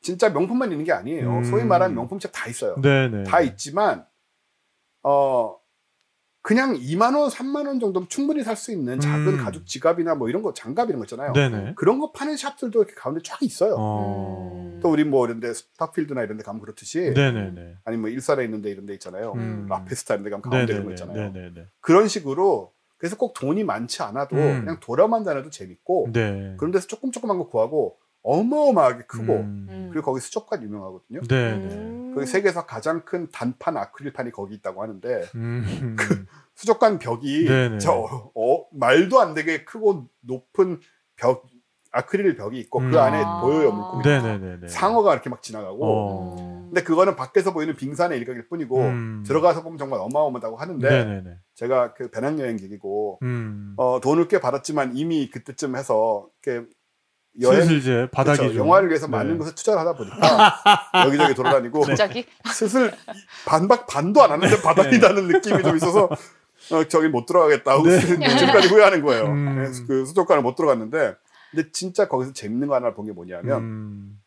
진짜 0.00 0.30
명품만 0.30 0.72
있는 0.72 0.84
게 0.86 0.92
아니에요. 0.92 1.28
음. 1.30 1.44
소위 1.44 1.62
말하는 1.64 1.94
명품책 1.94 2.32
다 2.32 2.48
있어요. 2.48 2.74
네, 2.80 3.08
네. 3.08 3.22
다 3.24 3.42
있지만 3.42 4.06
어 5.02 5.56
그냥 6.42 6.74
2만 6.74 7.14
원, 7.18 7.28
3만 7.28 7.66
원 7.66 7.80
정도면 7.80 8.08
충분히 8.08 8.42
살 8.42 8.56
수 8.56 8.72
있는 8.72 8.98
작은 8.98 9.28
음. 9.28 9.36
가죽 9.38 9.66
지갑이나 9.66 10.14
뭐 10.14 10.28
이런 10.28 10.42
거 10.42 10.52
장갑 10.54 10.88
이런 10.88 10.98
거 10.98 11.04
있잖아요. 11.04 11.32
네, 11.32 11.48
네. 11.48 11.72
그런 11.76 11.98
거 11.98 12.12
파는 12.12 12.36
샵들도 12.36 12.78
이렇게 12.80 12.94
가운데 12.94 13.20
쫙 13.22 13.42
있어요. 13.42 13.74
어. 13.78 14.52
음. 14.54 14.80
또 14.82 14.90
우리 14.90 15.04
뭐 15.04 15.26
이런데 15.26 15.52
스타필드나 15.52 16.22
이런데 16.22 16.42
가면 16.42 16.60
그렇듯이 16.62 17.12
네, 17.14 17.32
네, 17.32 17.50
네. 17.54 17.74
아니면 17.84 18.00
뭐 18.02 18.10
일산에 18.10 18.42
있는데 18.44 18.70
이런데 18.70 18.94
있잖아요. 18.94 19.32
음. 19.36 19.66
라페스타 19.68 20.14
이런데 20.14 20.30
가면 20.30 20.42
네, 20.42 20.48
가운데 20.50 20.72
네, 20.72 20.72
이런 20.72 20.84
거 20.84 20.88
네. 20.88 20.94
있잖아요. 20.94 21.32
네, 21.32 21.40
네, 21.40 21.50
네. 21.54 21.66
그런 21.80 22.08
식으로 22.08 22.72
그래서 22.96 23.16
꼭 23.16 23.34
돈이 23.34 23.64
많지 23.64 24.02
않아도 24.02 24.36
음. 24.36 24.60
그냥 24.60 24.80
돌아만 24.80 25.24
다녀도 25.24 25.50
재밌고 25.50 26.08
네. 26.12 26.54
그런 26.58 26.70
데서 26.70 26.86
조금 26.86 27.12
조그만 27.12 27.38
거 27.38 27.48
구하고 27.48 27.98
어마어마하게 28.22 29.04
크고 29.04 29.32
음. 29.34 29.66
음. 29.68 29.88
그리고 29.90 30.06
거기 30.06 30.20
수족관 30.20 30.62
유명하거든요. 30.62 31.20
네, 31.28 31.56
네. 31.56 31.74
음. 31.74 32.12
거기 32.14 32.26
세계에서 32.26 32.66
가장 32.66 33.04
큰 33.04 33.28
단판 33.30 33.76
아크릴판이 33.76 34.30
거기 34.30 34.54
있다고 34.56 34.82
하는데 34.82 35.24
음. 35.34 35.96
수족관 36.54 36.98
벽이 36.98 37.46
네네. 37.46 37.78
저 37.78 37.92
어, 37.92 38.32
어, 38.34 38.66
말도 38.72 39.20
안 39.20 39.34
되게 39.34 39.64
크고 39.64 40.08
높은 40.20 40.80
벽 41.16 41.46
아크릴 41.92 42.36
벽이 42.36 42.58
있고 42.60 42.80
음. 42.80 42.90
그 42.90 43.00
안에 43.00 43.22
아. 43.24 43.40
보여요 43.40 43.72
물고기 43.72 44.08
네, 44.08 44.20
네, 44.20 44.38
네, 44.38 44.60
네. 44.60 44.68
상어가 44.68 45.12
이렇게 45.12 45.28
막 45.28 45.42
지나가고 45.42 45.78
어. 45.82 46.60
근데 46.66 46.84
그거는 46.84 47.16
밖에서 47.16 47.52
보이는 47.52 47.74
빙산의 47.74 48.18
일각일 48.18 48.48
뿐이고 48.48 48.78
음. 48.78 49.24
들어가서 49.26 49.62
보면 49.64 49.76
정말 49.76 49.98
어마어마하다고 50.00 50.56
하는데 50.56 50.88
네, 50.88 51.04
네, 51.04 51.22
네. 51.22 51.36
제가 51.54 51.94
그 51.94 52.10
배낭여행객이고 52.10 53.18
음. 53.22 53.74
어, 53.76 54.00
돈을 54.00 54.28
꽤 54.28 54.40
받았지만 54.40 54.96
이미 54.96 55.30
그때쯤 55.30 55.74
해서 55.74 56.28
이렇게 56.44 56.68
여행 57.40 57.62
슬슬 57.62 57.76
이제 57.78 58.08
바닥이 58.12 58.38
그렇죠. 58.38 58.54
좀 58.54 58.66
영화를 58.66 58.88
위해서 58.88 59.06
네. 59.06 59.12
많은 59.12 59.38
곳에 59.38 59.54
투자를 59.54 59.80
하다 59.80 59.94
보니까 59.94 60.62
여기저기 61.06 61.34
돌아다니고 61.34 61.80
갑자기 61.82 62.26
슬슬 62.52 62.92
반박 63.46 63.86
반도 63.86 64.22
안 64.22 64.30
왔는데 64.30 64.60
바닥이 64.62 64.98
네. 64.98 64.98
나는 64.98 65.28
느낌이 65.28 65.62
좀 65.62 65.76
있어서 65.76 66.08
어, 66.72 66.84
저기 66.88 67.08
못 67.08 67.26
들어가겠다 67.26 67.72
하고 67.72 67.84
네. 67.86 68.00
지금까지 68.00 68.68
후회하는 68.68 69.02
거예요. 69.02 69.24
음. 69.26 69.62
네, 69.62 69.70
그 69.86 70.04
수족관을 70.06 70.42
못 70.42 70.56
들어갔는데 70.56 71.14
근데 71.52 71.70
진짜 71.72 72.08
거기서 72.08 72.32
재밌는 72.32 72.68
거 72.68 72.74
하나 72.74 72.92
본 72.94 73.06
게 73.06 73.12
뭐냐면 73.12 73.58
음. 73.62 74.20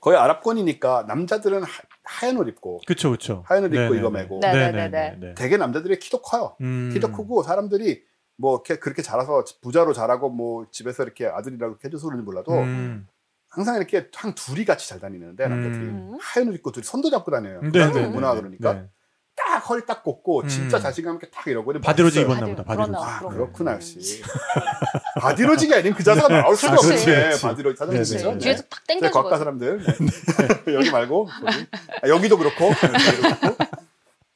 거의 0.00 0.16
아랍권이니까 0.18 1.04
남자들은 1.08 1.62
하, 1.62 2.26
얀옷 2.28 2.48
입고 2.48 2.80
그쵸, 2.86 3.10
그쵸. 3.12 3.42
하얀 3.46 3.64
옷 3.64 3.66
입고 3.68 3.94
네, 3.94 3.98
이거 3.98 4.10
네, 4.10 4.22
메고. 4.22 4.40
네, 4.40 4.52
네, 4.52 4.70
네, 4.70 4.72
네, 4.72 4.88
네, 4.88 5.16
네. 5.18 5.34
되게 5.34 5.56
남자들이 5.56 5.98
키도 5.98 6.22
커요. 6.22 6.54
음. 6.60 6.90
키도 6.92 7.12
크고 7.12 7.42
사람들이 7.42 8.02
뭐 8.36 8.54
이렇게 8.56 8.78
그렇게 8.78 9.02
자라서 9.02 9.44
부자로 9.62 9.92
자라고 9.92 10.28
뭐 10.30 10.66
집에서 10.70 11.02
이렇게 11.02 11.26
아들이라고 11.26 11.72
이렇게 11.72 11.88
해줘서 11.88 12.06
그런지 12.06 12.24
몰라도 12.24 12.52
음. 12.52 13.06
항상 13.48 13.76
이렇게 13.76 14.08
한 14.14 14.34
둘이 14.34 14.64
같이 14.64 14.88
잘 14.88 15.00
다니는데 15.00 15.48
남자들이 15.48 15.84
음. 15.86 16.18
하얀 16.20 16.48
옷 16.48 16.54
입고 16.54 16.72
둘이 16.72 16.84
손도 16.84 17.10
잡고 17.10 17.30
다녀요. 17.30 17.60
네, 17.62 17.70
그다음에 17.70 18.00
네, 18.02 18.06
문화 18.08 18.34
네, 18.34 18.40
그러니까 18.40 18.72
네. 18.74 18.88
딱 19.34 19.58
허리 19.68 19.84
딱 19.86 20.02
꽂고 20.02 20.46
진짜 20.46 20.78
음. 20.78 20.82
자신감 20.82 21.14
있게 21.16 21.28
딱 21.30 21.46
이러고 21.46 21.72
멋있어요. 21.72 22.24
입었나 22.24 22.46
보다. 22.46 22.64
바디- 22.64 22.76
바디로직. 22.76 23.02
아. 23.04 23.28
그렇구나 23.28 23.72
역시 23.74 24.22
바디로직이 25.20 25.74
아닌 25.74 25.94
그 25.94 26.02
자세가 26.02 26.28
나올 26.28 26.56
수가 26.56 26.72
아, 26.72 26.76
없네 26.76 27.04
그렇지. 27.04 27.42
바디로직 27.42 27.78
네, 27.90 28.02
네. 28.02 28.38
뒤에서 28.38 28.62
탁 28.64 28.82
네, 28.88 29.00
과과 29.00 29.10
땡겨주고 29.10 29.36
사람들 29.36 29.78
네. 30.66 30.74
여기 30.74 30.90
말고. 30.90 31.28
아, 32.02 32.08
여기도 32.08 32.36
그렇고 32.38 32.64
네, 32.70 32.92
여기도 32.92 33.38
그렇고 33.38 33.64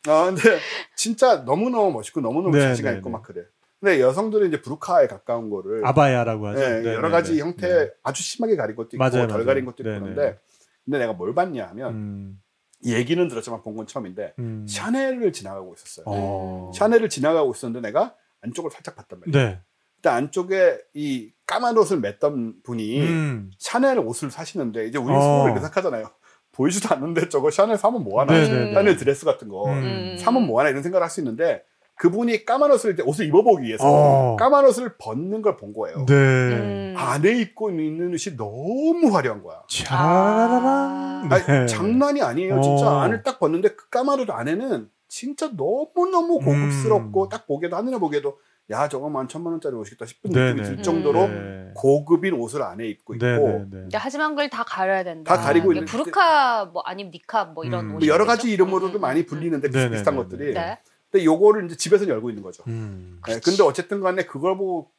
아 0.09 0.25
근데 0.27 0.59
진짜 0.97 1.45
너무 1.45 1.69
너무 1.71 1.93
멋있고 1.93 2.21
너무 2.23 2.41
너무 2.43 2.57
네, 2.57 2.63
자신감 2.69 2.95
네, 2.95 2.99
있고 2.99 3.09
네. 3.11 3.13
막 3.13 3.23
그래. 3.23 3.43
근데 3.81 4.01
여성들은 4.01 4.49
이제 4.49 4.61
부르카에 4.61 5.07
가까운 5.07 5.49
거를 5.49 5.87
아바야라고 5.87 6.49
하죠. 6.49 6.61
네, 6.61 6.81
네, 6.83 6.95
여러 6.95 7.09
네, 7.09 7.13
가지 7.13 7.33
네. 7.35 7.41
형태 7.41 7.69
네. 7.69 7.91
아주 8.03 8.23
심하게 8.23 8.55
가린 8.57 8.77
것도 8.77 8.89
있고 8.93 8.99
맞아요, 8.99 9.27
덜 9.27 9.29
맞아요. 9.29 9.47
가린 9.47 9.65
것도 9.65 9.83
있고 9.83 9.91
네, 9.91 9.99
그런데 10.01 10.23
네. 10.33 10.39
근데 10.85 10.99
내가 10.99 11.13
뭘 11.15 11.35
봤냐 11.35 11.67
하면 11.69 11.95
음. 11.95 12.43
이 12.83 12.93
얘기는 12.95 13.27
들었지만 13.29 13.63
본 13.63 13.77
건 13.77 13.87
처음인데 13.87 14.35
음. 14.39 14.67
샤넬을 14.69 15.33
지나가고 15.33 15.75
있었어요. 15.77 16.05
어. 16.07 16.71
샤넬을 16.75 17.09
지나가고 17.09 17.53
있었는데 17.53 17.87
내가 17.89 18.15
안쪽을 18.43 18.71
살짝 18.71 18.97
봤단 18.97 19.21
말이에요. 19.21 19.47
네. 19.49 19.61
근데 19.97 20.09
안쪽에 20.09 20.79
이 20.95 21.31
까만 21.47 21.77
옷을 21.79 22.01
맸던 22.01 22.63
분이 22.65 23.01
음. 23.03 23.51
샤넬 23.59 23.99
옷을 23.99 24.31
사시는데 24.31 24.87
이제 24.89 24.99
우리 24.99 25.13
어. 25.15 25.21
속으로 25.21 25.45
이렇게 25.47 25.61
생각하잖아요. 25.61 26.11
보이지도 26.53 26.95
않는데 26.95 27.29
저거 27.31 27.51
샤넬 27.51 27.79
사면 27.79 28.03
뭐하나? 28.05 28.35
샤넬 28.45 28.97
드레스 28.97 29.25
같은 29.25 29.49
거 29.49 29.71
음. 29.71 30.17
사면 30.19 30.47
뭐하나 30.47 30.69
이런 30.71 30.83
생각을 30.83 31.03
할 31.03 31.11
수 31.11 31.21
있는데 31.21 31.65
그분이 32.05 32.47
까만 32.47 32.71
옷을 32.73 32.97
옷을 33.05 33.27
입어보기 33.27 33.63
위해서 33.67 33.85
어. 33.87 34.37
까만 34.37 34.65
옷을 34.65 34.95
벗는 34.97 35.43
걸 35.43 35.59
본 35.59 35.75
거예요. 35.75 36.07
네. 36.07 36.15
음. 36.15 36.95
안에 36.97 37.31
입고 37.41 37.71
있는 37.71 38.15
옷이 38.15 38.37
너무 38.39 39.11
화려한 39.15 39.43
거야. 39.43 39.61
차라라라. 39.69 41.29
아니, 41.31 41.45
네. 41.45 41.67
장난이 41.67 42.23
아니에요. 42.23 42.61
진짜 42.63 42.87
어. 42.91 43.01
안을 43.01 43.23
딱 43.23 43.39
봤는데 43.39 43.75
그 43.75 43.91
까만 43.91 44.19
옷 44.21 44.31
안에는 44.31 44.89
진짜 45.09 45.51
너무너무 45.55 46.39
고급스럽고 46.39 47.25
음. 47.25 47.29
딱 47.29 47.47
보기에도 47.47 47.77
하늘에 47.77 47.99
보기에도 47.99 48.39
야 48.71 48.89
저거 48.89 49.11
만 49.11 49.29
천만 49.29 49.53
원짜리 49.53 49.75
옷이겠다 49.75 50.07
싶은 50.07 50.31
네, 50.31 50.53
느낌이 50.55 50.63
네. 50.63 50.77
들 50.77 50.83
정도로 50.83 51.27
네. 51.29 51.71
고급인 51.75 52.33
옷을 52.35 52.63
안에 52.63 52.87
입고 52.87 53.15
있고 53.17 53.27
네, 53.27 53.37
네, 53.37 53.47
네. 53.59 53.59
근데 53.81 53.99
하지만 53.99 54.31
그걸 54.31 54.49
다 54.49 54.63
가려야 54.67 55.05
된다. 55.05 55.37
다 55.37 55.43
가리고 55.43 55.73
이게 55.73 55.81
있는- 55.83 55.87
부르카 55.89 56.67
뭐 56.67 56.81
아니면 56.87 57.11
니캅 57.13 57.53
뭐 57.53 57.65
이런 57.65 57.87
음. 57.87 57.97
옷이 57.97 58.07
뭐 58.07 58.15
여러 58.15 58.25
되죠? 58.25 58.29
가지 58.29 58.51
이름으로도 58.53 58.99
음, 58.99 59.01
많이 59.01 59.21
음, 59.21 59.27
불리는데 59.27 59.69
비슷한 59.69 60.15
네, 60.15 60.23
것들이 60.23 60.55
네. 60.55 60.79
근데 61.11 61.25
요거를 61.25 61.67
이제 61.67 61.77
집에서 61.77 62.07
열고 62.07 62.31
있는 62.31 62.43
거죠. 62.43 62.63
음. 62.69 63.21
네, 63.27 63.41
근데 63.45 63.63
어쨌든 63.63 64.01
간에 64.01 64.25
그걸 64.27 64.57
보고 64.57 64.91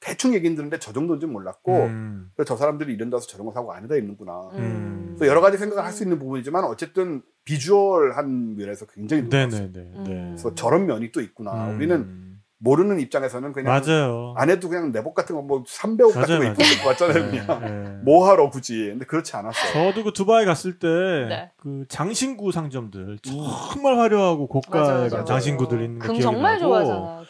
대충 0.00 0.34
얘기는 0.34 0.56
듣는데 0.56 0.78
저 0.78 0.92
정도인지 0.92 1.26
몰랐고 1.26 1.76
음. 1.84 2.30
그래서 2.34 2.48
저 2.48 2.56
사람들이 2.56 2.92
이런 2.92 3.10
데서 3.10 3.26
저런 3.26 3.46
거 3.46 3.52
사고 3.52 3.72
안에다 3.72 3.96
입는구나. 3.96 4.50
음. 4.54 5.14
그래서 5.16 5.26
여러 5.30 5.40
가지 5.40 5.58
생각을 5.58 5.84
할 5.84 5.92
수 5.92 6.02
있는 6.02 6.18
부분이지만 6.18 6.64
어쨌든 6.64 7.22
비주얼한 7.44 8.56
면에서 8.56 8.86
굉장히 8.86 9.28
네, 9.28 9.44
놀랐어요. 9.46 9.72
네, 9.72 9.80
네. 9.80 9.90
음. 9.94 10.04
네. 10.04 10.24
그래서 10.28 10.54
저런 10.54 10.86
면이 10.86 11.12
또 11.12 11.20
있구나. 11.20 11.70
음. 11.70 11.76
우리는 11.76 12.29
모르는 12.62 13.00
입장에서는 13.00 13.52
그냥 13.54 13.72
맞아요. 13.72 14.34
안에도 14.36 14.68
그냥 14.68 14.92
내복 14.92 15.14
같은 15.14 15.34
거 15.34 15.40
뭐 15.42 15.64
삼배옷 15.66 16.12
같은 16.14 16.26
거 16.34 16.38
맞아요, 16.40 16.52
입고 16.52 16.62
있을 16.62 16.82
것 16.82 16.88
같잖아요. 16.90 17.30
네, 17.30 17.40
그냥 17.44 17.60
네. 17.64 18.02
뭐 18.04 18.28
하러 18.28 18.50
굳이. 18.50 18.88
근데 18.90 19.06
그렇지 19.06 19.34
않았어요. 19.34 19.72
저도 19.72 20.04
그 20.04 20.12
두바이 20.12 20.44
갔을 20.44 20.78
때 20.78 20.86
네. 20.86 21.50
그 21.56 21.86
장신구 21.88 22.52
상점들 22.52 23.18
정말 23.22 23.96
화려하고 23.98 24.46
고가의 24.46 25.08
그. 25.10 25.24
장신구들 25.24 25.82
있는 25.82 25.98
거금 25.98 26.14
기억이 26.16 26.22
정말 26.22 26.58
나고 26.58 26.68
좋아하잖아. 26.68 27.00
나라. 27.00 27.22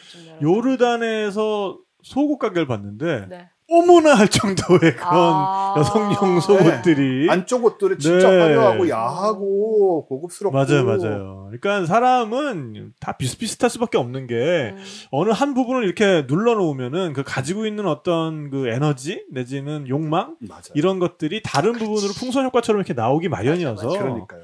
요르단에서 0.42 1.78
속옷 2.02 2.38
가게를 2.38 2.66
봤는데 2.66 3.26
네. 3.28 3.48
어머나 3.70 4.14
할 4.14 4.28
정도의 4.28 4.96
그런 4.96 5.14
아. 5.14 5.74
여성용 5.78 6.40
속옷들이 6.40 7.30
안쪽 7.30 7.64
옷들은 7.64 7.98
진짜 8.00 8.28
네. 8.28 8.40
화려하고 8.40 8.88
야하고 8.88 10.06
고급스럽고 10.06 10.56
맞아요, 10.56 10.84
맞아요. 10.84 11.50
그러니까 11.50 11.86
사람은 11.86 12.94
다 12.98 13.16
비슷비슷할 13.16 13.70
수밖에 13.70 13.96
없는 13.96 14.26
게 14.26 14.74
음. 14.74 14.82
어느 15.12 15.30
한 15.30 15.54
부분을 15.54 15.84
이렇게 15.84 16.24
눌러놓으면은 16.26 17.12
그 17.12 17.22
가지고 17.22 17.64
있는 17.64 17.86
어떤 17.86 18.50
그 18.50 18.66
에너지 18.68 19.24
내지는 19.30 19.88
욕망 19.88 20.36
맞아요. 20.40 20.62
이런 20.74 20.98
것들이 20.98 21.40
다른 21.44 21.72
부분으로 21.72 22.12
풍선 22.18 22.44
효과처럼 22.46 22.80
이렇게 22.80 22.92
나오기 22.92 23.28
마련이어서 23.28 23.88
그러니까요. 23.88 24.42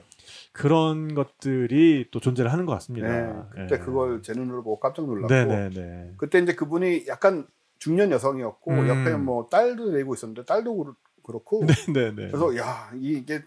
그런 0.52 1.14
것들이 1.14 2.06
또 2.10 2.18
존재를 2.18 2.50
하는 2.50 2.64
것 2.64 2.72
같습니다. 2.74 3.08
네, 3.08 3.32
그때 3.50 3.74
예. 3.74 3.78
그걸 3.78 4.22
제 4.22 4.32
눈으로 4.32 4.62
보고 4.62 4.80
깜짝 4.80 5.04
놀랐고 5.04 5.28
네네네. 5.28 6.12
그때 6.16 6.38
이제 6.38 6.54
그분이 6.54 7.04
약간 7.08 7.46
중년 7.78 8.10
여성이었고 8.10 8.70
음. 8.72 8.88
옆에 8.88 9.16
뭐 9.16 9.46
딸도 9.48 9.90
내고 9.92 10.14
있었는데 10.14 10.44
딸도 10.44 10.76
그렇- 10.76 10.94
그렇고 11.22 11.64
네네네. 11.64 12.28
그래서 12.30 12.56
야 12.56 12.90
이게 12.94 13.42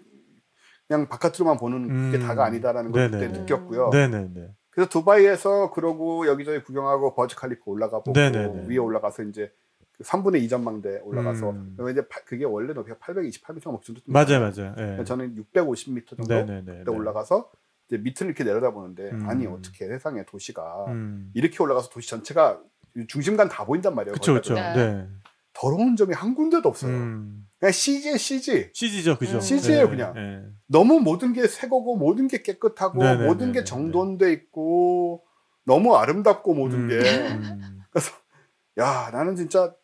그냥 0.87 1.07
바깥으로만 1.07 1.57
보는 1.57 1.87
그게 2.11 2.17
음. 2.23 2.27
다가 2.27 2.45
아니다라는 2.45 2.91
걸 2.91 3.09
그때 3.09 3.21
네네네. 3.21 3.39
느꼈고요. 3.41 3.89
네네네. 3.91 4.49
그래서 4.71 4.89
두바이에서 4.89 5.71
그러고 5.71 6.27
여기저기 6.27 6.63
구경하고 6.63 7.15
버즈 7.15 7.35
칼리프 7.35 7.61
올라가 7.65 7.97
보고 7.99 8.11
네네네. 8.13 8.65
위에 8.67 8.77
올라가서 8.77 9.23
이제 9.23 9.51
그 9.93 10.03
3분의 10.03 10.41
2 10.41 10.47
전망대 10.49 11.01
올라가서 11.03 11.49
음. 11.51 11.77
이제 11.91 12.07
파- 12.07 12.21
그게 12.25 12.45
원래 12.45 12.73
높이가 12.73 12.97
828m 12.97 13.71
뭐 13.71 13.81
정도 13.83 14.01
맞아요, 14.05 14.39
맞아요. 14.39 14.75
예. 14.99 15.03
저는 15.03 15.35
650m 15.53 16.07
정도 16.07 16.27
네네네. 16.33 16.83
올라가서 16.89 17.51
이제 17.87 17.97
밑을 17.97 18.27
이렇게 18.27 18.43
내려다보는데 18.43 19.09
음. 19.11 19.27
아니 19.29 19.45
어떻게 19.47 19.87
세상에 19.87 20.23
도시가 20.25 20.85
음. 20.89 21.31
이렇게 21.33 21.61
올라가서 21.61 21.89
도시 21.89 22.09
전체가 22.09 22.61
중심간 23.07 23.49
다 23.49 23.65
보인단 23.65 23.95
말이에요. 23.95 24.15
거기가. 24.15 24.73
네. 24.73 24.73
네. 24.75 25.07
더러운 25.53 25.95
점이 25.95 26.13
한 26.13 26.35
군데도 26.35 26.69
없어요. 26.69 26.91
음. 26.91 27.47
그냥 27.59 27.71
CG에 27.71 28.17
CG. 28.17 28.69
CG죠, 28.73 29.17
그죠? 29.17 29.35
음. 29.35 29.41
CG예요, 29.41 29.83
예, 29.83 29.89
그냥. 29.89 30.13
예. 30.15 30.45
너무 30.67 30.99
모든 30.99 31.33
게 31.33 31.47
새거고 31.47 31.97
모든 31.97 32.27
게 32.27 32.41
깨끗하고 32.41 32.99
네네네네. 32.99 33.27
모든 33.27 33.51
게 33.51 33.63
정돈돼 33.63 34.31
있고 34.33 35.25
너무 35.65 35.95
아름답고 35.95 36.53
모든 36.53 36.87
게 36.87 36.99
음. 36.99 37.81
야 38.79 39.09
나는 39.11 39.35
진짜 39.35 39.75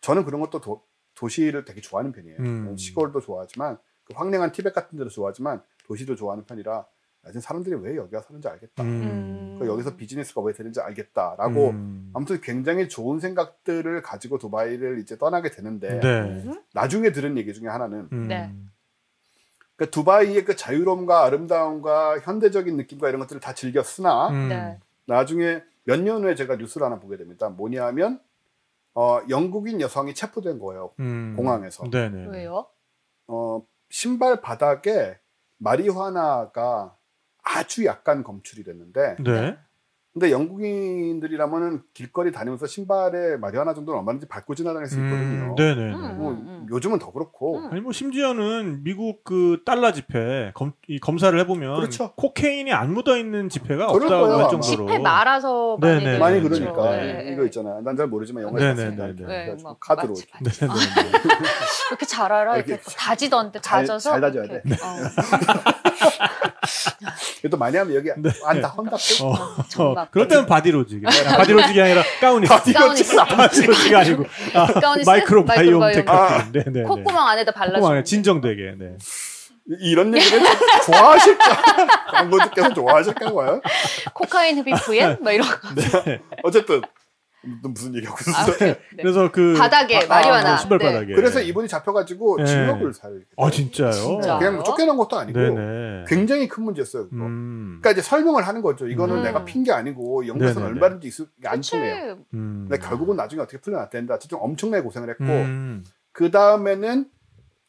저는 0.00 0.24
그런 0.24 0.40
것도 0.40 0.60
도, 0.60 0.84
도시를 1.14 1.64
되게 1.64 1.80
좋아하는 1.80 2.12
편이에요. 2.12 2.36
음. 2.38 2.76
시골도 2.76 3.20
좋아하지만 3.20 3.78
그 4.04 4.14
황량한 4.14 4.52
티벳 4.52 4.72
같은 4.72 4.96
데도 4.96 5.10
좋아하지만 5.10 5.62
도시도 5.86 6.14
좋아하는 6.14 6.44
편이라 6.44 6.86
나중에 7.22 7.40
사람들이 7.40 7.76
왜 7.76 7.96
여기가 7.96 8.22
사는지 8.22 8.48
알겠다. 8.48 8.82
음. 8.82 9.56
그 9.60 9.66
여기서 9.66 9.96
비즈니스가 9.96 10.40
왜 10.40 10.52
되는지 10.54 10.80
알겠다라고 10.80 11.70
음. 11.70 12.10
아무튼 12.14 12.40
굉장히 12.40 12.88
좋은 12.88 13.20
생각들을 13.20 14.00
가지고 14.02 14.38
두바이를 14.38 14.98
이제 15.00 15.18
떠나게 15.18 15.50
되는데 15.50 16.00
네. 16.00 16.44
나중에 16.72 17.12
들은 17.12 17.36
얘기 17.36 17.52
중에 17.52 17.68
하나는 17.68 18.08
음. 18.12 18.28
네. 18.28 18.54
그 19.76 19.90
두바이의 19.90 20.44
그 20.44 20.56
자유로움과 20.56 21.24
아름다움과 21.24 22.20
현대적인 22.20 22.76
느낌과 22.76 23.08
이런 23.08 23.20
것들을 23.20 23.40
다 23.40 23.54
즐겼으나 23.54 24.28
음. 24.30 24.48
네. 24.48 24.78
나중에 25.06 25.62
몇 25.84 26.00
년 26.00 26.22
후에 26.24 26.34
제가 26.34 26.56
뉴스를 26.56 26.86
하나 26.86 26.98
보게 27.00 27.16
됩니다. 27.16 27.48
뭐냐면 27.48 28.20
어, 28.94 29.20
영국인 29.28 29.80
여성이 29.80 30.14
체포된 30.14 30.58
거예요. 30.58 30.90
음. 31.00 31.34
공항에서. 31.36 31.88
네네. 31.90 32.28
왜요? 32.28 32.66
어, 33.28 33.62
신발 33.88 34.40
바닥에 34.40 35.18
마리화나가 35.58 36.96
아주 37.56 37.84
약간 37.84 38.22
검출이 38.24 38.64
됐는데 38.64 39.16
네. 39.20 39.56
근데 40.12 40.32
영국인들이라면은 40.32 41.82
길거리 41.94 42.32
다니면서 42.32 42.66
신발에 42.66 43.36
마리화나 43.36 43.74
정도는 43.74 44.00
얼마든지 44.00 44.26
밟고 44.26 44.56
지나다닐 44.56 44.88
수 44.88 44.96
있거든요. 44.96 45.50
음, 45.50 45.54
네네. 45.54 45.94
음. 45.94 46.16
뭐 46.18 46.66
요즘은 46.68 46.98
더 46.98 47.12
그렇고 47.12 47.58
음. 47.58 47.68
아니 47.70 47.80
뭐 47.80 47.92
심지어는 47.92 48.82
미국 48.82 49.22
그 49.22 49.62
달러 49.64 49.92
지폐 49.92 50.50
검, 50.54 50.72
이 50.88 50.98
검사를 50.98 51.38
해보면 51.38 51.76
그렇죠. 51.76 52.12
코케인이 52.16 52.72
안 52.72 52.92
묻어 52.92 53.16
있는 53.16 53.48
지폐가 53.48 53.86
없다고 53.86 54.08
거예요, 54.08 54.34
할. 54.46 54.50
정도로. 54.50 54.88
지폐 54.88 54.98
말아서 54.98 55.76
많이 55.80 56.02
네네. 56.04 56.18
많이. 56.18 56.40
그러니까 56.42 56.90
네, 56.90 57.22
네. 57.22 57.32
이거 57.32 57.44
있잖아요. 57.44 57.80
난잘 57.82 58.08
모르지만 58.08 58.42
영화에. 58.42 58.66
봤습니다. 58.74 59.06
네, 59.06 59.14
그래가지고 59.14 59.68
막 59.70 59.76
카드로 59.78 60.08
맞지, 60.08 60.26
이렇게. 60.26 60.44
맞지. 60.44 60.60
네네네. 60.66 60.80
아, 60.80 61.66
이렇게 61.90 62.06
잘 62.06 62.32
알아? 62.32 62.56
이렇게, 62.56 62.72
이렇게 62.72 62.84
다지던데 62.96 63.60
잘- 63.60 63.82
다져서 63.82 64.10
잘 64.10 64.20
다져야 64.20 64.44
이렇게. 64.44 64.68
돼. 64.68 64.74
어. 64.74 64.88
또 67.50 67.56
많이 67.56 67.76
하면 67.76 67.94
여기 67.94 68.10
안다 68.44 68.68
헌다 68.68 68.96
어. 69.22 69.82
어, 69.82 70.06
그럴 70.10 70.28
때는 70.28 70.46
바디로직이 70.46 71.02
바디로직이 71.04 71.80
아니라 71.80 72.02
가우니스. 72.20 72.72
가우니스. 72.72 73.16
바디로직이 73.16 73.94
아니고 73.94 74.24
아, 74.54 74.66
가우니스? 74.66 75.08
microbiome 75.08 75.80
micro 75.80 76.04
technology. 76.04 76.52
네네. 76.52 76.82
콧구멍 76.84 77.28
안에다 77.28 77.52
콧구멍에 77.52 78.04
진정되게. 78.04 78.74
네. 78.78 78.96
이런 79.80 80.16
얘기를 80.16 80.40
좀 80.40 80.48
좋아하실까? 80.86 81.86
광고주께서 82.10 82.74
좋아하실까 82.74 83.32
봐요. 83.32 83.60
코카인 84.14 84.58
흡입 84.58 84.74
후엔? 84.74 85.18
막 85.20 85.30
이런 85.32 85.46
거. 85.48 85.56
어쨌든 86.42 86.80
또 86.80 86.86
무슨 87.42 87.94
얘기하고 87.94 88.18
아, 88.18 88.42
있었어요? 88.42 88.56
네. 88.58 88.66
네. 88.96 89.02
그래서 89.02 89.30
그 89.32 89.54
바닥에 89.56 89.96
아, 89.96 90.06
마리화나. 90.06 90.48
뭐 90.50 90.58
신발 90.58 90.78
네. 90.78 90.84
바닥에. 90.86 91.14
그래서 91.14 91.40
이분이 91.40 91.68
잡혀가지고 91.68 92.36
네. 92.38 92.44
징역을 92.46 92.92
살. 92.92 93.22
아 93.36 93.50
진짜요? 93.50 93.92
진짜? 93.92 94.38
그냥 94.38 94.62
쫓겨난 94.62 94.96
것도 94.96 95.18
아니고 95.18 95.38
네네. 95.38 96.04
굉장히 96.06 96.48
큰 96.48 96.64
문제였어요. 96.64 97.08
그거. 97.08 97.24
음. 97.24 97.78
그러니까 97.80 97.92
이제 97.92 98.02
설명을 98.02 98.46
하는 98.46 98.60
거죠. 98.62 98.86
이거는 98.88 99.18
음. 99.18 99.22
내가 99.22 99.44
핀 99.44 99.60
게 99.64 99.72
아니고 99.72 100.26
영국에서는 100.26 100.68
네네네. 100.68 100.80
얼마든지 100.84 101.08
있을 101.08 101.26
게안 101.42 101.56
그치. 101.56 101.72
통해요. 101.72 102.18
음. 102.34 102.66
근데 102.68 102.78
결국은 102.86 103.16
나중에 103.16 103.42
어떻게 103.42 103.58
풀려났다는데 103.58 104.14
어쨌든 104.14 104.38
엄청나게 104.40 104.82
고생을 104.82 105.10
했고 105.10 105.24
음. 105.24 105.84
그 106.12 106.30
다음에는 106.30 107.06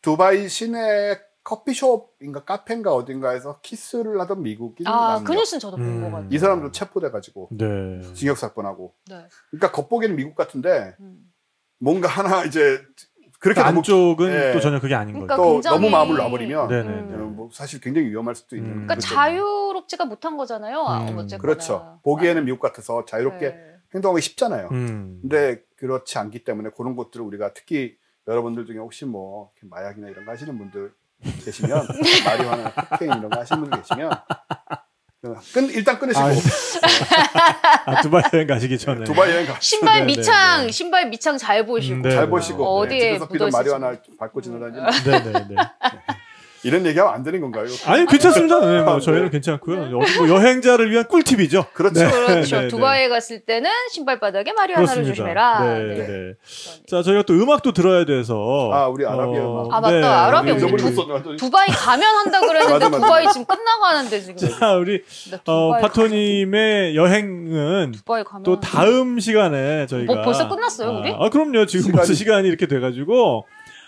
두바이 0.01 0.47
시내 0.49 1.19
커피숍인가 1.43 2.43
카페인가 2.43 2.93
어딘가에서 2.93 3.59
키스를 3.61 4.19
하던 4.21 4.41
미국인 4.43 4.87
아, 4.87 5.13
남녀 5.15 5.23
그 5.25 5.33
뉴스는 5.33 5.59
저도 5.59 5.77
본 5.77 5.85
음. 5.85 6.01
것 6.01 6.11
같아요. 6.11 6.27
이 6.31 6.37
사람도 6.37 6.71
체포돼가지고 6.71 7.49
네. 7.51 8.01
징역 8.13 8.37
사건하고 8.37 8.93
네. 9.09 9.27
그러니까 9.49 9.71
겉보기에는 9.71 10.15
미국 10.15 10.35
같은데 10.35 10.95
음. 10.99 11.31
뭔가 11.79 12.07
하나 12.07 12.43
이제 12.43 12.81
그렇게 13.39 13.59
그 13.59 13.65
너무 13.65 13.79
안쪽은 13.79 14.31
예. 14.31 14.53
또 14.53 14.59
전혀 14.59 14.79
그게 14.79 14.93
아닌 14.93 15.13
그러니까. 15.13 15.35
또 15.35 15.53
굉장히- 15.53 15.75
너무 15.77 15.89
마음을 15.89 16.15
놔버리면 16.17 16.67
네네. 16.67 16.87
음. 16.89 17.13
어, 17.13 17.25
뭐 17.25 17.49
사실 17.51 17.81
굉장히 17.81 18.09
위험할 18.09 18.35
수도 18.35 18.55
있는 18.55 18.69
음. 18.69 18.73
그러니까 18.85 18.95
그런 18.95 18.99
자유롭지가 19.01 20.05
못한 20.05 20.37
거잖아요. 20.37 20.79
아, 20.81 20.99
음. 21.09 21.17
어쨌거나. 21.17 21.41
그렇죠 21.41 21.99
보기에는 22.03 22.45
미국 22.45 22.59
같아서 22.59 23.03
자유롭게 23.05 23.49
네. 23.49 23.71
행동하기 23.95 24.21
쉽잖아요 24.21 24.69
음. 24.71 25.17
근데 25.21 25.63
그렇지 25.75 26.17
않기 26.19 26.43
때문에 26.43 26.69
그런 26.77 26.95
것들을 26.95 27.25
우리가 27.25 27.53
특히 27.53 27.97
여러분들 28.27 28.67
중에 28.67 28.77
혹시 28.77 29.05
뭐 29.05 29.49
이렇게 29.55 29.67
마약이나 29.67 30.07
이런 30.07 30.23
거 30.25 30.31
하시는 30.31 30.55
분들 30.55 30.93
계시면 31.45 31.87
마리화나 32.25 32.71
코케인 32.73 33.11
이런 33.11 33.29
거 33.29 33.39
하시는 33.39 33.61
분들 33.61 33.81
계시면 33.81 34.11
그 35.23 35.35
끈, 35.53 35.69
일단 35.69 35.99
끊으시고 35.99 36.25
아, 36.25 36.31
아, 37.85 38.01
두바이 38.01 38.23
여행 38.33 38.47
가시기 38.47 38.75
전에. 38.79 39.03
두바이 39.05 39.29
여행 39.29 39.45
가 39.45 39.55
신발 39.59 39.93
네, 39.93 39.99
네, 39.99 40.05
미창, 40.07 40.65
네. 40.65 40.71
신발 40.71 41.09
미창 41.09 41.37
잘 41.37 41.63
보시고. 41.63 41.95
음, 41.95 42.01
네, 42.01 42.09
잘 42.09 42.23
네. 42.25 42.29
보시고 42.31 42.65
어디에 42.79 42.97
네, 42.97 43.05
집에서 43.09 43.27
피던 43.27 43.49
묻어있을지. 43.49 43.71
마리화나 43.79 44.01
밟고 44.17 44.41
지나다니는 44.41 44.83
네네네. 45.05 45.55
이런 46.63 46.85
얘기하면 46.85 47.13
안 47.13 47.23
되는 47.23 47.41
건가요? 47.41 47.65
아니 47.85 48.05
괜찮습니다. 48.05 48.59
네, 48.59 48.81
뭐 48.83 48.95
아, 48.97 48.99
저희는 48.99 49.25
네. 49.25 49.29
괜찮고요. 49.31 49.89
뭐 49.89 50.29
여행자를 50.29 50.91
위한 50.91 51.07
꿀팁이죠. 51.07 51.65
그렇죠. 51.73 51.93
그렇죠. 52.09 52.55
네, 52.55 52.61
네, 52.63 52.67
두바이에 52.67 53.09
갔을 53.09 53.39
때는 53.39 53.69
신발 53.91 54.19
바닥에 54.19 54.53
마리화나를 54.53 55.05
조심해라. 55.05 55.63
네, 55.63 55.79
네. 55.79 55.95
네. 56.07 56.33
자 56.87 57.01
저희가 57.01 57.23
또 57.23 57.33
음악도 57.33 57.71
들어야 57.71 58.05
돼서. 58.05 58.69
아, 58.73 58.87
우리 58.87 59.05
아라비아 59.05 59.41
음악. 59.41 59.73
아, 59.73 59.81
맞다. 59.81 60.27
아라비아 60.27 60.53
우리 60.53 60.59
잊어버리고 60.59 60.89
있었네. 60.89 61.35
두바이 61.37 61.67
가면 61.69 62.07
한다 62.07 62.39
그랬는데 62.41 62.73
맞아, 62.73 62.89
맞아. 62.89 63.03
두바이 63.05 63.27
지금 63.29 63.45
끝나가는데 63.45 64.19
지금. 64.21 64.49
자 64.49 64.73
우리 64.75 65.03
나 65.31 65.39
어, 65.51 65.77
파토님의 65.81 66.95
여행은 66.95 67.91
두바이 67.93 68.23
가면 68.23 68.43
또 68.43 68.59
다음 68.59 69.19
시간에 69.19 69.87
저희가 69.87 70.13
뭐 70.13 70.23
벌써 70.23 70.47
끝났어요, 70.47 70.99
우리? 70.99 71.11
아, 71.11 71.17
아, 71.21 71.29
그럼요. 71.29 71.65
지금 71.65 71.91
벌써 71.91 72.13
시간이 72.13 72.47
이렇게 72.47 72.67
돼가지고 72.67 73.45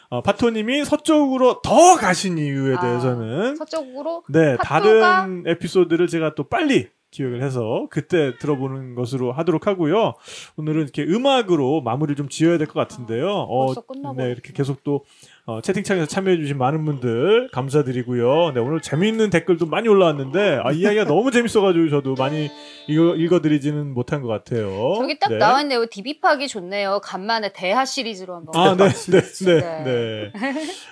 어, 0.10 0.22
파토님이 0.22 0.86
서쪽으로 0.86 1.62
더 1.62 1.96
가신 1.96 2.38
이유에 2.38 2.76
아, 2.76 2.80
대해서는 2.80 3.56
서쪽으로 3.56 4.24
네 4.30 4.56
파토가- 4.58 5.02
다른 5.02 5.44
에피소드를 5.48 6.08
제가 6.08 6.36
또 6.36 6.44
빨리 6.44 6.90
기획을 7.12 7.44
해서 7.44 7.88
그때 7.92 8.36
들어보는 8.40 8.96
것으로 8.96 9.32
하도록 9.34 9.68
하고요. 9.68 10.14
오늘은 10.58 10.82
이렇게 10.84 11.04
음악으로 11.04 11.82
마무리 11.82 12.16
좀 12.16 12.28
지어야 12.28 12.58
될 12.58 12.66
것 12.68 12.74
같은데요. 12.80 13.28
어, 13.30 13.68
벌써 13.68 13.82
끝나버렸네. 13.82 14.24
네, 14.26 14.32
이렇게 14.32 14.52
계속 14.52 14.84
또 14.84 15.04
어, 15.46 15.60
채팅창에서 15.60 16.06
참여해주신 16.06 16.58
많은 16.58 16.86
분들 16.86 17.50
감사드리고요. 17.52 18.54
네, 18.54 18.62
오늘 18.62 18.80
재미있는 18.80 19.30
댓글도 19.30 19.66
많이 19.66 19.90
올라왔는데 19.90 20.62
아, 20.64 20.72
이야기가 20.72 21.04
너무 21.04 21.32
재밌어가지고 21.32 21.90
저도 21.90 22.16
많이 22.16 22.50
읽어, 22.88 23.16
읽어드리지는 23.16 23.94
못한 23.94 24.22
것 24.22 24.30
같아요. 24.30 24.94
저기 24.98 25.20
딱 25.20 25.30
네. 25.30 25.38
나왔네요. 25.40 25.88
디비팍이 25.88 26.48
좋네요. 26.48 27.02
간만에 27.04 27.52
대하 27.52 27.84
시리즈로 27.84 28.36
한번. 28.36 28.56
아, 28.56 28.78
네, 28.78 28.88
네, 29.12 29.22
네, 29.22 29.84
네. 29.84 29.84
네. 29.84 30.32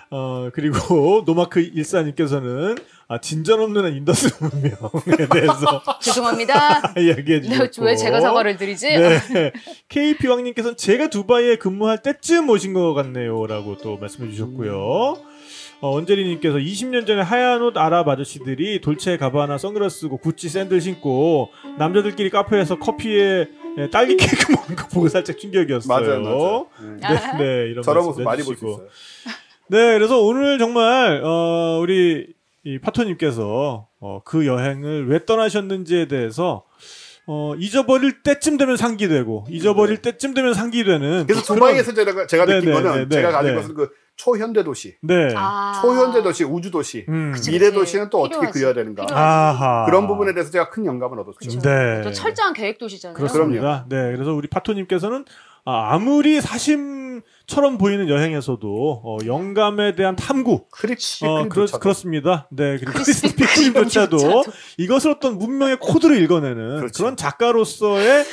어, 0.10 0.50
그리고 0.54 1.24
노마크 1.26 1.62
일사님께서는 1.62 2.76
아, 3.12 3.18
진전 3.20 3.60
없는 3.60 3.94
인더스 3.98 4.38
문명에 4.40 5.28
대해서 5.34 5.84
죄송합니다. 6.00 6.94
이야기해 6.98 7.42
네, 7.42 7.50
주셨고. 7.50 7.84
왜 7.84 7.98
제가 7.98 8.22
사과를 8.22 8.56
드리지? 8.56 8.88
네. 8.88 9.52
KP 9.90 10.26
왕님께서는 10.30 10.78
제가 10.78 11.10
두바이에 11.10 11.58
근무할 11.58 12.02
때쯤 12.02 12.48
오신 12.50 12.74
것 12.74 12.94
같네요라고 12.94 13.80
또 13.80 13.98
말씀해 13.98 14.32
주셨고요. 14.32 14.78
어, 15.82 15.92
언제리님께서 15.98 16.56
20년 16.56 17.06
전에 17.06 17.22
하얀 17.22 17.62
옷 17.62 17.76
아랍 17.76 18.08
아저씨들이 18.08 18.80
돌체 18.80 19.18
가바나 19.18 19.58
선글라스 19.58 20.00
쓰고 20.00 20.16
구찌 20.16 20.48
샌들 20.48 20.80
신고 20.80 21.50
남자들끼리 21.78 22.30
카페에서 22.30 22.80
커피에 22.80 23.50
예, 23.78 23.90
딸기 23.90 24.16
케이크 24.16 24.54
먹는 24.56 24.76
거 24.78 24.88
보고 24.88 25.10
살짝 25.10 25.38
충격이었어요. 25.38 26.00
맞아요, 26.00 26.22
맞아요. 26.22 26.68
네. 26.80 27.10
네, 27.10 27.38
네, 27.38 27.72
이런 27.72 27.84
저런 27.84 28.06
모습 28.06 28.24
많이 28.24 28.42
볼 28.44 28.56
수. 28.56 28.66
있어요. 28.66 28.88
네, 29.68 29.94
그래서 29.98 30.22
오늘 30.22 30.58
정말 30.60 31.22
어, 31.26 31.80
우리 31.82 32.40
이 32.64 32.80
파토님께서 32.80 33.88
어, 34.00 34.22
그 34.24 34.46
여행을 34.46 35.08
왜 35.08 35.26
떠나셨는지에 35.26 36.08
대해서 36.08 36.66
어, 37.28 37.54
잊어버릴 37.58 38.24
때쯤 38.24 38.58
되면 38.58 38.78
상기되고 38.78 39.46
잊어버릴 39.50 40.02
때쯤 40.02 40.34
되면 40.34 40.54
상기되는 40.54 41.26
그래서 41.28 41.54
두바이에서 41.54 41.94
제가, 41.94 42.28
제가 42.28 42.46
네, 42.46 42.56
느낀 42.56 42.70
네, 42.70 42.74
거는 42.74 42.92
네, 42.92 43.08
네, 43.08 43.16
제가 43.16 43.32
가진 43.32 43.52
네. 43.52 43.62
것은 43.62 43.74
그 43.76 43.90
초현대 44.18 44.64
도시, 44.64 44.96
네. 45.02 45.34
아. 45.36 45.80
초현대 45.82 46.22
도시, 46.22 46.44
우주 46.44 46.70
도시, 46.70 47.06
음. 47.10 47.34
미래. 47.48 47.72
도시는 47.72 48.10
또 48.12 48.20
어떻게 48.20 48.52
필요하지. 48.52 48.60
그려야 48.60 48.74
되는가. 48.74 49.08
아하. 49.10 49.86
그런 49.86 50.08
부분에 50.08 50.34
대해서 50.34 50.52
제가 50.52 50.70
큰 50.70 50.86
영감을 50.86 51.20
얻었죠. 51.22 51.60
네. 51.62 52.02
또 52.04 52.12
철저한 52.12 52.54
계획 52.54 52.78
도시잖아요. 52.78 53.16
그렇습니다. 53.16 53.86
네, 53.90 54.12
그래서 54.12 54.34
우리 54.34 54.48
파토님께서는 54.48 55.26
아, 55.66 55.94
아무리 55.94 56.42
사심 56.42 57.22
처럼 57.52 57.78
보이는 57.78 58.08
여행에서도 58.08 59.02
어, 59.04 59.18
영감에 59.26 59.94
대한 59.96 60.16
탐구 60.16 60.68
크리스피 60.72 61.26
어, 61.26 61.50
그렇. 61.50 61.66
그렇습니다. 61.66 62.48
네, 62.50 62.78
그리고 62.78 62.94
크리스피 62.94 63.44
크림조차도 63.44 64.18
크림조차도. 64.18 64.44
이것을 64.78 65.12
어떤 65.12 65.38
문명의 65.38 65.78
코드를 65.78 66.22
읽어내는 66.22 66.78
그렇죠. 66.78 67.04
그런 67.04 67.18
작가로서의 67.18 68.24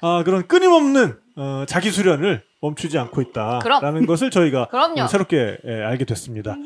아, 0.00 0.22
그런 0.24 0.46
끊임없는 0.46 1.16
어, 1.34 1.64
자기 1.66 1.90
수련을 1.90 2.42
멈추지 2.60 2.98
않고 2.98 3.20
있다라는 3.20 4.06
것을 4.06 4.30
저희가 4.30 4.68
새롭게 5.10 5.58
예, 5.66 5.82
알게 5.82 6.04
됐습니다. 6.04 6.56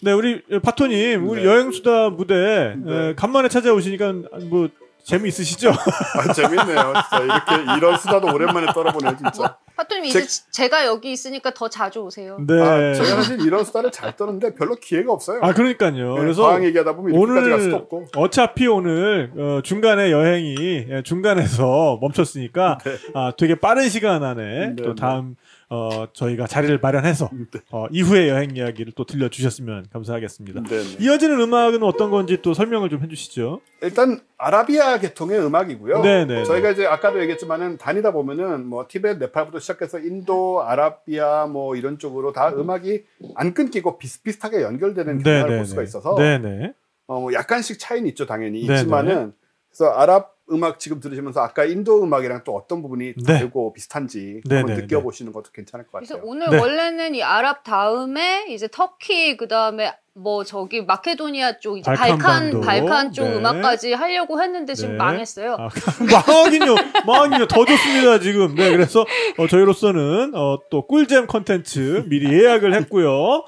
네, 0.00 0.12
우리 0.12 0.40
파토님, 0.62 1.28
우리 1.28 1.42
네. 1.42 1.48
여행수다 1.48 2.10
무대 2.10 2.74
네. 2.78 3.08
에, 3.10 3.14
간만에 3.14 3.48
찾아오시니까 3.50 4.12
뭐 4.48 4.68
재미있으시죠? 5.04 5.70
아, 6.18 6.32
재밌네요. 6.32 6.92
진짜 7.08 7.24
이렇게 7.24 7.76
이런 7.76 7.98
수다도 7.98 8.32
오랜만에 8.32 8.66
떨어보네요, 8.72 9.16
진짜. 9.16 9.56
파토님 9.74 10.10
제- 10.12 10.20
이제 10.20 10.42
제 10.50 10.68
가 10.68 10.86
여기 10.86 11.10
있으니까 11.12 11.52
더 11.54 11.68
자주 11.68 12.00
오세요. 12.00 12.38
네. 12.46 12.60
아, 12.60 12.92
제가 12.94 13.22
사실 13.22 13.40
이런 13.40 13.64
수다를 13.64 13.90
잘 13.90 14.14
떠는데 14.16 14.54
별로 14.54 14.74
기회가 14.76 15.12
없어요. 15.12 15.40
아, 15.42 15.52
그러니까요. 15.52 16.14
네, 16.14 16.20
그래서 16.20 16.42
과학 16.42 16.64
얘기하다 16.64 16.94
보면 16.94 17.14
이렇게까지 17.14 17.50
갈 17.50 17.60
수도 17.60 17.70
오늘 17.76 17.82
없고. 17.82 18.06
어차피 18.16 18.66
오늘 18.66 19.32
어, 19.36 19.60
중간에 19.64 20.10
여행이 20.12 20.86
예, 20.90 21.02
중간에서 21.02 21.98
멈췄으니까 22.02 22.78
네. 22.84 22.96
아, 23.14 23.32
되게 23.36 23.54
빠른 23.54 23.88
시간 23.88 24.22
안에 24.22 24.42
네, 24.42 24.76
또 24.76 24.90
네. 24.90 25.00
다음 25.00 25.36
어, 25.74 26.06
저희가 26.12 26.46
자리를 26.46 26.78
마련해서 26.82 27.30
네. 27.32 27.60
어, 27.70 27.86
이후의 27.90 28.28
여행 28.28 28.54
이야기를 28.54 28.92
또 28.94 29.06
들려주셨으면 29.06 29.86
감사하겠습니다. 29.90 30.64
네, 30.64 30.68
네. 30.68 30.96
이어지는 31.00 31.40
음악은 31.40 31.82
어떤 31.82 32.10
건지 32.10 32.40
또 32.42 32.52
설명을 32.52 32.90
좀 32.90 33.02
해주시죠. 33.02 33.62
일단 33.80 34.20
아라비아 34.36 34.98
계통의 34.98 35.40
음악이고요. 35.40 36.02
네, 36.02 36.26
네, 36.26 36.44
저희가 36.44 36.72
이제 36.72 36.84
아까도 36.84 37.22
얘기했지만은 37.22 37.78
다니다 37.78 38.12
보면은 38.12 38.66
뭐 38.66 38.84
티베트, 38.86 39.18
네팔부터 39.18 39.60
시작해서 39.60 39.98
인도, 39.98 40.62
아라비아 40.62 41.46
뭐 41.46 41.74
이런 41.74 41.98
쪽으로 41.98 42.34
다 42.34 42.50
음악이 42.50 43.04
안 43.34 43.54
끊기고 43.54 43.96
비슷비슷하게 43.96 44.60
연결되는 44.60 45.22
경향을 45.22 45.56
볼 45.56 45.64
수가 45.64 45.82
있어서 45.84 46.16
네네. 46.16 46.74
어, 47.06 47.18
뭐 47.18 47.32
약간씩 47.32 47.78
차이는 47.78 48.10
있죠, 48.10 48.26
당연히. 48.26 48.66
네, 48.66 48.74
있지만은, 48.74 49.32
그래서 49.70 49.90
아랍 49.90 50.36
음악 50.52 50.78
지금 50.78 51.00
들으시면서 51.00 51.40
아까 51.40 51.64
인도 51.64 52.02
음악이랑 52.02 52.42
또 52.44 52.54
어떤 52.54 52.82
부분이 52.82 53.14
네. 53.24 53.34
다르고 53.34 53.72
비슷한지 53.72 54.40
네, 54.44 54.56
한번 54.58 54.76
네, 54.76 54.82
느껴보시는 54.82 55.32
것도 55.32 55.50
괜찮을 55.52 55.86
것 55.86 55.98
그래서 55.98 56.16
같아요. 56.16 56.30
오늘 56.30 56.50
네. 56.50 56.58
원래는 56.58 57.14
이 57.14 57.22
아랍 57.22 57.64
다음에 57.64 58.46
이제 58.48 58.68
터키 58.70 59.36
그 59.36 59.48
다음에 59.48 59.92
뭐 60.14 60.44
저기 60.44 60.82
마케도니아 60.84 61.58
쪽 61.58 61.78
이제 61.78 61.90
발칸 61.90 62.18
발칸. 62.18 62.60
발칸 62.60 63.12
쪽 63.12 63.24
네. 63.24 63.36
음악까지 63.36 63.94
하려고 63.94 64.42
했는데 64.42 64.74
지금 64.74 64.92
네. 64.92 64.96
망했어요. 64.98 65.56
아, 65.58 65.68
망하긴요, 66.28 66.74
망하긴요. 67.06 67.46
더 67.48 67.64
좋습니다, 67.64 68.20
지금. 68.20 68.54
네, 68.54 68.70
그래서, 68.72 69.06
어, 69.38 69.46
저희로서는, 69.46 70.34
어, 70.34 70.58
또 70.70 70.86
꿀잼 70.86 71.26
컨텐츠 71.28 72.04
미리 72.08 72.30
예약을 72.30 72.74
했고요. 72.74 73.44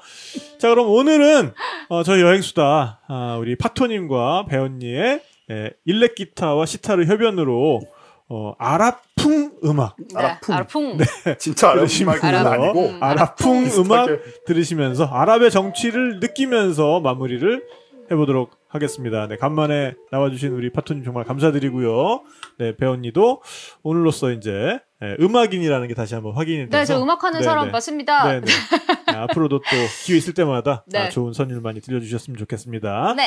자, 0.57 0.69
그럼 0.69 0.89
오늘은, 0.89 1.53
어, 1.89 2.01
저희 2.01 2.21
여행 2.21 2.41
수다, 2.41 3.01
아, 3.07 3.37
우리 3.39 3.55
파토님과 3.55 4.47
배언니의, 4.49 5.21
예, 5.51 5.71
일렉 5.85 6.15
기타와 6.15 6.65
시타르 6.65 7.05
협연으로, 7.05 7.81
어, 8.27 8.53
아랍풍 8.57 9.59
음악. 9.63 9.95
네, 9.97 10.17
아랍풍. 10.17 10.55
아랍풍. 10.55 10.97
진짜 11.39 11.69
아랍 11.69 11.77
들으시면서, 11.81 12.27
음악은 12.27 12.39
아랍. 12.39 12.53
아니고 12.53 12.85
음. 12.89 13.03
아랍풍 13.03 13.63
비슷하게. 13.65 13.87
음악 13.87 14.19
들으시면서, 14.47 15.05
아랍의 15.05 15.51
정취를 15.51 16.19
느끼면서 16.19 16.99
마무리를 17.01 17.63
해보도록 18.11 18.51
하겠습니다. 18.67 19.27
네, 19.27 19.35
간만에 19.37 19.93
나와주신 20.11 20.51
우리 20.51 20.71
파토님 20.71 21.03
정말 21.03 21.23
감사드리고요. 21.23 22.21
네, 22.59 22.75
배언니도 22.75 23.41
오늘로써 23.83 24.31
이제 24.31 24.79
예, 25.01 25.15
음악인이라는 25.19 25.87
게 25.87 25.93
다시 25.93 26.13
한번 26.13 26.33
확인이 26.33 26.69
돼서 26.69 26.77
네, 26.77 26.85
저 26.85 27.01
음악하는 27.01 27.39
네, 27.39 27.43
사람 27.43 27.65
네. 27.65 27.71
맞습니다. 27.71 28.31
네, 28.31 28.41
네. 28.41 28.45
네, 29.07 29.13
앞으로도 29.17 29.59
또 29.59 29.63
기회 30.03 30.17
있을 30.17 30.33
때마다 30.33 30.83
네. 30.87 30.99
아, 30.99 31.09
좋은 31.09 31.33
선율 31.33 31.61
많이 31.61 31.81
들려주셨으면 31.81 32.37
좋겠습니다. 32.37 33.13
네. 33.17 33.23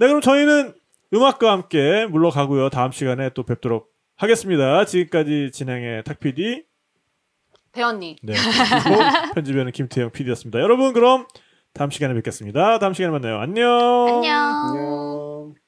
네, 0.00 0.06
그럼 0.06 0.20
저희는 0.20 0.74
음악과 1.12 1.52
함께 1.52 2.06
물러가고요. 2.06 2.70
다음 2.70 2.92
시간에 2.92 3.30
또 3.30 3.44
뵙도록 3.44 3.90
하겠습니다. 4.16 4.84
지금까지 4.84 5.50
진행의 5.52 6.04
탁PD, 6.04 6.64
배언니. 7.72 8.16
네, 8.22 8.34
그리고 8.84 9.00
편집위원은 9.34 9.72
김태형 9.72 10.10
PD였습니다. 10.10 10.60
여러분, 10.60 10.92
그럼 10.92 11.26
다음 11.72 11.90
시간에 11.90 12.14
뵙겠습니다. 12.14 12.78
다음 12.78 12.92
시간에 12.92 13.12
만나요. 13.12 13.38
안녕. 13.38 13.68
안녕. 14.08 14.68
안녕. 14.68 15.59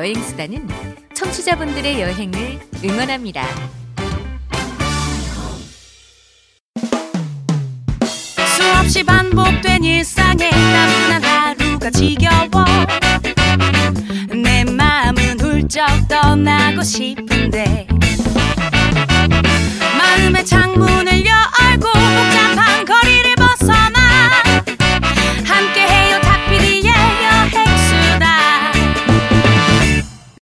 여행수다는 0.00 0.66
청취자분들의 1.14 2.00
여행을 2.00 2.58
응원합니다. 2.82 3.46
수없이 8.56 9.04
반복된 9.04 9.84
일상에 9.84 10.48
나른한 10.48 11.22
하루가 11.22 11.90
지겨워 11.90 12.64
내 14.42 14.64
마음은 14.64 15.38
훌쩍 15.38 15.86
떠나고 16.08 16.82
싶은데 16.82 17.29